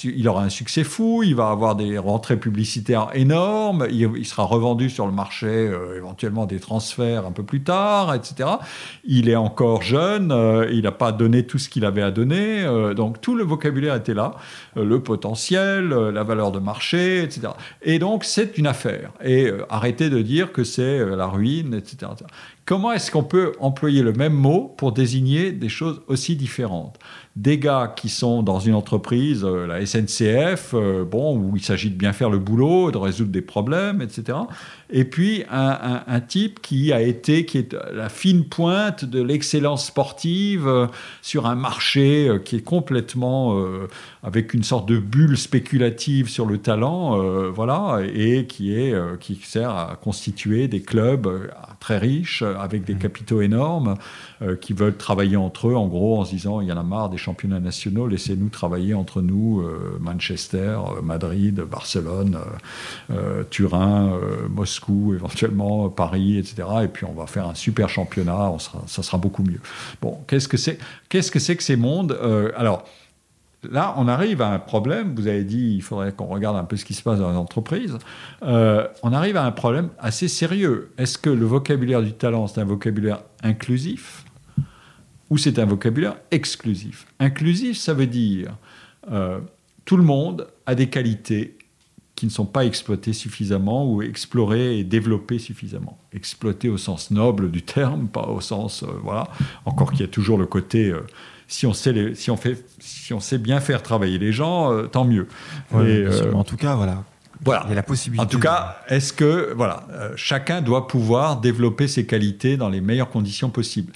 il 0.05 0.29
aura 0.29 0.43
un 0.43 0.49
succès 0.49 0.85
fou, 0.85 1.23
il 1.25 1.35
va 1.35 1.51
avoir 1.51 1.75
des 1.75 1.99
rentrées 1.99 2.37
publicitaires 2.37 3.09
énormes, 3.15 3.87
il, 3.91 4.27
sera 4.27 4.45
revendu 4.45 4.91
sur 4.91 5.07
le 5.07 5.13
marché, 5.13 5.71
éventuellement 5.97 6.47
des 6.47 6.61
transferts 6.61 7.27
un 7.27 7.33
peu 7.33 7.43
plus 7.43 7.63
tard, 7.63 8.15
etc. 8.15 8.49
Il 9.05 9.29
est 9.29 9.37
encore 9.37 9.83
jeune, 9.83 10.35
il 10.71 10.83
n'a 10.83 10.93
pas 10.93 11.13
donné 11.13 11.47
tout 11.47 11.59
ce 11.59 11.69
qu'il 11.69 11.85
avait 11.85 12.03
à 12.03 12.11
donner, 12.11 12.65
donc 12.95 13.21
tout 13.21 13.35
le 13.35 13.45
vocabulaire 13.45 13.95
était 13.95 14.15
là, 14.15 14.35
le 14.77 15.01
potentiel, 15.01 15.89
la 15.89 16.23
valeur 16.23 16.53
de 16.53 16.59
marché, 16.59 17.23
etc. 17.23 17.49
Et 17.83 17.99
donc 17.99 18.25
c'est 18.25 18.59
une 18.59 18.67
affaire. 18.67 19.13
Et 19.25 19.51
arrêtez 19.71 20.11
de 20.11 20.21
dire 20.21 20.53
que 20.53 20.65
c'est 20.65 21.05
la 21.05 21.27
ruine, 21.27 21.75
etc. 21.75 22.13
Comment 22.69 22.93
est-ce 22.93 23.11
qu'on 23.11 23.25
peut 23.25 23.53
employer 23.61 24.03
le 24.03 24.13
même 24.13 24.35
mot 24.35 24.75
pour 24.77 24.93
désigner 24.93 25.53
des 25.53 25.71
choses 25.71 26.03
aussi 26.07 26.37
différentes? 26.37 26.99
Des 27.35 27.57
gars 27.57 27.95
qui 27.97 28.11
sont 28.11 28.43
dans 28.43 28.61
une 28.61 28.75
entreprise, 28.75 29.43
euh, 29.43 29.67
la 29.67 29.87
SNCF, 29.87 30.75
euh, 30.75 31.03
bon, 31.03 31.35
où 31.35 31.57
il 31.57 31.63
s'agit 31.63 31.89
de 31.89 31.95
bien 31.97 32.13
faire 32.13 32.29
le 32.29 32.39
boulot, 32.39 32.91
de 32.91 32.99
résoudre 32.99 33.31
des 33.31 33.41
problèmes, 33.41 34.03
etc. 34.03 34.37
Et 34.91 35.05
puis 35.05 35.45
un, 35.51 36.21
type 36.21 36.61
qui 36.61 36.93
a 36.93 37.01
été, 37.01 37.45
qui 37.45 37.59
est 37.59 37.77
la 37.93 38.09
fine 38.09 38.45
pointe 38.45 39.05
de 39.05 39.23
l'excellence 39.23 39.87
sportive 39.87 40.67
euh, 40.67 40.87
sur 41.23 41.47
un 41.47 41.55
marché 41.55 42.31
qui 42.45 42.57
est 42.57 42.63
complètement 42.63 43.59
avec 44.23 44.55
une 44.55 44.63
sorte 44.63 44.89
de 44.89 44.99
bulle 44.99 45.37
spéculative 45.37 46.29
sur 46.29 46.47
le 46.47 46.59
talent, 46.59 47.19
voilà, 47.51 48.01
et 48.03 48.47
qui 48.47 48.75
est 48.75 48.95
qui 49.21 49.37
sert 49.37 49.71
à 49.71 49.99
constituer 50.01 50.69
des 50.69 50.83
clubs 50.83 51.29
très 51.81 51.99
riches 51.99 52.43
avec 52.43 52.85
des 52.85 52.95
mmh. 52.95 52.99
capitaux 52.99 53.41
énormes 53.41 53.97
qui 54.61 54.73
veulent 54.73 54.97
travailler 54.97 55.37
entre 55.37 55.69
eux, 55.69 55.77
en 55.77 55.87
gros, 55.87 56.21
en 56.21 56.25
se 56.25 56.31
disant 56.31 56.61
il 56.61 56.69
y 56.69 56.73
en 56.73 56.77
a 56.77 56.83
marre 56.83 57.11
des 57.11 57.19
championnats 57.19 57.61
nationaux, 57.61 58.07
laissez-nous 58.07 58.49
travailler 58.49 58.95
entre 58.95 59.23
nous, 59.23 59.61
euh, 59.61 59.99
Manchester, 60.01 60.79
euh, 60.97 61.03
Madrid, 61.03 61.61
Barcelone, 61.61 62.39
euh, 63.11 63.45
Turin, 63.51 64.19
Moscou 64.49 64.78
Moscou, 64.79 65.15
éventuellement 65.15 65.89
Paris, 65.89 66.39
etc. 66.39 66.69
Et 66.85 66.89
puis 66.89 67.05
on 67.05 67.13
va 67.13 67.27
faire 67.27 67.49
un 67.49 67.55
super 67.55 67.89
championnat, 67.89 68.53
ça 68.87 69.03
sera 69.03 69.19
beaucoup 69.19 69.43
mieux. 69.43 69.61
Bon, 70.01 70.19
qu'est-ce 70.27 70.49
que 70.49 70.57
c'est 70.57 70.79
Qu'est-ce 71.09 71.31
que 71.31 71.39
c'est 71.39 71.57
que 71.57 71.63
ces 71.63 71.77
mondes 71.77 72.19
Alors, 72.57 72.85
là, 73.69 73.95
on 73.97 74.09
arrive 74.09 74.43
à 74.43 74.51
un 74.51 74.59
problème. 74.59 75.15
Vous 75.15 75.27
avez 75.27 75.45
dit, 75.45 75.75
il 75.77 75.83
faudrait 75.83 76.13
qu'on 76.13 76.27
regarde 76.27 76.57
un 76.57 76.65
peu 76.65 76.77
ce 76.77 76.85
qui 76.85 76.95
se 76.95 77.03
passe 77.03 77.19
dans 77.19 77.31
les 77.31 77.37
entreprises. 77.37 77.99
on 78.43 79.13
arrive 79.13 79.37
à 79.37 79.45
un 79.45 79.53
problème 79.53 79.91
assez 79.99 80.29
sérieux. 80.29 80.93
Est-ce 80.99 81.19
que 81.19 81.31
le 81.31 81.47
vocabulaire 81.47 82.03
du 82.03 82.13
talent, 82.13 82.47
c'est 82.47 82.61
un 82.61 82.65
vocabulaire 82.65 83.21
inclusif 83.43 84.25
ou 85.31 85.39
c'est 85.39 85.59
un 85.59 85.67
vocabulaire 85.67 86.17
exclusif? 86.31 87.07
Inclusif, 87.19 87.77
ça 87.79 87.95
veut 87.95 88.07
dire 88.07 88.55
euh, 89.11 89.41
tout 89.85 89.97
le 89.97 90.03
monde 90.03 90.49
a 90.67 90.75
des 90.75 90.89
qualités 90.89 91.57
qui 92.19 92.27
ne 92.27 92.33
sont 92.33 92.47
pas 92.47 92.65
exploitées 92.65 93.13
suffisamment 93.13 93.89
ou 93.89 94.03
explorées 94.03 94.81
et 94.81 94.83
développées 94.83 95.39
suffisamment. 95.39 95.97
Exploitées 96.13 96.69
au 96.69 96.77
sens 96.77 97.13
noble 97.13 97.49
du 97.49 97.63
terme, 97.63 98.09
pas 98.09 98.27
au 98.27 98.41
sens... 98.41 98.83
Euh, 98.83 98.87
voilà. 99.05 99.29
Encore 99.65 99.93
qu'il 99.93 100.01
y 100.01 100.05
a 100.05 100.09
toujours 100.09 100.37
le 100.37 100.47
côté... 100.47 100.91
Euh, 100.91 101.07
si 101.47 101.65
on, 101.65 101.73
sait 101.73 102.15
si, 102.15 102.33
on 102.33 102.37
fait, 102.37 102.67
si 102.81 103.15
on 103.15 103.21
sait 103.21 103.39
bien 103.39 103.61
faire 103.61 103.85
travailler 103.85 104.19
les 104.19 104.33
gens, 104.33 104.87
tant 104.89 105.05
mieux. 105.05 105.29
en 105.73 106.45
tout 106.45 106.57
cas, 106.57 106.75
voilà. 106.75 107.05
Voilà. 107.43 107.63
Il 107.67 107.69
y 107.71 107.73
a 107.73 107.77
la 107.77 107.83
possibilité. 107.83 108.23
En 108.23 108.29
tout 108.29 108.41
cas, 108.41 108.83
est-ce 108.89 109.15
que 109.15 109.55
voilà, 109.57 109.87
chacun 110.15 110.61
doit 110.61 110.89
pouvoir 110.89 111.41
développer 111.41 111.89
ses 111.89 112.05
qualités 112.05 112.59
dans 112.59 112.69
les 112.69 112.83
meilleures 112.83 113.09
conditions 113.09 113.49
possibles 113.49 113.95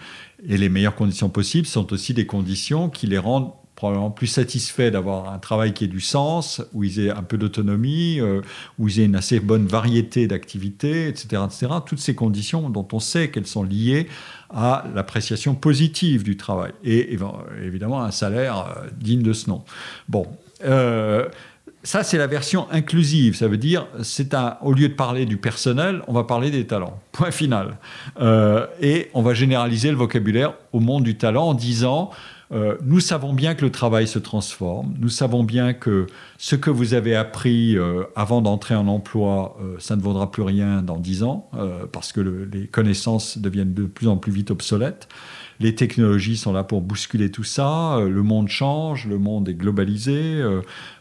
Et 0.48 0.56
les 0.56 0.70
meilleures 0.70 0.94
conditions 0.94 1.28
possibles 1.28 1.66
sont 1.66 1.92
aussi 1.92 2.14
des 2.14 2.24
conditions 2.24 2.88
qui 2.88 3.06
les 3.06 3.18
rendent 3.18 3.52
probablement 3.82 4.12
plus 4.12 4.28
satisfaits 4.28 4.92
d'avoir 4.92 5.32
un 5.32 5.40
travail 5.40 5.72
qui 5.72 5.82
ait 5.82 5.88
du 5.88 6.00
sens, 6.00 6.62
où 6.72 6.84
ils 6.84 7.00
aient 7.00 7.10
un 7.10 7.24
peu 7.24 7.36
d'autonomie, 7.36 8.20
euh, 8.20 8.40
où 8.78 8.86
ils 8.86 9.00
aient 9.00 9.06
une 9.06 9.16
assez 9.16 9.40
bonne 9.40 9.66
variété 9.66 10.28
d'activités, 10.28 11.08
etc., 11.08 11.42
etc. 11.44 11.66
Toutes 11.84 11.98
ces 11.98 12.14
conditions 12.14 12.70
dont 12.70 12.86
on 12.92 13.00
sait 13.00 13.28
qu'elles 13.32 13.48
sont 13.48 13.64
liées 13.64 14.06
à 14.50 14.84
l'appréciation 14.94 15.56
positive 15.56 16.22
du 16.22 16.36
travail 16.36 16.70
et 16.84 17.18
évidemment 17.60 18.04
un 18.04 18.12
salaire 18.12 18.72
euh, 18.76 18.86
digne 19.00 19.22
de 19.22 19.32
ce 19.32 19.50
nom. 19.50 19.64
Bon. 20.08 20.28
Euh, 20.64 21.28
ça, 21.82 22.04
c'est 22.04 22.18
la 22.18 22.28
version 22.28 22.68
inclusive. 22.70 23.34
Ça 23.34 23.48
veut 23.48 23.56
dire, 23.56 23.88
c'est 24.04 24.32
un, 24.32 24.58
au 24.62 24.72
lieu 24.74 24.90
de 24.90 24.94
parler 24.94 25.26
du 25.26 25.38
personnel, 25.38 26.02
on 26.06 26.12
va 26.12 26.22
parler 26.22 26.52
des 26.52 26.68
talents. 26.68 27.00
Point 27.10 27.32
final. 27.32 27.78
et 28.80 29.10
on 29.12 29.22
va 29.22 29.34
généraliser 29.34 29.90
le 29.90 29.96
vocabulaire 29.96 30.54
au 30.72 30.78
monde 30.78 31.02
du 31.02 31.16
talent 31.16 31.48
en 31.48 31.54
disant, 31.54 32.12
euh, 32.52 32.76
nous 32.84 33.00
savons 33.00 33.32
bien 33.32 33.54
que 33.54 33.64
le 33.64 33.70
travail 33.70 34.06
se 34.06 34.18
transforme, 34.18 34.94
nous 35.00 35.08
savons 35.08 35.42
bien 35.42 35.72
que 35.72 36.06
ce 36.36 36.54
que 36.54 36.68
vous 36.68 36.92
avez 36.92 37.16
appris 37.16 37.78
euh, 37.78 38.04
avant 38.14 38.42
d'entrer 38.42 38.74
en 38.74 38.88
emploi, 38.88 39.56
euh, 39.62 39.76
ça 39.78 39.96
ne 39.96 40.02
vaudra 40.02 40.30
plus 40.30 40.42
rien 40.42 40.82
dans 40.82 40.98
dix 40.98 41.22
ans, 41.22 41.50
parce 41.92 42.12
que 42.12 42.20
les 42.20 42.66
connaissances 42.66 43.38
deviennent 43.38 43.74
de 43.74 43.84
plus 43.84 44.08
en 44.08 44.16
plus 44.16 44.32
vite 44.32 44.50
obsolètes. 44.50 45.08
Les 45.60 45.74
technologies 45.74 46.36
sont 46.36 46.52
là 46.52 46.64
pour 46.64 46.82
bousculer 46.82 47.30
tout 47.30 47.44
ça, 47.44 47.98
le 48.00 48.22
monde 48.22 48.48
change, 48.48 49.06
le 49.06 49.18
monde 49.18 49.48
est 49.48 49.54
globalisé, 49.54 50.42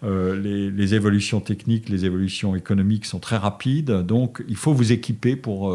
les, 0.04 0.94
évolutions 0.94 1.40
techniques, 1.40 1.90
les 1.90 2.06
évolutions 2.06 2.56
économiques 2.56 3.06
sont 3.06 3.20
très 3.20 3.38
rapides, 3.38 3.92
donc 3.92 4.44
il 4.48 4.56
faut 4.56 4.74
vous 4.74 4.92
équiper 4.92 5.36
pour 5.36 5.74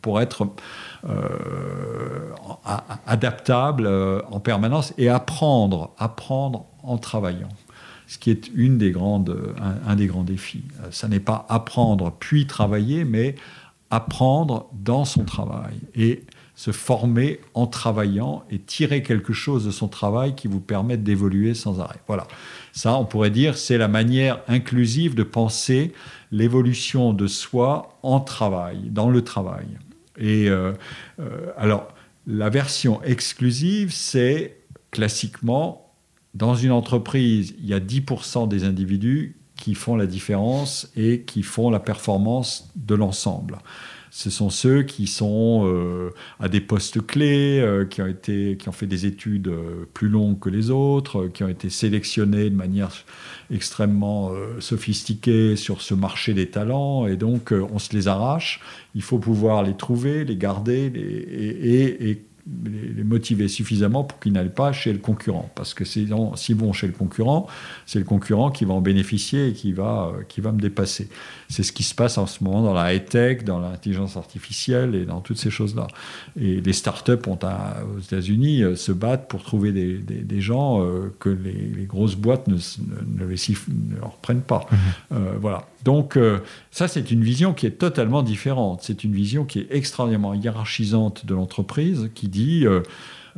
pour, 0.00 0.20
être 0.20 0.48
euh, 1.08 2.30
adaptable 3.06 3.86
euh, 3.86 4.20
en 4.30 4.40
permanence 4.40 4.94
et 4.98 5.08
apprendre, 5.08 5.90
apprendre 5.98 6.66
en 6.82 6.98
travaillant. 6.98 7.48
Ce 8.06 8.18
qui 8.18 8.30
est 8.30 8.48
une 8.54 8.78
des 8.78 8.92
grandes, 8.92 9.36
un, 9.86 9.96
des 9.96 10.06
grands 10.06 10.22
défis. 10.22 10.64
Euh, 10.80 10.88
ça 10.90 11.08
n'est 11.08 11.20
pas 11.20 11.44
apprendre 11.48 12.12
puis 12.18 12.46
travailler, 12.46 13.04
mais 13.04 13.34
apprendre 13.90 14.68
dans 14.72 15.04
son 15.04 15.24
travail 15.24 15.74
et 15.94 16.22
se 16.54 16.70
former 16.70 17.40
en 17.54 17.66
travaillant 17.66 18.42
et 18.50 18.58
tirer 18.58 19.02
quelque 19.02 19.32
chose 19.32 19.66
de 19.66 19.70
son 19.70 19.88
travail 19.88 20.34
qui 20.34 20.48
vous 20.48 20.60
permette 20.60 21.02
d'évoluer 21.02 21.52
sans 21.54 21.80
arrêt. 21.80 22.00
Voilà. 22.06 22.26
Ça, 22.76 22.98
on 22.98 23.06
pourrait 23.06 23.30
dire, 23.30 23.56
c'est 23.56 23.78
la 23.78 23.88
manière 23.88 24.42
inclusive 24.48 25.14
de 25.14 25.22
penser 25.22 25.94
l'évolution 26.30 27.14
de 27.14 27.26
soi 27.26 27.98
en 28.02 28.20
travail, 28.20 28.90
dans 28.90 29.08
le 29.08 29.24
travail. 29.24 29.66
Et 30.18 30.50
euh, 30.50 30.74
euh, 31.18 31.52
alors, 31.56 31.88
la 32.26 32.50
version 32.50 33.02
exclusive, 33.02 33.94
c'est 33.94 34.58
classiquement, 34.90 35.90
dans 36.34 36.54
une 36.54 36.70
entreprise, 36.70 37.54
il 37.60 37.66
y 37.66 37.72
a 37.72 37.80
10% 37.80 38.46
des 38.46 38.64
individus 38.64 39.36
qui 39.56 39.74
font 39.74 39.96
la 39.96 40.06
différence 40.06 40.92
et 40.96 41.22
qui 41.22 41.42
font 41.42 41.70
la 41.70 41.80
performance 41.80 42.70
de 42.76 42.94
l'ensemble 42.94 43.56
ce 44.16 44.30
sont 44.30 44.48
ceux 44.48 44.82
qui 44.82 45.06
sont 45.06 45.64
euh, 45.66 46.08
à 46.40 46.48
des 46.48 46.62
postes 46.62 47.06
clés, 47.06 47.60
euh, 47.60 47.84
qui, 47.84 48.00
ont 48.00 48.06
été, 48.06 48.56
qui 48.56 48.66
ont 48.66 48.72
fait 48.72 48.86
des 48.86 49.04
études 49.04 49.48
euh, 49.48 49.84
plus 49.92 50.08
longues 50.08 50.38
que 50.38 50.48
les 50.48 50.70
autres, 50.70 51.26
qui 51.26 51.44
ont 51.44 51.48
été 51.48 51.68
sélectionnés 51.68 52.48
de 52.48 52.56
manière 52.56 52.92
extrêmement 53.50 54.32
sophistiquée 54.58 55.54
sur 55.54 55.82
ce 55.82 55.92
marché 55.92 56.32
des 56.32 56.48
talents, 56.48 57.06
et 57.06 57.16
donc 57.16 57.52
on 57.52 57.78
se 57.78 57.94
les 57.94 58.08
arrache. 58.08 58.60
Il 58.94 59.02
faut 59.02 59.18
pouvoir 59.18 59.62
les 59.62 59.76
trouver, 59.76 60.24
les 60.24 60.36
garder 60.36 60.90
et, 60.96 62.10
et 62.10 62.24
les, 62.64 63.04
motiver 63.04 63.48
suffisamment 63.48 64.04
pour 64.04 64.18
qu'ils 64.18 64.32
n'aillent 64.32 64.48
pas 64.48 64.72
chez 64.72 64.92
le 64.92 64.98
concurrent. 64.98 65.50
Parce 65.54 65.74
que 65.74 65.84
s'ils 65.84 66.08
vont 66.08 66.72
chez 66.72 66.86
le 66.86 66.92
concurrent, 66.92 67.46
c'est 67.86 67.98
le 67.98 68.04
concurrent 68.04 68.50
qui 68.50 68.64
va 68.64 68.74
en 68.74 68.80
bénéficier 68.80 69.48
et 69.48 69.52
qui 69.52 69.72
va, 69.72 70.12
euh, 70.12 70.22
qui 70.28 70.40
va 70.40 70.52
me 70.52 70.60
dépasser. 70.60 71.08
C'est 71.48 71.62
ce 71.62 71.72
qui 71.72 71.82
se 71.82 71.94
passe 71.94 72.18
en 72.18 72.26
ce 72.26 72.42
moment 72.42 72.62
dans 72.62 72.74
la 72.74 72.94
high-tech, 72.94 73.44
dans 73.44 73.60
l'intelligence 73.60 74.16
artificielle 74.16 74.94
et 74.94 75.04
dans 75.04 75.20
toutes 75.20 75.38
ces 75.38 75.50
choses-là. 75.50 75.86
Et 76.40 76.60
les 76.60 76.72
startups 76.72 77.12
ont 77.26 77.38
aux 77.38 78.00
États-Unis 78.00 78.62
euh, 78.62 78.76
se 78.76 78.92
battent 78.92 79.28
pour 79.28 79.42
trouver 79.42 79.72
des, 79.72 79.98
des, 79.98 80.40
gens 80.40 80.82
euh, 80.82 81.14
que 81.18 81.28
les, 81.28 81.84
grosses 81.84 82.16
boîtes 82.16 82.46
ne, 82.48 82.56
ne, 82.56 83.24
les 83.26 83.36
ne 83.68 84.00
leur 84.00 84.16
prennent 84.16 84.42
pas. 84.42 84.66
Mmh. 85.10 85.16
voilà. 85.40 85.66
Donc 85.84 86.18
ça, 86.70 86.88
c'est 86.88 87.10
une 87.10 87.22
vision 87.22 87.54
qui 87.54 87.66
est 87.66 87.78
totalement 87.78 88.22
différente. 88.22 88.80
C'est 88.82 89.04
une 89.04 89.12
vision 89.12 89.44
qui 89.44 89.60
est 89.60 89.68
extraordinairement 89.70 90.34
hiérarchisante 90.34 91.24
de 91.24 91.34
l'entreprise, 91.34 92.10
qui 92.14 92.28
dit 92.28 92.66
euh, 92.66 92.82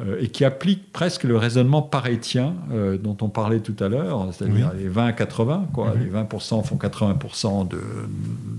euh, 0.01 0.19
et 0.20 0.28
qui 0.28 0.44
applique 0.44 0.93
presque 0.93 1.24
le 1.24 1.36
raisonnement 1.36 1.82
parétien 1.82 2.55
euh, 2.73 2.98
dont 2.98 3.16
on 3.20 3.28
parlait 3.28 3.60
tout 3.60 3.77
à 3.81 3.89
l'heure, 3.89 4.28
c'est-à-dire 4.32 4.73
les 4.77 4.89
20-80, 4.89 5.70
quoi. 5.73 5.94
Mhm. 5.94 6.01
Les 6.02 6.10
20% 6.10 6.65
font 6.65 6.77
80% 6.77 7.69
de, 7.69 7.81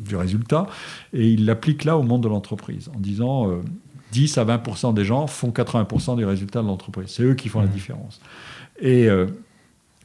du 0.05 0.15
résultat, 0.15 0.67
et 1.13 1.27
il 1.29 1.45
l'applique 1.45 1.83
là 1.83 1.97
au 1.97 2.03
monde 2.03 2.23
de 2.23 2.29
l'entreprise, 2.29 2.89
en 2.95 2.99
disant 2.99 3.49
10 4.11 4.37
à 4.37 4.45
20% 4.45 4.93
des 4.93 5.05
gens 5.05 5.27
font 5.27 5.49
80% 5.49 6.17
du 6.17 6.25
résultat 6.25 6.61
de 6.61 6.67
l'entreprise. 6.67 7.09
C'est 7.09 7.23
eux 7.23 7.35
qui 7.35 7.49
font 7.49 7.59
la 7.59 7.67
mhm. 7.67 7.73
différence. 7.73 8.21
Et, 8.81 9.07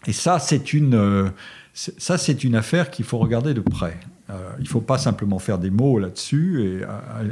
et 0.06 0.12
ça, 0.12 0.38
c'est 0.38 0.72
une 0.72 1.32
ça, 1.74 2.18
c'est 2.18 2.44
une 2.44 2.54
affaire 2.54 2.90
qu'il 2.90 3.04
faut 3.04 3.18
regarder 3.18 3.52
de 3.52 3.60
près. 3.60 3.98
Euh, 4.30 4.52
il 4.58 4.62
ne 4.62 4.68
faut 4.68 4.80
pas 4.80 4.96
simplement 4.96 5.40
faire 5.40 5.58
des 5.58 5.70
mots 5.70 5.98
là-dessus 5.98 6.62
et 6.62 6.84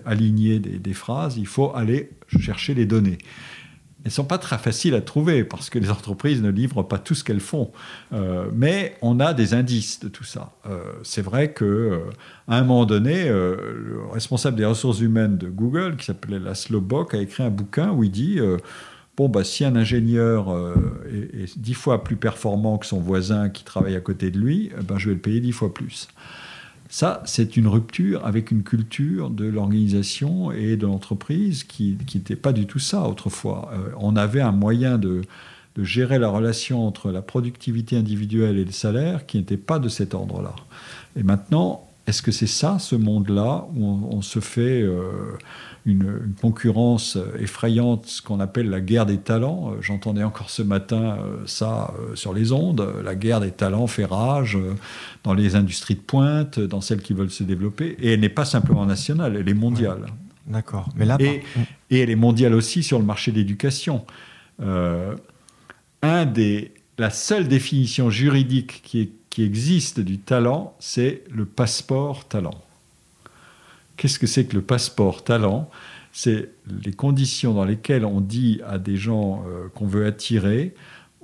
aligner 0.05 0.59
des, 0.59 0.95
phrases, 0.95 1.37
il 1.39 1.47
faut 1.47 1.75
aller 1.75 2.11
chercher 2.41 2.75
les 2.75 2.85
données. 2.85 3.19
Elles 4.05 4.09
ne 4.09 4.11
sont 4.11 4.25
pas 4.25 4.39
très 4.39 4.59
faciles 4.59 4.97
à 4.97 5.01
trouver 5.01 5.45
parce 5.45 5.71
que 5.71 5.79
les 5.79 5.89
entreprises 5.91 6.43
ne 6.43 6.51
livrent 6.51 6.83
pas 6.83 6.99
tout 6.99 7.15
ce 7.15 7.23
qu'elles 7.23 7.39
font. 7.39 7.71
Euh, 8.13 8.49
mais 8.53 8.97
on 9.01 9.21
a 9.21 9.33
des 9.33 9.55
indices 9.55 10.01
de 10.01 10.09
tout 10.09 10.25
ça. 10.25 10.57
Euh, 10.67 10.83
c'est 11.05 11.23
vrai 11.23 11.53
qu'à 11.53 11.65
un 12.49 12.63
moment 12.63 12.85
donné, 12.85 13.29
le 13.29 14.01
responsable 14.11 14.57
des 14.57 14.65
ressources 14.65 15.01
humaines 15.01 15.39
de 15.39 15.49
Google, 15.49 15.97
qui 15.97 16.07
s'appelait 16.07 16.41
Laszlo 16.41 16.81
Bock, 16.81 17.15
a 17.15 17.19
écrit 17.19 17.45
un 17.45 17.51
bouquin 17.51 17.93
où 17.93 18.03
il 18.03 18.11
dit 18.11 18.41
bon, 19.23 19.29
bah, 19.29 19.45
si 19.45 19.65
un 19.65 19.77
ingénieur 19.77 20.51
euh, 20.51 20.75
est, 21.13 21.59
dix 21.59 21.75
fois 21.75 22.03
plus 22.03 22.17
performant 22.17 22.79
que 22.79 22.87
son 22.87 23.01
voisin 23.01 23.49
qui 23.49 23.65
travaille 23.65 23.95
à 23.95 24.01
côté 24.01 24.31
de 24.31 24.39
lui, 24.39 24.71
eh 24.77 24.83
ben, 24.83 24.99
je 24.99 25.09
vais 25.09 25.15
le 25.15 25.21
payer 25.21 25.41
dix 25.41 25.53
fois 25.53 25.73
plus. 25.73 26.09
Ça, 26.89 27.23
c'est 27.25 27.57
une 27.57 27.69
rupture 27.69 28.27
avec 28.27 28.51
une 28.51 28.63
culture 28.63 29.31
de 29.31 29.47
l'organisation 29.47 30.53
et 30.53 30.77
de 30.77 30.87
l'entreprise 30.87 31.65
qui 31.65 31.97
n'était 32.15 32.37
pas 32.37 32.53
du 32.53 32.67
tout 32.67 32.81
ça 32.81 33.09
autrefois. 33.09 33.71
Euh, 33.73 33.93
on 33.99 34.17
avait 34.17 34.43
un 34.43 34.53
moyen 34.53 34.99
de, 34.99 35.23
gérer 35.79 36.19
la 36.19 36.29
relation 36.29 36.87
entre 36.87 37.11
la 37.11 37.23
productivité 37.23 37.97
individuelle 37.97 38.59
et 38.59 38.65
le 38.65 38.73
salaire 38.73 39.25
qui 39.25 39.39
n'était 39.39 39.57
pas 39.57 39.79
de 39.79 39.89
cet 39.89 40.13
ordre-là. 40.13 40.55
Et 41.17 41.23
maintenant, 41.23 41.89
est-ce 42.07 42.21
que 42.21 42.31
c'est 42.31 42.47
ça, 42.47 42.79
ce 42.79 42.95
monde-là, 42.95 43.67
où 43.75 43.87
on, 44.11 44.21
se 44.21 44.41
fait... 44.41 44.83
Euh, 44.83 45.39
une, 45.85 46.35
concurrence 46.41 47.19
effrayante, 47.39 48.07
ce 48.07 48.23
qu'on 48.23 48.41
appelle 48.41 48.71
la 48.71 48.81
guerre 48.81 49.07
des 49.07 49.19
talents. 49.19 49.73
Euh, 49.73 49.77
j'entendais 49.81 50.23
encore 50.23 50.51
ce 50.51 50.63
matin 50.63 51.19
euh, 51.19 51.43
ça 51.47 51.95
euh, 51.99 52.15
sur 52.15 52.33
les 52.33 52.53
ondes. 52.53 52.87
La 53.05 53.15
guerre 53.15 53.41
des 53.41 53.51
talents 53.51 53.87
fait 53.87 54.05
rage 54.05 54.59
dans 55.25 55.35
les 55.35 55.57
industries 55.57 55.95
de 55.95 56.01
pointe, 56.01 56.61
dans 56.61 56.81
celles 56.81 57.03
qui 57.03 57.15
veulent 57.15 57.31
se 57.31 57.43
développer. 57.43 57.97
Et 58.01 58.13
elle 58.13 58.21
n'est 58.21 58.29
pas 58.29 58.45
simplement 58.45 58.87
nationale, 58.87 59.37
elle 59.37 59.49
est 59.49 59.55
mondiale. 59.55 60.07
D'accord. 60.47 60.89
Mais 60.97 61.05
là, 61.05 61.17
et, 61.21 61.43
et, 61.91 62.01
elle 62.01 62.11
est 62.11 62.17
mondiale 62.17 62.55
aussi 62.55 62.83
sur 62.83 62.99
le 62.99 63.05
marché 63.05 63.31
de 63.31 63.37
l'éducation. 63.37 64.05
un 64.61 66.27
des, 66.27 66.73
la 66.99 67.11
seule 67.11 67.49
définition 67.49 68.11
juridique 68.11 68.83
qui, 68.83 69.13
qui 69.31 69.45
existe 69.45 70.01
du 70.01 70.19
talent, 70.19 70.77
c'est 70.79 71.23
le 71.31 71.47
passeport 71.47 72.27
talent. 72.27 72.61
Qu'est-ce 73.97 74.19
que 74.19 74.27
c'est 74.27 74.45
que 74.47 74.55
le 74.55 74.63
passeport 74.63 75.25
talent? 75.25 75.71
C'est 76.13 76.51
les 76.85 76.93
conditions 76.93 77.55
dans 77.55 77.65
lesquelles 77.65 78.05
on 78.05 78.21
dit 78.21 78.61
à 78.67 78.79
des 78.79 78.97
gens 78.97 79.45
euh, 79.49 79.69
qu'on 79.75 79.87
veut 79.87 80.07
attirer, 80.07 80.75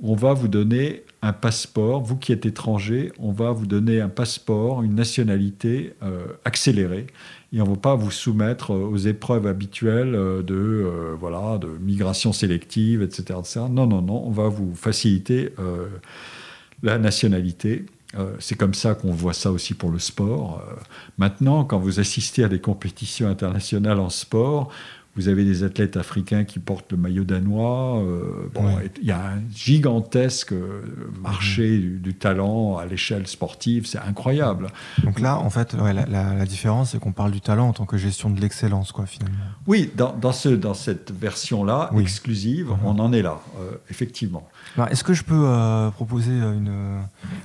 on 0.01 0.15
va 0.15 0.33
vous 0.33 0.49
donner 0.49 1.05
un 1.21 1.33
passeport, 1.33 2.01
vous 2.03 2.17
qui 2.17 2.33
êtes 2.33 2.47
étranger, 2.47 3.13
on 3.19 3.33
va 3.33 3.51
vous 3.51 3.67
donner 3.67 4.01
un 4.01 4.09
passeport, 4.09 4.83
une 4.83 4.95
nationalité 4.95 5.95
euh, 6.03 6.29
accélérée, 6.45 7.07
et 7.53 7.61
on 7.61 7.65
ne 7.65 7.71
va 7.71 7.77
pas 7.77 7.95
vous 7.97 8.13
soumettre 8.13 8.71
aux 8.71 8.97
épreuves 8.97 9.47
habituelles 9.47 10.15
euh, 10.15 10.43
de, 10.43 11.17
voilà, 11.19 11.59
de 11.59 11.67
migration 11.67 12.33
sélective, 12.33 13.03
etc., 13.03 13.41
etc., 13.41 13.61
Non, 13.69 13.87
non, 13.87 14.01
non, 14.01 14.23
on 14.25 14.31
va 14.31 14.49
vous 14.49 14.75
faciliter 14.75 15.51
la 16.83 16.99
nationalité. 16.99 17.85
Euh, 18.17 18.35
c'est 18.39 18.57
comme 18.57 18.75
ça 18.75 18.95
qu'on 18.95 19.13
voit 19.13 19.35
ça 19.35 19.53
aussi 19.53 19.75
pour 19.75 19.91
le 19.91 19.99
sport. 19.99 20.63
Euh, 20.67 20.75
maintenant, 21.19 21.65
quand 21.65 21.79
vous 21.79 22.01
assistez 22.01 22.43
à 22.43 22.49
des 22.49 22.61
compétitions 22.61 23.29
internationales 23.29 24.01
en 24.01 24.09
sport, 24.09 24.71
vous 25.19 25.29
avez 25.29 25.45
des 25.45 25.65
athlètes 25.65 25.97
africains 25.97 26.45
qui 26.45 26.61
portent 26.61 26.93
le 26.93 26.97
maillot 26.97 27.25
danois. 27.25 27.99
Euh, 27.99 28.49
il 29.01 29.07
y 29.09 29.11
a 29.11 29.19
un 29.19 29.43
gigantesque 29.53 30.55
marché 31.21 31.77
mhm. 31.77 31.99
du, 31.99 32.15
talent 32.15 32.77
à 32.77 32.87
l'échelle 32.87 33.27
sportive. 33.27 33.85
C'est 33.85 33.99
incroyable. 33.99 34.69
Donc 35.03 35.19
là, 35.19 35.37
en 35.37 35.51
fait, 35.51 35.75
la, 35.75 36.47
différence, 36.47 36.93
c'est 36.93 37.01
qu'on 37.01 37.11
parle 37.11 37.33
du 37.33 37.41
talent 37.41 37.69
en 37.69 37.73
tant 37.73 37.85
que 37.85 37.97
gestion 37.97 38.31
de 38.31 38.41
l'excellence, 38.41 38.93
quoi, 38.93 39.07
finalement. 39.07 39.37
Oui, 39.67 39.91
dans, 39.97 40.33
ce, 40.33 40.51
dans 40.51 40.75
cette 40.75 41.11
version-là, 41.11 41.91
exclusive, 41.99 42.69
mhm. 42.69 42.79
on 42.85 42.99
en 43.01 43.13
est 43.13 43.23
là, 43.23 43.41
effectivement. 43.91 44.49
Bah, 44.77 44.87
est-ce 44.89 45.03
que 45.03 45.15
je 45.15 45.25
peux 45.25 45.47
euh, 45.47 45.91
proposer 45.91 46.31
une, 46.31 47.01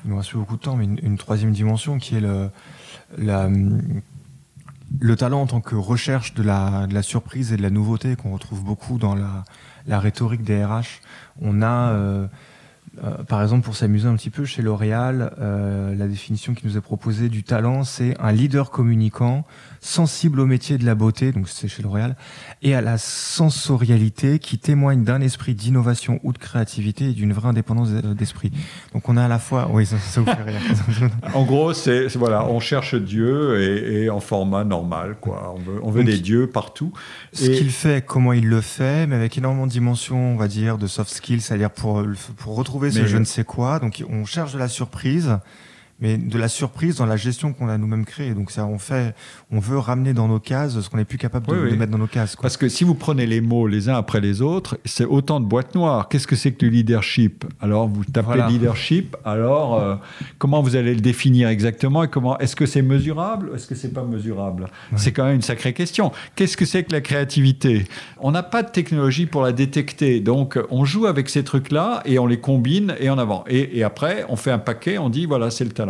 il 0.06 0.12
nous 0.12 0.18
reste 0.18 0.36
beaucoup 0.36 0.58
de 0.58 0.62
temps, 0.62 0.76
mais 0.76 0.86
une, 0.86 1.18
troisième 1.18 1.54
dimension 1.54 1.98
qui 1.98 2.18
est 2.18 2.22
le, 2.22 2.50
le 5.00 5.16
talent 5.16 5.42
en 5.42 5.48
tant 5.48 5.62
que 5.62 5.76
recherche 5.76 6.34
de 6.34 6.44
la, 6.44 7.02
surprise 7.02 7.54
et 7.54 7.58
de 7.58 7.62
la 7.62 7.70
nouveauté 7.70 8.16
qu'on 8.16 8.34
retrouve 8.34 8.64
beaucoup 8.64 8.98
dans 8.98 9.16
la, 9.16 9.44
la, 9.88 10.00
rhétorique 10.00 10.44
des 10.44 10.64
RH. 10.64 11.02
On 11.42 11.62
a, 11.62 12.28
euh, 13.02 13.08
euh, 13.14 13.24
par 13.24 13.42
exemple, 13.42 13.64
pour 13.64 13.76
s'amuser 13.76 14.08
un 14.08 14.16
petit 14.16 14.30
peu, 14.30 14.46
chez 14.46 14.62
L'Oréal, 14.62 15.32
la 15.40 16.08
définition 16.08 16.54
qui 16.54 16.68
nous 16.68 16.78
est 16.78 16.82
proposée 16.82 17.30
du 17.30 17.44
talent, 17.44 17.84
c'est 17.84 18.16
un 18.20 18.32
leader 18.32 18.72
communicant 18.72 19.46
sensible 19.84 20.40
au 20.40 20.46
métier 20.46 20.78
de 20.78 20.86
la 20.86 20.96
beauté, 20.96 21.34
donc 21.34 21.50
c'est 21.50 21.68
chez 21.68 21.84
L'Oréal, 21.84 22.16
et 22.62 22.74
à 22.74 22.82
la 22.82 22.98
sensorialité 22.98 24.40
qui 24.40 24.58
témoigne 24.58 25.04
d'un 25.04 25.20
esprit 25.20 25.56
d'innovation 25.56 26.20
ou 26.24 26.32
de 26.32 26.38
créativité 26.38 27.10
et 27.10 27.14
d'une 27.14 27.34
vraie 27.34 27.50
indépendance 27.50 27.90
d'esprit. 27.92 28.52
Donc 28.94 29.10
on 29.10 29.18
a 29.18 29.26
à 29.26 29.28
la 29.28 29.40
fois, 29.40 29.70
oui, 29.72 29.86
ça, 29.86 29.98
vous 30.22 30.26
fait 30.26 30.42
rire. 30.42 30.62
en 31.34 31.44
gros, 31.44 31.74
c'est 31.74 32.08
voilà, 32.16 32.46
on 32.46 32.62
cherche 32.62 32.96
Dieu 32.96 33.60
et, 33.62 34.10
en 34.10 34.20
format 34.20 34.64
normal, 34.64 35.18
quoi. 35.20 35.54
On 35.56 35.60
veut, 35.60 35.80
on 35.84 35.92
veut 35.92 36.04
des 36.04 36.20
dieux 36.20 36.48
partout. 36.48 36.94
Ce 37.34 37.50
qu'il 37.50 37.72
fait, 37.72 38.06
comment 38.06 38.32
il 38.34 38.48
le 38.48 38.62
fait, 38.62 39.06
mais 39.08 39.16
avec 39.16 39.38
énormément 39.38 39.68
de 39.68 39.72
dimensions, 39.72 40.34
on 40.34 40.38
va 40.38 40.48
dire, 40.48 40.78
de 40.78 40.88
soft 40.88 41.12
skills, 41.12 41.42
c'est-à-dire 41.42 41.72
pour 41.72 42.04
pour 42.38 42.56
retrouver 42.56 42.92
ce 42.94 43.06
je 43.06 43.18
ne 43.18 43.24
sais 43.24 43.44
quoi. 43.44 43.80
Donc 43.80 44.04
on 44.10 44.26
cherche 44.26 44.54
de 44.54 44.60
la 44.60 44.68
surprise 44.68 45.38
mais 46.00 46.18
de 46.18 46.38
la 46.38 46.48
surprise 46.48 46.98
dans 46.98 47.06
la 47.06 47.16
gestion 47.16 47.54
qu'on 47.54 47.70
a 47.70 47.78
nous-mêmes 47.78 48.06
créée. 48.06 48.34
Donc 48.34 48.52
ça, 48.52 48.66
on 48.66 48.78
fait, 48.78 49.16
on 49.52 49.60
veut 49.60 49.78
ramener 49.78 50.14
dans 50.14 50.28
nos 50.28 50.40
cases 50.40 50.80
ce 50.80 50.90
qu'on 50.90 50.98
n'est 50.98 51.06
plus 51.06 51.18
capable 51.18 51.48
de, 51.48 51.76
mettre 51.76 51.92
dans 51.92 51.98
nos 51.98 52.08
cases. 52.08 52.36
Parce 52.36 52.58
que 52.58 52.68
si 52.68 52.84
vous 52.84 52.96
prenez 52.96 53.26
les 53.26 53.42
mots 53.42 53.68
les 53.68 53.90
uns 53.90 53.96
après 53.96 54.20
les 54.20 54.42
autres, 54.42 54.78
c'est 54.86 55.06
autant 55.06 55.40
de 55.40 55.46
boîtes 55.46 55.76
noires. 55.76 56.10
Qu'est-ce 56.10 56.28
que 56.28 56.36
c'est 56.36 56.52
que 56.52 56.66
le 56.66 56.72
leadership? 56.72 57.46
Alors 57.62 57.88
vous 57.88 58.04
tapez 58.06 58.42
leadership. 58.50 59.16
Alors 59.24 59.76
euh, 59.76 59.96
comment 60.40 60.62
vous 60.62 60.76
allez 60.76 60.94
le 60.94 61.02
définir 61.02 61.48
exactement 61.48 62.04
et 62.04 62.08
comment 62.08 62.38
Est-ce 62.40 62.56
que 62.56 62.66
c'est 62.66 62.82
mesurable 62.82 63.52
Est-ce 63.56 63.68
que 63.68 63.76
c'est 63.76 63.94
pas 63.94 64.04
mesurable? 64.04 64.68
C'est 64.96 65.12
quand 65.12 65.26
même 65.26 65.36
une 65.36 65.42
sacrée 65.42 65.74
question. 65.74 66.12
Qu'est-ce 66.36 66.58
que 66.58 66.66
c'est 66.66 66.84
que 66.84 66.92
la 66.92 67.02
créativité? 67.02 67.86
On 68.20 68.32
n'a 68.32 68.44
pas 68.44 68.64
de 68.64 68.70
technologie 68.70 69.26
pour 69.26 69.42
la 69.42 69.52
détecter, 69.52 70.20
donc 70.20 70.60
on 70.70 70.86
joue 70.86 71.06
avec 71.06 71.30
ces 71.30 71.44
trucs-là 71.44 72.02
et 72.06 72.20
on 72.20 72.26
les 72.26 72.40
combine 72.40 72.96
et 73.00 73.10
en 73.10 73.18
avant. 73.18 73.44
Et, 73.48 73.78
et 73.78 73.84
après, 73.84 74.26
on 74.30 74.36
fait 74.36 74.52
un 74.52 74.60
paquet, 74.60 74.98
on 74.98 75.10
dit 75.10 75.26
voilà, 75.26 75.50
c'est 75.52 75.64
le 75.64 75.72
talent. 75.72 75.83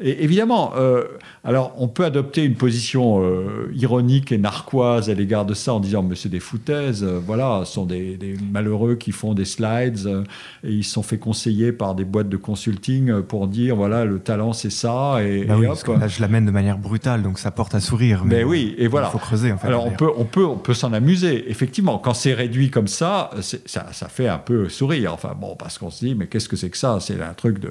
Évidemment, 0.00 0.72
euh, 0.76 1.04
alors 1.46 1.72
on 1.78 1.86
peut 1.86 2.04
adopter 2.04 2.42
une 2.42 2.56
position 2.56 3.22
euh, 3.22 3.70
ironique 3.72 4.32
et 4.32 4.38
narquoise 4.38 5.08
à 5.08 5.14
l'égard 5.14 5.46
de 5.46 5.54
ça 5.54 5.72
en 5.74 5.78
disant 5.78 6.02
mais 6.02 6.16
c'est 6.16 6.28
des 6.28 6.40
foutaises, 6.40 7.04
euh, 7.04 7.20
voilà, 7.24 7.62
ce 7.64 7.74
sont 7.74 7.86
des, 7.86 8.18
malheureux 8.50 8.96
qui 8.96 9.12
font 9.12 9.32
des 9.32 9.44
slides 9.44 10.24
et 10.64 10.70
ils 10.72 10.82
se 10.82 10.92
sont 10.92 11.04
fait 11.04 11.18
conseiller 11.18 11.70
par 11.70 11.94
des 11.94 12.04
boîtes 12.04 12.28
de 12.28 12.36
consulting 12.36 13.22
pour 13.22 13.46
dire 13.46 13.76
voilà 13.76 14.04
le 14.04 14.18
talent 14.18 14.52
c'est 14.52 14.70
ça 14.70 15.22
et, 15.22 15.44
bah 15.44 15.56
là, 16.00 16.08
je 16.08 16.20
l'amène 16.20 16.46
de 16.46 16.50
manière 16.50 16.78
brutale 16.78 17.22
donc 17.22 17.38
ça 17.38 17.52
porte 17.52 17.76
à 17.76 17.80
sourire. 17.80 18.24
Mais, 18.24 18.42
ben 18.42 18.44
oui 18.44 18.74
et 18.76 18.88
voilà. 18.88 19.06
Il 19.06 19.12
faut 19.12 19.18
creuser 19.18 19.52
en 19.52 19.58
fait. 19.58 19.68
Alors 19.68 19.86
on 19.86 19.92
peut 19.92 20.10
on 20.16 20.24
peut 20.24 20.44
on 20.44 20.58
peut 20.58 20.74
s'en 20.74 20.92
amuser 20.92 21.48
effectivement 21.48 21.98
quand 21.98 22.14
c'est 22.14 22.34
réduit 22.34 22.70
comme 22.70 22.88
ça, 22.88 23.30
ça 23.40 23.86
ça 23.92 24.08
fait 24.08 24.26
un 24.26 24.38
peu 24.38 24.68
sourire 24.68 25.14
enfin 25.14 25.36
bon 25.40 25.54
parce 25.54 25.78
qu'on 25.78 25.90
se 25.90 26.04
dit 26.04 26.16
mais 26.16 26.26
qu'est-ce 26.26 26.48
que 26.48 26.56
c'est 26.56 26.70
que 26.70 26.76
ça? 26.76 26.98
C'est 27.00 27.22
un 27.22 27.34
truc 27.34 27.60
de, 27.60 27.70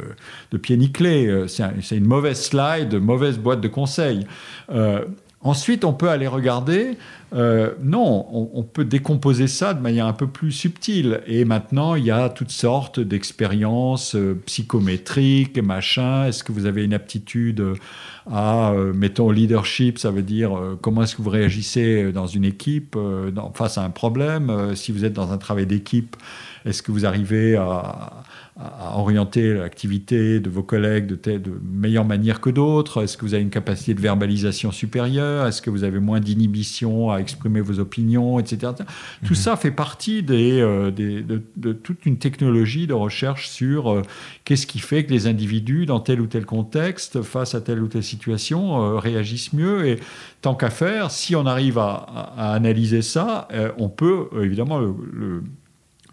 de 0.51 0.57
pied 0.57 0.77
nickelé 0.77 1.45
c'est 1.47 1.97
une 1.97 2.07
mauvaise 2.07 2.41
slide, 2.41 2.93
mauvaise 2.95 3.37
boîte 3.37 3.59
de 3.59 3.64
conseils. 3.69 4.25
Euh, 4.71 5.05
ensuite, 5.41 5.85
on 5.85 5.93
peut 5.93 6.09
aller 6.09 6.27
regarder. 6.27 6.97
Euh, 7.33 7.71
non, 7.81 8.25
on, 8.31 8.63
peut 8.63 8.85
décomposer 8.85 9.47
ça 9.47 9.73
de 9.73 9.81
manière 9.81 10.05
un 10.05 10.13
peu 10.13 10.27
plus 10.27 10.51
subtile. 10.51 11.21
Et 11.27 11.43
maintenant, 11.43 11.95
il 11.95 12.05
y 12.05 12.11
a 12.11 12.29
toutes 12.29 12.51
sortes 12.51 12.99
d'expériences 12.99 14.15
euh, 14.15 14.41
psychométriques, 14.45 15.57
machin. 15.57 16.27
Est-ce 16.27 16.43
que 16.43 16.51
vous 16.51 16.65
avez 16.65 16.83
une 16.85 16.93
aptitude 16.93 17.61
à, 18.31 18.73
mettons, 18.93 19.31
leadership 19.31 19.99
Ça 19.99 20.11
veut 20.11 20.21
dire 20.21 20.57
comment 20.81 21.03
est-ce 21.03 21.15
que 21.15 21.21
vous 21.21 21.29
réagissez 21.29 22.11
dans 22.11 22.27
une 22.27 22.45
équipe 22.45 22.97
face 23.53 23.77
à 23.77 23.83
un 23.83 23.89
problème 23.89 24.75
Si 24.75 24.91
vous 24.91 25.03
êtes 25.03 25.13
dans 25.13 25.31
un 25.31 25.37
travail 25.37 25.65
d'équipe, 25.65 26.15
est-ce 26.65 26.81
que 26.81 26.91
vous 26.91 27.05
arrivez 27.05 27.55
à 27.55 28.23
à 28.57 28.97
orienter 28.97 29.53
l'activité 29.53 30.39
de 30.39 30.49
vos 30.49 30.63
collègues 30.63 31.07
de, 31.07 31.37
de 31.37 31.51
meilleure 31.61 32.05
manière 32.05 32.39
que 32.39 32.49
d'autres? 32.49 33.03
Est-ce 33.03 33.17
que 33.17 33.25
vous 33.25 33.33
avez 33.33 33.43
une 33.43 33.49
capacité 33.49 33.93
de 33.93 33.99
verbalisation 33.99 34.71
supérieure? 34.71 35.45
Est-ce 35.45 35.61
que 35.61 35.69
vous 35.69 35.83
avez 35.83 35.99
moins 35.99 36.21
d'inhibition 36.21 37.11
à 37.11 37.17
exprimer 37.17 37.59
vos 37.61 37.79
opinions, 37.79 38.39
etc. 38.39 38.71
Tout 39.25 39.33
mhm. 39.33 39.35
ça 39.35 39.57
fait 39.57 39.71
partie 39.71 40.23
des, 40.23 40.61
euh, 40.61 40.91
de, 40.91 41.73
toute 41.73 42.05
une 42.05 42.17
technologie 42.17 42.87
de 42.87 42.93
recherche 42.93 43.49
sur 43.49 43.91
euh, 43.91 44.01
qu'est-ce 44.45 44.67
qui 44.67 44.79
fait 44.79 45.03
que 45.05 45.11
les 45.11 45.27
individus, 45.27 45.85
dans 45.85 45.99
tel 45.99 46.21
ou 46.21 46.27
tel 46.27 46.45
contexte, 46.45 47.21
face 47.21 47.55
à 47.55 47.61
telle 47.61 47.81
ou 47.81 47.87
telle 47.87 48.03
situation, 48.03 48.81
euh, 48.81 48.97
réagissent 48.97 49.53
mieux? 49.53 49.87
Et 49.87 49.99
tant 50.41 50.55
qu'à 50.55 50.69
faire, 50.69 51.11
si 51.11 51.35
on 51.35 51.45
arrive 51.45 51.77
à, 51.77 51.95
analyser 52.37 53.01
ça, 53.01 53.47
on 53.77 53.89
peut 53.89 54.27
évidemment 54.41 54.79
le 54.79 55.43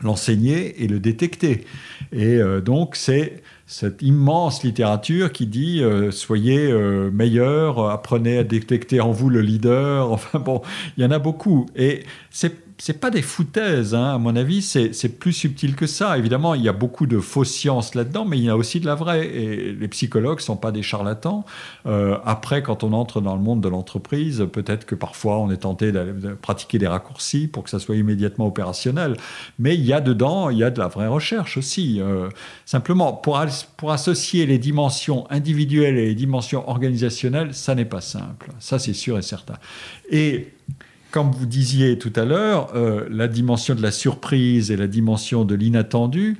l'enseigner 0.02 0.82
et 0.82 0.88
le 0.88 0.98
détecter. 0.98 1.64
Et 2.12 2.36
euh, 2.36 2.60
donc, 2.60 2.96
c'est 2.96 3.42
cette 3.66 4.02
immense 4.02 4.64
littérature 4.64 5.32
qui 5.32 5.46
dit 5.46 5.82
euh, 5.82 6.10
soyez 6.10 6.70
euh, 6.70 7.10
meilleur, 7.10 7.88
apprenez 7.88 8.36
à 8.38 8.44
détecter 8.44 9.00
en 9.00 9.12
vous 9.12 9.30
le 9.30 9.40
leader. 9.40 10.10
Enfin 10.12 10.38
bon, 10.38 10.60
il 10.96 11.02
y 11.02 11.06
en 11.06 11.10
a 11.10 11.18
beaucoup. 11.18 11.66
Et 11.76 12.04
c'est 12.30 12.61
c'est 12.78 13.00
pas 13.00 13.10
des 13.10 13.22
foutaises, 13.22 13.94
hein. 13.94 14.14
à 14.14 14.18
mon 14.18 14.36
avis, 14.36 14.62
c'est 14.62 15.18
plus 15.18 15.32
subtil 15.32 15.74
que 15.74 15.86
ça. 15.86 16.18
Évidemment, 16.18 16.54
il 16.54 16.62
y 16.62 16.68
a 16.68 16.72
beaucoup 16.72 17.06
de 17.06 17.18
fausses 17.18 17.50
sciences 17.50 17.94
là-dedans, 17.94 18.24
mais 18.24 18.38
il 18.38 18.44
y 18.44 18.48
a 18.48 18.56
aussi 18.56 18.80
de 18.80 18.86
la 18.86 18.94
vraie. 18.94 19.26
Et 19.26 19.72
les 19.72 19.88
psychologues 19.88 20.40
sont 20.40 20.56
pas 20.56 20.72
des 20.72 20.82
charlatans. 20.82 21.44
Euh, 21.86 22.18
après, 22.24 22.62
quand 22.62 22.84
on 22.84 22.92
entre 22.92 23.20
dans 23.20 23.34
le 23.34 23.42
monde 23.42 23.60
de 23.60 23.68
l'entreprise, 23.68 24.46
peut-être 24.52 24.84
que 24.86 24.94
parfois 24.94 25.38
on 25.38 25.50
est 25.50 25.58
tenté 25.58 25.92
de 25.92 26.34
pratiquer 26.40 26.78
des 26.78 26.86
raccourcis 26.86 27.46
pour 27.46 27.64
que 27.64 27.70
ça 27.70 27.78
soit 27.78 27.96
immédiatement 27.96 28.46
opérationnel. 28.46 29.16
Mais 29.58 29.74
il 29.74 29.84
y 29.84 29.92
a 29.92 30.00
dedans, 30.00 30.50
il 30.50 30.58
y 30.58 30.64
a 30.64 30.70
de 30.70 30.78
la 30.78 30.88
vraie 30.88 31.08
recherche 31.08 31.56
aussi. 31.56 32.00
Euh, 32.00 32.28
simplement, 32.64 33.12
pour, 33.12 33.40
pour 33.76 33.92
associer 33.92 34.46
les 34.46 34.58
dimensions 34.58 35.30
individuelles 35.30 35.98
et 35.98 36.06
les 36.06 36.14
dimensions 36.14 36.68
organisationnelles, 36.68 37.54
ça 37.54 37.74
n'est 37.74 37.84
pas 37.84 38.00
simple. 38.00 38.50
Ça, 38.58 38.78
c'est 38.78 38.92
sûr 38.92 39.18
et 39.18 39.22
certain. 39.22 39.56
Et 40.10 40.52
comme 41.12 41.30
vous 41.30 41.46
disiez 41.46 41.98
tout 41.98 42.12
à 42.16 42.24
l'heure, 42.24 42.74
euh, 42.74 43.06
la 43.10 43.28
dimension 43.28 43.74
de 43.74 43.82
la 43.82 43.92
surprise 43.92 44.70
et 44.70 44.76
la 44.76 44.88
dimension 44.88 45.44
de 45.44 45.54
l'inattendu, 45.54 46.38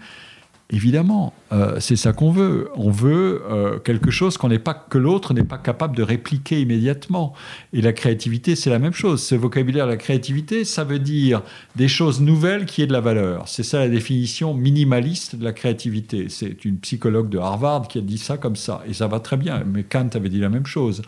évidemment, 0.70 1.34
euh, 1.52 1.76
c'est 1.80 1.96
ça 1.96 2.12
qu'on 2.12 2.30
veut. 2.30 2.70
On 2.76 2.90
veut 2.90 3.42
euh, 3.50 3.78
quelque 3.78 4.10
chose 4.10 4.38
qu'on 4.38 4.48
n'est 4.48 4.58
pas 4.58 4.74
que 4.74 4.96
l'autre 4.96 5.34
n'est 5.34 5.44
pas 5.44 5.58
capable 5.58 5.94
de 5.94 6.02
répliquer 6.02 6.60
immédiatement. 6.60 7.34
Et 7.72 7.82
la 7.82 7.92
créativité, 7.92 8.56
c'est 8.56 8.70
la 8.70 8.78
même 8.78 8.94
chose. 8.94 9.22
Ce 9.22 9.34
vocabulaire, 9.34 9.86
la 9.86 9.98
créativité, 9.98 10.64
ça 10.64 10.84
veut 10.84 10.98
dire 10.98 11.42
des 11.76 11.88
choses 11.88 12.20
nouvelles 12.20 12.64
qui 12.64 12.82
aient 12.82 12.86
de 12.86 12.92
la 12.92 13.00
valeur. 13.00 13.48
C'est 13.48 13.62
ça 13.62 13.80
la 13.80 13.88
définition 13.88 14.54
minimaliste 14.54 15.36
de 15.36 15.44
la 15.44 15.52
créativité. 15.52 16.28
C'est 16.30 16.64
une 16.64 16.78
psychologue 16.78 17.28
de 17.28 17.38
Harvard 17.38 17.86
qui 17.88 17.98
a 17.98 18.02
dit 18.02 18.18
ça 18.18 18.38
comme 18.38 18.56
ça, 18.56 18.82
et 18.88 18.94
ça 18.94 19.06
va 19.06 19.20
très 19.20 19.36
bien. 19.36 19.62
Mais 19.66 19.82
Kant 19.82 20.08
avait 20.14 20.30
dit 20.30 20.40
la 20.40 20.48
même 20.48 20.66
chose. 20.66 21.02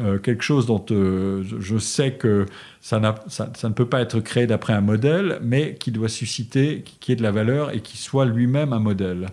Euh, 0.00 0.18
quelque 0.18 0.42
chose 0.42 0.66
dont 0.66 0.84
je 0.88 1.78
sais 1.78 2.12
que 2.12 2.46
ça, 2.80 3.14
ça, 3.28 3.68
ne 3.68 3.74
peut 3.74 3.86
pas 3.86 4.00
être 4.00 4.20
créé 4.20 4.46
d'après 4.46 4.72
un 4.72 4.80
modèle, 4.80 5.38
mais 5.42 5.74
qui 5.74 5.90
doit 5.90 6.08
susciter, 6.08 6.82
qui 7.00 7.12
ait 7.12 7.16
de 7.16 7.22
la 7.22 7.30
valeur 7.30 7.74
et 7.74 7.80
qui 7.80 7.98
soit 7.98 8.24
lui-même 8.24 8.72
un 8.72 8.78
modèle. 8.78 9.26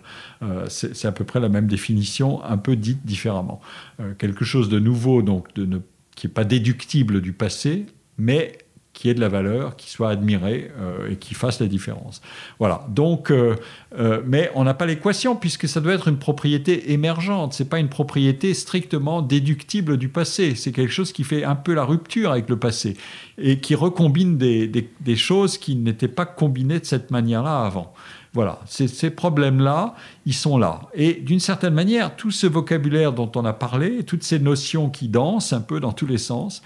C'est 0.68 1.06
à 1.06 1.12
peu 1.12 1.24
près 1.24 1.40
la 1.40 1.48
même 1.48 1.66
définition, 1.66 2.42
un 2.44 2.56
peu 2.56 2.76
dite 2.76 3.04
différemment. 3.04 3.60
Euh, 4.00 4.14
quelque 4.18 4.44
chose 4.44 4.68
de 4.68 4.78
nouveau, 4.78 5.22
donc 5.22 5.48
qui 5.52 6.26
n'est 6.26 6.32
pas 6.32 6.44
déductible 6.44 7.20
du 7.20 7.32
passé, 7.32 7.86
mais 8.16 8.58
qui 8.98 9.08
ait 9.08 9.14
de 9.14 9.20
la 9.20 9.28
valeur, 9.28 9.76
qui 9.76 9.90
soit 9.90 10.10
admiré 10.10 10.72
euh, 10.76 11.10
et 11.10 11.16
qui 11.16 11.34
fasse 11.34 11.60
la 11.60 11.68
différence. 11.68 12.20
Voilà. 12.58 12.84
Donc, 12.88 13.30
euh, 13.30 13.54
euh, 13.96 14.20
mais 14.26 14.50
on 14.56 14.64
n'a 14.64 14.74
pas 14.74 14.86
l'équation 14.86 15.36
puisque 15.36 15.68
ça 15.68 15.80
doit 15.80 15.92
être 15.92 16.08
une 16.08 16.18
propriété 16.18 16.92
émergente. 16.92 17.52
C'est 17.52 17.68
pas 17.68 17.78
une 17.78 17.88
propriété 17.88 18.54
strictement 18.54 19.22
déductible 19.22 19.98
du 19.98 20.08
passé. 20.08 20.56
C'est 20.56 20.72
quelque 20.72 20.92
chose 20.92 21.12
qui 21.12 21.22
fait 21.22 21.44
un 21.44 21.54
peu 21.54 21.74
la 21.74 21.84
rupture 21.84 22.32
avec 22.32 22.48
le 22.48 22.58
passé 22.58 22.96
et 23.40 23.60
qui 23.60 23.76
recombine 23.76 24.36
des, 24.36 24.88
choses 25.14 25.58
qui 25.58 25.76
n'étaient 25.76 26.08
pas 26.08 26.26
combinées 26.26 26.80
de 26.80 26.84
cette 26.84 27.12
manière-là 27.12 27.64
avant. 27.64 27.94
Voilà, 28.34 28.60
ces, 28.66 28.88
ces 28.88 29.10
problèmes-là, 29.10 29.94
ils 30.26 30.34
sont 30.34 30.58
là. 30.58 30.82
Et 30.94 31.14
d'une 31.14 31.40
certaine 31.40 31.74
manière, 31.74 32.14
tout 32.14 32.30
ce 32.30 32.46
vocabulaire 32.46 33.12
dont 33.12 33.30
on 33.36 33.44
a 33.44 33.52
parlé, 33.52 34.04
toutes 34.04 34.22
ces 34.22 34.38
notions 34.38 34.90
qui 34.90 35.08
dansent 35.08 35.52
un 35.52 35.60
peu 35.60 35.80
dans 35.80 35.92
tous 35.92 36.06
les 36.06 36.18
sens, 36.18 36.62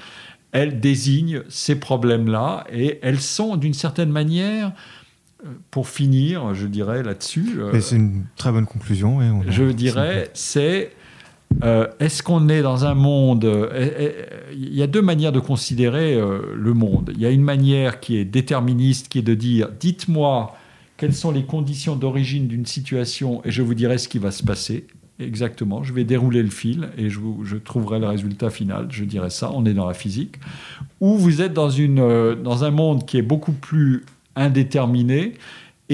elles 0.53 0.81
désignent 0.81 1.43
ces 1.49 1.77
problèmes-là 1.77 2.65
et 2.71 2.99
elles 3.03 3.21
sont 3.21 3.57
d'une 3.57 3.75
certaine 3.75 4.11
manière, 4.11 4.73
euh, 5.45 5.49
pour 5.71 5.89
finir, 5.89 6.55
je 6.55 6.67
dirais 6.67 7.03
là-dessus. 7.03 7.57
Euh, 7.59 7.81
c'est 7.81 7.97
une 7.97 8.25
très 8.37 8.53
bonne 8.53 8.67
conclusion. 8.67 9.43
je 9.49 9.65
dirais, 9.65 10.31
c'est 10.35 10.93
euh, 11.65 11.87
est-ce 12.01 12.23
qu'on 12.23 12.49
est 12.49 12.63
dans 12.63 12.85
un 12.85 12.95
monde 12.95 13.45
Il 14.53 14.75
y 14.75 14.83
a 14.83 14.87
deux 14.87 15.03
manières 15.03 15.33
de 15.33 15.41
considérer 15.41 16.19
le 16.19 16.75
monde. 16.75 17.13
Il 17.15 17.21
y 17.21 17.27
a 17.27 17.31
une 17.31 17.43
manière 17.43 18.01
qui 18.01 18.17
est 18.17 18.25
déterministe, 18.25 19.09
qui 19.09 19.19
est 19.19 19.23
de 19.23 19.35
dire 19.35 19.69
dites-moi 19.81 20.55
quelles 21.03 21.15
sont 21.17 21.33
les 21.33 21.43
conditions 21.43 21.97
d'origine 21.97 22.47
d'une 22.47 22.65
situation 22.65 23.43
et 23.45 23.51
je 23.51 23.61
vous 23.61 23.75
dirai 23.75 23.99
ce 23.99 24.07
qui 24.07 24.19
va 24.19 24.31
se 24.31 24.45
passer. 24.45 24.87
Exactement, 25.19 25.83
je 25.83 25.93
vais 25.93 26.05
dérouler 26.05 26.45
le 26.45 26.49
fil 26.49 26.91
et 26.97 27.11
je, 27.11 27.57
trouverai 27.57 27.99
le 27.99 28.07
résultat 28.07 28.51
final. 28.51 28.87
Je 28.89 29.03
dirais 29.03 29.31
ça, 29.31 29.51
on 29.53 29.67
est 29.67 29.75
dans 29.75 29.89
la 29.89 29.95
physique. 29.95 30.37
Ou 31.01 31.19
vous 31.19 31.43
êtes 31.43 31.55
dans, 31.55 31.71
une, 31.71 31.99
euh, 31.99 32.37
dans 32.37 32.63
un 32.63 32.71
monde 32.71 33.05
qui 33.05 33.19
est 33.19 33.23
beaucoup 33.23 33.51
plus 33.51 34.05
indéterminé. 34.37 35.33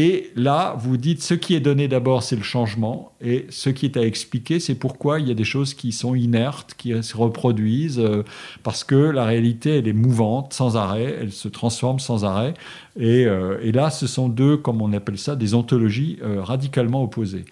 Et 0.00 0.30
là, 0.36 0.76
vous 0.78 0.96
dites, 0.96 1.24
ce 1.24 1.34
qui 1.34 1.56
est 1.56 1.60
donné 1.60 1.88
d'abord, 1.88 2.22
c'est 2.22 2.36
le 2.36 2.44
changement. 2.44 3.10
Et 3.20 3.46
ce 3.50 3.68
qui 3.68 3.84
est 3.84 3.96
à 3.96 4.02
expliquer, 4.02 4.60
c'est 4.60 4.76
pourquoi 4.76 5.18
il 5.18 5.26
y 5.26 5.32
a 5.32 5.34
des 5.34 5.42
choses 5.42 5.74
qui 5.74 5.90
sont 5.90 6.14
inertes, 6.14 6.74
qui 6.78 7.02
se 7.02 7.16
reproduisent, 7.16 7.98
euh, 7.98 8.22
parce 8.62 8.84
que 8.84 8.94
la 8.94 9.24
réalité, 9.24 9.78
elle 9.78 9.88
est 9.88 9.92
mouvante, 9.92 10.52
sans 10.52 10.76
arrêt, 10.76 11.16
elle 11.20 11.32
se 11.32 11.48
transforme 11.48 11.98
sans 11.98 12.24
arrêt. 12.24 12.54
Et, 12.96 13.26
euh, 13.26 13.58
et 13.60 13.72
là, 13.72 13.90
ce 13.90 14.06
sont 14.06 14.28
deux, 14.28 14.56
comme 14.56 14.82
on 14.82 14.92
appelle 14.92 15.18
ça, 15.18 15.34
des 15.34 15.54
ontologies 15.54 16.20
radicalement 16.22 17.02
opposées. 17.02 17.44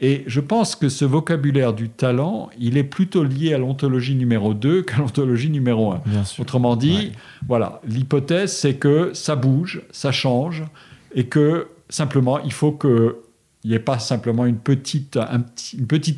Et 0.00 0.24
je 0.26 0.40
pense 0.40 0.74
que 0.74 0.88
ce 0.88 1.04
vocabulaire 1.04 1.72
du 1.72 1.88
talent, 1.88 2.50
il 2.58 2.78
est 2.78 2.84
plutôt 2.84 3.22
lié 3.22 3.54
à 3.54 3.58
l'ontologie 3.58 4.16
numéro 4.16 4.54
2 4.54 4.82
qu'à 4.82 4.96
l'ontologie 4.98 5.50
numéro 5.50 5.92
1. 5.92 6.00
Autrement 6.40 6.74
dit, 6.74 7.12
voilà, 7.46 7.80
l'hypothèse, 7.86 8.52
c'est 8.52 8.74
que 8.74 9.12
ça 9.14 9.36
bouge, 9.36 9.82
ça 9.92 10.10
change, 10.10 10.64
et 11.14 11.26
que 11.26 11.68
simplement, 11.96 12.38
il 12.40 12.52
faut 12.52 12.72
que 12.72 13.22
il 13.64 13.70
n'y 13.70 13.74
ait 13.74 13.80
pas 13.80 13.98
simplement 13.98 14.46
une 14.46 14.58
petite, 14.58 15.18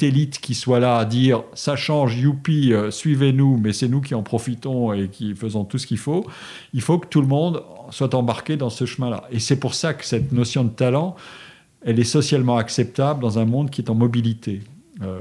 élite 0.02 0.38
qui 0.38 0.54
soit 0.54 0.80
là 0.80 0.98
à 0.98 1.06
dire 1.06 1.44
ça 1.54 1.76
change, 1.76 2.18
youpi, 2.18 2.74
euh, 2.74 2.90
suivez-nous, 2.90 3.56
mais 3.56 3.72
c'est 3.72 3.88
nous 3.88 4.02
qui 4.02 4.14
en 4.14 4.22
profitons 4.22 4.92
et 4.92 5.08
qui 5.08 5.34
faisons 5.34 5.64
tout 5.64 5.78
ce 5.78 5.86
qu'il 5.86 5.96
faut. 5.96 6.26
Il 6.74 6.82
faut 6.82 6.98
que 6.98 7.06
tout 7.06 7.22
le 7.22 7.26
monde 7.26 7.62
soit 7.88 8.14
embarqué 8.14 8.58
dans 8.58 8.68
ce 8.68 8.84
chemin-là. 8.84 9.24
Et 9.30 9.38
c'est 9.38 9.58
pour 9.58 9.72
ça 9.72 9.94
que 9.94 10.04
cette 10.04 10.30
notion 10.30 10.62
de 10.62 10.68
talent, 10.68 11.16
elle 11.80 11.98
est 11.98 12.04
socialement 12.04 12.58
acceptable 12.58 13.22
dans 13.22 13.38
un 13.38 13.46
monde 13.46 13.70
qui 13.70 13.80
est 13.80 13.88
en 13.88 13.94
mobilité, 13.94 14.60
euh, 15.00 15.18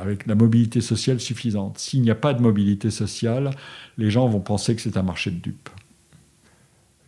avec 0.00 0.28
la 0.28 0.36
mobilité 0.36 0.80
sociale 0.80 1.18
suffisante. 1.18 1.78
S'il 1.78 2.02
n'y 2.02 2.10
a 2.12 2.14
pas 2.14 2.34
de 2.34 2.40
mobilité 2.40 2.90
sociale, 2.90 3.50
les 3.98 4.12
gens 4.12 4.28
vont 4.28 4.38
penser 4.38 4.76
que 4.76 4.80
c'est 4.80 4.96
un 4.96 5.02
marché 5.02 5.32
de 5.32 5.40
dupes. 5.40 5.70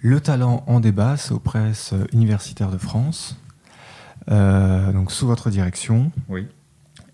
Le 0.06 0.20
talent 0.20 0.62
en 0.68 0.78
débat, 0.78 1.16
c'est 1.16 1.32
aux 1.32 1.40
presses 1.40 1.92
universitaires 2.12 2.70
de 2.70 2.78
France, 2.78 3.36
euh, 4.30 4.92
donc 4.92 5.10
sous 5.10 5.26
votre 5.26 5.50
direction. 5.50 6.12
Oui. 6.28 6.46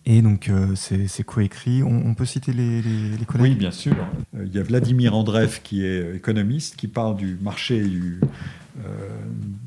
Et 0.05 0.21
donc, 0.21 0.51
euh, 0.51 0.75
c'est 0.75 1.25
coécrit. 1.25 1.83
On, 1.83 2.05
on, 2.05 2.13
peut 2.13 2.27
citer 2.27 2.53
les, 2.53 2.83
les, 2.83 3.25
collègues? 3.25 3.53
Oui, 3.53 3.55
bien 3.55 3.71
sûr. 3.71 3.97
Il 4.39 4.55
y 4.55 4.59
a 4.59 4.63
Vladimir 4.63 5.15
Andreev, 5.15 5.63
qui 5.63 5.87
est 5.87 6.15
économiste, 6.15 6.77
qui 6.77 6.87
parle 6.87 7.17
du 7.17 7.39
marché 7.41 7.81
du, 7.81 8.21
euh, 8.23 8.27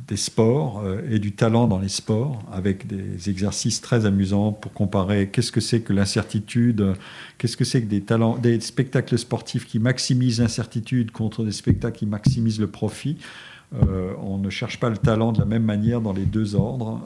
des 0.07 0.17
sports 0.17 0.81
euh, 0.83 1.01
et 1.09 1.19
du 1.19 1.31
talent 1.31 1.67
dans 1.67 1.79
les 1.79 1.89
sports, 1.89 2.43
avec 2.51 2.87
des 2.87 3.29
exercices 3.29 3.81
très 3.81 4.05
amusants 4.05 4.51
pour 4.51 4.73
comparer 4.73 5.29
qu'est-ce 5.29 5.51
que 5.51 5.61
c'est 5.61 5.81
que 5.81 5.93
l'incertitude, 5.93 6.93
qu'est-ce 7.37 7.57
que 7.57 7.65
c'est 7.65 7.81
que 7.81 7.87
des, 7.87 8.01
talents, 8.01 8.37
des 8.37 8.59
spectacles 8.59 9.17
sportifs 9.17 9.65
qui 9.65 9.79
maximisent 9.79 10.41
l'incertitude 10.41 11.11
contre 11.11 11.43
des 11.43 11.51
spectacles 11.51 11.97
qui 11.97 12.05
maximisent 12.05 12.59
le 12.59 12.67
profit. 12.67 13.17
Euh, 13.73 14.13
on 14.23 14.37
ne 14.37 14.49
cherche 14.49 14.79
pas 14.79 14.89
le 14.89 14.97
talent 14.97 15.31
de 15.31 15.39
la 15.39 15.45
même 15.45 15.63
manière 15.63 16.01
dans 16.01 16.13
les 16.13 16.25
deux 16.25 16.55
ordres. 16.55 17.01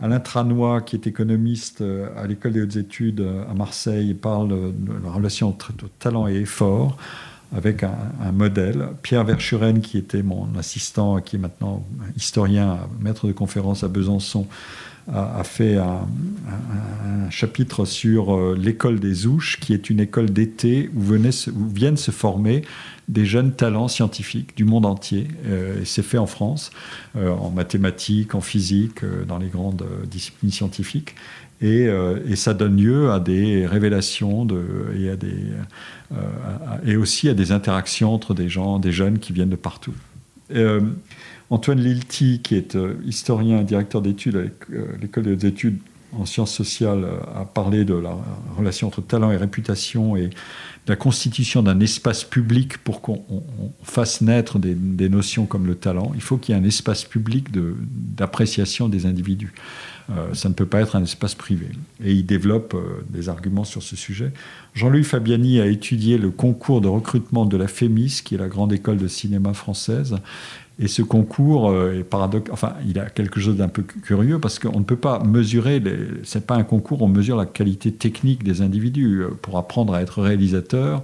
Alain 0.00 0.20
Tranois, 0.20 0.82
qui 0.82 0.96
est 0.96 1.06
économiste 1.06 1.82
à 2.16 2.26
l'école 2.26 2.52
des 2.52 2.62
hautes 2.62 2.76
études 2.76 3.24
à 3.48 3.54
Marseille, 3.54 4.12
parle 4.14 4.48
de 4.48 4.92
la 5.04 5.10
relation 5.10 5.48
entre 5.48 5.72
talent 5.98 6.26
et 6.26 6.34
effort 6.34 6.98
avec 7.54 7.82
un, 7.82 8.32
modèle. 8.32 8.88
Pierre 9.02 9.24
Verschuren, 9.24 9.80
qui 9.80 9.98
était 9.98 10.22
mon 10.22 10.48
assistant, 10.58 11.20
qui 11.20 11.36
est 11.36 11.38
maintenant 11.38 11.84
historien, 12.16 12.78
maître 13.00 13.26
de 13.26 13.32
conférence 13.32 13.84
à 13.84 13.88
Besançon, 13.88 14.46
a, 15.12 15.42
fait 15.44 15.76
un, 15.76 16.06
chapitre 17.30 17.84
sur 17.84 18.34
euh, 18.34 18.56
l'école 18.58 19.00
des 19.00 19.26
Ouches, 19.26 19.58
qui 19.58 19.72
est 19.72 19.90
une 19.90 20.00
école 20.00 20.30
d'été 20.30 20.90
où, 20.94 21.00
viennent 21.02 21.96
se 21.96 22.10
former 22.10 22.62
des 23.08 23.24
jeunes 23.26 23.52
talents 23.52 23.88
scientifiques 23.88 24.56
du 24.56 24.64
monde 24.64 24.86
entier. 24.86 25.26
Euh, 25.46 25.82
c'est 25.84 26.04
fait 26.04 26.18
en 26.18 26.26
France, 26.26 26.70
euh, 27.16 27.30
en 27.30 27.50
mathématiques, 27.50 28.34
en 28.34 28.40
physique, 28.40 29.04
dans 29.26 29.38
les 29.38 29.48
grandes 29.48 29.84
disciplines 30.08 30.52
scientifiques. 30.52 31.14
Et, 31.62 31.88
et, 32.28 32.34
ça 32.34 32.54
donne 32.54 32.76
lieu 32.76 33.12
à 33.12 33.20
des 33.20 33.66
révélations 33.66 34.46
euh, 36.12 36.78
et 36.84 36.96
aussi 36.96 37.28
à 37.28 37.34
des 37.34 37.52
interactions 37.52 38.12
entre 38.12 38.34
des 38.34 38.48
gens, 38.48 38.78
des 38.78 38.92
jeunes 38.92 39.18
qui 39.18 39.32
viennent 39.32 39.50
de 39.50 39.56
partout. 39.56 39.94
Euh, 40.54 40.80
Antoine 41.50 41.80
Lilti, 41.80 42.40
qui 42.42 42.54
est 42.54 42.76
euh, 42.76 42.94
historien 43.04 43.60
et 43.60 43.64
directeur 43.64 44.02
d'études 44.02 44.36
à 44.36 44.72
l'école 45.00 45.24
des 45.24 45.46
études 45.46 45.78
en 46.18 46.26
sciences 46.26 46.52
sociales, 46.52 47.06
a 47.34 47.46
parlé 47.46 47.86
de 47.86 47.94
la 47.94 48.14
relation 48.58 48.88
entre 48.88 49.00
talent 49.00 49.30
et 49.30 49.36
réputation 49.38 50.14
et 50.14 50.26
de 50.26 50.32
la 50.86 50.96
constitution 50.96 51.62
d'un 51.62 51.80
espace 51.80 52.22
public 52.24 52.76
pour 52.78 53.00
qu'on 53.00 53.22
fasse 53.82 54.20
naître 54.20 54.58
des, 54.58 55.08
notions 55.08 55.46
comme 55.46 55.66
le 55.66 55.74
talent. 55.74 56.12
Il 56.14 56.20
faut 56.20 56.36
qu'il 56.36 56.54
y 56.54 56.58
ait 56.58 56.60
un 56.60 56.66
espace 56.66 57.04
public 57.04 57.46
d'appréciation 57.50 58.90
des 58.90 59.06
individus. 59.06 59.54
Euh, 60.10 60.34
ça 60.34 60.48
ne 60.48 60.54
peut 60.54 60.66
pas 60.66 60.80
être 60.80 60.96
un 60.96 61.02
espace 61.02 61.34
privé. 61.34 61.68
Et 62.02 62.12
il 62.12 62.26
développe 62.26 62.74
euh, 62.74 63.04
des 63.08 63.28
arguments 63.28 63.64
sur 63.64 63.82
ce 63.82 63.96
sujet. 63.96 64.32
Jean-Louis 64.74 65.04
Fabiani 65.04 65.60
a 65.60 65.66
étudié 65.66 66.18
le 66.18 66.30
concours 66.30 66.80
de 66.80 66.88
recrutement 66.88 67.44
de 67.44 67.56
la 67.56 67.68
FEMIS, 67.68 68.22
qui 68.24 68.34
est 68.34 68.38
la 68.38 68.48
grande 68.48 68.72
école 68.72 68.96
de 68.96 69.08
cinéma 69.08 69.54
française, 69.54 70.16
et 70.78 70.88
ce 70.88 71.02
concours 71.02 71.70
euh, 71.70 72.00
est 72.00 72.02
paradoxe. 72.02 72.50
Enfin, 72.52 72.72
il 72.88 72.98
a 72.98 73.08
quelque 73.10 73.38
chose 73.38 73.56
d'un 73.56 73.68
peu 73.68 73.82
curieux 73.82 74.40
parce 74.40 74.58
qu'on 74.58 74.80
ne 74.80 74.84
peut 74.84 74.96
pas 74.96 75.22
mesurer. 75.22 75.78
Les... 75.78 75.96
C'est 76.24 76.46
pas 76.46 76.56
un 76.56 76.64
concours, 76.64 77.02
on 77.02 77.08
mesure 77.08 77.36
la 77.36 77.46
qualité 77.46 77.92
technique 77.92 78.42
des 78.42 78.62
individus. 78.62 79.22
Pour 79.42 79.58
apprendre 79.58 79.94
à 79.94 80.02
être 80.02 80.20
réalisateur, 80.22 81.02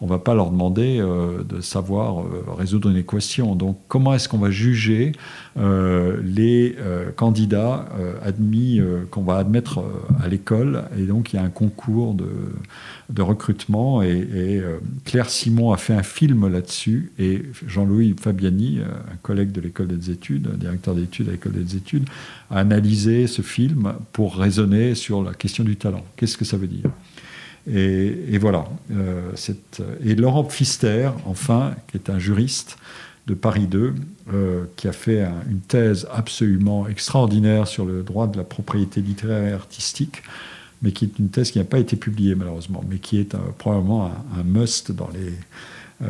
on 0.00 0.06
va 0.06 0.18
pas 0.18 0.34
leur 0.34 0.50
demander 0.50 0.98
de 0.98 1.60
savoir 1.60 2.24
résoudre 2.56 2.88
une 2.88 2.96
équation. 2.96 3.54
Donc, 3.54 3.78
comment 3.88 4.14
est-ce 4.14 4.28
qu'on 4.28 4.38
va 4.38 4.50
juger 4.50 5.12
les 5.56 6.76
candidats 7.16 7.86
admis 8.22 8.80
qu'on 9.10 9.22
va 9.22 9.36
admettre 9.36 9.84
à 10.22 10.28
l'école 10.28 10.84
Et 10.98 11.02
donc, 11.02 11.32
il 11.32 11.36
y 11.36 11.38
a 11.38 11.42
un 11.42 11.50
concours 11.50 12.14
de 12.14 13.22
recrutement. 13.22 14.02
Et, 14.02 14.26
euh, 14.34 14.78
Claire 15.04 15.28
Simon 15.28 15.72
a 15.72 15.76
fait 15.76 15.94
un 15.94 16.02
film 16.02 16.48
là-dessus. 16.48 17.12
Et 17.18 17.42
Jean-Louis 17.66 18.14
Fabiani, 18.20 18.78
euh, 18.80 18.84
un 19.12 19.16
collègue 19.22 19.52
de 19.52 19.60
l'école 19.60 19.88
des 19.88 20.10
études, 20.10 20.56
directeur 20.56 20.94
d'études 20.94 21.28
à 21.28 21.32
l'école 21.32 21.52
des 21.52 21.76
études, 21.76 22.08
a 22.50 22.58
analysé 22.58 23.26
ce 23.26 23.42
film 23.42 23.94
pour 24.12 24.36
raisonner 24.36 24.94
sur 24.94 25.22
la 25.22 25.34
question 25.34 25.64
du 25.64 25.76
talent. 25.76 26.04
Qu'est-ce 26.16 26.36
que 26.36 26.44
ça 26.44 26.56
veut 26.56 26.68
dire? 26.68 26.90
Et, 27.70 28.38
voilà. 28.38 28.64
Euh, 28.90 29.32
et 30.04 30.14
Laurent 30.14 30.44
Pfister, 30.44 31.10
enfin, 31.26 31.74
qui 31.88 31.98
est 31.98 32.10
un 32.10 32.18
juriste 32.18 32.78
de 33.30 33.34
Paris 33.34 33.66
2, 33.66 33.94
qui 34.76 34.88
a 34.88 34.92
fait 34.92 35.24
une 35.48 35.60
thèse 35.60 36.06
absolument 36.12 36.86
extraordinaire 36.88 37.66
sur 37.66 37.84
le 37.84 38.02
droit 38.02 38.26
de 38.26 38.36
la 38.36 38.44
propriété 38.44 39.00
littéraire 39.00 39.46
et 39.46 39.52
artistique, 39.52 40.22
mais 40.82 40.92
qui 40.92 41.04
est 41.04 41.18
une 41.18 41.30
thèse 41.30 41.50
qui 41.50 41.58
n'a 41.58 41.64
pas 41.64 41.78
été 41.78 41.96
publiée 41.96 42.34
malheureusement, 42.34 42.84
mais 42.88 42.98
qui 42.98 43.18
est 43.18 43.36
probablement 43.58 44.10
un, 44.36 44.42
must 44.42 44.92
dans 44.92 45.08
les, 45.08 45.32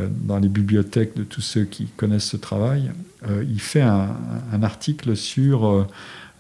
dans 0.09 0.39
les 0.39 0.49
bibliothèques 0.49 1.17
de 1.17 1.25
tous 1.25 1.41
ceux 1.41 1.65
qui 1.65 1.87
connaissent 1.97 2.29
ce 2.29 2.37
travail. 2.37 2.91
il 3.29 3.61
fait 3.61 3.83
un, 3.83 4.17
article 4.63 5.17
sur 5.17 5.87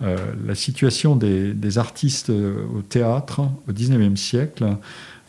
la 0.01 0.55
situation 0.55 1.14
des, 1.14 1.78
artistes 1.78 2.31
au 2.31 2.82
théâtre 2.82 3.43
au 3.68 3.72
XIXe 3.72 4.18
siècle 4.18 4.64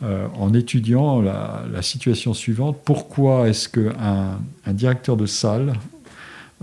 en 0.02 0.54
étudiant 0.54 1.22
la, 1.22 1.82
situation 1.82 2.34
suivante. 2.34 2.78
Pourquoi 2.86 3.50
est-ce 3.50 3.68
qu'un 3.68 4.40
un 4.66 4.74
directeur 4.74 5.18
de 5.18 5.26
salle 5.26 5.74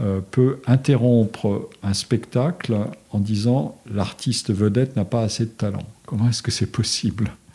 euh, 0.00 0.20
peut 0.30 0.60
interrompre 0.68 1.70
un 1.82 1.92
spectacle 1.92 2.76
en 3.10 3.18
disant 3.18 3.76
l'artiste 3.92 4.52
vedette 4.54 4.94
n'a 4.94 5.04
pas 5.04 5.22
assez 5.22 5.44
de 5.44 5.50
talent? 5.50 5.82
Comment 6.06 6.28
est-ce 6.28 6.40
que 6.40 6.52
c'est 6.52 6.70
possible? 6.70 7.32
euh, 7.32 7.47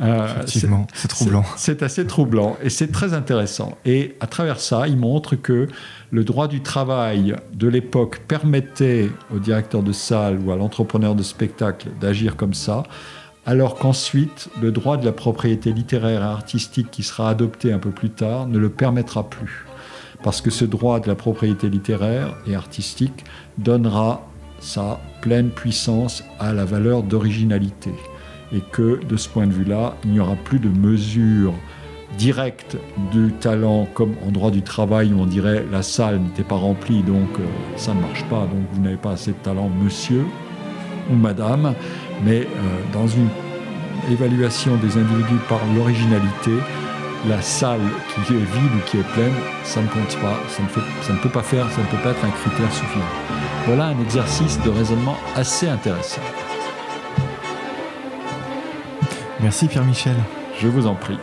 Effectivement, 0.00 0.86
c'est 0.94 1.08
troublant. 1.08 1.44
C'est 1.56 1.82
assez 1.82 2.06
troublant 2.06 2.56
et 2.62 2.70
c'est 2.70 2.88
très 2.88 3.14
intéressant. 3.14 3.76
Et 3.84 4.16
à 4.20 4.26
travers 4.26 4.60
ça, 4.60 4.88
il 4.88 4.96
montre 4.96 5.36
que 5.36 5.68
le 6.10 6.24
droit 6.24 6.48
du 6.48 6.62
travail 6.62 7.36
de 7.54 7.68
l'époque 7.68 8.20
permettait 8.26 9.10
au 9.34 9.38
directeur 9.38 9.82
de 9.82 9.92
salle 9.92 10.38
ou 10.44 10.52
à 10.52 10.56
l'entrepreneur 10.56 11.14
de 11.14 11.22
spectacle 11.22 11.88
d'agir 12.00 12.36
comme 12.36 12.54
ça, 12.54 12.82
alors 13.46 13.76
qu'ensuite, 13.76 14.48
le 14.60 14.72
droit 14.72 14.96
de 14.96 15.04
la 15.04 15.12
propriété 15.12 15.72
littéraire 15.72 16.22
et 16.22 16.24
artistique 16.24 16.90
qui 16.90 17.02
sera 17.02 17.30
adopté 17.30 17.72
un 17.72 17.78
peu 17.78 17.90
plus 17.90 18.10
tard 18.10 18.46
ne 18.46 18.58
le 18.58 18.68
permettra 18.68 19.28
plus 19.28 19.64
parce 20.22 20.40
que 20.40 20.50
ce 20.50 20.64
droit 20.64 21.00
de 21.00 21.08
la 21.08 21.14
propriété 21.14 21.68
littéraire 21.68 22.34
et 22.46 22.54
artistique 22.54 23.24
donnera 23.56 24.26
sa 24.60 25.00
pleine 25.20 25.50
puissance 25.50 26.24
à 26.40 26.52
la 26.52 26.64
valeur 26.64 27.02
d'originalité. 27.02 27.92
Et 28.52 28.60
que 28.60 29.00
de 29.04 29.16
ce 29.16 29.28
point 29.28 29.46
de 29.46 29.52
vue-là, 29.52 29.96
il 30.04 30.12
n'y 30.12 30.20
aura 30.20 30.36
plus 30.36 30.58
de 30.58 30.68
mesure 30.68 31.52
directe 32.16 32.76
du 33.12 33.32
talent 33.32 33.86
comme 33.94 34.14
en 34.26 34.30
droit 34.30 34.50
du 34.50 34.62
travail 34.62 35.12
où 35.12 35.20
on 35.20 35.26
dirait 35.26 35.64
la 35.70 35.82
salle 35.82 36.20
n'était 36.20 36.42
pas 36.42 36.56
remplie 36.56 37.02
donc 37.02 37.28
euh, 37.38 37.44
ça 37.76 37.92
ne 37.92 38.00
marche 38.00 38.24
pas 38.24 38.40
donc 38.40 38.64
vous 38.72 38.80
n'avez 38.80 38.96
pas 38.96 39.12
assez 39.12 39.32
de 39.32 39.36
talent 39.36 39.70
monsieur 39.82 40.24
ou 41.10 41.14
madame 41.14 41.74
mais 42.24 42.40
euh, 42.40 42.46
dans 42.94 43.06
une 43.06 43.28
évaluation 44.10 44.76
des 44.76 44.96
individus 44.96 45.38
par 45.50 45.60
l'originalité 45.76 46.52
la 47.26 47.42
salle 47.42 47.80
qui 48.24 48.34
est 48.34 48.36
vide 48.36 48.74
ou 48.76 48.80
qui 48.86 48.98
est 48.98 49.12
pleine, 49.12 49.34
ça 49.64 49.80
ne 49.80 49.88
compte 49.88 50.16
pas, 50.20 50.38
ça 50.48 50.62
ne, 50.62 50.68
ça 51.02 51.12
ne 51.12 51.18
peut 51.18 51.28
pas 51.28 51.42
faire, 51.42 51.68
ça 51.70 51.80
ne 51.80 51.86
peut 51.86 52.02
pas 52.02 52.10
être 52.10 52.24
un 52.24 52.30
critère 52.30 52.72
suffisant. 52.72 53.04
Voilà 53.66 53.86
un 53.86 54.00
exercice 54.00 54.60
de 54.62 54.70
raisonnement 54.70 55.16
assez 55.34 55.68
intéressant. 55.68 56.22
Merci 59.40 59.68
Pierre-Michel. 59.68 60.16
Je 60.60 60.66
vous 60.66 60.86
en 60.86 60.94
prie. 60.94 61.18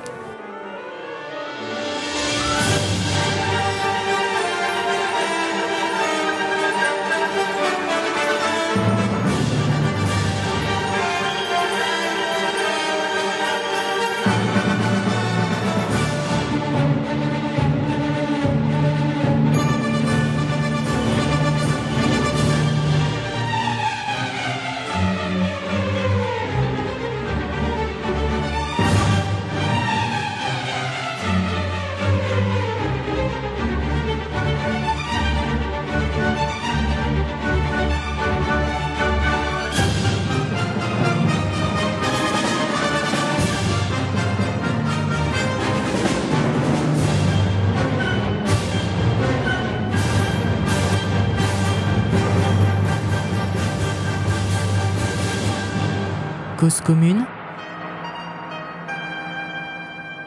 Commune. 56.82 57.26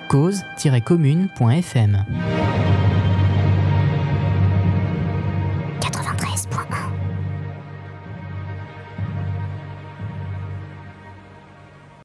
Cause-commune.fm 0.08 2.04